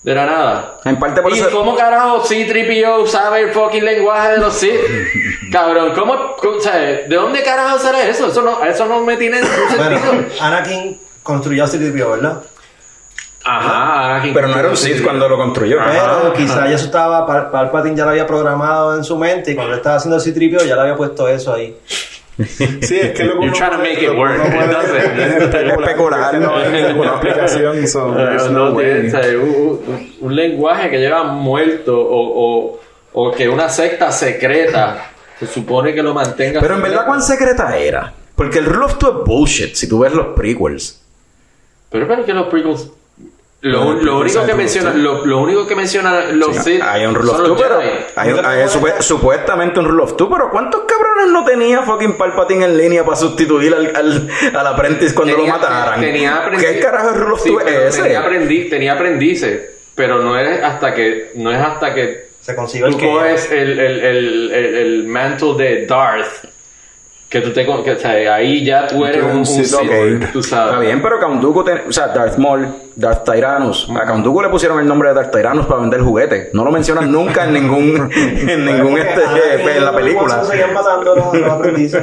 De 0.00 0.14
la 0.14 0.24
nada. 0.26 0.80
En 0.84 0.96
parte 0.96 1.20
por 1.20 1.32
¿Y 1.32 1.38
eso... 1.40 1.50
cómo 1.50 1.74
carajo 1.74 2.24
C-3PO 2.24 3.06
sabe 3.08 3.40
el 3.42 3.50
fucking 3.50 3.84
lenguaje 3.84 4.32
de 4.32 4.38
los 4.38 4.54
Sith? 4.54 4.78
Cabrón, 5.52 5.92
¿cómo, 5.94 6.12
o 6.12 6.60
sea, 6.60 6.74
¿de 6.78 7.08
dónde 7.08 7.42
carajo 7.42 7.78
sale 7.78 8.08
eso? 8.08 8.28
Eso 8.28 8.42
no, 8.42 8.64
eso 8.64 8.86
no 8.86 9.00
me 9.00 9.16
tiene 9.16 9.40
ningún 9.42 9.76
Bueno, 9.76 9.98
sentido. 10.00 10.44
Anakin 10.44 11.00
construyó 11.22 11.64
a 11.64 11.66
C-3PO, 11.66 12.10
¿verdad? 12.12 12.42
Ajá. 13.50 14.22
Pero 14.34 14.48
no 14.48 14.58
era 14.58 14.68
un 14.68 14.76
Sith 14.76 15.02
cuando 15.02 15.28
lo 15.28 15.36
construyó. 15.36 15.78
Pero 15.84 16.32
quizá 16.34 16.66
ya 16.68 16.74
eso 16.74 16.84
estaba, 16.86 17.26
Pal- 17.26 17.50
Palpatine 17.50 17.96
ya 17.96 18.04
lo 18.04 18.10
había 18.10 18.26
programado 18.26 18.96
en 18.96 19.04
su 19.04 19.16
mente 19.16 19.52
y 19.52 19.54
cuando 19.54 19.74
estaba 19.76 19.96
haciendo 19.96 20.16
el 20.16 20.22
C-3PO 20.22 20.66
ya 20.66 20.74
le 20.74 20.80
había 20.82 20.96
puesto 20.96 21.26
eso 21.28 21.54
ahí. 21.54 21.76
Sí, 22.38 23.00
es 23.00 23.10
que 23.12 23.24
lo 23.24 23.32
que 23.32 23.38
uno 23.46 23.52
trying 23.52 23.70
to 23.70 23.76
puede- 23.78 23.90
make 23.94 24.04
it 24.04 24.10
work. 24.16 24.32
uno 24.34 24.44
puede 24.44 24.64
Entonces, 24.64 25.72
especular, 25.78 26.34
no 26.38 26.56
hay 26.58 26.82
ninguna 26.84 27.10
explicación, 27.12 27.88
so 27.88 28.08
no 28.14 28.48
no 28.50 28.70
way. 28.74 28.84
tiene, 29.02 29.08
o 29.08 29.22
sea, 29.22 29.38
un, 30.20 30.36
lenguaje 30.36 30.88
que 30.90 30.98
lleva 30.98 31.24
muerto 31.24 31.98
o, 31.98 32.70
o, 32.70 32.80
o 33.14 33.32
que 33.32 33.48
una 33.48 33.68
secta 33.68 34.12
secreta 34.12 35.10
se 35.40 35.46
supone 35.48 35.92
que 35.94 36.02
lo 36.02 36.14
mantenga. 36.14 36.60
Pero 36.60 36.74
en 36.76 36.82
verdad. 36.82 37.06
¿cuán 37.06 37.22
secreta 37.22 37.76
era? 37.76 38.12
Porque 38.36 38.58
el 38.58 38.66
Rule 38.66 38.84
of 38.84 38.98
Two 38.98 39.08
es 39.22 39.24
bullshit, 39.26 39.74
si 39.74 39.88
tú 39.88 39.98
ves 40.00 40.12
los 40.12 40.28
prequels. 40.36 41.02
Pero 41.90 42.06
pero 42.06 42.24
que 42.24 42.34
los 42.34 42.46
prequels. 42.46 42.88
Lo, 43.60 43.92
lo 43.94 44.20
único 44.20 44.46
que 44.46 44.54
menciona, 44.54 44.92
lo, 44.94 45.26
lo 45.26 45.38
único 45.40 45.66
que 45.66 45.74
menciona 45.74 46.26
los 46.26 46.54
Sí, 46.58 46.62
Sith 46.74 46.82
hay 46.82 47.04
un 47.06 47.14
Rule 47.16 47.30
of 47.30 47.36
son 47.38 47.44
Two, 47.46 47.54
los 47.54 47.62
pero... 47.62 47.80
Jedi. 47.80 47.90
Hay, 48.14 48.32
un- 48.32 48.46
hay 48.46 48.62
supu- 48.66 49.00
supuestamente 49.00 49.80
un 49.80 49.86
Rule 49.88 50.02
of 50.04 50.16
Two, 50.16 50.30
pero 50.30 50.48
¿cuántos 50.50 50.82
cabrones 50.82 51.32
no 51.32 51.44
tenía 51.44 51.82
fucking 51.82 52.16
Palpatine 52.16 52.66
en 52.66 52.78
línea 52.78 53.04
para 53.04 53.16
sustituir 53.16 53.74
al, 53.74 53.96
al, 53.96 54.28
al 54.54 54.66
apprentice 54.68 55.12
cuando 55.12 55.34
Tenía- 55.34 55.52
lo 55.54 55.58
mataran? 55.58 56.00
Tenía 56.00 56.36
aprendiz- 56.46 56.60
¿Qué 56.72 56.78
carajo 56.78 57.10
es 57.10 57.16
Rule 57.16 57.32
of 57.34 57.40
Sí, 57.42 57.48
Two 57.50 57.60
es 57.60 57.66
ese? 57.94 58.02
Tenía, 58.02 58.20
aprendiz, 58.20 58.70
tenía 58.70 58.92
aprendices, 58.92 59.60
pero 59.96 60.18
no 60.22 60.38
es 60.38 60.62
hasta 60.62 60.94
que 60.94 61.32
no 61.34 61.50
es 61.50 61.58
hasta 61.60 61.92
que 61.94 62.28
Se 62.40 62.54
consiguió 62.54 62.86
el 62.86 62.92
tú 62.92 62.98
que 63.00 63.06
coges 63.10 63.50
el, 63.50 63.78
el, 63.80 64.00
el, 64.00 64.52
el, 64.52 64.74
el 64.76 65.04
mantle 65.08 65.54
de 65.56 65.86
Darth 65.86 66.44
que 67.28 67.40
tú 67.42 67.52
te 67.52 67.66
con- 67.66 67.84
que, 67.84 67.92
o 67.92 67.98
sea, 67.98 68.34
ahí 68.34 68.64
ya 68.64 68.86
tú 68.86 69.04
eres 69.04 69.22
un, 69.22 69.38
un 69.38 69.46
Sith, 69.46 69.72
Ok. 69.74 70.32
tú 70.32 70.42
sabes. 70.42 70.68
Está 70.72 70.80
bien, 70.80 71.02
pero 71.02 71.18
Count 71.20 71.42
Dooku, 71.42 71.62
ten- 71.64 71.82
o 71.88 71.92
sea, 71.92 72.08
Darth 72.08 72.38
Maul, 72.38 72.68
Darth 72.96 73.24
Tyrannus. 73.24 73.86
A 74.00 74.06
Count 74.06 74.24
Dooku 74.24 74.40
le 74.42 74.48
pusieron 74.48 74.80
el 74.80 74.86
nombre 74.86 75.10
de 75.10 75.14
Darth 75.16 75.30
Tyrannus 75.32 75.66
para 75.66 75.80
vender 75.82 76.00
juguetes. 76.00 76.54
No 76.54 76.64
lo 76.64 76.70
mencionan 76.70 77.12
nunca 77.12 77.44
en 77.44 77.52
ningún, 77.52 78.10
en 78.14 78.64
ningún 78.64 78.98
este, 78.98 79.76
en 79.76 79.84
la 79.84 79.94
película. 79.94 80.42
Se 80.44 80.52
seguían 80.52 80.72
matando 80.72 81.14
los 81.16 81.50
aprendices. 81.50 82.02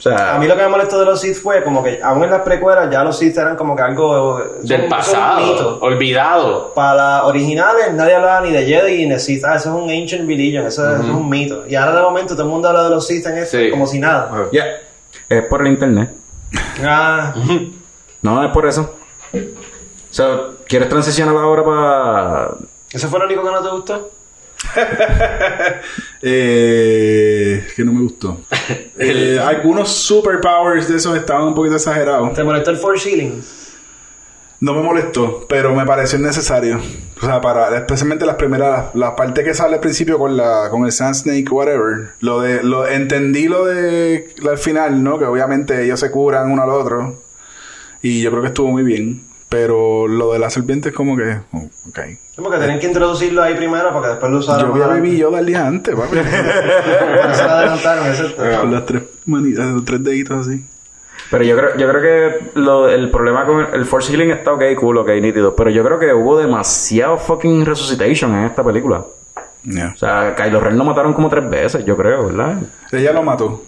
O 0.00 0.02
sea, 0.02 0.34
A 0.34 0.38
mí 0.38 0.46
lo 0.48 0.56
que 0.56 0.62
me 0.62 0.68
molestó 0.68 0.98
de 0.98 1.04
los 1.04 1.20
Sith 1.20 1.36
fue 1.36 1.62
como 1.62 1.84
que 1.84 2.00
aún 2.02 2.24
en 2.24 2.30
las 2.30 2.40
precuelas 2.40 2.88
ya 2.90 3.04
los 3.04 3.18
Sith 3.18 3.36
eran 3.36 3.54
como 3.54 3.76
que 3.76 3.82
algo 3.82 4.38
son- 4.38 4.66
Del 4.66 4.80
son 4.80 4.88
pasado, 4.88 5.78
olvidado. 5.82 6.72
Para 6.72 6.94
las 6.94 7.24
originales 7.24 7.92
nadie 7.92 8.14
hablaba 8.14 8.40
ni 8.40 8.50
de 8.50 8.64
Jedi 8.64 9.04
ni 9.04 9.10
de 9.10 9.18
Sith. 9.20 9.44
Ah, 9.44 9.56
eso 9.56 9.68
es 9.68 9.74
un 9.84 9.90
ancient 9.90 10.26
religion, 10.26 10.66
eso, 10.66 10.90
eso 10.94 11.02
es 11.02 11.08
un 11.10 11.28
mito. 11.28 11.64
Y 11.68 11.74
ahora 11.74 11.94
de 11.96 12.00
momento 12.02 12.32
todo 12.34 12.44
el 12.44 12.48
mundo 12.48 12.68
habla 12.68 12.84
de 12.84 12.90
los 12.90 13.06
Sith 13.06 13.26
en 13.26 13.36
esto 13.38 13.58
Sí. 13.58 13.70
como 13.70 13.86
si 13.86 13.98
nada. 13.98 14.48
ya. 14.52 14.64
Es 15.28 15.42
por 15.44 15.60
el 15.60 15.68
internet. 15.68 16.10
Ah, 16.82 17.34
No, 18.22 18.42
es 18.44 18.50
por 18.52 18.66
eso. 18.66 18.94
O 19.34 19.38
sea, 20.14 20.40
¿quieres 20.66 20.88
transicionar 20.88 21.36
ahora 21.36 21.62
para...? 21.64 22.50
¿Eso 22.92 23.08
fue 23.08 23.18
lo 23.20 23.26
único 23.26 23.42
que 23.42 23.50
no 23.50 23.62
te 23.62 23.68
gustó? 23.68 24.10
Eh, 26.22 27.66
que 27.74 27.82
no 27.84 27.92
me 27.92 28.02
gustó. 28.02 28.40
Eh, 29.02 29.40
algunos 29.42 29.90
superpowers 29.90 30.86
de 30.86 30.96
esos 30.98 31.16
estaban 31.16 31.44
un 31.48 31.54
poquito 31.54 31.76
exagerados. 31.76 32.34
¿Te 32.34 32.44
molestó 32.44 32.70
el 32.70 32.76
Force 32.76 33.08
Healing? 33.08 33.42
No 34.60 34.74
me 34.74 34.82
molestó, 34.82 35.46
pero 35.48 35.74
me 35.74 35.86
pareció 35.86 36.18
necesario. 36.18 36.78
O 37.22 37.24
sea, 37.24 37.40
para, 37.40 37.74
especialmente 37.78 38.26
las 38.26 38.36
primeras, 38.36 38.94
la 38.94 39.16
parte 39.16 39.42
que 39.42 39.54
sale 39.54 39.76
al 39.76 39.80
principio 39.80 40.18
con 40.18 40.36
la, 40.36 40.68
con 40.70 40.84
el 40.84 40.92
Sand 40.92 41.14
Snake, 41.14 41.46
whatever. 41.50 42.10
Lo 42.20 42.42
de, 42.42 42.62
lo, 42.62 42.86
entendí 42.86 43.48
lo 43.48 43.64
de, 43.64 44.34
al 44.46 44.58
final, 44.58 45.02
¿no? 45.02 45.18
Que 45.18 45.24
obviamente 45.24 45.82
ellos 45.82 45.98
se 45.98 46.10
curan 46.10 46.50
uno 46.52 46.62
al 46.62 46.70
otro. 46.70 47.22
Y 48.02 48.20
yo 48.20 48.30
creo 48.30 48.42
que 48.42 48.48
estuvo 48.48 48.68
muy 48.68 48.82
bien. 48.82 49.22
Pero 49.50 50.06
lo 50.08 50.32
de 50.32 50.38
la 50.38 50.48
serpiente 50.48 50.88
es 50.90 50.94
como 50.94 51.16
que, 51.16 51.38
oh, 51.52 51.58
ok. 51.88 51.98
Como 52.36 52.50
que 52.50 52.56
tenían 52.58 52.78
que 52.78 52.86
introducirlo 52.86 53.42
ahí 53.42 53.54
primero 53.56 53.88
para 53.88 54.00
que 54.02 54.08
después 54.10 54.32
lo 54.32 54.38
usaran. 54.38 54.66
Yo 54.68 54.72
vi 54.72 54.80
a 54.80 54.86
Baby 54.86 55.18
Yoda 55.18 55.40
el 55.40 55.46
día 55.46 55.66
antes, 55.66 55.94
papi. 55.94 56.08
Por 56.16 56.16
eso 57.30 57.44
lo 57.44 57.50
adelantaron, 57.50 58.06
exacto. 58.06 58.42
Con 58.60 58.72
las 58.72 58.86
tres 58.86 59.02
manitas, 59.26 59.66
los 59.66 59.84
tres 59.84 60.02
deditos 60.04 60.46
así. 60.46 60.64
Pero 61.32 61.44
yo 61.44 61.56
creo, 61.56 61.76
yo 61.76 61.88
creo 61.88 62.00
que 62.00 62.50
lo- 62.54 62.88
el 62.88 63.10
problema 63.10 63.44
con 63.44 63.66
el 63.74 63.84
Force 63.84 64.10
Healing 64.12 64.30
está 64.30 64.52
ok, 64.52 64.62
cool, 64.78 64.98
ok, 64.98 65.08
nítido. 65.20 65.54
Pero 65.56 65.70
yo 65.70 65.84
creo 65.84 65.98
que 65.98 66.14
hubo 66.14 66.38
demasiado 66.38 67.18
fucking 67.18 67.66
resuscitation 67.66 68.32
en 68.34 68.44
esta 68.44 68.62
película. 68.64 69.04
Yeah. 69.64 69.92
O 69.94 69.98
sea, 69.98 70.34
Kylo 70.36 70.60
Ren 70.60 70.78
lo 70.78 70.84
mataron 70.84 71.12
como 71.12 71.28
tres 71.28 71.48
veces, 71.50 71.84
yo 71.84 71.96
creo, 71.96 72.26
¿verdad? 72.26 72.56
Ella 72.92 73.12
lo 73.12 73.22
mató. 73.24 73.62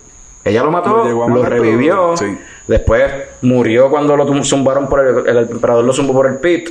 Ella 0.44 0.62
lo 0.64 0.70
mató, 0.70 0.90
Lo 0.90 0.96
lo, 0.98 1.04
llegó 1.04 1.24
a 1.24 1.28
matar, 1.28 1.50
revivió. 1.52 2.14
pero- 2.14 2.16
sí. 2.16 2.38
Después 2.68 3.10
murió 3.42 3.90
cuando 3.90 4.16
lo 4.16 4.44
zumbaron 4.44 4.88
por 4.88 5.00
el, 5.00 5.26
el 5.28 5.36
emperador 5.50 5.84
lo 5.84 5.92
zumbó 5.92 6.12
por 6.14 6.26
el 6.26 6.36
pit. 6.36 6.70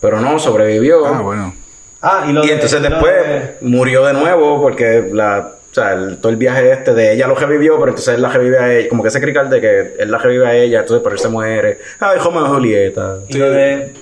Pero 0.00 0.20
no, 0.20 0.38
sobrevivió. 0.38 1.04
Ah, 1.06 1.20
bueno. 1.20 1.54
Ah, 2.02 2.24
y 2.28 2.32
lo 2.32 2.42
y 2.44 2.48
de- 2.48 2.54
entonces 2.54 2.80
lo 2.80 2.88
después 2.88 3.12
de- 3.14 3.56
murió 3.60 4.04
de 4.06 4.14
nuevo 4.14 4.60
porque 4.62 5.08
la, 5.12 5.52
o 5.70 5.74
sea, 5.74 5.92
el- 5.92 6.16
todo 6.18 6.30
el 6.30 6.36
viaje 6.36 6.72
este 6.72 6.94
de 6.94 7.12
ella 7.12 7.26
lo 7.26 7.34
revivió, 7.34 7.74
pero 7.78 7.90
entonces 7.90 8.14
él 8.14 8.22
la 8.22 8.30
revive 8.30 8.58
a 8.58 8.72
ella. 8.72 8.88
Como 8.88 9.02
que 9.02 9.08
ese 9.08 9.20
crical 9.20 9.50
de 9.50 9.60
que 9.60 9.94
él 9.98 10.10
la 10.10 10.16
revive 10.18 10.46
a 10.46 10.54
ella, 10.54 10.80
entonces 10.80 11.02
por 11.02 11.12
él 11.12 11.18
se 11.18 11.28
muere. 11.28 11.78
Ay, 11.98 12.18
Romeo 12.18 12.46
Julieta. 12.46 13.16
y 13.28 13.36
lo 13.36 13.50
de... 13.50 13.92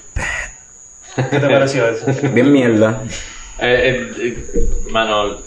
¿Qué 1.16 1.40
te 1.40 1.48
pareció 1.48 1.88
eso? 1.88 2.06
Bien 2.32 2.52
mierda. 2.52 3.02
Eh, 3.60 4.12
eh, 4.20 4.44
eh, 4.54 4.68
mano, 4.90 5.38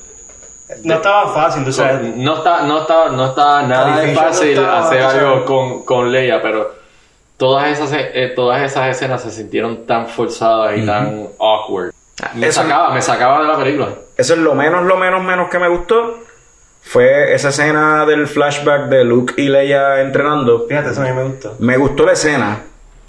No 0.84 0.96
estaba 0.96 1.34
fácil, 1.34 1.64
tú 1.66 1.72
sabes. 1.74 2.16
no 2.16 2.38
está, 2.38 2.62
no 2.64 2.82
está, 2.82 3.10
no 3.10 3.26
está 3.28 3.62
nada 3.64 4.00
de 4.02 4.14
fácil 4.16 4.56
no 4.56 4.62
estaba, 4.62 4.80
hacer 4.88 5.02
algo 5.02 5.46
con, 5.46 5.84
con 5.84 6.12
Leia, 6.12 6.42
pero 6.42 6.72
todas 7.38 7.68
esas, 7.70 7.92
eh, 7.94 8.32
todas 8.36 8.62
esas 8.62 8.88
escenas 8.90 9.22
se 9.22 9.32
sintieron 9.32 9.86
tan 9.86 10.08
forzadas 10.08 10.78
y 10.78 10.86
tan 10.86 11.28
awkward. 11.40 11.92
Me 12.36 12.48
Eso- 12.48 12.62
sacaba, 12.62 12.94
me 12.94 13.02
sacaba 13.02 13.42
de 13.42 13.48
la 13.48 13.58
película. 13.58 13.90
Eso 14.18 14.34
es 14.34 14.40
lo 14.40 14.54
menos, 14.54 14.84
lo 14.86 14.98
menos, 14.98 15.24
menos 15.24 15.50
que 15.50 15.58
me 15.60 15.68
gustó. 15.68 16.20
Fue 16.84 17.34
esa 17.34 17.50
escena 17.50 18.06
del 18.06 18.28
flashback 18.28 18.86
de 18.90 19.04
Luke 19.04 19.34
y 19.38 19.50
Leia 19.50 20.02
entrenando. 20.02 20.66
Fíjate, 20.68 20.92
eso 20.92 21.02
a 21.02 21.06
mí 21.06 21.12
me 21.12 21.24
gustó. 21.24 21.56
Me 21.60 21.78
gustó 21.78 22.06
la 22.06 22.14
escena, 22.14 22.60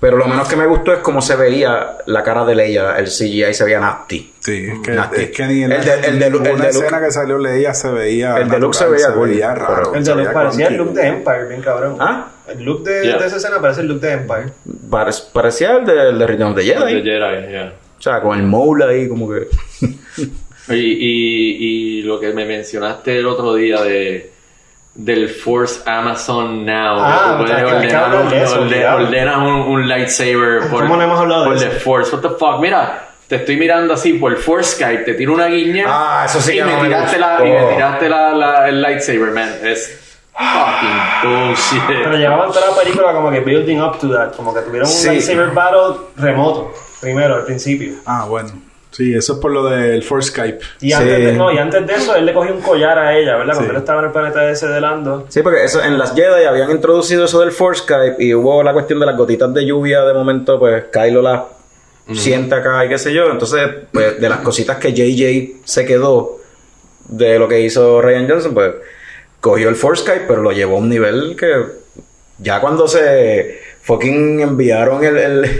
pero 0.02 0.16
lo 0.16 0.26
menos 0.26 0.48
que 0.48 0.56
me 0.56 0.66
gustó 0.66 0.92
es 0.92 0.98
cómo 0.98 1.22
se 1.22 1.36
veía 1.36 1.96
la 2.06 2.22
cara 2.24 2.44
de 2.44 2.56
Leia, 2.56 2.98
el 2.98 3.06
CGI 3.06 3.54
se 3.54 3.62
veía 3.64 3.78
nasty. 3.78 4.32
Sí, 4.40 4.66
es 4.66 4.78
que, 4.80 4.90
Nasty. 4.90 5.20
es 5.22 5.30
que 5.30 5.46
ni 5.46 5.62
en 5.62 5.70
el 5.70 5.84
de, 5.84 5.94
el 6.08 6.18
de, 6.18 6.26
el 6.26 6.32
Luke- 6.32 6.68
escena 6.68 7.00
que 7.00 7.12
salió 7.12 7.38
Leia 7.38 7.72
se 7.72 7.88
veía 7.92 8.36
El 8.38 8.48
de 8.50 8.58
Luke 8.58 8.76
se 8.76 8.86
veía 8.88 9.12
cool, 9.14 9.28
veía 9.28 9.54
pero-. 9.54 9.94
El 9.94 10.04
se 10.04 10.10
de 10.10 10.16
Luke 10.22 10.30
parecía 10.34 10.66
el 10.66 10.76
look 10.76 10.92
de 10.92 11.06
Empire, 11.06 11.44
bien 11.48 11.62
cabrón. 11.62 11.96
¿Ah? 12.00 12.28
El 12.48 12.64
look 12.64 12.82
de, 12.82 13.02
Yeah. 13.04 13.18
de 13.18 13.26
esa 13.28 13.36
escena 13.36 13.60
parece 13.60 13.82
el 13.82 13.86
look 13.86 14.00
de 14.00 14.12
Empire. 14.12 14.46
pare- 14.90 15.12
parecía 15.32 15.76
el 15.76 15.86
de, 15.86 16.08
el 16.10 16.18
de 16.18 16.26
Return 16.26 16.50
of 16.50 16.56
the 16.56 16.62
Jedi. 16.64 16.94
De 16.96 17.02
Jedi, 17.02 17.48
yeah. 17.52 17.72
O 17.98 18.02
sea, 18.02 18.20
con 18.20 18.36
el 18.36 18.44
mole 18.44 18.84
ahí 18.84 19.08
como 19.08 19.30
que... 19.30 19.46
Y, 20.68 20.74
y, 20.74 21.98
y 21.98 22.02
lo 22.02 22.20
que 22.20 22.32
me 22.32 22.44
mencionaste 22.44 23.18
el 23.18 23.26
otro 23.26 23.54
día 23.54 23.82
de 23.82 24.30
del 24.94 25.28
Force 25.30 25.80
Amazon 25.86 26.64
Now. 26.66 26.96
Ah, 27.00 27.36
puedes 27.38 27.62
ordenar, 27.64 28.14
un, 28.14 28.32
eso, 28.32 28.60
ordenas 28.60 29.36
un, 29.38 29.44
un 29.46 29.88
lightsaber 29.88 30.68
por, 30.70 30.82
¿Cómo 30.82 30.96
no 30.96 31.02
hemos 31.02 31.18
hablado 31.18 31.50
de 31.50 31.56
eso? 31.56 31.64
the 31.68 31.70
Force. 31.80 32.14
What 32.14 32.22
the 32.22 32.28
fuck? 32.30 32.60
Mira, 32.60 33.08
te 33.26 33.36
estoy 33.36 33.56
mirando 33.56 33.94
así 33.94 34.14
por 34.14 34.36
Force 34.36 34.76
Skype, 34.76 35.04
te 35.04 35.14
tiro 35.14 35.32
una 35.32 35.46
guiña 35.46 35.84
Ah, 35.88 36.24
eso 36.26 36.40
sí 36.40 36.52
y 36.52 36.56
que 36.56 36.64
me 36.64 36.72
no 36.72 36.80
me 36.80 36.88
tiraste, 36.88 37.18
la, 37.18 37.38
y 37.46 37.50
me 37.50 37.72
tiraste 37.74 38.08
la, 38.08 38.32
la- 38.32 38.68
el 38.68 38.82
lightsaber, 38.82 39.30
man. 39.32 39.50
Es 39.62 39.98
Fucking 40.34 41.30
bullshit. 41.30 41.82
Pero 41.86 42.16
llevaban 42.16 42.50
toda 42.52 42.70
la 42.70 42.76
película 42.76 43.12
como 43.12 43.30
que 43.30 43.40
building 43.40 43.78
up 43.80 43.98
to 43.98 44.08
that. 44.10 44.34
Como 44.34 44.52
que 44.54 44.60
tuvieron 44.60 44.88
un 44.88 44.94
Sí. 44.94 45.06
lightsaber 45.08 45.50
battle 45.50 45.96
remoto. 46.16 46.72
Primero, 47.00 47.34
al 47.36 47.44
principio. 47.44 47.94
Ah, 48.06 48.24
bueno. 48.28 48.50
Sí, 48.92 49.14
eso 49.14 49.32
es 49.32 49.38
por 49.38 49.50
lo 49.50 49.64
del 49.64 50.02
Force 50.02 50.30
Skype. 50.30 50.58
Y, 50.82 50.92
antes 50.92 51.18
de, 51.18 51.32
no, 51.32 51.50
y 51.50 51.56
antes 51.56 51.86
de 51.86 51.94
eso, 51.94 52.14
él 52.14 52.26
le 52.26 52.34
cogió 52.34 52.54
un 52.54 52.60
collar 52.60 52.98
a 52.98 53.16
ella, 53.16 53.38
¿verdad? 53.38 53.54
Cuando 53.54 53.72
él 53.72 53.78
estaba 53.78 54.00
en 54.00 54.06
el 54.06 54.12
planeta 54.12 54.50
ese 54.50 54.68
de 54.68 54.80
Lando. 54.82 55.24
Sí, 55.28 55.40
porque 55.40 55.64
eso, 55.64 55.82
en 55.82 55.98
las 55.98 56.14
Jedi 56.14 56.44
habían 56.44 56.70
introducido 56.70 57.24
eso 57.24 57.40
del 57.40 57.52
Force 57.52 57.84
Skype 57.84 58.22
y 58.22 58.34
hubo 58.34 58.62
la 58.62 58.74
cuestión 58.74 59.00
de 59.00 59.06
las 59.06 59.16
gotitas 59.16 59.52
de 59.54 59.64
lluvia. 59.64 60.02
De 60.02 60.12
momento, 60.12 60.58
pues 60.58 60.84
Kylo 60.92 61.22
las 61.22 61.42
siente 62.14 62.54
acá 62.54 62.84
y 62.84 62.90
qué 62.90 62.98
sé 62.98 63.14
yo. 63.14 63.30
Entonces, 63.30 63.66
pues 63.90 64.20
de 64.20 64.28
las 64.28 64.40
cositas 64.40 64.76
que 64.76 64.92
JJ 64.92 65.62
se 65.64 65.86
quedó 65.86 66.38
de 67.08 67.38
lo 67.38 67.48
que 67.48 67.60
hizo 67.60 68.02
Ryan 68.02 68.28
Johnson, 68.28 68.52
pues 68.52 68.74
cogió 69.40 69.70
el 69.70 69.76
Force 69.76 70.02
Skype, 70.02 70.24
pero 70.28 70.42
lo 70.42 70.52
llevó 70.52 70.76
a 70.76 70.80
un 70.80 70.90
nivel 70.90 71.34
que 71.38 71.64
ya 72.38 72.60
cuando 72.60 72.86
se 72.86 73.58
fucking 73.82 74.40
enviaron 74.40 75.02
el. 75.02 75.16
el 75.16 75.50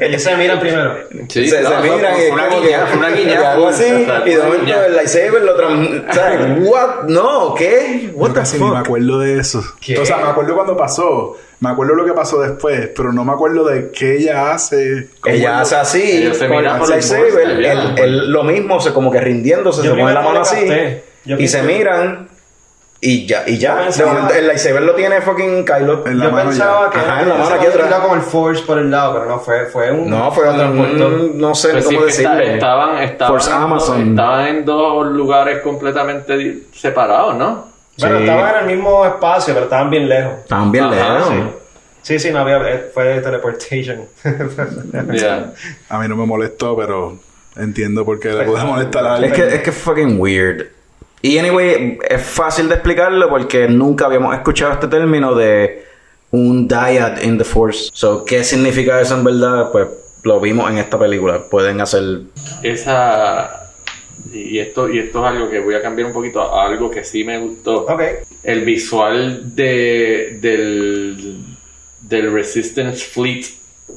Ellos 0.00 0.22
se 0.22 0.36
miran 0.36 0.58
primero. 0.58 0.94
se, 1.28 1.48
se 1.48 1.58
miran 1.60 2.14
y 2.18 2.30
una 2.32 2.46
guiña, 2.48 2.86
una 2.96 3.10
y 3.10 3.14
guiña. 3.24 3.52
algo 3.52 3.68
así 3.68 3.84
y 3.84 4.30
de 4.30 4.42
momento 4.42 4.84
el 4.86 4.96
lightsaber 4.96 5.42
lo 5.42 5.56
sea, 6.12 6.56
what? 6.60 7.04
No, 7.08 7.54
¿qué? 7.54 8.10
What 8.14 8.28
Yo 8.28 8.34
the 8.34 8.40
casi 8.40 8.56
ni 8.58 8.64
fuck? 8.64 8.72
me 8.74 8.78
acuerdo 8.80 9.18
de 9.20 9.38
eso. 9.38 9.62
¿Qué? 9.80 9.98
O 9.98 10.06
sea, 10.06 10.16
me 10.18 10.28
acuerdo 10.28 10.54
cuando 10.54 10.76
pasó. 10.76 11.36
Me 11.60 11.70
acuerdo 11.70 11.94
lo 11.94 12.04
que 12.04 12.12
pasó 12.12 12.40
después, 12.40 12.90
pero 12.96 13.12
no 13.12 13.24
me 13.24 13.32
acuerdo 13.32 13.64
de 13.64 13.92
qué 13.92 14.16
ella 14.16 14.52
hace. 14.52 15.08
Ella 15.24 15.60
hace 15.60 15.76
así, 15.76 16.02
Ella 16.24 16.34
se 16.34 16.48
con 16.48 16.56
mira 16.56 16.72
el 16.72 16.78
por 16.78 16.86
el 16.86 16.90
lightsaber, 16.90 17.30
borde, 17.30 17.42
él, 17.44 17.62
ya. 17.62 17.72
él- 17.72 17.94
él 17.98 18.32
lo 18.32 18.42
mismo, 18.42 18.80
se 18.80 18.92
como 18.92 19.12
que 19.12 19.20
rindiéndose, 19.20 19.82
Yo 19.84 19.94
se 19.94 20.00
pone 20.00 20.12
la 20.12 20.22
mano 20.22 20.34
no 20.36 20.40
así, 20.40 20.66
y 21.24 21.46
se 21.46 21.62
miran, 21.62 22.28
y 23.04 23.26
ya, 23.26 23.42
y 23.46 23.58
ya. 23.58 23.90
De 23.90 24.04
momento, 24.06 24.32
el 24.32 24.46
lightsaber 24.46 24.82
lo 24.82 24.94
tiene 24.94 25.20
fucking 25.20 25.64
Kylo. 25.64 26.06
En 26.06 26.18
la 26.20 26.24
Yo 26.26 26.30
mano 26.30 26.48
pensaba 26.50 26.84
ya. 26.86 26.90
que 26.92 26.98
Ajá, 27.00 27.22
en 27.22 27.28
la 27.30 27.34
mano 27.34 27.54
aquí 27.56 27.66
atrás. 27.66 27.94
con 28.00 28.16
el 28.18 28.24
Force 28.24 28.62
por 28.64 28.78
el 28.78 28.90
lado, 28.92 29.14
pero 29.14 29.26
no 29.26 29.38
fue, 29.40 29.66
fue 29.66 29.90
un. 29.90 30.08
No, 30.08 30.30
fue 30.30 30.46
otro, 30.48 30.58
transportó. 30.60 31.08
mm, 31.10 31.30
no 31.40 31.54
sé 31.54 31.82
sí 31.82 31.84
cómo 31.94 32.00
que 32.04 32.10
está- 32.10 32.34
decirle. 32.36 32.54
estaban, 32.54 32.98
estaban, 33.02 33.32
Force 33.34 33.50
en 33.50 33.56
dos- 33.56 33.64
Amazon. 33.64 34.10
estaban 34.10 34.46
en 34.46 34.64
dos 34.64 35.06
lugares 35.08 35.58
completamente 35.62 36.58
separados, 36.72 37.34
¿no? 37.34 37.66
Bueno, 37.98 38.16
Sí. 38.18 38.22
estaban 38.24 38.54
en 38.64 38.70
el 38.70 38.76
mismo 38.76 39.04
espacio, 39.04 39.52
pero 39.52 39.64
estaban 39.66 39.90
bien 39.90 40.08
lejos. 40.08 40.32
Estaban 40.38 40.70
bien 40.72 40.84
Ajá, 40.84 41.14
lejos. 41.14 41.28
sí. 41.28 41.42
Sí, 42.02 42.18
sí, 42.18 42.30
no 42.30 42.38
había. 42.40 42.56
eh, 42.68 42.90
Fue 42.94 43.20
teleportation. 43.20 44.06
Yeah. 45.12 45.52
A 45.88 45.98
mí 45.98 46.08
no 46.08 46.16
me 46.16 46.26
molestó, 46.26 46.76
pero 46.76 47.18
entiendo 47.56 48.04
por 48.04 48.18
qué 48.20 48.30
le 48.30 48.44
puede 48.44 48.64
molestar 48.64 49.04
a 49.06 49.08
Es 49.18 49.24
alguien. 49.24 49.32
que, 49.34 49.56
es 49.56 49.62
que 49.62 49.70
es 49.70 49.76
fucking 49.76 50.20
weird. 50.20 50.66
Y 51.22 51.38
anyway, 51.38 51.98
es 52.08 52.22
fácil 52.22 52.68
de 52.68 52.74
explicarlo 52.74 53.28
porque 53.28 53.68
nunca 53.68 54.06
habíamos 54.06 54.34
escuchado 54.34 54.72
este 54.72 54.88
término 54.88 55.34
de 55.34 55.84
un 56.32 56.66
dyad 56.66 57.22
in 57.22 57.38
the 57.38 57.44
force. 57.44 57.90
So, 57.92 58.24
¿qué 58.24 58.42
significa 58.42 59.00
eso 59.00 59.14
en 59.14 59.22
verdad? 59.24 59.70
Pues 59.70 59.86
lo 60.24 60.40
vimos 60.40 60.68
en 60.70 60.78
esta 60.78 60.98
película. 60.98 61.40
Pueden 61.48 61.80
hacer 61.80 62.02
Esa. 62.62 63.58
Y 64.32 64.58
esto, 64.58 64.88
y 64.88 64.98
esto 64.98 65.20
es 65.26 65.32
algo 65.34 65.50
que 65.50 65.60
voy 65.60 65.74
a 65.74 65.82
cambiar 65.82 66.06
un 66.06 66.12
poquito 66.14 66.40
a 66.40 66.66
algo 66.66 66.90
que 66.90 67.04
sí 67.04 67.22
me 67.24 67.38
gustó. 67.38 67.82
ok. 67.86 68.00
El 68.42 68.62
visual 68.64 69.54
de, 69.54 70.38
del, 70.40 71.38
del 72.00 72.32
Resistance 72.32 73.04
Fleet 73.04 73.44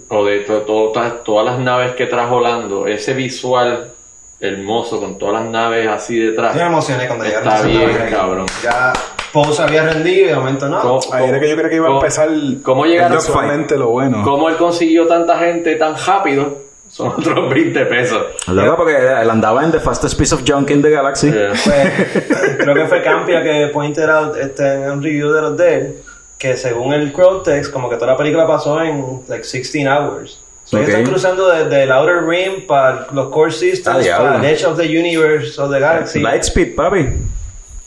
o 0.09 0.25
de 0.25 0.39
to- 0.41 0.61
to- 0.61 0.91
todas- 0.93 1.23
todas 1.23 1.45
las 1.45 1.59
naves 1.59 1.93
que 1.95 2.05
trajo 2.05 2.39
Lando, 2.41 2.85
ese 2.87 3.13
visual 3.13 3.91
hermoso 4.39 4.99
con 4.99 5.17
todas 5.17 5.41
las 5.41 5.51
naves 5.51 5.87
así 5.87 6.19
detrás. 6.19 6.53
Yo 6.55 6.61
me 6.61 6.67
emocioné 6.67 7.07
cuando 7.07 7.25
llegaron 7.25 7.47
Está 7.47 7.67
bien, 7.67 7.87
naves 7.87 8.11
cabrón. 8.11 8.45
Ya 8.63 8.93
Poe 9.31 9.53
se 9.53 9.63
había 9.63 9.83
rendido 9.83 10.25
y 10.25 10.29
de 10.29 10.35
momento 10.35 10.69
no. 10.69 10.81
¿Cómo, 10.81 10.99
Ahí 11.11 11.29
era 11.29 11.39
que 11.39 11.49
yo 11.49 11.55
creo 11.55 11.69
que 11.69 11.75
iba 11.75 11.89
a 11.89 11.93
empezar 11.93 12.29
¿Cómo 12.63 12.85
llegaron? 12.85 13.17
visualmente 13.17 13.77
lo 13.77 13.89
bueno. 13.89 14.23
¿Cómo 14.23 14.49
él 14.49 14.55
consiguió 14.57 15.07
tanta 15.07 15.37
gente 15.39 15.75
tan 15.75 15.95
rápido? 16.05 16.65
Son 16.89 17.07
otros 17.17 17.49
20 17.49 17.85
pesos. 17.85 18.23
Luego 18.47 18.77
porque 18.77 18.95
él 18.95 19.29
andaba 19.29 19.63
en 19.63 19.71
The 19.71 19.79
Fastest 19.79 20.17
Piece 20.17 20.35
of 20.35 20.43
Junk 20.47 20.69
in 20.71 20.81
the 20.81 20.89
Galaxy. 20.89 21.31
Yeah. 21.31 21.49
Pues, 21.49 22.55
creo 22.57 22.75
que 22.75 22.85
fue 22.85 23.01
Campia 23.01 23.43
que 23.43 23.69
pointed 23.73 24.09
out 24.09 24.37
este, 24.37 24.73
en 24.73 24.91
un 24.91 25.03
review 25.03 25.31
de 25.31 25.41
los 25.41 25.57
de 25.57 25.75
él 25.75 25.95
que 26.37 26.57
según 26.57 26.93
el 26.93 27.11
crowd 27.13 27.43
text, 27.43 27.71
como 27.71 27.89
que 27.89 27.95
toda 27.95 28.11
la 28.11 28.17
película 28.17 28.45
pasó 28.45 28.81
en 28.81 29.21
like 29.27 29.43
16 29.43 29.87
hours. 29.87 30.39
So 30.65 30.77
ellos 30.77 30.89
Ok. 30.89 30.95
están 30.97 31.11
cruzando 31.11 31.47
desde 31.49 31.83
el 31.83 31.91
Outer 31.91 32.23
Rim 32.27 32.65
para 32.67 33.07
los 33.11 33.29
Core 33.29 33.51
Ah, 33.51 33.55
Systems, 33.55 34.03
diablo. 34.03 34.31
para 34.33 34.39
el 34.39 34.45
Edge 34.55 34.65
of 34.65 34.77
the 34.77 34.99
Universe 34.99 35.61
of 35.61 35.71
the 35.71 35.79
Galaxy. 35.79 36.19
Lightspeed, 36.19 36.75
papi. 36.75 37.07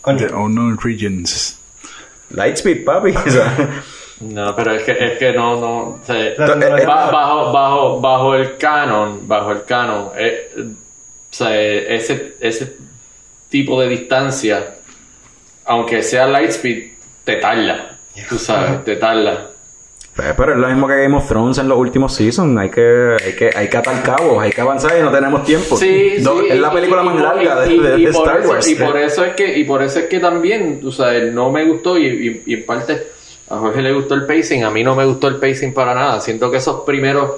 Coño, 0.00 0.18
The 0.28 0.32
Unknown 0.34 0.78
Regions. 0.82 1.58
Lightspeed, 2.30 2.84
papi. 2.84 3.12
O 4.20 4.24
No, 4.24 4.54
pero 4.56 4.72
es 4.74 4.82
que, 4.82 4.92
es 4.92 5.18
que 5.18 5.32
no, 5.32 5.60
no. 5.60 5.78
o 5.80 6.00
tecnología- 6.04 6.86
ba- 6.86 7.10
bajo, 7.10 7.52
bajo, 7.52 8.00
bajo 8.00 8.34
el 8.34 8.56
canon, 8.58 9.28
bajo 9.28 9.52
el 9.52 9.64
canon, 9.64 10.10
eh, 10.16 10.50
o 10.58 10.74
sea, 11.30 11.56
eh, 11.56 11.94
ese, 11.94 12.34
ese 12.40 12.76
tipo 13.48 13.80
de 13.80 13.88
distancia, 13.88 14.74
aunque 15.66 16.02
sea 16.02 16.26
Lightspeed, 16.26 16.92
te 17.24 17.36
tarda. 17.36 17.96
Tú 18.28 18.38
sabes, 18.38 18.84
te 18.84 18.96
tarda. 18.96 19.50
Pues, 20.18 20.34
pero 20.36 20.52
es 20.54 20.58
lo 20.58 20.66
mismo 20.66 20.88
que 20.88 21.00
Game 21.00 21.16
of 21.16 21.28
Thrones 21.28 21.58
en 21.58 21.68
los 21.68 21.78
últimos 21.78 22.12
seasons. 22.12 22.58
Hay 22.58 22.70
que, 22.70 23.16
hay 23.24 23.32
que, 23.36 23.50
hay 23.54 23.68
que 23.68 23.76
atar 23.76 24.02
cabos, 24.02 24.42
hay 24.42 24.50
que 24.50 24.60
avanzar 24.60 24.98
y 24.98 25.02
no 25.02 25.12
tenemos 25.12 25.44
tiempo. 25.44 25.76
Sí, 25.76 26.16
Do- 26.18 26.40
sí, 26.40 26.46
es 26.50 26.58
la 26.58 26.72
película 26.72 27.02
y- 27.02 27.04
más 27.06 27.14
y- 27.14 27.22
larga 27.22 27.60
de, 27.60 27.72
y- 27.72 27.78
de- 27.78 27.98
y 28.00 28.04
de 28.06 28.10
Star 28.10 28.40
eso- 28.40 28.48
Wars. 28.50 28.68
Y 28.68 28.74
por 28.74 28.96
eso 28.96 29.24
es 29.24 29.34
que, 29.34 29.56
y 29.58 29.62
por 29.62 29.80
eso 29.80 30.00
es 30.00 30.06
que 30.06 30.18
también, 30.18 30.80
tú 30.80 30.90
sabes, 30.90 31.32
no 31.32 31.50
me 31.52 31.64
gustó 31.66 31.96
y, 31.96 32.42
en 32.48 32.66
parte 32.66 33.00
a 33.48 33.58
Jorge 33.58 33.80
le 33.80 33.92
gustó 33.92 34.14
el 34.14 34.26
pacing, 34.26 34.64
a 34.64 34.70
mí 34.70 34.82
no 34.82 34.96
me 34.96 35.04
gustó 35.04 35.28
el 35.28 35.36
pacing 35.36 35.72
para 35.72 35.94
nada. 35.94 36.20
Siento 36.20 36.50
que 36.50 36.56
esos 36.56 36.80
primeros 36.80 37.30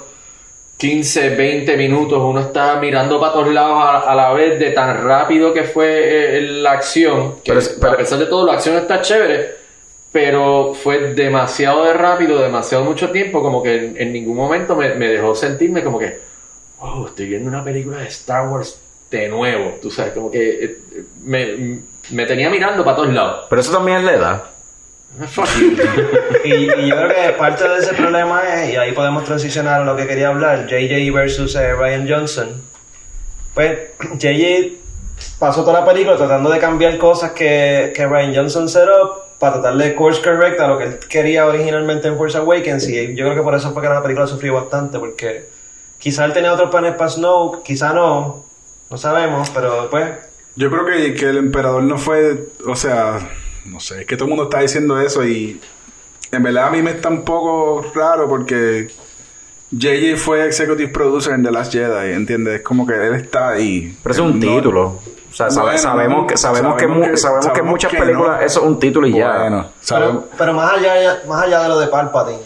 15, 0.77 1.35
20 1.35 1.77
minutos 1.77 2.17
uno 2.19 2.39
está 2.39 2.77
mirando 2.79 3.19
para 3.19 3.33
todos 3.33 3.49
lados 3.53 3.77
a, 3.79 4.11
a 4.11 4.15
la 4.15 4.33
vez 4.33 4.59
de 4.59 4.71
tan 4.71 5.05
rápido 5.05 5.53
que 5.53 5.63
fue 5.65 6.37
eh, 6.37 6.41
la 6.41 6.71
acción. 6.71 7.35
Que 7.43 7.53
Pero 7.53 7.61
pero- 7.79 7.93
a 7.93 7.97
pesar 7.97 8.17
de 8.17 8.25
todo, 8.25 8.47
la 8.47 8.53
acción 8.53 8.75
está 8.77 8.99
chévere, 9.01 9.60
pero 10.11 10.73
fue 10.73 11.13
demasiado 11.13 11.85
de 11.85 11.93
rápido, 11.93 12.41
demasiado 12.41 12.83
mucho 12.83 13.11
tiempo, 13.11 13.41
como 13.41 13.63
que 13.63 13.75
en, 13.75 13.97
en 13.97 14.13
ningún 14.13 14.35
momento 14.35 14.75
me, 14.75 14.93
me 14.95 15.07
dejó 15.07 15.33
sentirme 15.35 15.83
como 15.83 15.97
que, 15.97 16.19
wow, 16.79 17.07
estoy 17.07 17.27
viendo 17.27 17.49
una 17.49 17.63
película 17.63 17.99
de 17.99 18.07
Star 18.07 18.47
Wars 18.49 18.81
de 19.09 19.29
nuevo. 19.29 19.77
Tú 19.81 19.89
sabes, 19.89 20.13
como 20.13 20.29
que 20.29 20.65
eh, 20.65 20.77
me, 21.23 21.79
me 22.09 22.25
tenía 22.25 22.49
mirando 22.49 22.83
para 22.83 22.97
todos 22.97 23.13
lados. 23.13 23.45
Pero 23.49 23.61
eso 23.61 23.71
también 23.71 23.99
es 23.99 24.03
la 24.03 24.13
edad. 24.13 24.43
Fuck 25.27 25.47
you. 25.59 25.75
y, 26.45 26.53
y 26.53 26.87
yo 26.87 26.95
creo 26.95 27.09
que 27.09 27.37
parte 27.37 27.67
de 27.67 27.79
ese 27.79 27.93
problema 27.93 28.41
es, 28.53 28.73
y 28.73 28.75
ahí 28.77 28.91
podemos 28.93 29.23
transicionar 29.23 29.81
a 29.81 29.85
lo 29.85 29.95
que 29.95 30.07
quería 30.07 30.29
hablar, 30.29 30.67
JJ 30.67 31.11
versus 31.13 31.55
eh, 31.55 31.73
Ryan 31.73 32.07
Johnson. 32.09 32.61
Pues 33.53 33.79
JJ 34.17 34.77
pasó 35.39 35.61
toda 35.61 35.81
la 35.81 35.85
película 35.85 36.17
tratando 36.17 36.49
de 36.49 36.59
cambiar 36.59 36.97
cosas 36.97 37.31
que, 37.31 37.91
que 37.95 38.07
Ryan 38.07 38.35
Johnson 38.35 38.67
set 38.67 38.87
up 38.87 39.30
para 39.41 39.53
tratar 39.53 39.75
de 39.75 39.95
course 39.95 40.21
correct 40.21 40.59
a 40.59 40.67
lo 40.67 40.77
que 40.77 40.83
él 40.85 40.99
quería 41.09 41.47
originalmente 41.47 42.07
en 42.07 42.15
Force 42.15 42.37
Awakens 42.37 42.87
y 42.87 43.15
yo 43.15 43.25
creo 43.25 43.35
que 43.35 43.41
por 43.41 43.55
eso 43.55 43.73
fue 43.73 43.81
que 43.81 43.89
la 43.89 44.01
película 44.03 44.27
sufrió 44.27 44.53
bastante 44.53 44.99
porque 44.99 45.49
quizá 45.97 46.25
él 46.25 46.33
tenía 46.33 46.53
otros 46.53 46.69
planes 46.69 46.93
para 46.93 47.09
Snoke, 47.09 47.63
quizá 47.63 47.91
no, 47.91 48.45
no 48.89 48.97
sabemos, 48.97 49.49
pero 49.49 49.89
pues 49.89 50.09
Yo 50.55 50.69
creo 50.69 50.85
que, 50.85 51.13
que 51.15 51.25
el 51.25 51.37
emperador 51.37 51.81
no 51.83 51.97
fue, 51.97 52.49
o 52.67 52.75
sea, 52.75 53.17
no 53.65 53.79
sé, 53.79 54.01
es 54.01 54.05
que 54.05 54.15
todo 54.15 54.25
el 54.25 54.29
mundo 54.29 54.43
está 54.43 54.59
diciendo 54.61 55.01
eso 55.01 55.25
y 55.25 55.59
en 56.31 56.43
verdad 56.43 56.67
a 56.67 56.69
mí 56.71 56.81
me 56.83 56.91
está 56.91 57.09
un 57.09 57.23
poco 57.25 57.83
raro 57.95 58.29
porque 58.29 58.89
JJ 59.71 60.17
fue 60.17 60.45
executive 60.45 60.89
producer 60.89 61.33
en 61.33 61.43
The 61.43 61.51
Last 61.51 61.71
Jedi, 61.73 62.13
¿entiendes? 62.13 62.55
Es 62.55 62.61
como 62.61 62.85
que 62.85 62.93
él 62.93 63.15
está 63.15 63.49
ahí. 63.49 63.97
Pero 64.03 64.13
es 64.13 64.19
un 64.19 64.39
No- 64.39 64.55
título. 64.57 64.99
O 65.31 65.33
sea, 65.33 65.49
sabe- 65.49 65.65
Bueno, 65.67 65.79
sabemos 65.81 66.27
que 66.27 66.37
sabemos 66.37 66.75
que, 66.75 67.17
sabemos 67.17 67.47
que 67.53 67.59
en 67.61 67.65
muchas 67.65 67.91
que 67.91 67.97
películas 67.99 68.39
no. 68.39 68.45
eso 68.45 68.59
es 68.59 68.65
un 68.65 68.79
título 68.79 69.07
y 69.07 69.13
ya. 69.13 69.37
Bueno. 69.39 69.65
Pero, 69.87 70.25
pero 70.37 70.53
más, 70.53 70.73
allá, 70.73 71.21
más 71.27 71.43
allá 71.43 71.63
de 71.63 71.69
lo 71.69 71.79
de 71.79 71.87
Palpatine, 71.87 72.39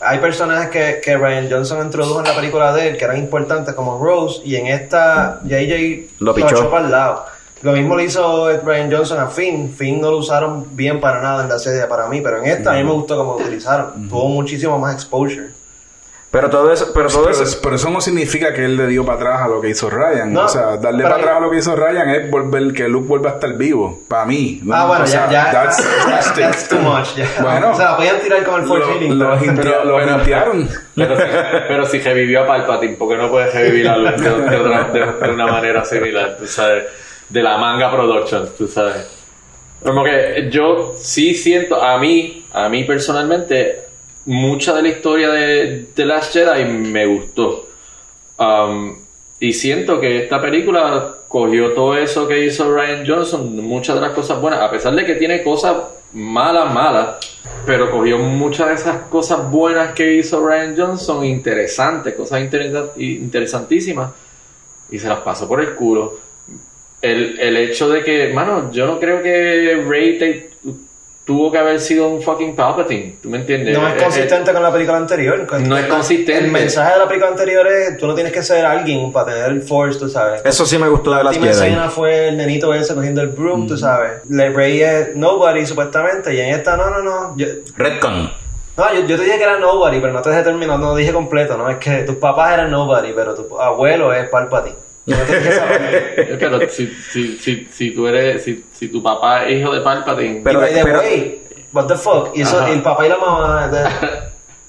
hay 0.00 0.18
personajes 0.18 0.68
que, 0.70 1.00
que 1.02 1.16
Ryan 1.16 1.48
Johnson 1.50 1.84
introdujo 1.84 2.20
en 2.20 2.26
la 2.26 2.34
película 2.34 2.72
de 2.72 2.88
él 2.90 2.96
que 2.96 3.04
eran 3.04 3.16
importantes, 3.18 3.74
como 3.74 3.98
Rose, 4.02 4.40
y 4.44 4.56
en 4.56 4.68
esta 4.68 5.40
JJ 5.44 6.10
Lo 6.20 6.34
pichó. 6.34 6.48
echó 6.48 6.70
para 6.70 6.84
el 6.86 6.90
lado. 6.92 7.24
Lo 7.62 7.72
mismo 7.72 7.94
le 7.96 8.04
hizo 8.04 8.48
Ryan 8.64 8.90
Johnson 8.92 9.20
a 9.20 9.28
Finn. 9.28 9.72
Finn 9.76 10.00
no 10.00 10.10
lo 10.10 10.16
usaron 10.18 10.66
bien 10.76 11.00
para 11.00 11.20
nada 11.22 11.44
en 11.44 11.48
la 11.48 11.58
serie 11.60 11.84
para 11.86 12.08
mí, 12.08 12.20
pero 12.20 12.38
en 12.38 12.46
esta 12.46 12.72
a 12.72 12.74
mí 12.74 12.82
me 12.82 12.90
gustó 12.92 13.16
cómo 13.16 13.34
lo 13.34 13.38
utilizaron. 13.44 14.08
Tuvo 14.08 14.28
muchísimo 14.28 14.78
más 14.80 14.94
exposure. 14.94 15.50
Pero 16.32 16.48
todo 16.48 16.72
eso, 16.72 16.92
pero 16.94 17.08
todo 17.10 17.24
Pero, 17.26 17.42
eso, 17.42 17.58
pero 17.62 17.76
eso 17.76 17.90
no 17.90 18.00
significa 18.00 18.54
que 18.54 18.64
él 18.64 18.74
le 18.74 18.86
dio 18.86 19.04
para 19.04 19.16
atrás 19.18 19.42
a 19.42 19.48
lo 19.48 19.60
que 19.60 19.68
hizo 19.68 19.90
Ryan. 19.90 20.32
No, 20.32 20.46
o 20.46 20.48
sea, 20.48 20.78
darle 20.78 21.02
para 21.02 21.16
atrás 21.16 21.36
a 21.36 21.40
lo 21.40 21.50
que 21.50 21.58
hizo 21.58 21.76
Ryan 21.76 22.08
es 22.08 22.30
volver 22.30 22.72
que 22.72 22.88
Luke 22.88 23.06
vuelva 23.06 23.30
a 23.30 23.34
estar 23.34 23.52
vivo. 23.52 24.00
Para 24.08 24.24
mí. 24.24 24.58
¿no? 24.64 24.74
ah, 24.74 24.86
bueno, 24.86 25.04
O 25.04 25.06
sea, 25.06 25.28
ya, 25.30 25.52
ya. 25.52 25.70
that's 26.34 26.68
too 26.70 26.78
much. 26.78 27.08
Bueno. 27.42 27.72
o 27.72 27.74
sea, 27.74 27.98
podían 27.98 28.18
tirar 28.20 28.42
con 28.44 28.62
el 28.62 28.66
force 28.66 28.92
healing. 28.94 29.18
lo, 29.18 29.38
pero- 29.38 29.52
hintea- 29.52 29.84
lo 29.84 30.02
hintearon. 30.02 30.68
Pero 30.94 31.16
si, 31.16 31.22
pero 31.68 31.86
si 31.86 31.98
revivió 32.00 32.44
a 32.44 32.46
Palpatine, 32.46 32.96
¿por 32.96 33.08
qué 33.10 33.16
no 33.16 33.30
puede 33.30 33.50
revivir 33.50 33.88
a 33.88 33.96
Luke 33.98 34.20
de, 34.22 34.30
de 34.30 34.56
otra- 34.56 34.84
de- 34.84 35.26
de 35.26 35.32
una 35.34 35.46
manera 35.46 35.84
similar? 35.84 36.36
Tú 36.38 36.46
sabes, 36.46 36.84
de 37.28 37.42
la 37.42 37.56
manga 37.58 37.90
production, 37.90 38.48
tú 38.56 38.66
sabes. 38.68 39.06
Como 39.82 40.02
que 40.04 40.48
yo 40.50 40.94
sí 40.98 41.34
siento, 41.34 41.82
a 41.82 41.98
mí, 41.98 42.44
a 42.52 42.68
mí 42.68 42.84
personalmente, 42.84 43.82
mucha 44.26 44.74
de 44.74 44.82
la 44.82 44.88
historia 44.88 45.30
de 45.30 45.86
The 45.94 46.06
Last 46.06 46.32
Jedi 46.32 46.64
me 46.64 47.06
gustó. 47.06 47.68
Um, 48.38 48.96
y 49.40 49.52
siento 49.52 50.00
que 50.00 50.22
esta 50.24 50.40
película 50.40 51.16
cogió 51.28 51.72
todo 51.72 51.96
eso 51.96 52.28
que 52.28 52.44
hizo 52.44 52.72
Ryan 52.74 53.04
Johnson, 53.06 53.56
muchas 53.64 53.96
de 53.96 54.02
las 54.02 54.12
cosas 54.12 54.40
buenas, 54.40 54.60
a 54.60 54.70
pesar 54.70 54.94
de 54.94 55.04
que 55.04 55.14
tiene 55.14 55.42
cosas 55.42 55.76
malas, 56.12 56.72
malas, 56.72 57.16
pero 57.64 57.90
cogió 57.90 58.18
muchas 58.18 58.68
de 58.68 58.74
esas 58.74 58.96
cosas 59.08 59.50
buenas 59.50 59.92
que 59.94 60.14
hizo 60.14 60.46
Ryan 60.46 60.74
Johnson, 60.76 61.24
interesantes, 61.24 62.14
cosas 62.14 62.42
interesa- 62.42 62.92
interesantísimas, 62.96 64.10
y 64.90 64.98
se 64.98 65.08
las 65.08 65.20
pasó 65.20 65.48
por 65.48 65.60
el 65.60 65.74
culo. 65.74 66.18
El, 67.00 67.40
el 67.40 67.56
hecho 67.56 67.88
de 67.88 68.04
que, 68.04 68.32
mano, 68.32 68.70
yo 68.70 68.86
no 68.86 69.00
creo 69.00 69.22
que 69.22 69.82
te- 70.18 70.50
tuvo 71.24 71.52
que 71.52 71.58
haber 71.58 71.78
sido 71.80 72.08
un 72.08 72.20
fucking 72.20 72.56
Palpatine, 72.56 73.16
¿tú 73.22 73.30
me 73.30 73.38
entiendes? 73.38 73.78
No 73.78 73.86
Eh, 73.86 73.92
es 73.96 74.02
consistente 74.02 74.52
con 74.52 74.62
la 74.62 74.72
película 74.72 74.98
anterior. 74.98 75.46
No 75.60 75.78
es 75.78 75.86
consistente. 75.86 76.44
El 76.44 76.50
mensaje 76.50 76.94
de 76.94 76.98
la 76.98 77.06
película 77.06 77.30
anterior 77.30 77.66
es: 77.68 77.96
tú 77.96 78.06
no 78.06 78.14
tienes 78.14 78.32
que 78.32 78.42
ser 78.42 78.64
alguien 78.66 79.12
para 79.12 79.32
tener 79.32 79.50
el 79.50 79.62
Force, 79.62 79.98
tú 79.98 80.08
sabes. 80.08 80.42
Eso 80.44 80.66
sí 80.66 80.78
me 80.78 80.88
gustó 80.88 81.10
de 81.12 81.18
La 81.18 81.22
las 81.24 81.36
última 81.36 81.52
Jedi. 81.52 81.66
escena 81.68 81.88
fue 81.90 82.28
el 82.28 82.36
nenito 82.36 82.74
ese 82.74 82.94
cogiendo 82.94 83.20
el 83.22 83.28
broom, 83.28 83.68
tú 83.68 83.76
sabes. 83.78 84.22
Le 84.28 84.50
Rey 84.50 84.82
es 84.82 85.14
nobody, 85.16 85.64
supuestamente, 85.66 86.34
y 86.34 86.40
en 86.40 86.54
esta, 86.54 86.76
no, 86.76 86.90
no, 86.90 87.02
no. 87.02 87.34
Yo, 87.36 87.46
Redcon. 87.76 88.30
no, 88.76 88.94
yo, 88.94 89.00
yo 89.06 89.16
te 89.16 89.22
dije 89.24 89.38
que 89.38 89.44
era 89.44 89.58
nobody, 89.58 90.00
pero 90.00 90.12
no 90.12 90.22
te 90.22 90.30
dejé 90.30 90.42
terminar, 90.42 90.78
no 90.80 90.94
dije 90.96 91.12
completo, 91.12 91.56
¿no? 91.56 91.70
Es 91.70 91.76
que 91.76 91.98
tus 92.02 92.16
papás 92.16 92.54
eran 92.54 92.70
nobody, 92.70 93.12
pero 93.14 93.34
tu 93.34 93.60
abuelo 93.60 94.12
es 94.12 94.28
Palpatine. 94.28 94.76
No. 95.06 95.16
Pero 96.38 96.60
si, 96.68 96.86
si, 97.10 97.36
si, 97.38 97.66
si 97.70 97.90
tú 97.90 98.06
eres, 98.06 98.44
si, 98.44 98.64
si 98.72 98.88
tu 98.88 99.02
papá 99.02 99.46
es 99.46 99.60
hijo 99.60 99.72
de 99.74 99.80
Palpatine, 99.80 100.38
y 100.38 100.42
by 100.42 100.72
the 100.72 100.84
way, 100.84 101.42
what 101.72 101.86
the 101.86 101.96
fuck, 101.96 102.30
y 102.36 102.42
eso, 102.42 102.64
el 102.66 102.82
papá 102.82 103.06
y 103.06 103.08
la 103.08 103.16
mamá, 103.18 103.68
de- 103.68 103.88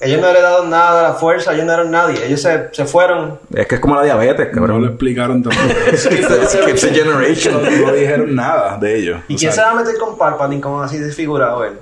ellos 0.00 0.20
no 0.20 0.28
heredaron 0.28 0.68
nada 0.70 0.96
de 1.02 1.08
la 1.10 1.14
fuerza, 1.14 1.54
ellos 1.54 1.64
no 1.66 1.72
eran 1.72 1.90
nadie, 1.90 2.26
ellos 2.26 2.42
se, 2.42 2.68
se 2.72 2.84
fueron. 2.84 3.38
Es 3.54 3.66
que 3.66 3.76
es 3.76 3.80
como 3.80 3.94
la 3.94 4.02
diabetes, 4.02 4.48
No 4.48 4.52
cabrón. 4.60 4.82
lo 4.82 4.88
explicaron 4.88 5.42
tampoco. 5.42 5.66
Skips 5.96 6.84
a 6.84 6.88
generation. 6.88 7.62
No 7.86 7.92
dijeron 7.92 8.34
nada 8.34 8.76
de 8.78 8.96
ellos. 8.98 9.20
¿Y 9.28 9.36
quién 9.36 9.52
se 9.52 9.60
va 9.60 9.70
a 9.70 9.74
meter 9.74 9.96
con 9.98 10.18
Palpatine 10.18 10.60
como 10.60 10.82
así 10.82 10.98
desfigurado 10.98 11.64
él? 11.64 11.74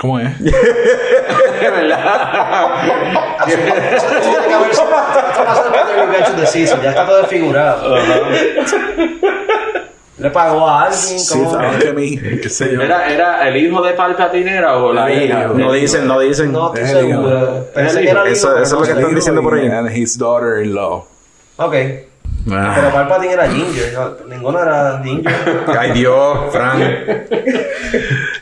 ¿Cómo 0.00 0.18
es? 0.20 0.28
Season, 6.46 6.80
ya 6.82 6.90
está 6.90 7.06
todo 7.06 7.18
desfigurado. 7.22 7.96
Le 10.16 10.30
pagó 10.30 10.66
a 10.68 10.84
alguien, 10.84 11.18
Sí, 11.18 11.34
como... 11.38 11.50
saben 11.50 11.78
que 11.80 11.88
a 11.88 11.92
mí, 11.92 12.18
qué 12.40 12.48
sé 12.48 12.72
yo. 12.72 12.80
¿era, 12.80 13.12
¿era 13.12 13.48
el 13.48 13.56
hijo 13.56 13.82
de 13.82 13.94
Palpatine 13.94 14.56
era 14.58 14.76
o 14.78 14.92
la 14.92 15.10
hija? 15.12 15.48
No 15.48 15.72
dicen, 15.72 16.06
no 16.06 16.20
dicen. 16.20 16.52
No 16.52 16.72
estoy 16.74 16.88
seguro. 16.88 17.66
Eso- 17.74 18.56
es 18.58 18.72
lo 18.72 18.82
que 18.82 18.92
están 18.92 19.14
diciendo 19.14 19.42
por 19.42 19.54
ahí. 19.58 19.66
And 19.68 19.90
his 19.90 20.16
daughter-in-law. 20.18 21.04
Ok. 21.56 21.74
Ah. 22.50 22.72
Pero 22.76 22.92
Palpatine 22.92 23.32
era 23.32 23.48
Ginger, 23.48 23.92
no, 23.94 24.10
ninguno 24.28 24.60
era 24.60 25.00
Ginger. 25.02 25.64
Ay 25.78 25.92
Dios, 25.92 26.38
Frank. 26.52 26.82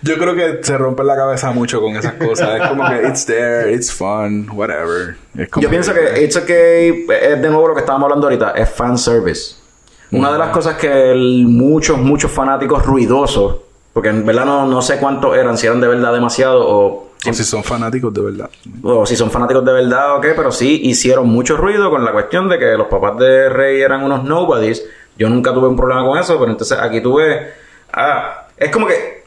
Yo 0.03 0.19
creo 0.19 0.35
que 0.35 0.59
se 0.63 0.77
rompe 0.77 1.05
la 1.05 1.15
cabeza 1.15 1.53
mucho 1.53 1.81
con 1.81 1.97
esas 1.97 2.15
cosas. 2.15 2.61
Es 2.61 2.69
como 2.69 2.89
que 2.89 3.07
it's 3.07 3.25
there, 3.27 3.73
it's 3.73 3.93
fun, 3.93 4.49
whatever. 4.53 5.17
Es 5.37 5.49
como 5.49 5.63
Yo 5.63 5.71
pienso 5.71 5.95
que 5.95 6.23
It's 6.23 6.37
Okay 6.37 7.07
es 7.09 7.41
de 7.43 7.49
nuevo 7.49 7.69
lo 7.69 7.75
que 7.75 7.81
estábamos 7.81 8.07
hablando 8.07 8.27
ahorita, 8.27 8.51
es 8.57 8.69
fan 8.71 8.99
service. 8.99 9.57
Una 10.11 10.33
de 10.33 10.39
las 10.39 10.49
cosas 10.51 10.75
que 10.77 11.13
el- 11.13 11.47
muchos, 11.47 11.97
muchos 11.99 12.31
fanáticos 12.31 12.85
ruidosos, 12.85 13.57
porque 13.93 14.09
en 14.11 14.27
verdad 14.27 14.45
no, 14.45 14.67
no 14.67 14.83
sé 14.83 14.99
cuántos 14.99 15.37
eran, 15.37 15.57
si 15.57 15.67
eran 15.67 15.81
de 15.81 15.89
verdad 15.89 16.13
demasiado 16.13 16.61
o, 16.69 17.12
O 17.29 17.33
si 17.33 17.45
son 17.45 17.63
fanáticos 17.63 18.13
de 18.13 18.21
verdad. 18.21 18.51
o 18.83 19.07
si 19.07 19.15
son 19.15 19.31
fanáticos 19.31 19.65
de 19.65 19.73
verdad 19.73 20.17
o 20.17 20.21
qué, 20.21 20.33
pero 20.35 20.51
sí 20.51 20.81
hicieron 20.85 21.29
mucho 21.29 21.57
ruido 21.57 21.91
con 21.91 22.05
la 22.05 22.13
cuestión 22.13 22.49
de 22.49 22.59
que 22.59 22.73
los 22.73 22.89
papás 22.89 23.19
de 23.19 23.49
Rey 23.49 23.81
eran 23.81 24.03
unos 24.03 24.25
nobodies. 24.25 24.85
Yo 25.17 25.29
nunca 25.29 25.53
tuve 25.53 25.69
un 25.69 25.77
problema 25.77 26.05
con 26.05 26.19
eso, 26.19 26.39
pero 26.39 26.51
entonces 26.51 26.79
aquí 26.79 27.01
tuve... 27.01 27.53
Ah, 27.93 28.47
es 28.57 28.71
como 28.71 28.87
que... 28.87 29.23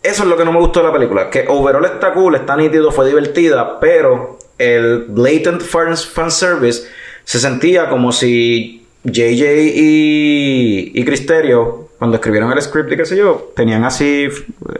Eso 0.00 0.22
es 0.22 0.28
lo 0.28 0.36
que 0.36 0.44
no 0.44 0.52
me 0.52 0.60
gustó 0.60 0.80
de 0.80 0.86
la 0.86 0.92
película. 0.92 1.28
Que 1.28 1.44
overall 1.48 1.84
está 1.84 2.12
cool, 2.12 2.36
está 2.36 2.56
nítido, 2.56 2.92
fue 2.92 3.06
divertida, 3.06 3.80
pero 3.80 4.38
el 4.56 5.06
blatant 5.08 5.62
fan, 5.62 5.96
fanservice 5.96 6.88
se 7.24 7.40
sentía 7.40 7.88
como 7.88 8.12
si 8.12 8.86
JJ 9.04 9.72
y, 9.74 10.92
y 10.94 11.04
Cristerio, 11.04 11.87
cuando 11.98 12.16
escribieron 12.16 12.52
el 12.52 12.62
script 12.62 12.92
y 12.92 12.96
qué 12.96 13.04
sé 13.04 13.16
yo, 13.16 13.52
tenían 13.56 13.84
así, 13.84 14.28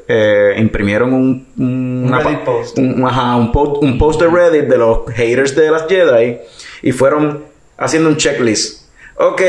eh, 0.06 0.54
imprimieron 0.56 1.12
un, 1.12 1.48
un, 1.58 2.04
una 2.06 2.20
Reddit 2.20 2.40
post. 2.44 2.78
un, 2.78 3.04
ajá, 3.04 3.36
un, 3.36 3.50
post, 3.50 3.82
un 3.82 3.98
post 3.98 4.20
de 4.20 4.28
Reddit 4.28 4.68
de 4.68 4.78
los 4.78 5.06
haters 5.12 5.56
de 5.56 5.70
las 5.70 5.86
Jedi 5.88 6.38
y 6.82 6.92
fueron 6.92 7.44
haciendo 7.76 8.08
un 8.08 8.16
checklist. 8.16 8.88
Ok. 9.16 9.42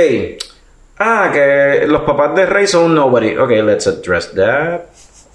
Ah, 0.97 1.29
que 1.31 1.85
los 1.87 2.01
papás 2.01 2.35
de 2.35 2.45
Rey 2.45 2.67
son 2.67 2.85
un 2.85 2.95
nobody. 2.95 3.37
Ok, 3.37 3.51
let's 3.51 3.87
address 3.87 4.33
that. 4.33 4.81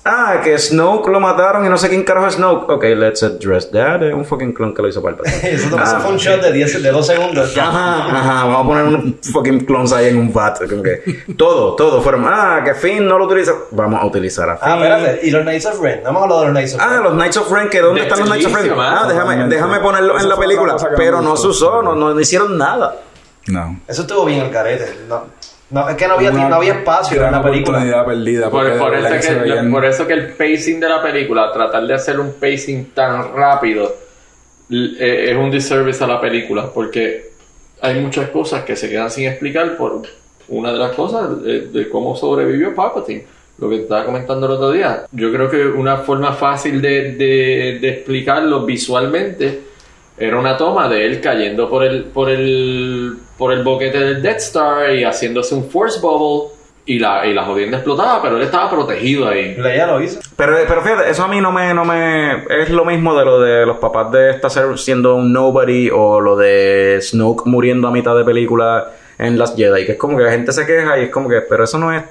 Ah, 0.07 0.41
que 0.45 0.59
Snoke 0.59 1.09
lo 1.09 1.19
mataron 1.19 1.65
y 1.65 1.69
no 1.71 1.79
sé 1.79 1.89
quién 1.89 2.03
carajo 2.05 2.27
es 2.27 2.35
Snoke. 2.35 2.69
Ok, 2.71 2.85
let's 2.95 3.23
address 3.23 3.71
that. 3.71 4.03
Es 4.03 4.13
un 4.13 4.25
fucking 4.27 4.53
clon 4.53 4.75
que 4.75 4.83
lo 4.83 4.89
hizo 4.89 5.03
Palpatine. 5.03 5.35
Eso, 5.55 5.69
eso 5.69 5.79
Ah. 5.79 5.99
fue 6.01 6.13
un 6.13 6.19
shot 6.19 6.43
de 6.43 6.53
10, 6.53 6.83
de 6.83 6.91
2 6.91 7.07
segundos. 7.07 7.57
Ajá, 7.57 8.05
ajá, 8.05 8.45
vamos 8.45 8.65
a 8.65 8.69
poner 8.69 8.85
unos 8.85 9.15
fucking 9.33 9.65
clones 9.65 9.93
ahí 9.93 10.09
en 10.11 10.19
un 10.19 10.31
vat. 10.31 10.59
que 10.59 11.33
todo, 11.39 11.75
todo 11.75 12.03
fueron. 12.03 12.25
Ah, 12.27 12.61
que 12.63 12.75
Finn 12.75 13.07
no 13.09 13.19
lo 13.19 13.25
utiliza. 13.25 13.53
Vamos 13.71 14.03
a 14.03 14.05
utilizar 14.07 14.51
a 14.51 14.57
Finn. 14.59 14.69
Ah, 14.71 14.75
espérate, 14.75 15.27
y 15.27 15.31
los 15.31 15.43
Knights 15.43 15.67
of 15.67 15.81
Ren, 15.81 16.03
no 16.03 16.11
hemos 16.11 16.23
hablado 16.25 16.41
de 16.43 16.47
los 16.49 16.53
Knights 16.55 16.75
of 16.75 16.81
Ren. 16.81 16.89
Ah, 16.91 17.01
los 17.03 17.13
Knights 17.15 17.37
of 17.39 17.51
Ren, 17.53 17.69
que 17.71 17.81
¿dónde 17.81 18.01
están 18.03 18.19
los 18.19 18.29
Knights 18.29 18.47
of 18.47 18.55
Ren? 18.55 18.73
Ah, 18.79 19.07
déjame, 19.49 19.79
ponerlo 19.81 20.21
en 20.21 20.29
la 20.29 20.37
película. 20.37 20.77
Pero 20.97 21.23
no 21.23 21.35
se 21.37 21.47
usó, 21.47 21.83
no, 21.83 21.95
no 21.95 22.21
hicieron 22.21 22.59
nada. 22.59 22.97
No. 23.47 23.81
Eso 23.89 24.03
estuvo 24.03 24.25
bien 24.27 24.41
el 24.41 24.51
carete. 24.51 24.99
No, 25.09 25.25
no, 25.71 25.89
es 25.89 25.97
que 25.97 26.07
no 26.07 26.15
había, 26.15 26.31
Una 26.31 26.49
no 26.49 26.57
había 26.57 26.75
espacio 26.75 27.25
en 27.25 27.33
la 27.33 27.43
película. 27.43 27.79
oportunidad 27.79 28.07
perdida. 28.07 28.51
Por, 28.51 28.67
eso 28.67 28.89
que, 29.11 29.23
se 29.23 29.35
veían- 29.35 29.71
por 29.73 29.85
eso 29.85 30.07
que 30.07 30.13
el 30.13 30.29
pacing 30.33 30.79
de 30.81 30.89
la 30.89 31.03
película, 31.03 31.51
tratar 31.53 31.87
de 31.87 31.95
hacer 31.95 32.21
un 32.21 32.35
pacing 32.35 32.91
tan 32.95 33.35
rápido, 33.35 33.95
eh, 34.71 35.27
es 35.31 35.37
un 35.37 35.51
disservice 35.51 36.03
a 36.03 36.07
la 36.07 36.21
película, 36.21 36.71
porque 36.73 37.31
hay 37.81 38.01
muchas 38.01 38.31
cosas 38.31 38.65
que 38.65 38.77
se 38.77 38.89
quedan 38.89 39.11
sin 39.11 39.27
explicar 39.29 39.77
por 39.77 40.03
una 40.49 40.73
de 40.73 40.79
las 40.79 40.93
cosas 40.93 41.43
de, 41.43 41.69
de 41.69 41.89
cómo 41.89 42.17
sobrevivió 42.17 42.75
Palpatine. 42.75 43.25
Lo 43.59 43.69
que 43.69 43.83
estaba 43.83 44.05
comentando 44.05 44.47
el 44.47 44.53
otro 44.53 44.73
día. 44.73 45.05
Yo 45.13 45.31
creo 45.33 45.49
que 45.49 45.65
una 45.65 45.99
forma 45.99 46.33
fácil 46.33 46.83
de, 46.83 47.13
de- 47.13 47.79
de 47.81 47.89
explicarlo 47.89 48.65
visualmente 48.67 49.61
era 50.17 50.39
una 50.39 50.57
toma 50.57 50.89
de 50.89 51.07
él 51.07 51.21
cayendo 51.21 51.69
por 51.69 51.85
el, 51.85 52.05
por 52.05 52.31
el, 52.31 53.17
por 53.37 53.53
el 53.53 53.63
boquete 53.63 53.99
del 53.99 54.23
Death 54.23 54.39
Star 54.39 54.95
y 54.95 55.05
haciéndose 55.05 55.55
un 55.55 55.69
Force 55.69 56.01
Bubble 56.01 56.55
y 56.87 56.99
la, 56.99 57.27
y 57.27 57.33
la 57.33 57.45
jodienda 57.45 57.79
explotaba, 57.79 58.21
pero 58.23 58.37
él 58.37 58.43
estaba 58.43 58.71
protegido 58.71 59.27
ahí. 59.27 59.57
Leia 59.57 59.87
lo 59.87 60.03
hizo. 60.03 60.21
Pero, 60.37 60.57
pero 60.69 60.83
fíjate, 60.83 61.11
eso 61.11 61.25
a 61.25 61.29
mí 61.29 61.41
no 61.41 61.51
me, 61.51 61.73
no 61.73 61.85
me... 61.85 62.45
Es 62.51 62.69
lo 62.71 62.85
mismo 62.85 63.19
de 63.19 63.25
lo 63.25 63.41
de 63.41 63.65
los 63.65 63.79
papás 63.79 64.13
de 64.13 64.31
esta 64.31 64.51
ser 64.51 64.79
siendo 64.79 65.17
un 65.17 65.33
nobody 65.33 65.91
o 65.91 66.21
lo 66.21 66.37
de 66.37 66.99
Snoke 67.01 67.47
muriendo 67.47 67.89
a 67.89 67.91
mitad 67.91 68.15
de 68.15 68.25
película 68.25 68.93
en 69.19 69.39
Las 69.39 69.57
Jedi. 69.57 69.87
Que 69.87 69.93
es 69.93 69.99
como 69.99 70.19
que 70.19 70.25
la 70.25 70.31
gente 70.31 70.53
se 70.53 70.67
queja 70.67 70.99
y 70.99 71.05
es 71.05 71.11
como 71.11 71.29
que... 71.29 71.41
Pero 71.41 71.65
eso 71.65 71.79
no 71.79 71.93
es... 71.93 72.03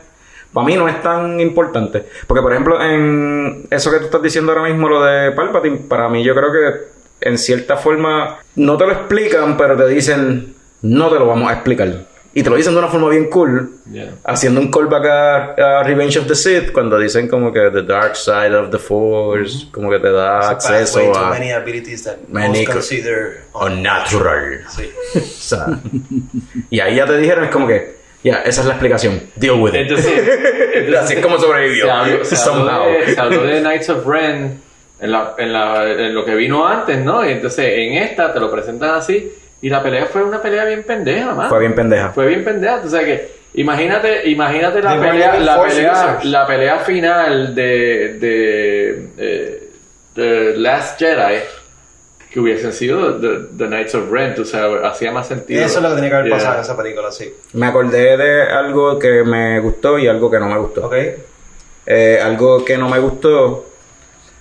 Para 0.52 0.66
mí 0.66 0.76
no 0.76 0.88
es 0.88 1.02
tan 1.02 1.40
importante. 1.40 2.04
Porque, 2.26 2.42
por 2.42 2.52
ejemplo, 2.52 2.82
en 2.82 3.68
eso 3.70 3.92
que 3.92 3.98
tú 4.00 4.06
estás 4.06 4.22
diciendo 4.22 4.52
ahora 4.52 4.68
mismo, 4.68 4.90
lo 4.90 5.04
de 5.04 5.32
Palpatine, 5.32 5.78
para 5.88 6.10
mí 6.10 6.24
yo 6.24 6.36
creo 6.36 6.52
que 6.52 6.94
en 7.24 7.38
cierta 7.38 7.78
forma 7.78 8.40
no 8.56 8.78
te 8.78 8.86
lo 8.86 8.92
explican, 8.94 9.58
pero 9.58 9.76
te 9.76 9.88
dicen, 9.88 10.54
no 10.82 11.10
te 11.10 11.20
lo 11.20 11.28
vamos 11.28 11.50
a 11.50 11.54
explicar. 11.54 12.06
Y 12.36 12.42
te 12.42 12.50
lo 12.50 12.56
dicen 12.56 12.74
de 12.74 12.80
una 12.80 12.88
forma 12.88 13.10
bien 13.10 13.30
cool, 13.30 13.76
haciendo 14.24 14.60
un 14.60 14.72
callback 14.72 15.06
a, 15.06 15.80
a 15.80 15.84
Revenge 15.84 16.18
of 16.18 16.26
the 16.26 16.34
Sith, 16.34 16.72
cuando 16.72 16.98
dicen 16.98 17.28
como 17.28 17.54
que 17.54 17.70
the 17.72 17.84
dark 17.84 18.16
side 18.16 18.56
of 18.56 18.72
the 18.72 18.80
Force, 18.80 19.68
como 19.72 19.92
que 19.92 20.00
te 20.00 20.12
da 20.12 20.40
It's 20.54 20.66
a 20.66 20.80
acceso 20.80 21.16
a 21.16 21.30
many 21.30 21.52
abilities 21.52 22.04
that 22.06 22.18
many 22.28 22.66
consider 22.66 23.44
unnatural. 23.54 24.62
Sí. 24.70 24.90
O 25.44 25.46
sea, 25.46 25.68
y 26.72 26.80
ahí 26.80 26.96
ya 26.96 27.06
te 27.06 27.18
dijeron, 27.18 27.44
es 27.44 27.52
como 27.52 27.68
que, 27.68 27.98
ya, 28.24 28.38
esa 28.38 28.62
es 28.62 28.68
la 28.68 28.74
explicación. 28.74 29.22
Deal 29.36 29.60
with 29.60 29.76
it. 29.76 29.82
Entonces, 29.82 30.24
Así 31.00 31.14
es 31.14 31.20
como 31.22 31.38
sobrevivió. 31.38 31.86
Se 31.86 31.92
habló, 31.92 32.26
se 32.26 32.36
habló 32.36 32.54
Somehow. 32.66 32.88
de, 32.88 33.14
se 33.14 33.20
habló 33.20 33.44
de 33.44 33.60
Knights 33.60 33.90
of 33.90 34.08
Ren 34.08 34.60
en, 35.04 35.12
la, 35.12 35.36
en, 35.38 35.52
la, 35.54 35.92
en 35.92 36.16
lo 36.16 36.24
que 36.24 36.34
vino 36.34 36.66
antes, 36.66 36.98
¿no? 37.00 37.26
Y 37.26 37.32
entonces 37.34 37.66
en 37.68 37.94
esta 37.96 38.34
te 38.34 38.40
lo 38.40 38.50
presentan 38.50 38.96
así 38.96 39.32
y 39.62 39.70
la 39.70 39.84
pelea 39.84 40.06
fue 40.06 40.24
una 40.24 40.42
pelea 40.42 40.66
bien 40.66 40.84
pendeja, 40.84 41.36
man. 41.36 41.50
Fue 41.50 41.60
bien 41.60 41.76
pendeja. 41.76 42.10
Fue 42.10 42.26
bien 42.28 42.44
pendeja. 42.44 42.82
O 42.86 42.90
sea 42.90 43.04
que 43.04 43.32
imagínate, 43.56 44.30
imagínate 44.30 44.82
la 44.82 44.96
The 44.96 45.08
pelea, 45.08 45.40
la 45.40 45.64
pelea, 45.64 46.20
la 46.24 46.48
pelea 46.48 46.80
final 46.80 47.54
de, 47.54 48.18
de, 48.20 49.10
eh, 49.18 49.70
de 50.16 50.58
Last 50.58 51.00
Jedi 51.00 51.40
que 52.32 52.40
hubiesen 52.40 52.74
sido 52.74 53.20
The, 53.20 53.56
The 53.58 53.68
Knights 53.68 53.94
of 53.96 54.10
Ren, 54.12 54.34
o 54.42 54.46
sea, 54.46 54.66
hacía 54.86 55.12
más 55.12 55.28
sentido. 55.28 55.64
Eso 55.64 55.78
es 55.78 55.84
lo 55.84 55.90
que 55.90 55.96
tenía 55.96 56.10
que 56.10 56.16
haber 56.16 56.28
Yeah. 56.30 56.38
pasado 56.38 56.56
en 56.56 56.62
esa 56.62 56.76
película, 56.78 57.12
sí. 57.12 57.32
Me 57.54 57.68
acordé 57.68 58.18
de 58.18 58.42
algo 58.44 58.98
que 58.98 59.24
me 59.24 59.60
gustó 59.60 60.00
y 60.00 60.08
algo 60.08 60.32
que 60.32 60.40
no 60.40 60.48
me 60.48 60.58
gustó. 60.58 60.88
¿Ok? 60.88 60.96
Eh, 61.86 62.20
algo 62.24 62.66
que 62.66 62.78
no 62.78 62.90
me 62.90 62.98
gustó 62.98 63.73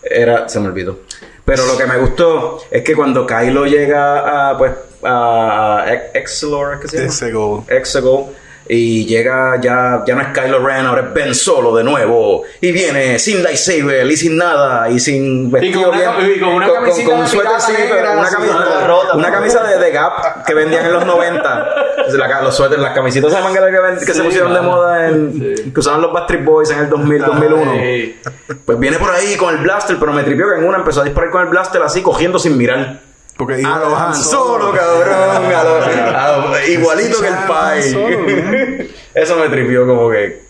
era. 0.03 0.49
Se 0.49 0.61
me 0.61 0.69
olvidó. 0.69 1.01
Pero 1.45 1.67
lo 1.67 1.77
que 1.77 1.87
me 1.87 1.97
gustó 1.99 2.63
es 2.71 2.83
que 2.83 2.95
cuando 2.95 3.27
Kylo 3.27 3.67
llega 3.67 4.51
a. 4.51 4.59
Pues. 4.59 4.73
a. 5.03 5.87
Exegol, 6.15 6.81
¿qué 6.81 6.89
se 6.89 6.97
llama? 6.97 7.09
Exegol. 7.09 7.65
Exegol. 7.69 8.25
Y 8.69 9.05
llega 9.07 9.61
ya, 9.61 10.03
ya 10.07 10.15
no 10.15 10.21
es 10.23 10.29
Kylo 10.29 10.65
Ren, 10.65 10.87
ahora 10.87 11.03
es 11.03 11.13
Ben 11.15 11.35
Solo 11.35 11.75
de 11.75 11.83
nuevo. 11.85 12.43
Y 12.61 12.73
viene 12.73 13.19
sin 13.19 13.43
lightsaber 13.43 14.07
y 14.11 14.17
sin 14.17 14.37
nada 14.37 14.89
y 14.89 14.99
sin 15.01 15.51
vestido 15.51 15.91
bien- 15.91 16.41
con 16.41 16.49
una 16.55 16.73
camisita 16.73 17.11
con 17.11 17.21
de 17.23 17.27
sí, 17.29 17.37
una 17.39 18.29
camisa, 18.31 18.87
rota, 18.87 19.15
una 19.15 19.31
camisa 19.31 19.63
de, 19.65 19.79
de 19.79 19.91
Gap 19.91 20.45
que 20.47 20.55
vendían 20.55 20.87
en 20.87 20.93
los 20.93 21.05
90. 21.07 21.69
Entonces, 21.97 22.19
la- 22.19 22.43
los 22.43 22.57
suéteres, 22.57 22.83
las 22.83 22.95
camisitas 22.95 23.33
de 23.33 23.41
manga 23.41 23.61
que, 23.99 24.07
que 24.07 24.13
se 24.13 24.15
Sí, 24.15 24.23
pusieron 24.23 24.55
de 24.55 24.61
mano. 24.61 24.73
moda 24.73 25.09
en, 25.09 25.73
que 25.73 25.81
usaban 25.81 26.01
los 26.01 26.13
Backstreet 26.13 26.45
Boys 26.45 26.71
en 26.71 26.79
el 26.81 26.89
2000, 26.89 27.23
2001. 27.25 27.73
Ay. 27.73 28.21
Pues 28.65 28.79
viene 28.79 28.99
por 28.99 29.11
ahí 29.11 29.37
con 29.37 29.55
el 29.57 29.63
blaster, 29.63 29.97
pero 29.99 30.13
me 30.13 30.23
tripió 30.23 30.49
que 30.49 30.57
en 30.59 30.65
una 30.65 30.79
empezó 30.79 31.01
a 31.01 31.05
disparar 31.05 31.31
con 31.31 31.43
el 31.43 31.49
blaster 31.49 31.83
así, 31.83 32.01
cogiendo 32.03 32.39
sin 32.39 32.57
mirar. 32.57 33.01
Porque 33.37 33.63
a 33.65 34.07
Han 34.07 34.15
Solo, 34.15 34.73
cabrón. 34.73 35.15
a 35.55 35.65
lo- 35.65 36.19
a 36.19 36.39
lo- 36.49 36.61
igualito 36.69 37.21
que 37.21 37.29
el 37.29 37.35
Pai. 37.49 38.91
Eso 39.15 39.37
me 39.37 39.49
tripió 39.49 39.87
como 39.87 40.11
que. 40.11 40.43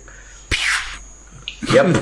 Yep. 1.73 1.87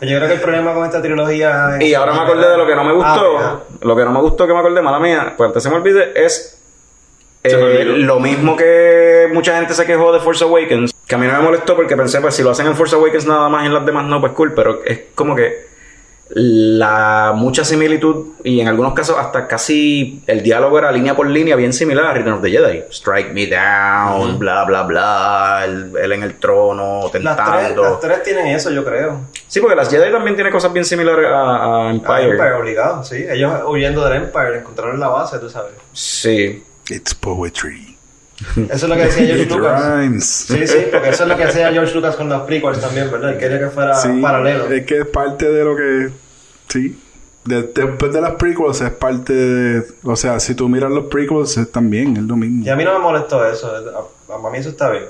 Yo 0.00 0.18
creo 0.18 0.26
que 0.28 0.34
el 0.34 0.40
problema 0.40 0.74
con 0.74 0.84
esta 0.84 1.00
trilogía. 1.00 1.78
Y 1.80 1.94
ahora 1.94 2.12
me 2.12 2.20
acordé 2.20 2.48
de 2.50 2.56
lo 2.58 2.66
que 2.66 2.74
no 2.74 2.84
me 2.84 2.92
gustó. 2.92 3.38
Ah, 3.38 3.60
lo 3.80 3.96
que 3.96 4.04
no 4.04 4.12
me 4.12 4.20
gustó 4.20 4.46
que 4.46 4.52
me 4.52 4.58
acordé, 4.58 4.82
mala 4.82 4.98
mía, 4.98 5.32
pues 5.36 5.48
antes 5.48 5.62
se 5.62 5.70
me 5.70 5.76
olvide, 5.76 6.12
es 6.22 6.58
eh, 7.42 7.84
lo 7.84 8.20
mismo 8.20 8.56
que 8.56 9.28
mucha 9.32 9.56
gente 9.56 9.72
se 9.72 9.86
quejó 9.86 10.12
de 10.12 10.20
Force 10.20 10.44
Awakens. 10.44 10.92
Que 11.06 11.14
a 11.14 11.18
mí 11.18 11.26
no 11.26 11.32
me 11.34 11.38
molestó 11.40 11.74
porque 11.76 11.96
pensé, 11.96 12.20
pues 12.20 12.34
si 12.34 12.42
lo 12.42 12.50
hacen 12.50 12.66
en 12.66 12.76
Force 12.76 12.94
Awakens 12.94 13.26
nada 13.26 13.48
más 13.48 13.62
y 13.62 13.66
en 13.66 13.74
las 13.74 13.86
demás 13.86 14.04
no, 14.04 14.20
pues 14.20 14.32
cool. 14.32 14.52
Pero 14.54 14.82
es 14.84 15.00
como 15.14 15.34
que 15.34 15.66
la 16.30 17.32
mucha 17.34 17.64
similitud 17.64 18.28
y 18.42 18.60
en 18.60 18.68
algunos 18.68 18.94
casos 18.94 19.16
hasta 19.18 19.46
casi 19.46 20.22
el 20.26 20.42
diálogo 20.42 20.78
era 20.78 20.90
línea 20.90 21.14
por 21.14 21.26
línea 21.28 21.54
bien 21.54 21.72
similar 21.72 22.06
a 22.06 22.12
Return 22.14 22.34
of 22.36 22.42
the 22.42 22.50
Jedi. 22.50 22.82
Strike 22.90 23.32
me 23.32 23.46
down, 23.46 24.38
bla, 24.38 24.64
bla, 24.64 24.82
bla. 24.84 25.62
Él, 25.64 25.92
él 26.02 26.12
en 26.12 26.22
el 26.22 26.34
trono, 26.36 27.02
Las 27.02 27.12
tres, 27.12 27.24
tentando. 27.26 27.82
las 27.82 28.00
tres 28.00 28.22
tienen 28.22 28.46
eso, 28.48 28.70
yo 28.70 28.84
creo. 28.84 29.20
Sí, 29.46 29.60
porque 29.60 29.76
las 29.76 29.90
Jedi 29.90 30.10
también 30.10 30.34
tienen 30.34 30.52
cosas 30.52 30.72
bien 30.72 30.84
similares 30.84 31.26
a, 31.28 31.86
a 31.86 31.90
Empire. 31.90 32.12
Ah, 32.14 32.22
Empire, 32.22 32.52
obligado, 32.54 33.04
sí. 33.04 33.24
Ellos 33.28 33.52
huyendo 33.66 34.04
del 34.04 34.22
Empire, 34.24 34.58
encontraron 34.58 34.98
la 34.98 35.08
base, 35.08 35.38
tú 35.38 35.48
sabes. 35.50 35.72
Sí. 35.92 36.62
It's 36.88 37.14
poetry. 37.14 37.93
Eso 38.56 38.72
es 38.72 38.82
lo 38.88 38.94
que 38.96 39.02
decía 39.04 39.26
George 39.26 39.46
Lucas. 39.46 39.82
rhymes. 39.98 40.24
Sí, 40.26 40.66
sí, 40.66 40.78
porque 40.92 41.08
eso 41.10 41.22
es 41.24 41.28
lo 41.28 41.36
que 41.36 41.44
hacía 41.44 41.72
George 41.72 41.94
Lucas 41.94 42.16
con 42.16 42.28
los 42.28 42.42
prequels 42.42 42.80
también, 42.80 43.10
¿verdad? 43.10 43.30
Él 43.32 43.38
quería 43.38 43.58
que 43.58 43.68
fuera 43.68 43.94
Sí, 43.94 44.08
paralelo. 44.20 44.66
Es 44.70 44.84
que 44.86 44.98
es 45.00 45.06
parte 45.06 45.50
de 45.50 45.64
lo 45.64 45.76
que. 45.76 46.10
Sí. 46.68 46.98
De- 47.44 47.62
después 47.74 48.12
de 48.12 48.20
las 48.22 48.36
prequels 48.36 48.80
es 48.80 48.90
parte 48.90 49.32
de. 49.32 49.82
O 50.04 50.16
sea, 50.16 50.40
si 50.40 50.54
tú 50.54 50.68
miras 50.68 50.90
los 50.90 51.06
prequels 51.06 51.56
es 51.58 51.70
también, 51.70 52.16
es 52.16 52.22
lo 52.22 52.36
mismo. 52.36 52.64
Y 52.64 52.68
a 52.70 52.76
mí 52.76 52.84
no 52.84 52.92
me 52.94 53.00
molestó 53.00 53.44
eso. 53.46 53.70
A, 53.70 54.34
a 54.48 54.50
mí 54.50 54.58
eso 54.58 54.70
está 54.70 54.90
bien. 54.90 55.04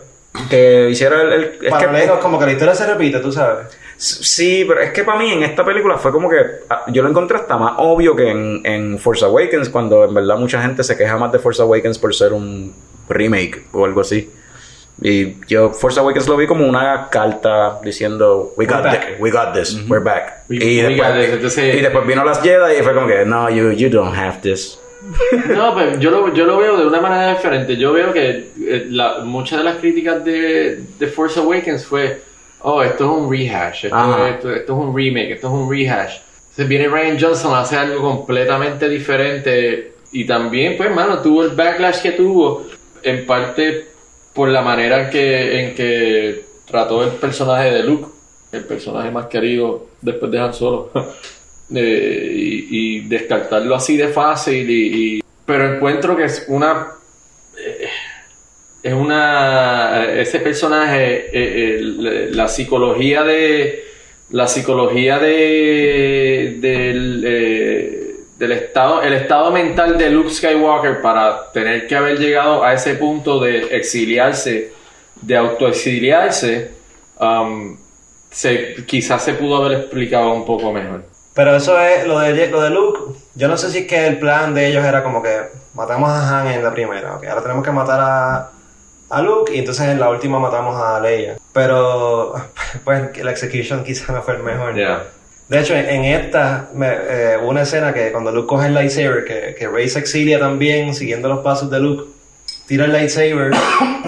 Que 0.50 0.90
hiciera 0.90 1.22
el. 1.22 1.32
el- 1.32 1.58
es 1.62 1.70
Paralelo, 1.70 2.14
que, 2.16 2.20
como 2.20 2.38
que 2.38 2.46
la 2.46 2.52
historia 2.52 2.74
se 2.74 2.86
repite, 2.86 3.20
tú 3.20 3.30
sabes. 3.30 3.66
sí, 3.96 4.64
pero 4.66 4.80
es 4.80 4.90
que 4.90 5.04
para 5.04 5.16
mí 5.18 5.30
en 5.30 5.44
esta 5.44 5.64
película 5.64 5.96
fue 5.96 6.10
como 6.10 6.28
que. 6.28 6.38
ah, 6.68 6.82
Yo 6.88 7.02
lo 7.04 7.08
encontré 7.08 7.36
hasta 7.36 7.56
más 7.56 7.74
obvio 7.78 8.16
que 8.16 8.30
en, 8.30 8.60
en 8.64 8.98
Force 8.98 9.24
Awakens, 9.24 9.68
cuando 9.68 10.04
en 10.04 10.12
verdad 10.14 10.36
mucha 10.36 10.60
gente 10.60 10.82
se 10.82 10.96
queja 10.96 11.16
más 11.16 11.30
de 11.30 11.38
Force 11.38 11.62
Awakens 11.62 11.98
por 11.98 12.12
ser 12.14 12.32
un 12.32 12.74
remake 13.08 13.66
o 13.72 13.84
algo 13.84 14.00
así. 14.00 14.30
Y 15.02 15.34
yo 15.48 15.70
Force 15.70 15.98
Awakens 15.98 16.28
lo 16.28 16.36
vi 16.36 16.46
como 16.46 16.66
una 16.66 17.08
carta 17.10 17.80
diciendo 17.82 18.52
We 18.56 18.64
got, 18.66 18.84
We're 18.84 18.90
thi- 18.90 18.96
back. 18.96 19.16
we 19.20 19.30
got 19.30 19.52
this, 19.54 19.76
we're 19.88 20.04
back. 20.04 20.44
We- 20.48 20.56
y, 20.56 20.82
we 20.82 20.88
después, 20.88 21.08
got 21.08 21.20
this. 21.20 21.30
Entonces- 21.30 21.74
y 21.74 21.80
después 21.80 22.06
vino 22.06 22.24
las 22.24 22.40
Jedi 22.40 22.78
y 22.78 22.82
fue 22.82 22.94
como 22.94 23.06
que 23.08 23.24
No, 23.24 23.50
you, 23.50 23.72
you 23.72 23.88
don't 23.88 24.14
have 24.16 24.38
this. 24.42 24.78
No, 25.48 25.74
pero 25.74 25.98
yo 25.98 26.10
lo, 26.10 26.32
yo 26.32 26.44
lo 26.46 26.56
veo 26.58 26.76
de 26.78 26.86
una 26.86 27.00
manera 27.00 27.34
diferente. 27.34 27.76
Yo 27.76 27.92
veo 27.92 28.12
que 28.12 28.50
eh, 28.60 28.86
la- 28.88 29.18
muchas 29.24 29.58
de 29.58 29.64
las 29.64 29.76
críticas 29.78 30.24
de, 30.24 30.80
de 30.98 31.06
Force 31.08 31.40
Awakens 31.40 31.84
fue, 31.84 32.22
oh, 32.62 32.80
esto 32.82 33.04
es 33.04 33.10
un 33.10 33.30
rehash, 33.30 33.86
esto, 33.86 34.26
esto, 34.26 34.54
esto 34.54 34.72
es 34.72 34.78
un 34.78 34.96
remake, 34.96 35.32
esto 35.32 35.48
es 35.48 35.52
un 35.52 35.70
rehash. 35.70 36.18
Entonces 36.50 36.68
viene 36.68 36.86
Ryan 36.88 37.18
Johnson, 37.20 37.52
hace 37.56 37.76
algo 37.76 38.00
completamente 38.00 38.88
diferente 38.88 39.92
y 40.12 40.24
también, 40.24 40.76
pues, 40.76 40.88
mano, 40.94 41.18
tuvo 41.18 41.42
el 41.42 41.50
backlash 41.50 42.00
que 42.00 42.12
tuvo, 42.12 42.64
en 43.04 43.26
parte 43.26 43.86
por 44.32 44.48
la 44.48 44.62
manera 44.62 45.04
en 45.04 45.10
que, 45.10 45.60
en 45.60 45.74
que 45.74 46.44
trató 46.66 47.04
el 47.04 47.10
personaje 47.10 47.70
de 47.70 47.82
Luke, 47.84 48.08
el 48.52 48.64
personaje 48.64 49.10
más 49.10 49.26
querido 49.26 49.88
después 50.00 50.30
de 50.30 50.40
Han 50.40 50.54
Solo. 50.54 50.90
Eh, 51.74 52.30
y, 52.36 53.00
descartarlo 53.08 53.74
así 53.74 53.96
de 53.96 54.08
fácil 54.08 54.70
y, 54.70 55.24
pero 55.46 55.74
encuentro 55.74 56.14
que 56.14 56.24
es 56.24 56.44
una 56.48 56.88
eh, 57.58 57.88
es 58.82 58.92
una 58.92 60.04
ese 60.12 60.40
personaje 60.40 61.26
eh, 61.26 61.30
eh, 61.32 62.28
la 62.32 62.48
psicología 62.48 63.24
de 63.24 63.82
la 64.30 64.46
psicología 64.46 65.18
de 65.18 66.58
del 66.60 68.03
del 68.38 68.52
estado 68.52 69.02
el 69.02 69.12
estado 69.12 69.50
mental 69.50 69.96
de 69.96 70.10
Luke 70.10 70.30
Skywalker 70.30 71.00
para 71.00 71.52
tener 71.52 71.86
que 71.86 71.96
haber 71.96 72.18
llegado 72.18 72.64
a 72.64 72.72
ese 72.72 72.94
punto 72.94 73.40
de 73.40 73.76
exiliarse 73.76 74.72
de 75.20 75.36
autoexiliarse 75.36 76.72
um, 77.20 77.76
se, 78.30 78.84
quizás 78.86 79.22
se 79.22 79.34
pudo 79.34 79.56
haber 79.56 79.78
explicado 79.78 80.32
un 80.32 80.44
poco 80.44 80.72
mejor 80.72 81.04
Pero 81.34 81.54
eso 81.54 81.78
es 81.78 82.06
lo 82.06 82.18
de, 82.18 82.48
lo 82.48 82.60
de 82.60 82.70
Luke. 82.70 82.98
Yo 83.34 83.48
no 83.48 83.56
sé 83.56 83.70
si 83.70 83.78
es 83.78 83.86
que 83.86 84.06
el 84.06 84.18
plan 84.18 84.54
de 84.54 84.68
ellos 84.68 84.84
era 84.84 85.02
como 85.02 85.22
que 85.22 85.36
matamos 85.74 86.10
a 86.10 86.40
Han 86.40 86.48
en 86.48 86.62
la 86.62 86.72
primera. 86.72 87.16
ok, 87.16 87.24
ahora 87.26 87.42
tenemos 87.42 87.64
que 87.64 87.70
matar 87.70 88.00
a, 88.00 88.50
a 89.10 89.22
Luke 89.22 89.54
y 89.54 89.58
entonces 89.58 89.88
en 89.88 90.00
la 90.00 90.10
última 90.10 90.38
matamos 90.40 90.80
a 90.80 91.00
Leia. 91.00 91.36
Pero 91.52 92.34
pues 92.84 93.16
la 93.22 93.30
execution 93.30 93.84
quizás 93.84 94.10
no 94.10 94.22
fue 94.22 94.34
el 94.34 94.42
mejor. 94.42 94.74
De 95.48 95.60
hecho, 95.60 95.74
en, 95.74 96.04
esta 96.04 96.68
me- 96.74 96.88
eh, 96.92 97.36
una 97.42 97.62
escena 97.62 97.92
que 97.92 98.10
cuando 98.12 98.30
Luke 98.32 98.46
coge 98.48 98.68
el 98.68 98.74
lightsaber, 98.74 99.24
que, 99.24 99.54
que 99.58 99.68
Rey 99.68 99.88
se 99.88 99.98
exilia 99.98 100.38
también 100.38 100.94
siguiendo 100.94 101.28
los 101.28 101.40
pasos 101.40 101.70
de 101.70 101.80
Luke, 101.80 102.04
tira 102.66 102.86
el 102.86 102.92
lightsaber 102.92 103.52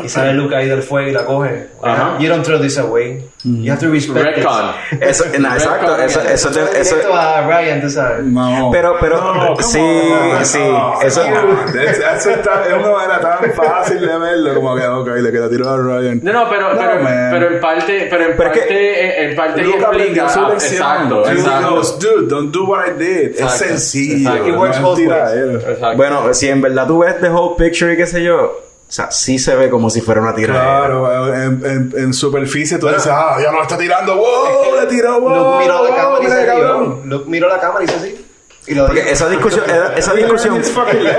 y 0.03 0.09
sale 0.09 0.33
Luke 0.33 0.57
ahí 0.57 0.67
del 0.67 0.83
fuego 0.83 1.09
y 1.09 1.13
la 1.13 1.27
coge. 1.27 1.67
Ajá. 1.83 2.17
You 2.19 2.29
don't 2.29 2.45
throw 2.45 2.59
this 2.61 2.79
away. 2.79 3.23
You 3.45 3.71
have 3.71 3.79
to 3.81 3.91
respect. 3.93 4.39
Eso, 4.39 5.25
no, 5.39 5.55
exacto, 5.55 5.97
eso, 6.03 6.21
eso, 6.21 6.51
te- 6.51 6.81
eso, 6.81 6.97
Directo 6.97 7.15
a 7.15 7.43
Ryan, 7.47 7.81
tú 7.81 7.91
sabes. 7.91 8.25
No. 8.25 8.71
pero, 8.73 8.97
pero, 8.99 9.21
No, 9.35 9.57
sí, 9.63 9.79
on. 9.79 10.45
sí, 10.45 10.59
No, 10.59 11.01
eso, 11.03 11.23
eso 11.23 12.31
está, 12.31 12.67
es 12.67 12.73
una 12.73 12.91
manera 12.91 13.21
tan 13.21 13.53
fácil 13.53 14.01
de 14.01 14.19
verlo 14.19 14.55
como 14.55 14.75
que, 14.75 14.85
ok, 14.87 15.07
le 15.19 15.31
queda 15.31 15.49
tiro 15.49 15.69
a 15.69 15.77
Ryan. 15.77 16.21
No, 16.25 16.33
no, 16.33 16.49
pero, 16.51 16.75
No, 16.75 16.81
pero, 16.81 16.99
pero 17.31 17.55
en 17.55 17.61
parte, 17.61 18.07
pero 18.11 18.25
en 18.31 18.37
Pero 18.37 18.51
parte, 18.53 19.23
en, 19.25 19.31
en 19.31 19.37
parte 19.37 19.63
Luke 19.63 19.79
explica- 19.79 20.29
su 20.29 20.41
lección. 20.49 20.73
Exacto, 20.83 21.29
exacto. 21.31 21.71
goes, 21.71 21.99
dude, 22.01 22.29
don't 22.29 22.53
do 22.53 22.65
what 22.65 22.85
I 22.89 22.93
did. 22.99 23.27
Exacto, 23.33 23.53
Es 23.55 23.59
sencillo. 23.61 24.29
exacto. 24.31 24.49
It 24.49 24.57
works 24.57 24.81
both 24.83 24.99
ways. 24.99 25.97
bueno, 25.97 26.35
si 26.35 26.49
en 26.49 26.63
verdad 26.63 26.87
tú 26.89 26.99
ves 26.99 27.21
the 27.21 27.29
whole 27.29 27.55
picture 27.57 27.93
y 27.93 27.97
qué 27.97 28.07
sé 28.07 28.25
yo, 28.25 28.61
o 28.89 28.93
sea, 28.93 29.11
sí 29.11 29.39
se 29.39 29.57
ve 29.57 29.69
como 29.69 29.91
si 29.91 30.01
fuera 30.01 30.21
una 30.21 30.35
tiradera. 30.35 30.65
Claro, 30.87 31.35
en, 31.35 31.67
en, 31.67 31.93
en 31.97 32.15
superficie 32.15 32.79
tú 32.79 32.87
dices, 32.87 33.09
ah, 33.09 33.37
ya 33.43 33.51
no 33.51 33.61
está 33.63 33.77
tirando, 33.77 34.17
wow, 34.17 34.77
le 34.81 34.87
tiró, 34.87 35.21
wow. 35.21 35.35
Luke 35.35 35.59
miró 35.65 35.85
la 35.89 35.97
cámara 35.97 36.19
y 36.21 36.25
mira, 36.25 36.41
se 36.41 36.47
cabrón. 36.47 36.85
rió. 36.85 37.01
Luke 37.05 37.31
miró 37.31 37.49
la 37.49 37.61
cámara 37.61 37.85
y 37.85 37.85
hizo 37.87 37.97
así. 37.97 38.26
Y 38.69 38.75
lo 38.75 38.87
Porque 38.87 39.01
dijo. 39.03 39.13
esa 39.13 39.29
discusión, 39.29 39.65
esa, 39.97 40.15
discusión, 40.15 40.61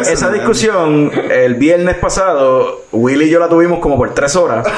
esa 0.02 0.30
discusión 0.32 1.12
el 1.32 1.56
viernes 1.56 1.96
pasado, 1.98 2.82
Willy 2.92 3.26
y 3.26 3.30
yo 3.30 3.40
la 3.40 3.48
tuvimos 3.48 3.80
como 3.80 3.98
por 3.98 4.14
tres 4.14 4.36
horas. 4.36 4.68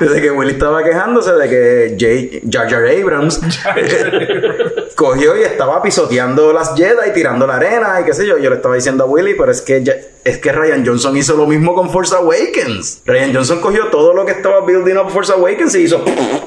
Desde 0.00 0.20
que 0.22 0.30
Willy 0.30 0.52
estaba 0.52 0.82
quejándose 0.82 1.32
de 1.32 1.48
que 1.48 2.42
Jar 2.50 2.68
Jar 2.70 2.84
Abrams 2.86 3.40
cogió 4.96 5.36
y 5.36 5.42
estaba 5.42 5.82
pisoteando 5.82 6.52
las 6.52 6.74
Jedi 6.74 7.10
y 7.10 7.12
tirando 7.12 7.46
la 7.46 7.56
arena 7.56 8.00
y 8.00 8.04
qué 8.04 8.12
sé 8.14 8.26
yo. 8.26 8.38
Yo 8.38 8.50
le 8.50 8.56
estaba 8.56 8.74
diciendo 8.74 9.04
a 9.04 9.06
Willy, 9.06 9.34
pero 9.34 9.50
es 9.52 9.60
que 9.62 9.82
ya- 9.82 9.94
es 10.24 10.38
que 10.38 10.52
Ryan 10.52 10.84
Johnson 10.86 11.16
hizo 11.16 11.36
lo 11.36 11.46
mismo 11.46 11.74
con 11.74 11.90
Force 11.90 12.14
Awakens. 12.14 13.02
Ryan 13.04 13.34
Johnson 13.34 13.60
cogió 13.60 13.86
todo 13.88 14.14
lo 14.14 14.24
que 14.24 14.32
estaba 14.32 14.60
building 14.64 14.96
up 14.96 15.10
Force 15.10 15.32
Awakens 15.32 15.74
y 15.74 15.82
hizo, 15.82 16.04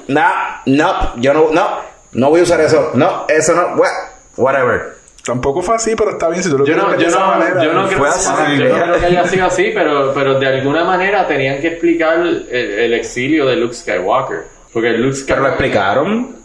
no, 0.08 0.24
no, 0.66 1.16
yo 1.18 1.34
no, 1.34 1.50
no, 1.52 1.95
no 2.14 2.30
voy 2.30 2.40
a 2.42 2.44
usar 2.44 2.62
eso, 2.62 2.92
no, 2.94 3.26
eso 3.28 3.54
no, 3.56 3.76
what, 3.76 3.90
whatever. 4.38 4.96
Tampoco 5.26 5.62
fue 5.64 5.76
así, 5.76 5.96
pero 5.96 6.12
está 6.12 6.30
bien 6.30 6.44
si 6.44 6.52
tú 6.52 6.58
lo 6.60 6.66
Yo 6.68 6.76
no, 6.76 6.92
yo 6.92 6.98
de 7.00 7.06
esa 7.08 7.20
no, 7.20 7.28
manera. 7.28 7.64
yo 7.64 7.74
no 7.74 7.88
creo, 7.88 7.98
Fue 7.98 8.10
así. 8.10 8.30
yo 8.60 8.70
no 8.78 8.84
creo 8.84 9.00
que 9.00 9.06
haya 9.08 9.28
sido 9.28 9.46
así, 9.48 9.72
pero, 9.74 10.14
pero 10.14 10.40
de 10.40 10.46
alguna 10.48 10.84
manera 10.84 11.26
tenían 11.28 11.60
que 11.60 11.70
explicar 11.70 12.20
el, 12.20 12.48
el 12.52 12.94
exilio 12.94 13.48
de 13.48 13.56
Luke 13.56 13.74
Skywalker. 13.74 14.44
Porque 14.72 14.90
Luke 14.92 15.18
Pero 15.28 15.42
lo 15.42 15.48
explicaron. 15.48 16.36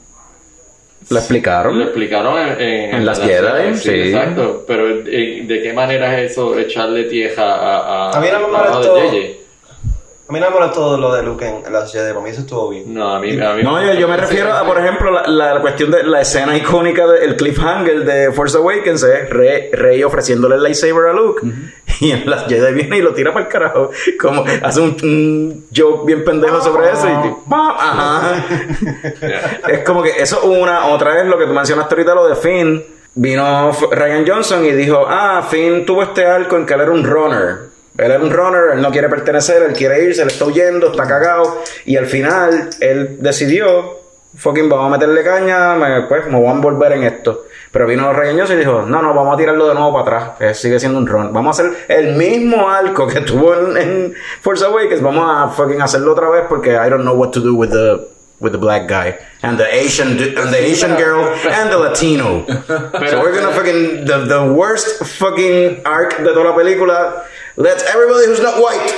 Lo 1.10 1.18
explicaron. 1.18 1.78
lo 1.78 1.84
explicaron 1.84 2.38
en, 2.38 2.60
en- 2.60 2.94
En 2.96 3.06
las 3.06 3.20
Jedi, 3.20 3.74
sí. 3.76 3.90
Exacto. 3.90 4.64
Pero 4.66 4.88
eh, 4.88 5.42
¿de 5.44 5.62
qué 5.62 5.72
manera 5.74 6.18
es 6.20 6.32
eso 6.32 6.58
echarle 6.58 7.04
tieja 7.04 7.42
a, 7.42 8.08
a, 8.08 8.16
A 8.16 8.20
mí 8.20 8.28
no 8.32 8.48
me 8.48 8.56
a-? 8.56 8.60
A 10.30 10.32
mí 10.32 10.38
no 10.38 10.48
me 10.48 10.60
molestó 10.60 10.96
lo 10.96 11.12
de 11.12 11.24
Luke 11.24 11.44
en 11.44 11.72
la 11.72 11.84
Jedi, 11.84 12.12
para 12.12 12.20
mí 12.20 12.30
eso 12.30 12.42
estuvo 12.42 12.68
bien. 12.68 12.94
No, 12.94 13.16
a 13.16 13.18
mí, 13.18 13.30
a 13.40 13.54
mí 13.54 13.64
No, 13.64 13.84
yo, 13.84 13.94
yo 13.94 14.06
me 14.06 14.16
refiero 14.16 14.52
a, 14.52 14.64
por 14.64 14.78
ejemplo, 14.78 15.10
la, 15.10 15.26
la 15.26 15.60
cuestión 15.60 15.90
de 15.90 16.04
la 16.04 16.20
escena 16.20 16.56
icónica 16.56 17.04
del 17.04 17.34
cliffhanger 17.34 18.04
de 18.04 18.30
Force 18.30 18.56
Awakens 18.56 19.02
es 19.02 19.28
Rey, 19.28 19.72
Rey 19.72 20.04
ofreciéndole 20.04 20.54
el 20.54 20.62
lightsaber 20.62 21.06
a 21.06 21.12
Luke 21.12 21.44
y 21.98 22.12
en 22.12 22.30
las 22.30 22.46
Jedi 22.46 22.72
viene 22.74 22.98
y 22.98 23.02
lo 23.02 23.12
tira 23.12 23.32
para 23.32 23.46
el 23.46 23.50
carajo. 23.50 23.90
Como 24.20 24.44
hace 24.62 24.80
un, 24.80 24.96
un 25.02 25.66
joke 25.76 26.06
bien 26.06 26.22
pendejo 26.22 26.60
sobre 26.60 26.92
eso 26.92 27.08
y 27.08 27.22
tipo, 27.22 27.44
¡pam! 27.50 27.74
Ajá. 27.76 28.44
es 29.68 29.80
como 29.80 30.00
que 30.00 30.10
eso 30.10 30.42
una, 30.44 30.86
otra 30.86 31.12
vez 31.12 31.26
lo 31.26 31.38
que 31.38 31.46
tú 31.46 31.52
mencionaste 31.52 31.92
ahorita, 31.92 32.14
lo 32.14 32.28
de 32.28 32.36
Finn. 32.36 32.84
Vino 33.16 33.72
Ryan 33.90 34.24
Johnson 34.24 34.64
y 34.64 34.70
dijo, 34.70 35.04
ah, 35.08 35.44
Finn 35.50 35.84
tuvo 35.84 36.04
este 36.04 36.24
arco 36.24 36.56
en 36.56 36.64
que 36.64 36.74
él 36.74 36.82
era 36.82 36.92
un 36.92 37.02
runner. 37.02 37.69
Él 38.00 38.10
era 38.10 38.22
un 38.22 38.30
runner, 38.30 38.74
él 38.74 38.80
no 38.80 38.90
quiere 38.90 39.08
pertenecer, 39.08 39.62
él 39.62 39.72
quiere 39.74 40.02
irse, 40.02 40.22
él 40.22 40.28
está 40.28 40.46
huyendo, 40.46 40.90
está 40.90 41.06
cagado. 41.06 41.62
Y 41.84 41.96
al 41.96 42.06
final, 42.06 42.70
él 42.80 43.16
decidió, 43.20 44.00
fucking, 44.36 44.68
vamos 44.68 44.86
a 44.86 44.98
meterle 44.98 45.22
caña, 45.22 45.74
me, 45.74 46.02
pues 46.02 46.26
me 46.26 46.38
voy 46.38 46.48
a 46.48 46.52
envolver 46.52 46.92
en 46.92 47.04
esto. 47.04 47.44
Pero 47.70 47.86
vino 47.86 48.12
Ryan 48.12 48.38
Johnson 48.38 48.56
y 48.56 48.60
dijo, 48.60 48.82
no, 48.82 49.02
no, 49.02 49.14
vamos 49.14 49.34
a 49.34 49.36
tirarlo 49.36 49.68
de 49.68 49.74
nuevo 49.74 49.92
para 49.92 50.02
atrás. 50.02 50.40
Eh, 50.40 50.54
sigue 50.54 50.80
siendo 50.80 50.98
un 50.98 51.06
run. 51.06 51.32
Vamos 51.32 51.58
a 51.58 51.62
hacer 51.62 51.84
el 51.88 52.16
mismo 52.16 52.68
arco 52.68 53.06
que 53.06 53.20
tuvo 53.20 53.54
en, 53.54 53.76
en 53.76 54.14
Force 54.40 54.64
Awakens. 54.64 55.02
Vamos 55.02 55.24
a 55.28 55.48
fucking 55.48 55.80
hacerlo 55.80 56.12
otra 56.12 56.28
vez 56.30 56.44
porque 56.48 56.70
I 56.70 56.88
don't 56.88 57.02
know 57.02 57.14
what 57.14 57.30
to 57.30 57.40
do 57.40 57.54
with 57.54 57.70
the 57.70 58.08
with 58.40 58.52
the 58.52 58.58
black 58.58 58.88
guy 58.88 59.18
and 59.42 59.58
the 59.58 59.66
Asian 59.66 60.08
and 60.12 60.50
the 60.50 60.58
Asian 60.58 60.96
girl 60.96 61.24
and 61.26 61.70
the 61.70 61.76
Latino. 61.76 62.44
so 62.66 63.20
we're 63.20 63.32
gonna 63.32 63.52
fucking 63.52 64.06
the, 64.06 64.24
the 64.26 64.52
worst 64.52 65.04
fucking 65.04 65.82
arc 65.84 66.16
de 66.18 66.32
toda 66.32 66.50
la 66.50 66.56
película. 66.56 67.24
Let's 67.60 67.84
everybody 67.94 68.26
who's 68.26 68.42
not 68.42 68.54
white. 68.56 68.94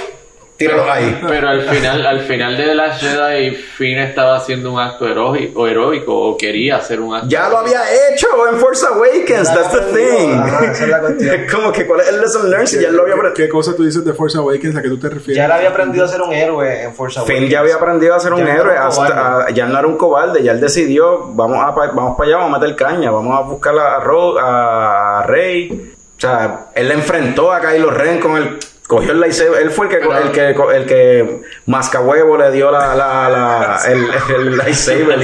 Tíralo 0.59 0.84
ahí. 0.93 1.18
Pero 1.26 1.48
al 1.48 1.62
final, 1.62 2.06
al 2.06 2.20
final 2.20 2.56
de 2.56 2.72
la 2.76 2.93
Jedi, 2.93 3.51
Finn 3.56 3.98
estaba 3.98 4.36
haciendo 4.36 4.70
un 4.72 4.78
acto 4.78 5.09
heroico, 5.09 5.62
o 5.62 5.66
heroico, 5.66 6.14
o 6.16 6.36
quería 6.36 6.76
hacer 6.76 7.01
un 7.01 7.16
acto. 7.16 7.26
Ya 7.28 7.48
lo 7.48 7.59
había 7.59 7.80
hecho 8.10 8.28
en 8.48 8.59
Force 8.60 8.86
Awakens. 8.86 9.52
That's 9.52 9.72
the 9.72 9.80
thing. 9.93 11.26
Es 11.26 11.52
como 11.52 11.72
que 11.72 11.84
cuál 11.84 12.01
es 12.02 12.09
el 12.10 12.20
lesson 12.20 12.48
learned 12.48 12.66
si 12.68 12.80
ya 12.80 12.90
lo 12.90 13.02
había 13.02 13.14
aprendido. 13.14 13.34
¿Qué 13.44 13.48
cosa 13.48 13.74
tú 13.74 13.82
dices 13.82 14.05
de 14.05 14.12
Force 14.12 14.39
Awakens 14.39 14.76
a 14.76 14.82
que 14.82 14.89
tú 14.89 14.98
te 15.01 15.09
refieres? 15.09 15.36
Ya 15.36 15.47
él 15.47 15.52
había 15.52 15.70
aprendido 15.70 16.05
a 16.05 16.09
ser 16.09 16.22
un 16.22 16.32
héroe 16.32 16.82
en 16.84 16.94
Force 16.94 17.18
Awakens. 17.18 17.40
Finn 17.40 17.51
ya 17.51 17.59
había 17.59 17.74
aprendido 17.76 18.14
a 18.14 18.20
ser 18.20 18.32
un 18.32 18.47
Ya 18.47 18.55
héroe, 18.55 18.72
era 18.72 18.82
un 18.82 18.89
hasta- 18.89 19.47
a- 19.47 19.51
ya 19.51 19.66
no 19.66 19.76
era 19.76 19.89
un 19.89 19.97
cobarde, 19.97 20.44
ya 20.44 20.52
él 20.52 20.60
decidió, 20.60 21.26
vamos 21.34 21.56
a 21.59 21.70
vamos 21.72 22.16
para 22.16 22.28
allá, 22.28 22.36
vamos 22.36 22.56
a 22.56 22.60
meter 22.60 22.76
caña, 22.76 23.10
vamos 23.10 23.36
a 23.36 23.40
buscar 23.43 23.76
a, 23.76 23.98
Ro- 23.98 24.36
a 24.39 25.24
Rey. 25.26 25.93
O 26.23 26.24
sea, 26.24 26.66
él 26.77 26.86
le 26.86 26.94
enfrentó 26.94 27.51
a 27.53 27.61
Kylo 27.61 27.90
Ren 27.90 28.20
con 28.20 28.36
el 28.36 28.57
cogió 28.86 29.11
el 29.12 29.20
lightsaber, 29.20 29.61
él 29.62 29.70
fue 29.70 29.86
el 29.86 29.90
que 29.90 29.97
el 30.07 30.31
que 30.32 30.77
el 30.77 30.86
que 30.86 31.40
mascahuevo 31.66 32.36
le 32.36 32.51
dio 32.53 32.70
la, 32.70 32.94
la, 32.94 33.28
la 33.28 33.81
el, 33.90 34.05
el 34.36 34.57
lightsaber. 34.59 35.19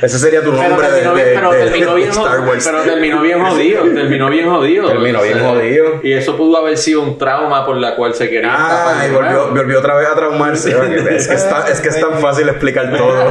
Ese 0.00 0.18
sería 0.18 0.42
tu 0.42 0.52
Pero 0.52 0.62
nombre 0.68 0.86
de, 0.90 0.92
terminó, 1.00 1.14
de- 1.14 1.24
bien, 1.24 1.34
pero, 1.34 1.52
de- 1.52 1.58
terminó 1.64 1.90
de 1.90 1.96
bien 1.96 2.08
Star 2.10 2.24
jodido, 2.28 2.48
Wars. 2.48 2.64
pero 2.64 2.82
terminó 2.84 3.20
bien 3.20 3.44
jodido, 3.44 3.82
terminó 3.82 4.30
bien 4.30 4.48
jodido. 4.48 4.86
Terminó 4.88 5.22
bien 5.22 5.34
O 5.38 5.40
sea, 5.40 5.50
jodido. 5.50 5.86
Y 6.04 6.12
eso 6.14 6.36
pudo 6.38 6.56
haber 6.56 6.78
sido 6.78 7.02
un 7.02 7.18
trauma 7.18 7.66
por 7.66 7.76
la 7.76 7.96
cual 7.96 8.14
se 8.14 8.30
quería 8.30 8.50
Ah, 8.54 9.04
y 9.06 9.12
volvió, 9.12 9.48
volvió 9.50 9.78
otra 9.80 9.96
vez 9.96 10.08
a 10.08 10.14
traumarse. 10.14 10.70
es, 10.70 11.26
que 11.28 11.34
está- 11.34 11.68
es 11.68 11.80
que 11.82 11.88
es 11.88 12.00
tan 12.00 12.14
fácil 12.20 12.48
explicar 12.48 12.96
todo. 12.96 13.30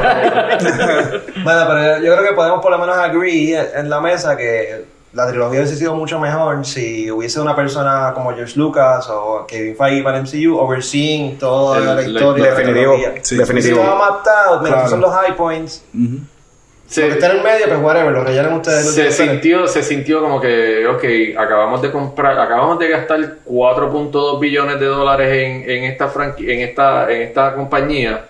Bueno, 1.42 1.64
pero 1.68 2.02
yo 2.02 2.14
creo 2.16 2.28
que 2.28 2.34
podemos 2.34 2.60
por 2.60 2.70
lo 2.70 2.78
menos 2.78 2.96
agree 2.98 3.56
en 3.74 3.88
la 3.88 4.00
mesa 4.00 4.36
que 4.36 4.84
la 5.16 5.26
trilogía 5.28 5.60
hubiese 5.60 5.76
sido 5.76 5.94
mucho 5.94 6.20
mejor 6.20 6.64
si 6.66 7.10
hubiese 7.10 7.40
una 7.40 7.56
persona 7.56 8.12
como 8.14 8.34
George 8.34 8.52
Lucas 8.58 9.08
o 9.10 9.46
Kevin 9.48 9.74
Feige 9.76 10.02
para 10.02 10.18
el 10.18 10.24
MCU 10.24 10.56
overseeing 10.58 11.38
toda 11.38 11.78
El- 11.78 11.86
la 11.86 11.94
la- 11.94 12.02
historia. 12.02 12.44
la 12.44 12.50
definitivo, 12.50 12.92
trilogía. 12.94 13.24
sí, 13.24 13.36
definitivo. 13.36 13.74
Si 13.76 13.80
estaba 13.80 13.98
mapped 14.10 14.30
out, 14.30 14.58
mira, 14.60 14.60
Claro. 14.60 14.76
estos 14.76 14.90
son 14.90 15.00
los 15.00 15.12
high 15.14 15.34
points. 15.36 15.84
Lo 15.94 17.02
que 17.02 17.08
está 17.08 17.30
en 17.30 17.36
el 17.38 17.42
medio, 17.42 17.66
pues 17.66 17.80
whatever, 17.80 18.12
lo 18.12 18.22
rellenan 18.22 18.52
ustedes. 18.52 18.94
se 18.94 19.10
sintió, 19.10 19.66
se 19.66 19.82
sintió 19.82 20.20
como 20.20 20.40
que, 20.40 20.86
ok, 20.86 21.36
acabamos 21.36 21.82
de 21.82 21.90
comprar, 21.90 22.38
acabamos 22.38 22.78
de 22.78 22.88
gastar 22.88 23.38
4.2 23.44 24.38
billones 24.38 24.78
de 24.78 24.86
dólares 24.86 25.32
en, 25.32 25.68
en 25.68 25.84
esta 25.84 26.08
franqui- 26.12 26.48
en 26.48 26.60
esta, 26.60 27.10
en 27.10 27.22
esta 27.22 27.54
compañía. 27.54 28.26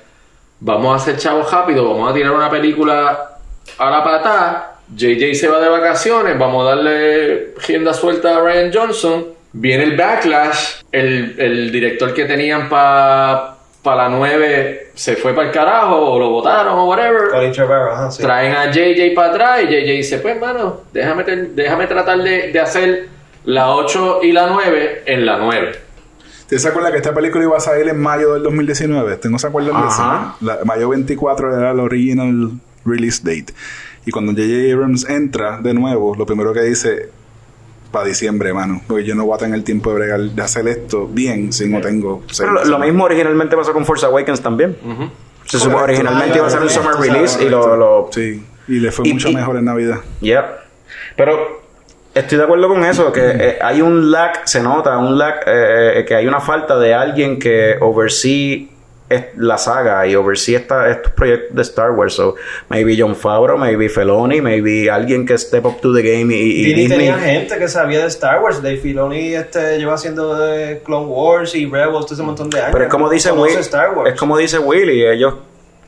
Vamos 0.60 0.92
a 0.92 0.96
hacer 0.96 1.18
chavos 1.18 1.50
rápido, 1.52 1.86
vamos 1.92 2.10
a 2.10 2.14
tirar 2.14 2.32
una 2.32 2.48
película 2.48 3.30
a 3.76 3.90
la 3.90 4.02
patada. 4.04 4.75
JJ 4.94 5.34
se 5.34 5.48
va 5.48 5.60
de 5.60 5.68
vacaciones, 5.68 6.38
vamos 6.38 6.66
a 6.66 6.74
darle 6.74 7.54
rienda 7.66 7.92
suelta 7.92 8.36
a 8.36 8.40
Ryan 8.40 8.70
Johnson. 8.72 9.26
Viene 9.52 9.84
el 9.84 9.96
backlash, 9.96 10.82
el, 10.92 11.34
el 11.38 11.72
director 11.72 12.12
que 12.12 12.24
tenían 12.26 12.68
para 12.68 13.56
la 13.84 14.08
9 14.08 14.90
se 14.94 15.16
fue 15.16 15.34
para 15.34 15.48
el 15.48 15.52
carajo, 15.52 15.96
o 15.96 16.18
lo 16.18 16.30
votaron, 16.30 16.74
o 16.74 16.88
whatever. 16.88 17.30
Colin 17.30 17.52
Trevorrow, 17.52 17.92
ajá, 17.92 18.10
sí. 18.10 18.22
Traen 18.22 18.54
a 18.54 18.70
JJ 18.70 19.14
para 19.14 19.30
atrás 19.30 19.60
y 19.62 19.66
JJ 19.66 19.92
dice, 19.96 20.18
pues 20.18 20.40
mano, 20.40 20.82
déjame, 20.92 21.24
déjame 21.24 21.86
tratar 21.86 22.18
de, 22.18 22.52
de 22.52 22.60
hacer 22.60 23.08
la 23.44 23.70
8 23.74 24.20
y 24.22 24.32
la 24.32 24.48
9 24.48 25.02
en 25.06 25.26
la 25.26 25.38
9. 25.38 25.86
¿Te 26.48 26.58
se 26.60 26.68
acuerda 26.68 26.92
que 26.92 26.98
esta 26.98 27.12
película 27.12 27.42
iba 27.44 27.56
a 27.56 27.60
salir 27.60 27.88
en 27.88 28.00
mayo 28.00 28.34
del 28.34 28.44
2019? 28.44 29.16
¿Te 29.16 29.28
no 29.28 29.38
se 29.38 29.48
acuerdan 29.48 29.82
de 29.82 29.88
eso? 29.88 30.64
Mayo 30.64 30.88
24 30.90 31.58
era 31.58 31.72
el 31.72 31.80
original 31.80 32.52
release 32.84 33.20
date. 33.24 33.52
Y 34.06 34.10
cuando 34.12 34.32
J.J. 34.32 34.72
Abrams 34.72 35.08
entra 35.10 35.60
de 35.60 35.74
nuevo, 35.74 36.14
lo 36.14 36.24
primero 36.24 36.52
que 36.54 36.62
dice, 36.62 37.10
para 37.92 38.06
diciembre, 38.06 38.54
mano, 38.54 38.80
porque 38.86 39.04
yo 39.04 39.14
no 39.14 39.26
voy 39.26 39.34
a 39.34 39.38
tener 39.38 39.62
tiempo 39.64 39.90
de 39.90 39.96
bregar, 39.96 40.20
de 40.20 40.42
hacer 40.42 40.66
esto 40.68 41.06
bien 41.08 41.52
si 41.52 41.68
no 41.68 41.80
tengo... 41.80 42.22
seis 42.28 42.40
Pero 42.48 42.64
lo, 42.64 42.78
mismo 42.78 43.04
originalmente 43.04 43.56
pasó 43.56 43.72
con 43.72 43.84
Force 43.84 44.06
Awakens 44.06 44.40
también. 44.40 44.76
Se 45.44 45.58
supo 45.58 45.72
Correcto. 45.78 45.84
originalmente 46.02 46.38
iba 46.38 46.46
a 46.46 46.50
ser 46.50 46.60
un 46.60 46.70
summer 46.70 46.94
release 47.00 47.42
y 47.44 47.48
lo, 47.48 47.76
lo- 47.76 48.08
Sí, 48.12 48.42
y 48.68 48.78
le 48.80 48.90
fue 48.92 49.08
Y- 49.08 49.12
mucho 49.12 49.28
y- 49.28 49.34
mejor 49.34 49.56
en 49.56 49.64
Navidad. 49.64 49.98
Yeah. 50.20 50.60
Pero 51.16 51.62
estoy 52.14 52.38
de 52.38 52.44
acuerdo 52.44 52.68
con 52.68 52.84
eso, 52.84 53.12
que 53.12 53.20
eh, 53.24 53.58
hay 53.60 53.80
un 53.82 54.10
lag, 54.10 54.42
se 54.44 54.60
nota, 54.62 54.98
un 54.98 55.18
lag, 55.18 55.34
eh, 55.46 56.00
eh, 56.00 56.04
que 56.04 56.14
hay 56.14 56.26
una 56.26 56.40
falta 56.40 56.78
de 56.78 56.94
alguien 56.94 57.38
que 57.38 57.76
oversee 57.80 58.68
la 59.36 59.56
saga 59.58 60.06
y 60.06 60.14
oversee 60.14 60.56
esta, 60.56 60.88
estos 60.90 61.12
proyectos 61.12 61.54
de 61.54 61.62
Star 61.62 61.92
Wars. 61.92 62.14
So, 62.14 62.34
maybe 62.68 62.96
John 62.98 63.14
Favreau, 63.14 63.56
maybe 63.58 63.88
Feloni, 63.88 64.40
maybe 64.40 64.90
alguien 64.90 65.26
que 65.26 65.38
step 65.38 65.64
up 65.64 65.80
to 65.80 65.94
the 65.94 66.02
game 66.02 66.34
y, 66.34 66.38
y 66.38 66.74
Disney 66.74 66.88
tenía 66.88 67.18
gente 67.18 67.58
que 67.58 67.68
sabía 67.68 68.00
de 68.00 68.08
Star 68.08 68.42
Wars. 68.42 68.62
Dave 68.62 68.78
Filoni 68.78 69.34
este, 69.34 69.78
lleva 69.78 69.94
haciendo 69.94 70.34
de 70.34 70.80
Clone 70.84 71.06
Wars 71.06 71.54
y 71.54 71.66
Rebels 71.66 72.06
todo 72.06 72.14
ese 72.14 72.22
montón 72.22 72.50
de 72.50 72.58
años. 72.58 72.70
Pero 72.72 72.84
es 72.84 72.90
como 72.90 73.08
dice 73.08 73.30
Will, 73.32 73.58
Star 73.58 73.96
Wars. 73.96 74.12
es 74.12 74.18
como 74.18 74.36
dice 74.36 74.58
Willy, 74.58 75.04
ellos 75.04 75.34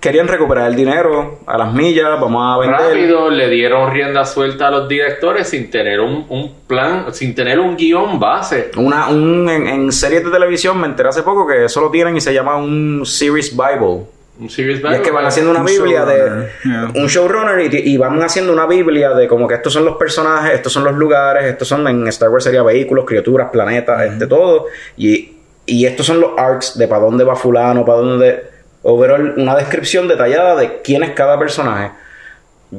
querían 0.01 0.29
recuperar 0.29 0.69
el 0.69 0.77
dinero 0.77 1.41
a 1.47 1.59
las 1.59 1.73
millas, 1.73 2.21
vamos 2.21 2.43
a 2.45 2.61
vender. 2.61 2.81
Rápido 2.81 3.31
le 3.31 3.49
dieron 3.49 3.93
rienda 3.93 4.25
suelta 4.25 4.69
a 4.69 4.71
los 4.71 4.89
directores 4.89 5.49
sin 5.49 5.71
tener 5.71 6.01
un, 6.01 6.27
un 6.29 6.55
plan, 6.67 7.13
sin 7.13 7.35
tener 7.35 7.59
un 7.59 7.77
guion 7.77 8.19
base. 8.21 8.71
Una, 8.77 9.09
un, 9.09 9.49
en, 9.49 9.67
en 9.67 9.93
series 9.93 10.25
de 10.25 10.31
televisión 10.31 10.81
me 10.81 10.87
enteré 10.87 11.09
hace 11.09 11.23
poco 11.23 11.47
que 11.47 11.65
eso 11.65 11.81
lo 11.81 11.91
tienen 11.91 12.17
y 12.17 12.21
se 12.21 12.33
llama 12.33 12.57
un 12.57 13.05
Series 13.05 13.57
Bible. 13.57 14.07
Un 14.41 14.49
series 14.49 14.81
Y 14.81 14.95
es 14.95 15.01
que 15.01 15.11
van 15.11 15.27
haciendo 15.27 15.51
una 15.51 15.61
Un 15.61 15.67
Biblia 15.67 16.05
de 16.05 16.49
yeah. 16.63 16.93
un 16.95 17.07
showrunner 17.09 17.75
y, 17.75 17.93
y 17.93 17.97
van 17.97 18.23
haciendo 18.23 18.53
una 18.53 18.67
Biblia 18.67 19.11
de 19.11 19.27
como 19.27 19.49
que 19.49 19.55
estos 19.55 19.73
son 19.73 19.85
los 19.85 19.97
personajes, 19.97 20.55
estos 20.55 20.73
son 20.73 20.85
los 20.85 20.95
lugares, 20.95 21.45
estos 21.45 21.67
son 21.67 21.89
en 21.89 22.07
Star 22.07 22.29
Wars 22.29 22.45
sería 22.45 22.63
vehículos, 22.63 23.05
criaturas, 23.05 23.49
planetas, 23.51 24.01
este 24.03 24.29
todo. 24.29 24.67
Y, 24.97 25.33
y 25.67 25.87
estos 25.87 26.07
son 26.07 26.21
los 26.21 26.31
arcs 26.39 26.79
de 26.79 26.87
para 26.87 27.03
dónde 27.03 27.25
va 27.25 27.35
fulano, 27.35 27.85
para 27.85 27.99
dónde 27.99 28.58
overall 28.91 29.35
una 29.37 29.55
descripción 29.55 30.09
detallada 30.09 30.57
de 30.57 30.81
quién 30.83 31.03
es 31.03 31.11
cada 31.11 31.39
personaje. 31.39 31.91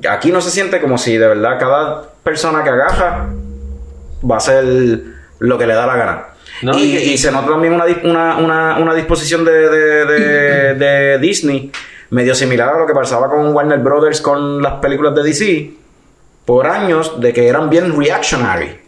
Aquí 0.10 0.31
no 0.31 0.41
se 0.41 0.52
siente 0.52 0.80
como 0.81 0.98
si 0.98 1.18
de 1.18 1.27
verdad 1.27 1.60
cada 1.60 2.10
persona 2.23 2.64
que 2.64 2.69
agarra 2.69 3.27
va 4.30 4.38
a 4.38 4.40
ser 4.40 4.64
lo 5.40 5.57
que 5.57 5.65
le 5.68 5.73
da 5.73 5.86
la 5.88 5.95
gana. 5.95 6.26
No, 6.61 6.77
y, 6.77 6.84
y 6.84 6.98
que- 6.98 7.03
y 7.06 7.18
se 7.18 7.31
nota 7.31 7.48
también 7.52 7.73
una, 7.73 7.86
una, 8.03 8.38
una, 8.38 8.77
una 8.80 8.94
disposición 8.94 9.45
de, 9.45 9.52
de, 9.69 10.06
de- 10.06 10.73
de 10.76 11.18
Disney 11.19 11.72
medio 12.11 12.34
similar 12.36 12.69
a 12.69 12.80
lo 12.80 12.88
que 12.88 12.94
pasaba 12.94 13.30
con 13.30 13.53
Warner 13.53 13.80
Brothers 13.80 14.19
con 14.19 14.61
las 14.61 14.73
películas 14.76 15.14
de 15.15 15.23
DC 15.23 15.72
por 16.45 16.65
años 16.68 17.19
de 17.22 17.31
que 17.34 17.48
eran 17.48 17.69
bien 17.69 17.98
reactionary. 17.98 18.80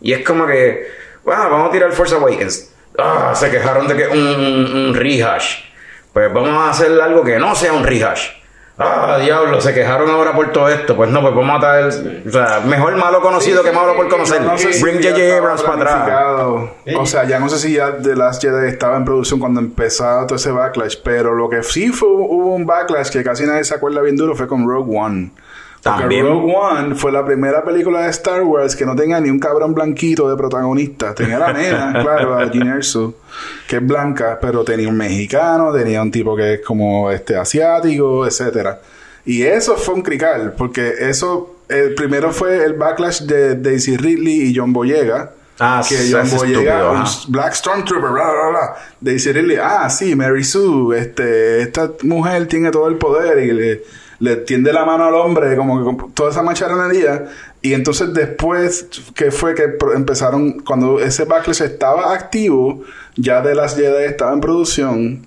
Y 0.00 0.12
es 0.12 0.24
como 0.26 0.46
que, 0.46 0.88
"Ah, 1.26 1.48
vamos 1.50 1.68
a 1.68 1.72
tirar 1.72 1.92
Force 1.92 2.14
Awakens. 2.14 2.74
Ah, 2.98 3.32
se 3.34 3.48
quejaron 3.50 3.86
de 3.86 3.96
que 3.96 4.06
un, 4.08 4.18
un, 4.18 4.76
un 4.88 4.94
rehash. 4.94 5.67
Pues 6.18 6.32
vamos 6.32 6.50
a 6.50 6.70
hacer 6.70 7.00
algo 7.00 7.22
que 7.22 7.38
no 7.38 7.54
sea 7.54 7.72
un 7.72 7.84
rehash. 7.84 8.30
Ah, 8.76 9.18
diablo, 9.22 9.60
se 9.60 9.72
quejaron 9.72 10.10
ahora 10.10 10.32
por 10.32 10.50
todo 10.50 10.68
esto. 10.68 10.96
Pues 10.96 11.08
no, 11.10 11.20
pues 11.20 11.32
vamos 11.32 11.56
a 11.56 11.60
traer. 11.60 12.24
O 12.26 12.30
sea, 12.30 12.60
mejor 12.66 12.96
malo 12.96 13.20
conocido 13.20 13.62
que 13.62 13.70
malo 13.70 13.94
por 13.94 14.08
conocer. 14.08 14.42
No 14.42 14.58
sé 14.58 14.72
si 14.72 14.82
Bring 14.82 14.98
ya 14.98 15.12
J.J. 15.12 15.36
Abrams 15.36 15.62
para 15.62 16.02
atrás. 16.02 16.40
O 16.96 17.06
sea, 17.06 17.22
ya 17.22 17.38
no 17.38 17.48
sé 17.48 17.58
si 17.58 17.74
ya 17.74 17.98
The 17.98 18.16
Last 18.16 18.42
Jedi 18.42 18.66
estaba 18.66 18.96
en 18.96 19.04
producción 19.04 19.38
cuando 19.38 19.60
empezaba 19.60 20.26
todo 20.26 20.34
ese 20.34 20.50
backlash, 20.50 20.96
pero 21.04 21.34
lo 21.34 21.48
que 21.48 21.62
sí 21.62 21.90
fue, 21.90 22.08
hubo 22.08 22.52
un 22.52 22.66
backlash 22.66 23.10
que 23.10 23.22
casi 23.22 23.44
nadie 23.44 23.62
se 23.62 23.76
acuerda 23.76 24.00
bien 24.00 24.16
duro 24.16 24.34
fue 24.34 24.48
con 24.48 24.68
Rogue 24.68 24.98
One. 24.98 25.30
También. 25.82 26.26
Rogue 26.26 26.54
One 26.54 26.94
fue 26.94 27.12
la 27.12 27.24
primera 27.24 27.64
película 27.64 28.02
de 28.02 28.10
Star 28.10 28.42
Wars 28.42 28.74
que 28.74 28.84
no 28.84 28.96
tenga 28.96 29.20
ni 29.20 29.30
un 29.30 29.38
cabrón 29.38 29.74
blanquito 29.74 30.28
de 30.28 30.36
protagonista. 30.36 31.14
Tenía 31.14 31.38
la 31.38 31.52
nena, 31.52 31.92
claro, 32.02 32.36
a 32.36 32.50
Jean 32.50 32.68
Erso, 32.68 33.14
que 33.66 33.76
es 33.76 33.86
blanca, 33.86 34.38
pero 34.40 34.64
tenía 34.64 34.88
un 34.88 34.96
mexicano, 34.96 35.72
tenía 35.72 36.02
un 36.02 36.10
tipo 36.10 36.34
que 36.36 36.54
es 36.54 36.60
como 36.60 37.10
este 37.10 37.36
asiático, 37.36 38.26
etcétera. 38.26 38.80
Y 39.24 39.42
eso 39.42 39.76
fue 39.76 39.94
un 39.94 40.02
crical, 40.02 40.54
porque 40.56 40.94
eso, 41.00 41.56
el 41.68 41.94
primero 41.94 42.32
fue 42.32 42.64
el 42.64 42.72
backlash 42.72 43.22
de 43.22 43.56
Daisy 43.56 43.96
Ridley 43.96 44.48
y 44.48 44.56
John 44.56 44.72
Boyega. 44.72 45.32
Ah, 45.60 45.82
que 45.86 45.96
sí, 45.96 46.12
John 46.12 46.24
ese 46.24 46.36
Boyega, 46.36 46.78
estúpido, 46.78 46.92
un. 46.92 47.32
Black 47.32 47.54
Stormtrooper, 47.54 48.10
bla, 48.10 48.24
bla, 48.24 48.48
bla. 48.50 48.76
Daisy 49.00 49.32
Ridley, 49.32 49.58
ah, 49.60 49.90
sí, 49.90 50.16
Mary 50.16 50.44
Sue, 50.44 50.98
este, 50.98 51.60
esta 51.60 51.90
mujer 52.02 52.46
tiene 52.46 52.70
todo 52.70 52.88
el 52.88 52.96
poder 52.96 53.38
y 53.44 53.52
le, 53.52 53.82
le 54.20 54.36
tiende 54.36 54.72
la 54.72 54.84
mano 54.84 55.04
al 55.04 55.14
hombre, 55.14 55.56
como 55.56 55.78
que 55.78 55.84
con 55.84 56.12
toda 56.12 56.30
esa 56.30 56.42
macharonería. 56.42 57.26
Y 57.62 57.74
entonces 57.74 58.12
después, 58.14 58.86
que 59.14 59.30
fue 59.30 59.54
que 59.54 59.76
empezaron, 59.94 60.60
cuando 60.60 61.00
ese 61.00 61.24
backlash 61.24 61.62
estaba 61.62 62.12
activo, 62.12 62.82
ya 63.16 63.40
de 63.42 63.54
las 63.54 63.76
Jedi 63.76 64.04
estaba 64.04 64.32
en 64.32 64.40
producción. 64.40 65.26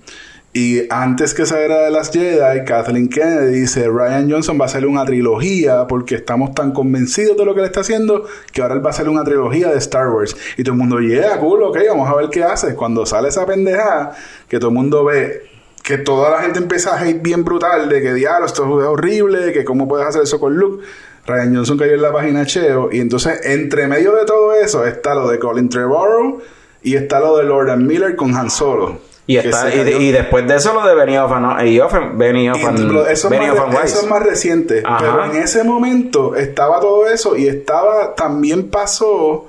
Y 0.54 0.82
antes 0.90 1.32
que 1.32 1.46
saliera 1.46 1.84
de 1.84 1.90
las 1.90 2.10
Jedi, 2.10 2.64
Kathleen 2.66 3.08
Kennedy 3.08 3.60
dice, 3.60 3.88
Ryan 3.88 4.30
Johnson 4.30 4.58
va 4.60 4.64
a 4.64 4.66
hacer 4.66 4.86
una 4.86 5.02
trilogía 5.06 5.86
porque 5.86 6.16
estamos 6.16 6.54
tan 6.54 6.72
convencidos 6.72 7.38
de 7.38 7.46
lo 7.46 7.54
que 7.54 7.62
le 7.62 7.68
está 7.68 7.80
haciendo 7.80 8.26
que 8.52 8.60
ahora 8.60 8.74
él 8.74 8.84
va 8.84 8.88
a 8.88 8.92
hacer 8.92 9.08
una 9.08 9.24
trilogía 9.24 9.68
de 9.68 9.78
Star 9.78 10.10
Wars. 10.10 10.36
Y 10.58 10.62
todo 10.62 10.74
el 10.74 10.78
mundo, 10.78 11.00
yeah, 11.00 11.38
cool, 11.38 11.62
ok, 11.62 11.78
vamos 11.88 12.06
a 12.06 12.14
ver 12.16 12.28
qué 12.28 12.44
hace. 12.44 12.74
Cuando 12.74 13.06
sale 13.06 13.28
esa 13.28 13.46
pendeja, 13.46 14.12
que 14.46 14.58
todo 14.58 14.68
el 14.68 14.76
mundo 14.76 15.04
ve 15.04 15.51
que 15.82 15.98
toda 15.98 16.30
la 16.30 16.42
gente 16.42 16.58
empieza 16.58 16.94
a 16.94 17.00
hate 17.02 17.20
bien 17.22 17.44
brutal 17.44 17.88
de 17.88 18.00
que 18.00 18.14
diablo, 18.14 18.46
esto 18.46 18.62
es 18.80 18.86
horrible, 18.86 19.52
que 19.52 19.64
cómo 19.64 19.88
puedes 19.88 20.06
hacer 20.06 20.22
eso 20.22 20.38
con 20.38 20.54
Luke. 20.56 20.84
Ryan 21.26 21.54
Johnson 21.56 21.78
cayó 21.78 21.92
en 21.94 22.02
la 22.02 22.12
página 22.12 22.44
Cheo 22.46 22.88
y 22.92 23.00
entonces 23.00 23.40
entre 23.44 23.86
medio 23.86 24.12
de 24.14 24.24
todo 24.24 24.54
eso 24.54 24.84
está 24.86 25.14
lo 25.14 25.28
de 25.28 25.38
Colin 25.38 25.68
Trevorrow 25.68 26.40
y 26.82 26.96
está 26.96 27.20
lo 27.20 27.36
de 27.36 27.44
Lord 27.44 27.70
and 27.70 27.86
Miller 27.86 28.16
con 28.16 28.34
Han 28.36 28.50
Solo. 28.50 28.98
Y, 29.24 29.36
está, 29.36 29.72
y, 29.72 29.78
de- 29.78 29.84
cayó. 29.84 30.00
y 30.00 30.10
después 30.10 30.48
de 30.48 30.56
eso 30.56 30.74
lo 30.74 30.84
de 30.84 30.96
Benioff 30.96 31.30
and, 31.30 31.64
y 31.68 31.78
Offen- 31.78 32.16
Benioff 32.16 32.58
Y 32.60 32.64
and- 32.64 32.90
lo- 32.90 33.06
eso, 33.06 33.28
es 33.28 33.30
Benioff 33.38 33.72
más, 33.72 33.84
eso 33.84 34.00
es 34.00 34.06
más 34.08 34.20
reciente. 34.22 34.82
Ajá. 34.84 34.98
Pero 34.98 35.24
en 35.26 35.42
ese 35.42 35.62
momento 35.62 36.34
estaba 36.34 36.80
todo 36.80 37.06
eso 37.06 37.36
y 37.36 37.46
estaba, 37.46 38.16
también 38.16 38.68
pasó 38.68 39.46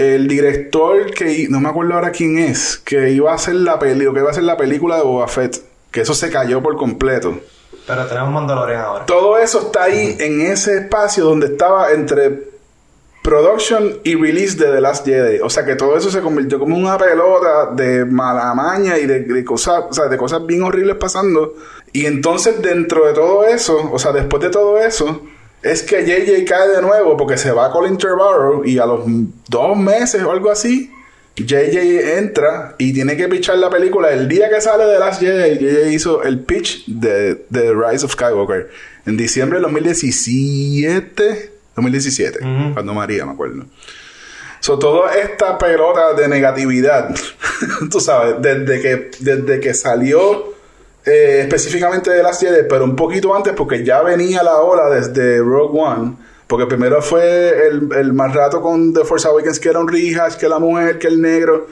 el 0.00 0.26
director 0.28 1.10
que, 1.12 1.46
no 1.50 1.60
me 1.60 1.68
acuerdo 1.68 1.94
ahora 1.94 2.10
quién 2.10 2.38
es, 2.38 2.78
que 2.78 3.10
iba 3.10 3.32
a 3.32 3.34
hacer 3.34 3.54
la 3.56 3.78
peli, 3.78 4.06
o 4.06 4.14
que 4.14 4.20
iba 4.20 4.28
a 4.28 4.32
hacer 4.32 4.44
la 4.44 4.56
película 4.56 4.96
de 4.96 5.02
Boba 5.02 5.28
Fett. 5.28 5.62
Que 5.90 6.02
eso 6.02 6.14
se 6.14 6.30
cayó 6.30 6.62
por 6.62 6.76
completo. 6.76 7.40
Pero 7.86 8.06
tenemos 8.06 8.30
Mandalorian 8.30 8.80
ahora. 8.80 9.06
Todo 9.06 9.36
eso 9.38 9.60
está 9.66 9.84
ahí 9.84 10.16
en 10.20 10.40
ese 10.40 10.78
espacio 10.78 11.24
donde 11.24 11.46
estaba 11.46 11.90
entre 11.92 12.50
production 13.22 13.98
y 14.04 14.14
release 14.14 14.56
de 14.56 14.72
The 14.72 14.80
Last 14.80 15.04
Jedi. 15.04 15.40
O 15.40 15.50
sea 15.50 15.64
que 15.64 15.74
todo 15.74 15.96
eso 15.96 16.10
se 16.10 16.20
convirtió 16.20 16.58
como 16.58 16.76
una 16.76 16.96
pelota 16.96 17.70
de 17.74 18.04
mala 18.04 18.54
maña 18.54 18.96
y 18.98 19.06
de, 19.06 19.20
de 19.20 19.44
cosas, 19.44 19.84
o 19.90 19.92
sea, 19.92 20.06
de 20.06 20.16
cosas 20.16 20.46
bien 20.46 20.62
horribles 20.62 20.96
pasando. 20.96 21.54
Y 21.92 22.06
entonces 22.06 22.62
dentro 22.62 23.06
de 23.06 23.12
todo 23.12 23.44
eso, 23.44 23.90
o 23.92 23.98
sea, 23.98 24.12
después 24.12 24.42
de 24.42 24.50
todo 24.50 24.78
eso, 24.78 25.22
es 25.62 25.82
que 25.82 26.04
JJ 26.04 26.44
cae 26.44 26.68
de 26.68 26.82
nuevo 26.82 27.16
porque 27.16 27.36
se 27.36 27.52
va 27.52 27.70
Colin 27.70 27.98
Trevorrow 27.98 28.64
y 28.64 28.78
a 28.78 28.86
los 28.86 29.02
dos 29.48 29.76
meses 29.76 30.22
o 30.22 30.30
algo 30.30 30.50
así, 30.50 30.90
JJ 31.36 32.18
entra 32.18 32.74
y 32.78 32.92
tiene 32.92 33.16
que 33.16 33.28
pichar 33.28 33.58
la 33.58 33.70
película. 33.70 34.10
El 34.10 34.28
día 34.28 34.48
que 34.48 34.60
sale 34.60 34.84
de 34.84 34.98
Last 34.98 35.20
Jedi, 35.20 35.58
JJ 35.58 35.92
hizo 35.92 36.22
el 36.22 36.40
pitch 36.40 36.86
de, 36.86 37.34
de 37.34 37.44
The 37.48 37.74
Rise 37.74 38.04
of 38.04 38.12
Skywalker 38.12 38.70
en 39.06 39.16
diciembre 39.16 39.58
del 39.58 39.64
2017. 39.64 41.50
2017, 41.76 42.40
cuando 42.74 42.92
María, 42.92 43.24
me 43.24 43.32
acuerdo. 43.32 43.64
So, 44.60 44.78
toda 44.78 45.14
esta 45.14 45.56
pelota 45.56 46.12
de 46.12 46.28
negatividad, 46.28 47.14
tú 47.90 48.00
sabes, 48.00 48.36
desde 48.42 48.80
que, 48.82 49.10
desde 49.20 49.60
que 49.60 49.72
salió 49.72 50.54
eh, 51.04 51.40
específicamente 51.42 52.10
de 52.10 52.22
las 52.22 52.38
Jedi, 52.38 52.66
pero 52.68 52.84
un 52.84 52.96
poquito 52.96 53.34
antes, 53.34 53.52
porque 53.54 53.84
ya 53.84 54.02
venía 54.02 54.42
la 54.42 54.56
ola 54.56 54.88
desde 54.88 55.38
Rogue 55.38 55.78
One. 55.80 56.16
Porque 56.46 56.66
primero 56.66 57.00
fue 57.00 57.68
el, 57.68 57.88
el 57.96 58.12
más 58.12 58.34
rato 58.34 58.60
con 58.60 58.92
The 58.92 59.04
Force 59.04 59.28
Awakens, 59.28 59.60
que 59.60 59.68
era 59.68 59.78
un 59.78 59.88
que 60.38 60.48
la 60.48 60.58
mujer, 60.58 60.98
que 60.98 61.06
el 61.06 61.20
negro. 61.22 61.68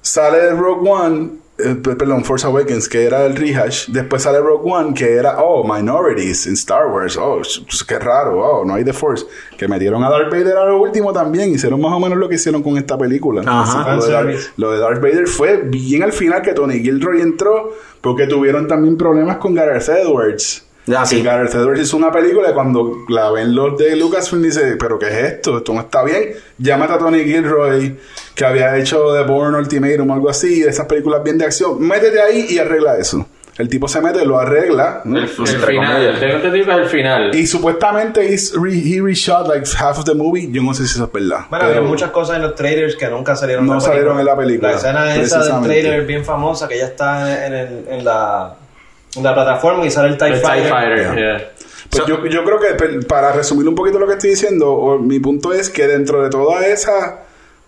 Sale 0.00 0.38
de 0.38 0.50
Rogue 0.52 0.88
One, 0.88 1.30
eh, 1.58 1.74
perdón, 1.74 2.24
Force 2.24 2.46
Awakens, 2.46 2.88
que 2.88 3.04
era 3.04 3.24
el 3.24 3.34
rehash. 3.34 3.88
Después 3.88 4.22
sale 4.22 4.40
Rogue 4.40 4.70
One, 4.70 4.92
que 4.94 5.14
era, 5.14 5.38
oh, 5.38 5.64
minorities 5.64 6.46
in 6.46 6.52
Star 6.52 6.88
Wars. 6.88 7.16
Oh, 7.16 7.40
qué 7.88 7.98
raro, 7.98 8.40
oh, 8.40 8.64
no 8.64 8.74
hay 8.74 8.84
The 8.84 8.92
Force. 8.92 9.26
Que 9.56 9.66
metieron 9.66 10.04
a 10.04 10.10
Darth 10.10 10.30
Vader 10.30 10.56
a 10.58 10.66
lo 10.66 10.80
último 10.80 11.12
también. 11.12 11.50
Hicieron 11.50 11.80
más 11.80 11.92
o 11.92 12.00
menos 12.00 12.18
lo 12.18 12.28
que 12.28 12.34
hicieron 12.34 12.62
con 12.62 12.76
esta 12.76 12.98
película. 12.98 13.42
Ajá. 13.46 13.94
Así, 13.94 13.96
lo, 13.96 14.06
de 14.06 14.12
Darth, 14.12 14.40
lo 14.56 14.72
de 14.72 14.78
Darth 14.78 15.00
Vader 15.00 15.26
fue 15.26 15.62
bien 15.62 16.02
al 16.02 16.12
final 16.12 16.42
que 16.42 16.52
Tony 16.52 16.80
Gilroy 16.80 17.22
entró, 17.22 17.72
porque 18.02 18.26
tuvieron 18.26 18.68
también 18.68 18.98
problemas 18.98 19.38
con 19.38 19.54
Gareth 19.54 19.88
Edwards. 19.88 20.65
Ya, 20.86 21.04
sí. 21.04 21.16
Que 21.16 21.22
Gareth 21.24 21.54
Edwards 21.54 21.80
hizo 21.80 21.96
una 21.96 22.12
película 22.12 22.50
y 22.50 22.54
cuando 22.54 22.98
la 23.08 23.30
ven 23.32 23.54
los 23.54 23.76
de 23.76 23.96
Lucasfilm 23.96 24.42
dice, 24.42 24.76
pero 24.78 24.98
¿qué 24.98 25.06
es 25.06 25.32
esto? 25.32 25.58
Esto 25.58 25.72
no 25.72 25.80
está 25.80 26.04
bien. 26.04 26.30
Llámate 26.58 26.92
a 26.92 26.98
Tony 26.98 27.24
Gilroy, 27.24 27.96
que 28.34 28.44
había 28.44 28.76
hecho 28.78 29.12
The 29.14 29.24
Bourne 29.24 29.58
Ultimatum 29.58 30.10
o 30.10 30.14
algo 30.14 30.30
así, 30.30 30.60
de 30.60 30.70
esas 30.70 30.86
películas 30.86 31.22
bien 31.24 31.38
de 31.38 31.44
acción. 31.46 31.80
Métete 31.80 32.20
ahí 32.22 32.46
y 32.50 32.58
arregla 32.58 32.96
eso. 32.98 33.26
El 33.58 33.70
tipo 33.70 33.88
se 33.88 34.02
mete, 34.02 34.22
lo 34.26 34.38
arregla. 34.38 35.00
¿no? 35.06 35.16
El, 35.18 35.24
el 35.24 35.28
final, 35.30 36.20
tengo 36.20 36.34
entendido 36.36 36.66
que 36.66 36.72
es 36.72 36.78
el 36.78 36.86
final. 36.88 37.34
Y 37.34 37.46
supuestamente 37.46 38.20
re- 38.60 38.72
he 38.78 39.00
reshot 39.00 39.48
like 39.48 39.66
half 39.78 39.98
of 39.98 40.04
the 40.04 40.14
movie. 40.14 40.48
Yo 40.52 40.62
no 40.62 40.74
sé 40.74 40.86
si 40.86 40.94
eso 40.94 41.04
es 41.06 41.12
verdad. 41.12 41.46
Bueno, 41.48 41.64
pero 41.66 41.78
había 41.78 41.80
muchas 41.80 42.10
cosas 42.10 42.36
en 42.36 42.42
los 42.42 42.54
trailers 42.54 42.96
que 42.96 43.08
nunca 43.08 43.34
salieron 43.34 43.66
No 43.66 43.74
la 43.74 43.80
salieron 43.80 44.20
en 44.20 44.26
la 44.26 44.36
película, 44.36 44.72
La 44.72 44.76
escena 44.76 45.16
esa 45.16 45.42
del 45.42 45.62
trailer 45.64 46.04
bien 46.06 46.22
famosa 46.24 46.68
que 46.68 46.76
ya 46.78 46.84
está 46.84 47.46
en, 47.46 47.54
el- 47.54 47.84
en 47.88 48.04
la, 48.04 48.56
en 48.60 48.65
la 49.22 49.34
plataforma 49.34 49.84
y 49.86 49.90
sale 49.90 50.08
el 50.08 50.18
TIE 50.18 50.26
El 50.28 50.32
TIE 50.34 50.42
Fighter. 50.42 50.70
Fighter, 50.70 50.96
Yeah. 50.98 51.14
yeah. 51.38 51.50
Pues 51.90 52.04
yo, 52.06 52.26
yo 52.26 52.44
creo 52.44 52.58
que 52.58 53.06
para 53.06 53.32
resumir 53.32 53.68
un 53.68 53.74
poquito 53.74 53.98
lo 53.98 54.06
que 54.06 54.14
estoy 54.14 54.30
diciendo, 54.30 54.98
mi 55.00 55.20
punto 55.20 55.52
es 55.52 55.70
que 55.70 55.86
dentro 55.86 56.22
de 56.22 56.30
toda 56.30 56.66
esa 56.66 57.20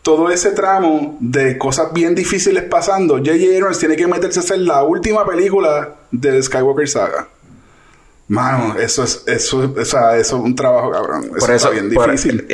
todo 0.03 0.31
ese 0.31 0.53
tramo 0.53 1.17
de 1.21 1.59
cosas 1.59 1.93
bien 1.93 2.15
difíciles 2.15 2.65
pasando, 2.65 3.19
J.J. 3.19 3.57
Abrams 3.59 3.79
tiene 3.79 3.95
que 3.97 4.07
meterse 4.07 4.41
a 4.41 4.43
hacer 4.43 4.59
la 4.59 4.83
última 4.83 5.27
película 5.27 5.91
del 6.11 6.43
Skywalker 6.43 6.89
Saga. 6.89 7.29
Mano, 8.29 8.79
eso 8.79 9.05
es, 9.05 9.23
eso, 9.27 9.65
es- 9.65 9.71
o 9.79 9.85
sea, 9.85 10.17
eso 10.17 10.37
es 10.37 10.43
un 10.43 10.55
trabajo 10.55 10.91
cabrón. 10.91 11.25
Eso, 11.25 11.33
Por 11.39 11.51
eso, 11.51 11.55
está 11.55 11.71
bien 11.71 11.95
por- 11.95 12.11
difícil. 12.11 12.47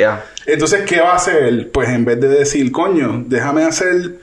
Entonces, 0.45 0.81
¿qué 0.85 1.01
va 1.01 1.11
a 1.13 1.15
hacer? 1.15 1.71
Pues 1.71 1.89
en 1.89 2.05
vez 2.05 2.19
de 2.21 2.27
decir, 2.29 2.71
coño, 2.71 3.23
déjame 3.27 3.63
hacer 3.63 4.19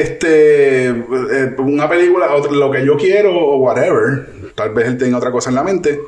este 0.00 0.88
eh, 0.88 1.54
una 1.58 1.88
película, 1.88 2.28
lo 2.50 2.70
que 2.70 2.84
yo 2.84 2.96
quiero 2.96 3.34
o 3.34 3.56
whatever, 3.58 4.28
tal 4.54 4.70
vez 4.70 4.88
él 4.88 4.98
tenga 4.98 5.18
otra 5.18 5.30
cosa 5.30 5.50
en 5.50 5.56
la 5.56 5.62
mente. 5.62 6.00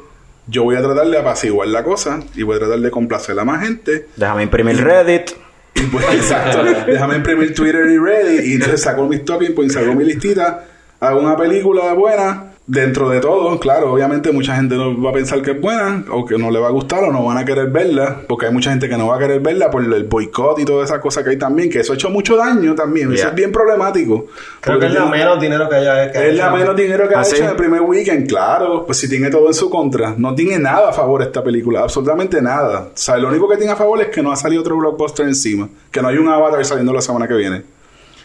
Yo 0.47 0.65
voy 0.65 0.77
a 0.77 0.83
tratar 0.83 1.07
de 1.09 1.19
apaciguar 1.19 1.69
la 1.69 1.83
cosa 1.83 2.21
y 2.35 2.43
voy 2.43 2.57
a 2.57 2.59
tratar 2.61 2.79
de 2.81 2.91
complacer 2.91 3.39
a 3.39 3.45
más 3.45 3.65
gente. 3.65 4.09
Déjame 4.17 4.43
imprimir 4.43 4.83
Reddit. 4.83 5.31
Y 5.75 5.83
pues, 5.83 6.05
exacto, 6.13 6.63
déjame 6.87 7.17
imprimir 7.17 7.55
Twitter 7.55 7.89
y 7.89 7.99
Reddit 7.99 8.45
y 8.47 8.53
entonces 8.55 8.83
saco 8.83 9.07
mis 9.09 9.25
talking 9.25 9.55
points, 9.55 9.75
saco 9.75 9.95
mi 9.95 10.05
listita, 10.05 10.65
hago 11.01 11.21
una 11.21 11.37
película 11.37 11.93
buena. 11.95 12.54
Dentro 12.67 13.11
de 13.11 13.21
todo, 13.21 13.61
claro, 13.61 13.93
obviamente 13.93 14.33
mucha 14.33 14.57
gente 14.57 14.75
no 14.75 14.99
va 15.03 15.11
a 15.11 15.13
pensar 15.13 15.43
que 15.43 15.51
es 15.51 15.61
buena 15.61 16.03
o 16.11 16.25
que 16.25 16.39
no 16.39 16.51
le 16.51 16.59
va 16.59 16.69
a 16.69 16.71
gustar 16.71 17.05
o 17.05 17.13
no 17.13 17.23
van 17.23 17.37
a 17.37 17.45
querer 17.45 17.67
verla, 17.67 18.23
porque 18.27 18.47
hay 18.47 18.55
mucha 18.55 18.71
gente 18.71 18.89
que 18.89 18.97
no 18.97 19.07
va 19.09 19.17
a 19.17 19.19
querer 19.19 19.41
verla 19.41 19.71
por 19.71 19.85
el 19.85 20.05
boicot 20.05 20.59
y 20.61 20.65
todas 20.65 20.89
esas 20.89 20.99
cosas 21.03 21.25
que 21.25 21.31
hay 21.31 21.37
también, 21.37 21.69
que 21.69 21.81
eso 21.81 21.93
ha 21.93 21.95
hecho 21.95 22.09
mucho 22.09 22.37
daño 22.39 22.75
también, 22.75 23.13
eso 23.13 23.29
es 23.29 23.35
bien 23.35 23.53
problemático. 23.53 24.29
Creo 24.63 24.79
que 24.79 24.87
es 24.87 24.95
la 24.95 25.01
tiene- 25.03 25.17
menos 25.19 25.41
dinero 25.43 25.69
que 25.69 25.77
haya 25.77 26.11
que 26.11 26.17
ha 26.19 26.25
es 26.27 26.37
la 26.37 26.47
hecho. 26.47 26.57
menos 26.57 26.75
dinero 26.77 27.07
que 27.07 27.15
ha 27.15 27.19
¿Ah, 27.19 27.23
hecho 27.23 27.37
sí? 27.37 27.43
en 27.43 27.51
el 27.51 27.57
primer 27.57 27.83
weekend, 27.83 28.27
claro. 28.27 28.87
Pues 28.87 28.97
si 28.99 29.11
tiene 29.11 29.29
todo 29.29 29.47
en 29.49 29.55
su 29.55 29.69
contra. 29.69 30.15
No 30.17 30.35
tiene 30.35 30.59
nada 30.59 30.89
a 30.89 30.93
favor 30.95 31.21
esta 31.21 31.45
película, 31.45 31.81
absolutamente 31.83 32.41
nada. 32.41 32.81
O 32.95 32.97
sea, 32.97 33.19
lo 33.19 33.29
único 33.29 33.47
que 33.47 33.59
tiene 33.59 33.73
a 33.73 33.77
favor 33.77 34.01
es 34.01 34.09
que 34.09 34.23
no 34.23 34.33
ha 34.33 34.37
salido 34.37 34.63
otro 34.63 34.79
blockbuster 34.79 35.27
encima. 35.27 35.69
Que 35.91 36.01
no 36.01 36.09
hay 36.09 36.17
un 36.17 36.29
Avatar 36.29 36.65
saliendo 36.65 36.95
la 36.95 37.03
semana 37.03 37.29
que 37.29 37.35
viene. 37.35 37.63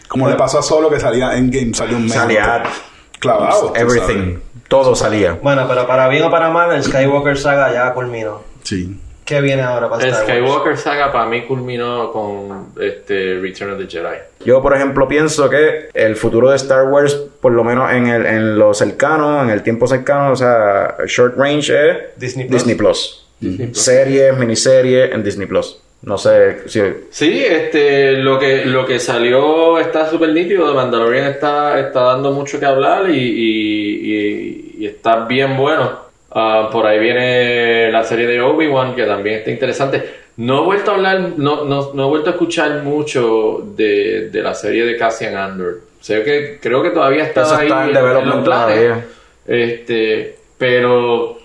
Como 0.08 0.30
le 0.30 0.34
pasó 0.36 0.60
a 0.60 0.62
Solo 0.62 0.88
que 0.88 0.98
salía 0.98 1.36
en 1.36 1.50
Game, 1.50 1.74
salió 1.74 1.98
un 1.98 2.04
mes 2.04 2.14
Salía 2.14 2.54
antes. 2.56 2.72
Clavado. 3.20 3.72
tú 3.72 3.78
Everything. 3.78 4.38
Todo 4.66 4.94
salía. 4.96 5.38
Bueno, 5.42 5.66
pero 5.68 5.86
para 5.86 6.08
bien 6.08 6.24
o 6.24 6.30
para 6.30 6.50
mal, 6.50 6.72
el 6.72 6.82
Skywalker 6.82 7.36
Saga 7.38 7.72
ya 7.72 7.92
culminó. 7.92 8.42
Sí. 8.62 8.98
¿Qué 9.24 9.40
viene 9.40 9.62
ahora 9.62 9.88
para 9.88 10.02
El 10.02 10.10
Star 10.10 10.26
Wars? 10.26 10.38
Skywalker 10.38 10.76
Saga 10.76 11.12
para 11.12 11.26
mí 11.26 11.42
culminó 11.42 12.10
con 12.10 12.72
este 12.80 13.38
Return 13.40 13.72
of 13.72 13.78
the 13.78 13.86
Jedi. 13.86 14.16
Yo, 14.44 14.60
por 14.60 14.74
ejemplo, 14.74 15.06
pienso 15.06 15.48
que 15.48 15.88
el 15.94 16.16
futuro 16.16 16.50
de 16.50 16.56
Star 16.56 16.88
Wars, 16.88 17.14
por 17.40 17.52
lo 17.52 17.62
menos 17.62 17.92
en, 17.92 18.08
el, 18.08 18.26
en 18.26 18.58
lo 18.58 18.74
cercano, 18.74 19.40
en 19.42 19.50
el 19.50 19.62
tiempo 19.62 19.86
cercano, 19.86 20.32
o 20.32 20.36
sea, 20.36 20.96
short 21.06 21.36
range, 21.36 21.70
es 21.70 21.96
Disney 22.16 22.48
Plus. 22.48 22.58
Disney 22.58 22.74
Plus. 22.74 23.26
Disney 23.38 23.66
Plus. 23.68 23.82
Series, 23.82 24.36
miniseries 24.36 25.12
en 25.12 25.22
Disney 25.22 25.46
Plus. 25.46 25.80
No 26.02 26.16
sé 26.16 26.68
si. 26.68 26.80
Sí, 27.10 27.44
este, 27.44 28.12
lo 28.12 28.38
que, 28.38 28.64
lo 28.64 28.86
que 28.86 28.98
salió 28.98 29.78
está 29.78 30.08
súper 30.08 30.30
nítido. 30.30 30.68
The 30.68 30.74
Mandalorian 30.74 31.26
está, 31.26 31.78
está 31.78 32.00
dando 32.04 32.32
mucho 32.32 32.58
que 32.58 32.64
hablar 32.66 33.10
y, 33.10 33.18
y, 33.18 34.14
y- 34.14 34.74
y 34.78 34.86
está 34.86 35.26
bien 35.26 35.56
bueno. 35.58 36.08
Ah, 36.30 36.70
por 36.72 36.86
ahí 36.86 36.98
viene 36.98 37.90
la 37.92 38.02
serie 38.04 38.26
de 38.26 38.40
Obi-Wan, 38.40 38.94
que 38.94 39.04
también 39.04 39.36
está 39.40 39.50
interesante. 39.50 40.02
No 40.38 40.62
he 40.62 40.64
vuelto 40.64 40.92
a 40.92 40.94
hablar, 40.94 41.20
no, 41.36 41.64
no, 41.64 41.92
no 41.92 42.04
he 42.06 42.08
vuelto 42.08 42.30
a 42.30 42.32
escuchar 42.32 42.82
mucho 42.82 43.62
de, 43.76 44.30
de 44.30 44.40
la 44.42 44.54
serie 44.54 44.86
de 44.86 44.96
Cassian 44.96 45.36
Andor. 45.36 45.80
Que 46.06 46.58
creo 46.62 46.82
que 46.82 46.90
todavía 46.90 47.24
está 47.24 47.42
Eso 47.42 47.56
ahí 47.56 47.66
está 47.66 47.82
en 47.82 47.88
en 47.90 47.94
development 47.94 48.34
los 48.36 48.44
planes. 48.44 48.74
todavía. 48.76 49.04
Este, 49.46 50.36
pero 50.56 51.39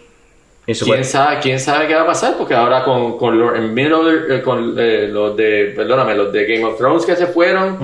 quién 0.65 1.03
sabe, 1.05 1.39
quién 1.41 1.59
sabe 1.59 1.87
qué 1.87 1.93
va 1.95 2.01
a 2.01 2.05
pasar, 2.07 2.35
porque 2.37 2.53
ahora 2.55 2.83
con, 2.83 3.17
con 3.17 3.37
los 3.39 3.55
en 3.55 3.73
Middle- 3.73 4.35
eh, 4.37 4.41
con 4.41 4.75
eh, 4.77 5.07
los 5.11 5.35
de, 5.37 5.73
perdóname, 5.75 6.15
los 6.15 6.31
de 6.33 6.45
Game 6.45 6.65
of 6.65 6.77
Thrones 6.77 7.05
que 7.05 7.15
se 7.15 7.27
fueron, 7.27 7.77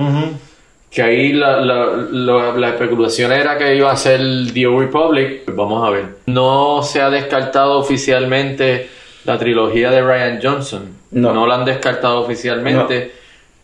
que 0.90 1.00
ahí 1.02 1.32
la, 1.32 1.60
la, 1.60 1.86
la- 2.10 2.52
la 2.54 2.68
especulación 2.70 3.32
era 3.32 3.56
que 3.56 3.74
iba 3.76 3.90
a 3.90 3.96
ser 3.96 4.20
The 4.52 4.66
Old 4.66 4.80
Republic. 4.86 5.42
Pues 5.44 5.56
vamos 5.56 5.86
a 5.86 5.90
ver. 5.90 6.04
No 6.26 6.82
se 6.82 7.00
ha 7.00 7.08
descartado 7.08 7.78
oficialmente 7.78 8.88
la 9.24 9.38
trilogía 9.38 9.90
de 9.90 10.02
Ryan 10.02 10.40
Johnson. 10.42 10.88
No. 11.12 11.46
la 11.46 11.54
han 11.56 11.64
descartado 11.64 12.20
oficialmente. 12.20 13.12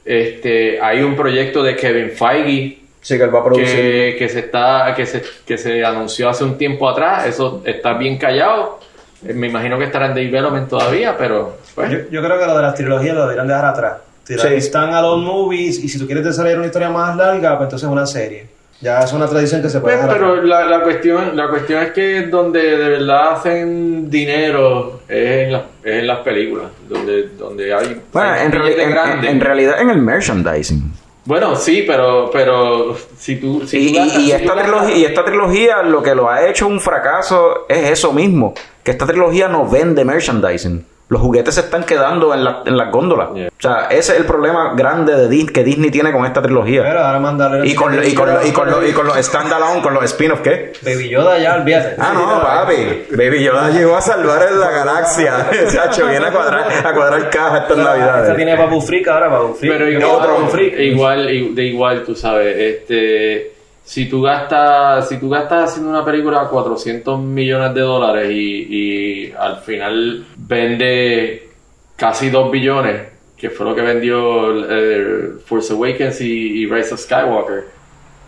Este, 0.05 0.81
hay 0.81 1.03
un 1.03 1.16
proyecto 1.16 1.62
de 1.62 1.77
Kevin 1.77 2.11
Feige 2.12 2.78
Sí, 3.01 3.16
que 3.16 3.24
él 3.24 3.35
va 3.35 3.40
a 3.40 3.45
producir. 3.45 3.66
que, 3.69 4.16
que 4.19 4.28
se 4.28 4.39
está 4.40 4.93
que 4.97 5.07
se, 5.07 5.23
que 5.47 5.57
se 5.57 5.85
anunció 5.85 6.28
hace 6.28 6.45
un 6.45 6.57
tiempo 6.59 6.89
atrás. 6.89 7.27
Eso 7.27 7.62
está 7.65 7.95
bien 7.95 8.16
callado. 8.19 8.81
Eh, 9.27 9.32
Me 9.35 9.49
imagino 9.49 9.78
que 9.78 9.85
estará 9.85 10.07
en 10.07 10.15
development 10.15 10.69
todavía, 10.69 11.16
pero 11.16 11.57
pues, 11.74 11.90
Yo, 11.90 11.99
yo 12.11 12.23
creo 12.23 12.39
que 12.39 12.47
lo 12.47 12.57
de 12.57 12.62
las 12.62 12.74
trilogías 12.74 13.15
lo 13.15 13.23
deberían 13.23 13.49
dejar 13.49 13.65
atrás. 13.66 13.93
Tirar 14.24 14.49
Sí. 14.49 14.55
están 14.55 14.93
a 14.95 15.01
los 15.03 15.19
movies 15.19 15.82
y 15.82 15.89
si 15.89 15.99
tú 15.99 16.07
quieres 16.07 16.24
desarrollar 16.24 16.59
una 16.59 16.66
historia 16.66 16.90
más 16.90 17.16
larga, 17.16 17.57
pues 17.57 17.66
entonces 17.66 17.89
una 17.89 18.07
serie. 18.07 18.47
Ya 18.81 19.01
es 19.01 19.12
una 19.12 19.27
tradición 19.27 19.61
que 19.61 19.69
se 19.70 19.81
puede 19.81 19.97
Pues, 19.97 20.07
dejar 20.07 20.20
pero 20.20 20.32
atrás. 20.35 20.45
la, 20.49 20.65
la 20.78 20.82
cuestión 20.85 21.36
la 21.36 21.49
cuestión 21.49 21.82
es 21.82 21.90
que 21.93 22.23
donde 22.28 22.61
de 22.77 22.89
verdad 22.90 23.32
hacen 23.32 24.09
dinero 24.09 25.01
es 25.09 25.47
en, 25.47 25.53
las- 25.53 25.62
es 25.82 25.93
en 25.95 26.07
las 26.07 26.19
películas 26.19 26.66
donde 26.89 27.28
donde 27.36 27.74
hay 27.74 28.01
Bueno, 28.12 28.31
hay 28.31 28.47
en, 28.47 28.55
en- 28.55 28.99
en- 28.99 29.24
en 29.24 29.40
realidad 29.40 29.81
en 29.81 29.90
el 29.90 29.99
merchandising. 29.99 30.93
bueno 31.24 31.57
sí 31.57 31.82
pero 31.85 32.31
pero 32.32 32.97
si 33.16 33.35
tú 33.36 33.66
si 33.66 33.78
Y, 33.89 33.93
tú 33.93 33.99
gastas- 33.99 34.19
y- 34.19 34.20
y 34.20 34.27
si 34.27 34.32
esta 34.32 34.55
trilogía, 34.62 34.97
y 34.97 35.05
esta 35.07 35.24
trilogía 35.24 35.82
lo 35.82 36.01
que 36.01 36.15
lo 36.15 36.31
ha 36.31 36.47
hecho 36.47 36.69
un 36.69 36.81
fracaso 36.81 37.66
es 37.69 37.90
eso 37.90 38.12
mismo, 38.12 38.55
que 38.89 38.93
esta 38.93 39.05
trilogía 39.06 39.48
no 39.48 39.69
vende 39.69 40.02
merchandising. 40.02 40.82
Los 41.10 41.20
juguetes 41.20 41.55
se 41.56 41.60
están 41.60 41.85
quedando 41.85 42.32
en, 42.32 42.43
la- 42.43 42.62
en 42.65 42.74
las 42.77 42.90
góndolas. 42.90 43.28
O 43.31 43.35
sea, 43.59 43.89
ese 43.90 44.12
es 44.15 44.19
el 44.20 44.24
problema 44.24 44.73
grande 44.74 45.15
de 45.15 45.28
Dis- 45.28 45.51
que 45.52 45.62
Disney 45.62 45.90
tiene 45.90 46.10
con 46.10 46.24
esta 46.24 46.40
trilogía. 46.40 46.82
Pero 46.82 47.01
ahora 47.01 47.66
y, 47.66 47.74
con, 47.74 47.93
y, 48.02 48.15
con, 48.15 48.28
y, 48.47 48.51
con, 48.52 48.69
y 48.86 48.93
con 48.93 49.06
los 49.06 49.16
standalone, 49.19 49.82
con 49.82 49.93
los 49.93 50.05
spin-off, 50.05 50.40
¿qué? 50.40 50.73
Baby 50.82 51.10
Yoda 51.10 51.39
ya, 51.39 51.56
olvídate. 51.56 51.97
Ah, 51.98 52.12
no, 52.15 52.40
papi. 52.43 53.06
Baby 53.10 53.43
Yoda 53.44 53.69
llegó 53.70 53.94
a 53.97 54.01
salvar 54.01 54.51
la 54.52 54.70
galaxia. 54.70 55.48
Chacho, 55.73 56.06
viene 56.09 56.27
a 56.27 56.31
cuadrar, 56.32 56.66
a 56.86 56.94
cuadrar 56.94 57.28
caja 57.31 57.59
estas 57.59 57.78
Esta 57.78 57.90
navidades. 57.90 58.36
tiene 58.36 58.56
Babu 58.56 58.81
Freak 58.81 59.09
ahora, 59.09 59.28
Babu 59.28 59.55
Freak. 59.55 59.73
Pero 59.78 59.85
Otro 59.86 59.98
igual, 59.98 60.28
Babu 60.40 60.51
Freak. 60.51 60.78
igual, 60.78 61.55
de 61.55 61.62
igual, 61.65 62.05
tú 62.05 62.15
sabes, 62.15 62.55
este, 62.56 63.52
si 63.89 64.06
tú 64.06 64.20
gastas, 64.20 65.09
si 65.09 65.16
tú 65.16 65.31
gastas 65.31 65.70
haciendo 65.70 65.89
una 65.90 66.05
película 66.05 66.43
a 66.43 66.48
400 66.48 67.19
millones 67.20 67.73
de 67.74 67.81
dólares 67.81 68.31
y, 68.31 68.66
y 68.69 69.32
al 69.32 69.56
final 69.60 70.27
vende 70.36 71.48
casi 71.97 72.28
2 72.28 72.51
billones, 72.51 73.01
que 73.35 73.48
fue 73.48 73.65
lo 73.65 73.74
que 73.74 73.81
vendió 73.81 74.52
eh, 74.70 75.31
Force 75.47 75.73
Awakens 75.73 76.20
y, 76.20 76.60
y 76.62 76.66
Rise 76.66 76.93
of 76.93 77.01
Skywalker, 77.01 77.65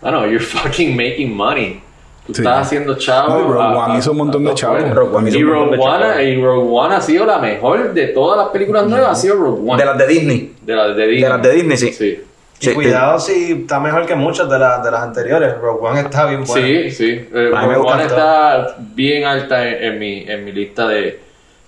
bueno, 0.01 0.25
you're 0.27 0.41
fucking 0.41 0.97
making 0.97 1.37
money. 1.37 1.83
Tú 2.27 2.35
Sí. 2.35 2.41
estás 2.43 2.67
haciendo 2.67 2.95
chavo. 2.97 3.29
No, 3.35 3.41
y 3.41 3.53
Rogue 3.53 3.77
One 3.77 3.99
hizo 3.99 4.13
un 4.13 4.17
montón 4.19 4.45
de 4.45 4.55
chavos. 4.55 4.83
Y 4.83 4.91
Rogue, 4.93 5.17
One, 5.17 5.31
chavos. 5.79 6.23
y 6.23 6.41
Rogue 6.41 6.69
One 6.71 6.95
ha 6.95 7.01
sido 7.03 7.27
la 7.27 7.39
mejor 7.39 7.93
de 7.93 8.07
todas 8.09 8.39
las 8.39 8.49
películas 8.49 8.87
nuevas, 8.87 9.11
ha 9.11 9.15
sido 9.15 9.35
Rogue 9.37 9.61
One. 9.71 9.77
De 9.79 9.85
las 9.85 9.99
de 9.99 10.07
Disney. 10.07 10.55
De 10.63 10.75
las 10.75 10.97
de 10.97 11.07
Disney. 11.07 11.23
De 11.23 11.29
las 11.29 11.43
de 11.43 11.53
Disney, 11.53 11.77
sí. 11.77 11.93
Sí. 11.93 12.19
Y 12.61 12.67
Sí, 12.67 12.75
cuidado 12.75 13.19
si 13.19 13.53
está 13.53 13.81
mejor 13.81 14.05
que 14.05 14.15
muchas 14.15 14.49
de, 14.51 14.59
las 14.59 14.85
de 14.85 14.91
las 14.91 15.03
anteriores. 15.03 15.57
Rogue 15.59 15.89
One 15.89 16.01
está 16.01 16.27
bien 16.27 16.45
buena. 16.45 16.67
Sí, 16.67 16.91
sí. 16.91 17.29
Eh, 17.33 17.51
Rogue 17.53 17.77
One 17.77 18.05
está 18.05 18.77
bien 18.79 19.25
alta 19.25 19.67
en, 19.67 19.85
en 19.85 19.99
mi, 19.99 20.25
en 20.29 20.45
mi 20.45 20.53
lista 20.53 20.87
de, 20.87 21.21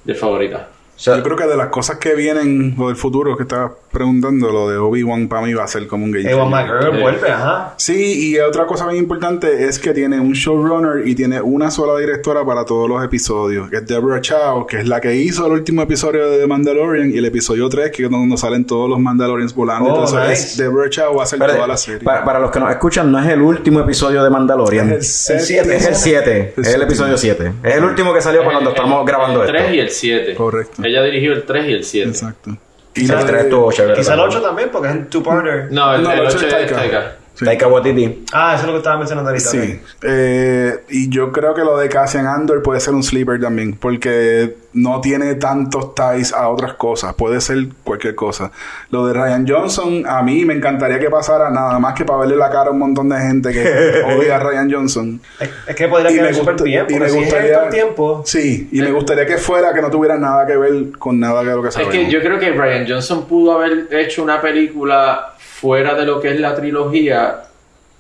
de 0.04 0.14
favoritas. 0.14 0.62
Yo 1.02 1.22
creo 1.22 1.36
que 1.36 1.46
de 1.46 1.56
las 1.56 1.68
cosas 1.68 1.98
que 1.98 2.14
vienen 2.14 2.74
o 2.78 2.86
del 2.88 2.96
futuro 2.96 3.36
que 3.36 3.42
estaba 3.42 3.72
preguntando, 3.90 4.50
lo 4.50 4.70
de 4.70 4.78
Obi-Wan 4.78 5.28
para 5.28 5.42
mí 5.42 5.52
va 5.52 5.64
a 5.64 5.68
ser 5.68 5.86
como 5.86 6.04
un 6.04 6.12
game 6.12 6.30
Ewan. 6.30 6.48
McGregor 6.48 7.00
vuelve, 7.00 7.30
ajá. 7.30 7.74
Sí, 7.76 8.30
y 8.30 8.38
otra 8.38 8.66
cosa 8.66 8.86
bien 8.86 9.02
importante 9.02 9.66
es 9.66 9.78
que 9.78 9.92
tiene 9.92 10.20
un 10.20 10.32
showrunner 10.32 11.06
y 11.06 11.14
tiene 11.14 11.40
una 11.40 11.70
sola 11.70 11.98
directora 11.98 12.44
para 12.44 12.64
todos 12.64 12.88
los 12.88 13.04
episodios, 13.04 13.68
que 13.68 13.76
es 13.76 13.86
Deborah 13.86 14.20
Chow, 14.20 14.66
que 14.66 14.78
es 14.78 14.88
la 14.88 15.00
que 15.00 15.14
hizo 15.16 15.46
el 15.46 15.52
último 15.52 15.82
episodio 15.82 16.30
de 16.30 16.38
The 16.38 16.46
Mandalorian 16.46 17.10
y 17.12 17.18
el 17.18 17.24
episodio 17.24 17.68
3, 17.68 17.90
que 17.90 18.04
es 18.04 18.10
donde 18.10 18.36
salen 18.36 18.64
todos 18.64 18.88
los 18.88 18.98
Mandalorians 19.00 19.54
volando. 19.54 19.90
Oh, 19.90 20.04
Entonces, 20.04 20.20
nice. 20.20 20.32
es 20.32 20.56
Deborah 20.56 20.88
Chow 20.88 21.14
va 21.16 21.22
a 21.22 21.24
hacer 21.24 21.38
toda 21.38 21.66
la 21.66 21.76
serie. 21.76 22.00
Para, 22.04 22.24
para 22.24 22.38
los 22.38 22.50
que 22.50 22.60
nos 22.60 22.70
escuchan, 22.70 23.10
no 23.10 23.18
es 23.18 23.26
el 23.28 23.42
último 23.42 23.80
episodio 23.80 24.22
de 24.22 24.30
Mandalorian. 24.30 24.92
Es 24.92 25.30
el 25.30 25.40
siete. 25.40 25.76
Es 25.76 25.86
el 25.86 25.94
7. 25.94 26.54
Es 26.56 26.74
el 26.74 26.82
episodio 26.82 27.16
7. 27.16 27.52
Es 27.62 27.76
el 27.76 27.84
último 27.84 28.14
que 28.14 28.20
salió 28.20 28.44
cuando 28.44 28.70
estamos 28.70 29.04
grabando 29.04 29.42
el 29.42 29.48
esto. 29.48 29.64
3 29.66 29.74
y 29.74 29.78
el 29.80 29.90
7. 29.90 30.34
Correcto. 30.34 30.82
Ella 30.92 31.02
dirigió 31.04 31.32
el 31.32 31.44
3 31.44 31.68
y 31.68 31.72
el 31.72 31.84
7. 31.84 32.08
Exacto. 32.10 32.56
Quizá 32.92 33.20
el 33.20 33.26
3 33.26 33.44
estuvo 33.44 33.72
chévere. 33.72 33.94
Quizá 33.94 34.14
el 34.14 34.20
8 34.20 34.42
también, 34.42 34.68
porque 34.70 34.88
es 34.88 34.94
un 34.94 35.06
two-parter. 35.08 35.72
No, 35.72 35.94
el, 35.94 36.02
No, 36.02 36.12
el 36.12 36.18
el 36.20 36.26
8 36.26 36.36
ocho 36.36 36.46
es 36.46 36.52
es 36.52 36.72
Taika. 36.72 37.16
Taika. 37.38 37.44
Taika 37.44 37.68
Waititi. 37.68 38.24
Ah, 38.32 38.52
eso 38.54 38.62
es 38.62 38.66
lo 38.66 38.72
que 38.72 38.78
estaba 38.78 38.98
mencionando 38.98 39.30
ahorita. 39.30 39.48
Sí. 39.50 39.80
Eh, 40.02 40.84
y 40.90 41.08
yo 41.08 41.32
creo 41.32 41.54
que 41.54 41.62
lo 41.62 41.76
de 41.78 41.88
Cassian 41.88 42.26
Andor 42.26 42.62
puede 42.62 42.80
ser 42.80 42.94
un 42.94 43.02
sleeper 43.02 43.40
también, 43.40 43.74
porque 43.74 44.56
no 44.74 45.00
tiene 45.02 45.34
tantos 45.34 45.94
ties 45.94 46.32
a 46.32 46.48
otras 46.48 46.74
cosas. 46.74 47.14
Puede 47.14 47.40
ser 47.40 47.66
cualquier 47.84 48.14
cosa. 48.14 48.50
Lo 48.90 49.06
de 49.06 49.12
Ryan 49.12 49.46
Johnson, 49.46 50.04
a 50.06 50.22
mí 50.22 50.44
me 50.44 50.54
encantaría 50.54 50.98
que 50.98 51.10
pasara 51.10 51.50
nada 51.50 51.78
más 51.78 51.94
que 51.94 52.04
para 52.04 52.20
verle 52.20 52.36
la 52.36 52.50
cara 52.50 52.68
a 52.68 52.72
un 52.72 52.78
montón 52.78 53.08
de 53.08 53.18
gente 53.18 53.52
que 53.52 53.62
odia 54.18 54.36
a 54.36 54.38
Ryan 54.38 54.72
Johnson. 54.72 55.20
Es, 55.40 55.50
es 55.68 55.76
que 55.76 55.88
podría 55.88 56.10
quedar 56.10 56.26
me 56.30 56.34
súper 56.34 56.62
bien, 56.62 56.86
y 56.88 56.94
me 56.94 57.08
si 57.08 57.16
es 57.18 57.24
gustaría- 57.24 57.68
tiempo. 57.68 58.22
Sí, 58.24 58.68
y 58.72 58.80
me 58.80 58.90
gustaría 58.92 59.26
que 59.26 59.36
fuera 59.36 59.72
que 59.74 59.82
no 59.82 59.90
tuviera 59.90 60.16
nada 60.18 60.46
que 60.46 60.56
ver 60.56 60.92
con 60.98 61.18
nada 61.20 61.40
de 61.44 61.54
lo 61.54 61.62
que 61.62 61.68
Es 61.68 61.74
sabemos. 61.74 61.94
que 61.94 62.10
yo 62.10 62.20
creo 62.20 62.38
que 62.38 62.50
Brian 62.52 62.86
Johnson 62.88 63.26
pudo 63.26 63.52
haber 63.52 63.88
hecho 63.90 64.22
una 64.22 64.40
película 64.40 65.31
fuera 65.62 65.94
de 65.94 66.04
lo 66.04 66.20
que 66.20 66.30
es 66.32 66.40
la 66.40 66.54
trilogía 66.56 67.44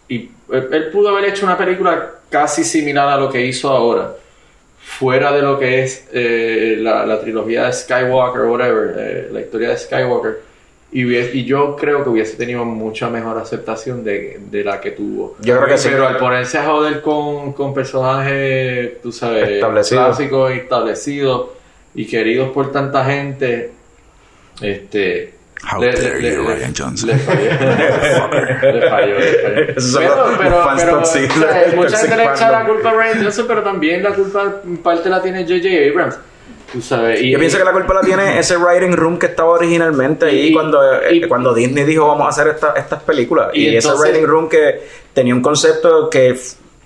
y 0.08 0.28
él, 0.50 0.68
él 0.72 0.90
pudo 0.90 1.10
haber 1.10 1.26
hecho 1.30 1.46
una 1.46 1.56
película 1.56 2.10
casi 2.28 2.64
similar 2.64 3.08
a 3.08 3.16
lo 3.16 3.30
que 3.30 3.46
hizo 3.46 3.70
ahora 3.70 4.12
fuera 4.84 5.30
de 5.32 5.42
lo 5.42 5.58
que 5.60 5.82
es 5.84 6.08
eh, 6.12 6.76
la, 6.80 7.06
la 7.06 7.20
trilogía 7.20 7.66
de 7.66 7.72
Skywalker 7.72 8.42
whatever 8.42 8.94
eh, 8.98 9.28
la 9.32 9.40
historia 9.40 9.68
de 9.70 9.78
Skywalker 9.78 10.40
y, 10.90 11.16
y 11.16 11.44
yo 11.44 11.76
creo 11.76 12.02
que 12.02 12.10
hubiese 12.10 12.36
tenido 12.36 12.64
mucha 12.66 13.08
mejor 13.08 13.38
aceptación 13.38 14.02
de, 14.04 14.40
de 14.50 14.64
la 14.64 14.80
que 14.80 14.90
tuvo 14.90 15.36
Yo 15.40 15.56
creo 15.56 15.68
que 15.68 15.78
sí. 15.78 15.88
pero 15.90 16.06
al 16.08 16.16
ponerse 16.18 16.58
a 16.58 16.64
joder 16.64 17.00
con, 17.00 17.52
con 17.52 17.72
personajes 17.72 19.00
tú 19.00 19.12
sabes 19.12 19.48
Establecidos. 19.48 20.04
clásicos 20.04 20.50
establecidos 20.50 21.46
y 21.94 22.06
queridos 22.06 22.50
por 22.50 22.72
tanta 22.72 23.04
gente 23.04 23.70
este 24.60 25.31
How 25.70 25.80
dare 25.80 26.20
you, 26.34 26.42
Ryan 26.48 26.74
Johnson. 26.76 27.08
le 27.10 27.18
falló 27.18 27.40
le 28.72 28.88
falló, 28.90 29.18
le 29.18 29.74
pero 29.98 30.36
pero, 30.38 30.64
fans 30.64 30.82
pero, 30.82 31.00
o 31.00 31.04
sea, 31.04 31.22
mucha 31.76 31.96
gente 31.98 32.16
le 32.16 32.24
echa 32.24 32.50
la 32.50 32.64
culpa 32.66 32.90
a 32.90 32.92
Ryan 32.94 33.22
Johnson 33.22 33.44
pero 33.48 33.62
también 33.62 34.02
la 34.02 34.10
culpa 34.10 34.54
en 34.64 34.76
parte 34.78 35.08
la 35.08 35.22
tiene 35.22 35.42
J.J. 35.44 35.68
Abrams 35.90 36.18
tú 36.72 36.80
sabes 36.82 37.20
y, 37.20 37.30
Yo 37.30 37.38
pienso 37.38 37.58
que 37.58 37.64
la 37.64 37.72
culpa 37.72 37.94
la 37.94 38.00
tiene 38.00 38.38
ese 38.40 38.56
writing 38.56 38.92
room 38.96 39.18
que 39.18 39.26
estaba 39.26 39.50
originalmente 39.50 40.26
ahí 40.26 40.48
Y- 40.48 40.52
cuando, 40.52 40.80
eh, 41.02 41.28
cuando 41.28 41.52
Disney 41.54 41.84
dijo 41.84 42.08
vamos 42.08 42.26
a 42.26 42.30
hacer 42.30 42.48
esta- 42.54 42.72
estas 42.76 43.02
películas. 43.02 43.50
Y 43.52 43.68
Y, 43.68 43.76
ese 43.76 43.92
writing 43.94 44.26
room 44.26 44.48
que 44.48 44.80
tenía 45.12 45.34
un 45.34 45.42
concepto 45.42 46.08
que 46.10 46.34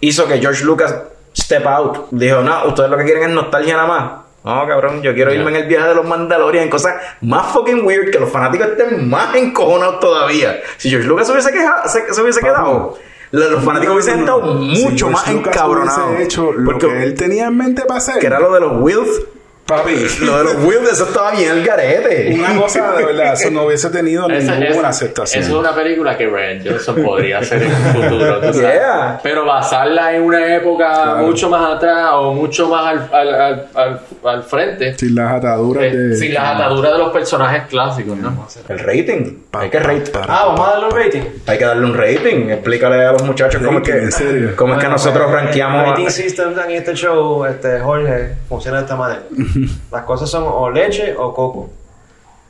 hizo 0.00 0.26
que 0.26 0.38
George 0.38 0.64
Lucas 0.64 0.94
step 1.34 1.66
out. 1.66 2.08
Dijo, 2.10 2.40
no, 2.42 2.66
ustedes 2.66 2.90
lo 2.90 2.96
que 2.98 3.04
quieren 3.04 3.22
es 3.24 3.28
nostalgia 3.30 3.74
nada 3.76 3.86
más. 3.86 4.25
No, 4.46 4.66
cabrón, 4.66 5.02
yo 5.02 5.12
quiero 5.12 5.34
irme 5.34 5.50
en 5.50 5.56
el 5.56 5.64
viaje 5.66 5.88
de 5.88 5.94
los 5.96 6.06
Mandalorian 6.06 6.64
en 6.64 6.70
cosas 6.70 6.94
más 7.22 7.48
fucking 7.52 7.84
weird 7.84 8.10
que 8.12 8.20
los 8.20 8.30
fanáticos 8.30 8.68
estén 8.68 9.10
más 9.10 9.34
encojonados 9.34 9.98
todavía. 9.98 10.60
Si 10.76 10.88
George 10.88 11.08
Lucas 11.08 11.26
se 11.26 11.32
hubiese, 11.32 11.52
quejado, 11.52 11.88
se, 11.88 12.14
se 12.14 12.22
hubiese 12.22 12.40
quedado, 12.40 12.96
los 13.32 13.64
fanáticos 13.64 13.94
hubiesen 13.96 14.20
estado 14.20 14.42
mucho 14.54 15.10
más 15.10 15.26
encabronados. 15.26 16.06
hubiese 16.10 16.22
hecho 16.24 16.52
lo 16.52 16.64
Porque- 16.70 16.86
que 16.86 17.02
él 17.02 17.14
tenía 17.14 17.46
en 17.48 17.56
mente 17.56 17.82
para 17.86 17.98
hacer. 17.98 18.20
que 18.20 18.26
era 18.28 18.38
lo 18.38 18.52
de 18.52 18.60
los 18.60 18.72
Wills. 18.80 19.20
Papi. 19.66 20.06
Lo 20.20 20.38
de 20.38 20.44
los 20.44 20.64
Wills, 20.64 20.92
eso 20.92 21.04
estaba 21.04 21.32
bien 21.32 21.50
el 21.50 21.64
garete. 21.64 22.32
Una 22.34 22.54
cosa, 22.60 22.92
de 22.92 23.04
verdad, 23.04 23.32
eso 23.32 23.50
no 23.50 23.64
hubiese 23.64 23.90
tenido 23.90 24.28
Esa- 24.30 24.52
ninguna 24.54 24.78
esa- 24.78 24.88
aceptación. 24.88 25.42
Eso 25.42 25.52
es 25.54 25.58
una 25.58 25.74
película 25.74 26.16
que 26.16 26.26
Ryan 26.28 26.62
Johnson 26.64 27.02
podría 27.02 27.38
hacer 27.38 27.62
en 27.64 27.70
el 27.72 27.76
futuro. 27.92 28.36
tú 28.40 28.52
sabes. 28.54 28.60
Yeah. 28.74 29.20
Pero 29.22 29.44
basarla 29.44 30.14
en 30.14 30.22
una 30.22 30.54
época 30.56 31.16
mucho 31.16 31.50
más 31.50 31.74
atrás 31.76 32.10
o 32.12 32.32
mucho 32.32 32.68
más 32.68 32.86
al, 32.86 33.08
al, 33.12 33.34
al, 33.34 33.68
al, 33.74 34.00
al 34.24 34.42
frente. 34.44 34.96
Sin 34.96 35.14
las 35.16 35.32
ataduras 35.32 35.84
eh, 35.84 35.96
de. 35.96 36.16
sin 36.16 36.32
las 36.32 36.54
ataduras 36.54 36.92
de 36.92 36.98
los 36.98 37.12
personajes 37.12 37.62
clásicos, 37.68 38.16
¿no? 38.18 38.46
El 38.68 38.78
rating. 38.78 39.38
Hay 39.52 39.68
que 39.70 39.78
rate. 39.80 40.12
Ah, 40.28 40.44
vamos 40.46 40.60
a 40.68 40.70
darle 40.72 40.86
un 40.86 40.92
rating. 40.96 41.20
Hay 41.46 41.58
que 41.58 41.64
darle 41.64 41.84
un 41.86 41.94
rating. 41.94 42.50
Explícale 42.50 43.04
a 43.04 43.12
los 43.12 43.22
muchachos 43.22 43.60
cómo 43.64 43.80
es 43.80 43.88
¿En 43.88 44.12
serio? 44.12 44.50
que, 44.50 44.54
cómo 44.54 44.74
es 44.74 44.80
que 44.80 44.88
nosotros 44.88 45.24
pues, 45.28 45.40
El 45.40 45.46
rankeamos. 45.46 45.88
rating 45.90 46.08
system 46.08 46.54
en 46.58 46.70
este 46.70 46.94
show, 46.94 47.44
este, 47.46 47.80
Jorge, 47.80 48.34
funciona 48.48 48.76
de 48.78 48.82
esta 48.84 48.96
manera. 48.96 49.22
Las 49.92 50.02
cosas 50.04 50.28
son 50.30 50.44
o 50.46 50.70
leche 50.70 51.14
o 51.16 51.32
coco. 51.34 51.70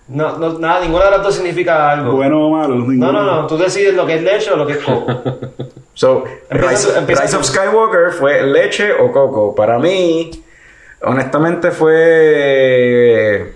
No, 0.08 0.38
no, 0.38 0.58
nada, 0.58 0.80
ninguna 0.80 1.06
de 1.06 1.10
las 1.12 1.22
dos 1.22 1.34
significa 1.34 1.90
algo. 1.90 2.12
Bueno 2.12 2.46
o 2.46 2.50
malo. 2.50 2.76
no, 2.76 3.12
no, 3.12 3.22
no. 3.24 3.46
Tú 3.48 3.58
decides 3.58 3.92
lo 3.94 4.06
que 4.06 4.14
es 4.16 4.22
leche 4.22 4.50
o 4.52 4.56
lo 4.56 4.66
que 4.66 4.74
es 4.74 4.78
coco. 4.78 5.12
So, 5.94 6.24
Rise, 6.50 7.36
of 7.38 7.42
Skywalker 7.46 8.10
fue 8.12 8.42
leche 8.42 8.92
o 8.92 9.10
coco. 9.10 9.54
Para 9.54 9.78
mí, 9.78 10.30
honestamente, 11.00 11.70
fue. 11.70 13.54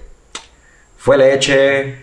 Fue 0.96 1.18
leche 1.18 1.96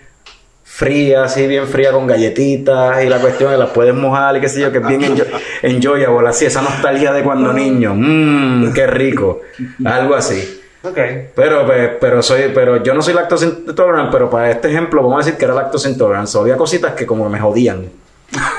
fría, 0.64 1.24
así 1.24 1.48
bien 1.48 1.65
fría 1.65 1.91
con 1.91 2.06
galletitas 2.06 3.03
y 3.03 3.10
la 3.10 3.18
cuestión 3.19 3.52
es 3.52 3.57
las 3.57 3.69
puedes 3.72 3.95
mojar 3.95 4.38
y 4.38 4.41
qué 4.41 4.48
sé 4.48 4.61
yo, 4.61 4.72
que 4.72 4.78
es 4.78 4.86
bien 4.88 5.02
enjo- 5.02 5.26
enjoyable, 5.64 6.30
así, 6.30 6.45
esa 6.45 6.61
nostalgia 6.61 7.11
de 7.14 7.24
cuando 7.24 7.52
niño. 7.52 7.94
Mmm, 7.95 8.72
qué 8.74 8.86
rico. 8.86 9.41
Algo 9.84 10.14
así. 10.14 10.57
Ok. 10.90 10.98
Pero, 11.36 11.66
pues, 11.66 11.92
pero 12.00 12.22
soy, 12.22 12.52
pero 12.54 12.84
yo 12.84 12.94
no 12.94 13.02
soy 13.02 13.14
lactose 13.14 13.46
intolerant, 13.46 14.12
pero 14.12 14.30
para 14.30 14.52
este 14.52 14.70
ejemplo 14.70 15.02
vamos 15.02 15.16
a 15.16 15.26
decir 15.26 15.38
que 15.38 15.46
era 15.46 15.54
lactose 15.54 15.90
intolerant. 15.90 16.28
So, 16.28 16.42
había 16.42 16.58
cositas 16.58 16.94
que 16.94 17.06
como 17.06 17.30
me 17.30 17.40
jodían. 17.40 17.90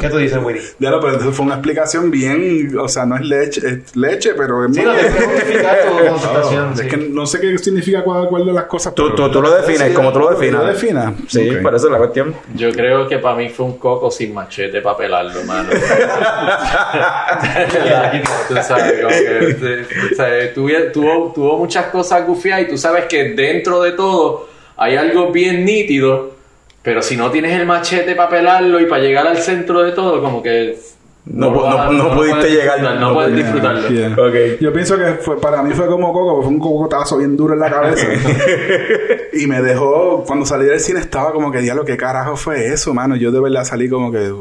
¿Qué 0.00 0.08
tú 0.08 0.16
dices, 0.18 0.38
Willy? 0.42 0.60
Ya 0.78 0.90
lo, 0.90 1.00
pero 1.00 1.14
entonces 1.14 1.36
fue 1.36 1.46
una 1.46 1.56
explicación 1.56 2.10
bien. 2.10 2.76
O 2.78 2.88
sea, 2.88 3.04
no 3.06 3.16
es 3.16 3.22
leche, 3.22 3.60
es 3.66 3.96
leche, 3.96 4.32
pero 4.36 4.64
es 4.64 4.74
Sí, 4.74 4.80
muy- 4.80 4.88
no, 4.90 4.94
tienes 4.94 5.14
que 5.14 5.24
justificar 5.24 5.78
tu 5.86 6.80
Es 6.80 6.86
que 6.88 6.96
no 6.96 7.26
sé 7.26 7.40
qué 7.40 7.58
significa 7.58 8.02
cuál, 8.04 8.28
cuál 8.28 8.46
de 8.46 8.52
las 8.52 8.64
cosas. 8.64 8.94
Tú, 8.94 9.14
tú, 9.14 9.30
tú 9.30 9.42
lo 9.42 9.50
defines, 9.54 9.92
como 9.94 10.12
tú 10.12 10.20
lo 10.20 10.30
definas. 10.30 10.62
¿Lo 10.62 10.68
definas? 10.68 11.14
Sí, 11.28 11.50
Ok. 11.50 11.62
por 11.62 11.74
eso 11.74 11.86
es 11.86 11.92
la 11.92 11.98
cuestión. 11.98 12.34
Yo 12.54 12.70
creo 12.72 13.08
que 13.08 13.18
para 13.18 13.36
mí 13.36 13.48
fue 13.48 13.66
un 13.66 13.78
coco 13.78 14.10
sin 14.10 14.32
machete 14.34 14.80
para 14.80 14.96
pelarlo, 14.96 15.42
mano. 15.44 15.68
tú 18.48 18.54
sabes, 18.62 18.94
como 19.00 19.08
que, 19.08 19.86
o 20.12 20.16
sea, 20.16 20.54
tuvi- 20.54 20.92
tuvo, 20.92 21.32
tuvo 21.34 21.58
muchas 21.58 21.86
cosas 21.86 22.26
gufiadas 22.26 22.62
y 22.62 22.68
tú 22.70 22.78
sabes 22.78 23.04
que 23.06 23.30
dentro 23.34 23.82
de 23.82 23.92
todo 23.92 24.48
hay 24.76 24.96
algo 24.96 25.30
bien 25.30 25.64
nítido, 25.64 26.32
pero 26.82 27.02
si 27.02 27.16
no 27.16 27.30
tienes 27.30 27.58
el 27.58 27.66
machete 27.66 28.14
para 28.14 28.28
pelarlo 28.30 28.80
y 28.80 28.86
para 28.86 29.02
llegar 29.02 29.26
al 29.26 29.38
centro 29.38 29.82
de 29.82 29.92
todo, 29.92 30.22
como 30.22 30.42
que 30.42 30.78
No, 31.26 31.50
no- 31.50 31.92
no 31.92 32.04
lo 32.04 32.14
pudiste 32.16 32.48
llegar, 32.50 32.78
disfrutar, 32.80 32.94
no 33.00 33.08
no 33.08 33.14
puedes 33.14 33.30
pudiste- 33.32 33.52
disfrutarlo. 33.52 33.88
Yeah. 33.88 34.56
Yo 34.60 34.72
pienso 34.72 34.96
que 34.96 35.04
fue, 35.20 35.38
para 35.40 35.62
mí 35.62 35.74
fue 35.74 35.86
como 35.86 36.12
coco, 36.12 36.42
fue 36.42 36.50
un 36.50 36.58
cocotazo 36.58 37.18
bien 37.18 37.36
duro 37.36 37.52
en 37.54 37.60
la 37.60 37.70
cabeza. 37.70 38.06
y 39.34 39.46
me 39.46 39.60
dejó, 39.62 40.24
cuando 40.26 40.46
salí 40.46 40.64
del 40.64 40.80
cine 40.80 41.00
estaba 41.00 41.32
como 41.32 41.52
que, 41.52 41.60
diablo, 41.60 41.84
¿qué 41.84 41.96
carajo 41.96 42.36
fue 42.36 42.68
eso, 42.72 42.94
mano? 42.94 43.16
Yo 43.16 43.30
de 43.30 43.40
verdad 43.40 43.64
salí 43.64 43.88
como 43.88 44.10
que, 44.10 44.32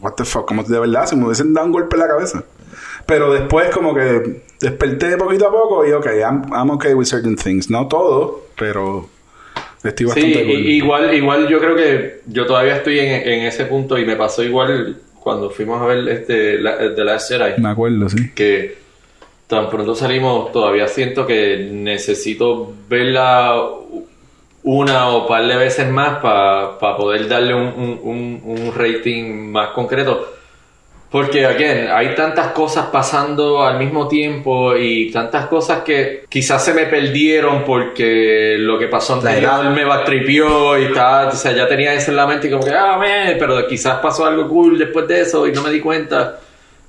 what 0.00 0.12
the 0.16 0.24
fuck, 0.24 0.46
como 0.46 0.62
de 0.64 0.78
verdad, 0.80 1.06
si 1.06 1.16
me 1.16 1.24
hubiesen 1.26 1.54
dado 1.54 1.66
un 1.66 1.72
golpe 1.72 1.96
en 1.96 2.00
la 2.00 2.08
cabeza. 2.08 2.42
Pero 3.06 3.32
después 3.32 3.68
como 3.70 3.94
que 3.94 4.42
desperté 4.60 5.16
poquito 5.18 5.46
a 5.46 5.50
poco 5.52 5.86
y 5.86 5.92
ok, 5.92 6.06
I'm, 6.20 6.42
I'm 6.52 6.70
okay 6.70 6.94
with 6.94 7.06
certain 7.06 7.36
things. 7.36 7.70
No 7.70 7.86
todo, 7.86 8.44
pero 8.56 9.08
estoy 9.88 10.06
Sí, 10.06 10.20
bastante 10.22 10.52
igual, 10.52 11.14
igual 11.14 11.48
yo 11.48 11.58
creo 11.60 11.76
que 11.76 12.20
yo 12.26 12.46
todavía 12.46 12.76
estoy 12.76 12.98
en, 13.00 13.28
en 13.28 13.40
ese 13.46 13.66
punto 13.66 13.98
y 13.98 14.04
me 14.04 14.16
pasó 14.16 14.42
igual 14.42 14.96
cuando 15.20 15.50
fuimos 15.50 15.80
a 15.80 15.86
ver 15.86 16.08
este 16.08 16.58
la, 16.58 16.94
The 16.94 17.04
Last 17.04 17.30
Jedi. 17.32 17.60
Me 17.60 17.68
acuerdo, 17.70 18.08
sí. 18.08 18.30
Que 18.34 18.76
tan 19.46 19.68
pronto 19.70 19.94
salimos, 19.94 20.52
todavía 20.52 20.88
siento 20.88 21.26
que 21.26 21.68
necesito 21.70 22.72
verla 22.88 23.60
una 24.62 25.08
o 25.10 25.26
par 25.26 25.46
de 25.46 25.56
veces 25.56 25.88
más 25.90 26.18
para 26.20 26.96
poder 26.96 27.28
darle 27.28 27.54
un, 27.54 27.62
un- 27.76 28.00
un- 28.02 28.42
un 28.44 28.72
rating 28.74 29.50
más 29.50 29.70
concreto. 29.70 30.26
Porque, 31.14 31.46
again, 31.46 31.86
hay 31.92 32.12
tantas 32.16 32.48
cosas 32.48 32.86
pasando 32.86 33.62
al 33.62 33.78
mismo 33.78 34.08
tiempo 34.08 34.74
y 34.76 35.12
tantas 35.12 35.46
cosas 35.46 35.82
que 35.84 36.24
quizás 36.28 36.64
se 36.64 36.74
me 36.74 36.86
perdieron 36.86 37.62
porque 37.62 38.56
lo 38.58 38.76
que 38.80 38.88
pasó 38.88 39.14
anterior 39.14 39.70
me 39.70 39.84
backtripió 39.84 40.76
y 40.76 40.92
tal. 40.92 41.28
O 41.28 41.30
sea, 41.30 41.52
ya 41.52 41.68
tenía 41.68 41.94
eso 41.94 42.10
en 42.10 42.16
la 42.16 42.26
mente 42.26 42.48
y 42.48 42.50
como 42.50 42.64
que, 42.64 42.72
ah, 42.72 42.96
man, 42.98 43.36
pero 43.38 43.64
quizás 43.68 44.00
pasó 44.00 44.26
algo 44.26 44.48
cool 44.48 44.76
después 44.76 45.06
de 45.06 45.20
eso 45.20 45.46
y 45.46 45.52
no 45.52 45.62
me 45.62 45.70
di 45.70 45.78
cuenta. 45.78 46.40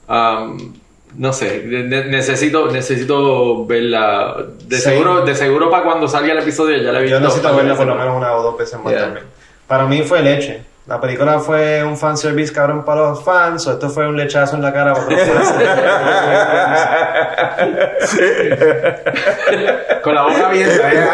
Um, 0.09 0.73
no 1.17 1.31
sé, 1.31 1.61
ne- 1.63 2.05
necesito, 2.05 2.71
necesito 2.71 3.63
verla. 3.67 4.37
De 4.63 4.77
Sí. 4.77 4.81
seguro, 4.89 5.23
de 5.23 5.35
seguro 5.35 5.69
para 5.69 5.83
cuando 5.83 6.07
salga 6.07 6.31
el 6.33 6.39
episodio 6.39 6.77
ya 6.81 6.91
la 6.91 6.97
he 6.97 7.03
visto. 7.03 7.19
Yo 7.19 7.23
necesito 7.23 7.55
verla 7.55 7.75
por 7.75 7.85
lo 7.85 7.93
menos 7.93 8.17
una 8.17 8.33
o 8.33 8.41
dos 8.41 8.57
veces 8.57 8.79
más 8.79 8.91
Yeah. 8.91 9.03
también. 9.03 9.25
Para 9.67 9.85
mí 9.85 10.01
fue 10.01 10.23
leche. 10.23 10.61
La 10.87 11.01
película 11.01 11.39
fue 11.39 11.83
un 11.83 11.97
fanservice 11.97 12.53
cabrón 12.53 12.85
para 12.85 13.09
los 13.09 13.23
fans, 13.23 13.65
o 13.65 13.71
esto 13.71 13.89
fue 13.89 14.07
un 14.07 14.15
lechazo 14.15 14.55
en 14.55 14.61
la 14.61 14.71
cara 14.71 14.93
para 14.93 15.09
los 15.09 15.19
fans. 15.19 15.49
Con 20.03 20.13
la 20.13 20.21
boca 20.21 20.47
abierta. 20.47 20.93
¿eh? 20.93 21.07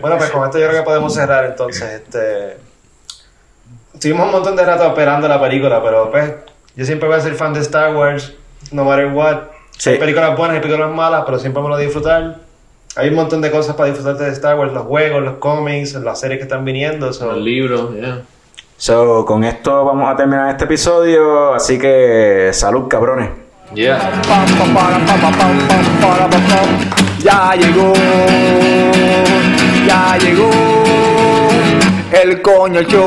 bueno, 0.00 0.16
pues 0.18 0.30
con 0.30 0.44
esto 0.44 0.58
yo 0.58 0.68
creo 0.68 0.80
que 0.80 0.84
podemos 0.84 1.12
cerrar 1.12 1.46
entonces. 1.46 1.82
Este... 1.82 2.56
Estuvimos 3.94 4.26
un 4.26 4.32
montón 4.32 4.54
de 4.54 4.64
rato 4.64 4.86
esperando 4.86 5.26
la 5.26 5.40
película, 5.40 5.82
pero 5.82 6.08
pues 6.10 6.34
yo 6.76 6.84
siempre 6.84 7.08
voy 7.08 7.18
a 7.18 7.20
ser 7.20 7.34
fan 7.34 7.52
de 7.52 7.58
Star 7.60 7.96
Wars, 7.96 8.32
no 8.70 8.84
matter 8.84 9.06
what. 9.06 9.38
Sí. 9.76 9.90
Hay 9.90 9.98
películas 9.98 10.36
buenas, 10.36 10.54
hay 10.54 10.60
películas 10.60 10.92
malas, 10.92 11.24
pero 11.26 11.40
siempre 11.40 11.60
me 11.62 11.68
lo 11.68 11.74
voy 11.74 11.82
a 11.82 11.86
disfrutar. 11.86 12.51
Hay 12.96 13.08
un 13.08 13.14
montón 13.14 13.40
de 13.40 13.50
cosas 13.50 13.74
para 13.74 13.88
disfrutar 13.90 14.16
de 14.18 14.30
Star 14.32 14.58
Wars, 14.58 14.72
los 14.72 14.84
juegos, 14.84 15.22
los 15.22 15.34
cómics, 15.34 15.94
las 15.94 16.20
series 16.20 16.38
que 16.38 16.42
están 16.44 16.64
viniendo. 16.64 17.12
so- 17.12 17.26
Los 17.26 17.38
libros, 17.38 17.94
yeah. 17.94 18.20
So, 18.76 19.24
con 19.24 19.44
esto 19.44 19.84
vamos 19.84 20.10
a 20.10 20.16
terminar 20.16 20.50
este 20.50 20.64
episodio. 20.64 21.54
Así 21.54 21.78
que, 21.78 22.50
salud, 22.52 22.88
cabrones. 22.88 23.30
Yeah. 23.74 23.98
Ya 27.20 27.54
llegó, 27.54 27.92
ya 29.86 30.18
llegó 30.18 30.50
el 32.22 32.42
coño 32.42 32.82
show, 32.82 33.06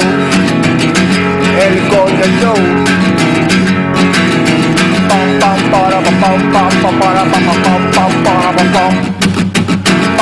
el 1.59 1.87
coño 1.89 2.25
show. 2.41 2.55
Pam, 5.07 5.39
pam, 5.39 5.71
para, 5.71 5.99
pam, 5.99 6.19
pam, 6.21 6.51
pam, 6.51 6.81
pam, 6.81 6.99
para, 6.99 7.23
pam, 7.25 7.43
pam, 7.45 7.61
pam, 7.63 8.23
pam, 8.23 8.55
pam, 8.55 8.71
pam. 8.73 9.14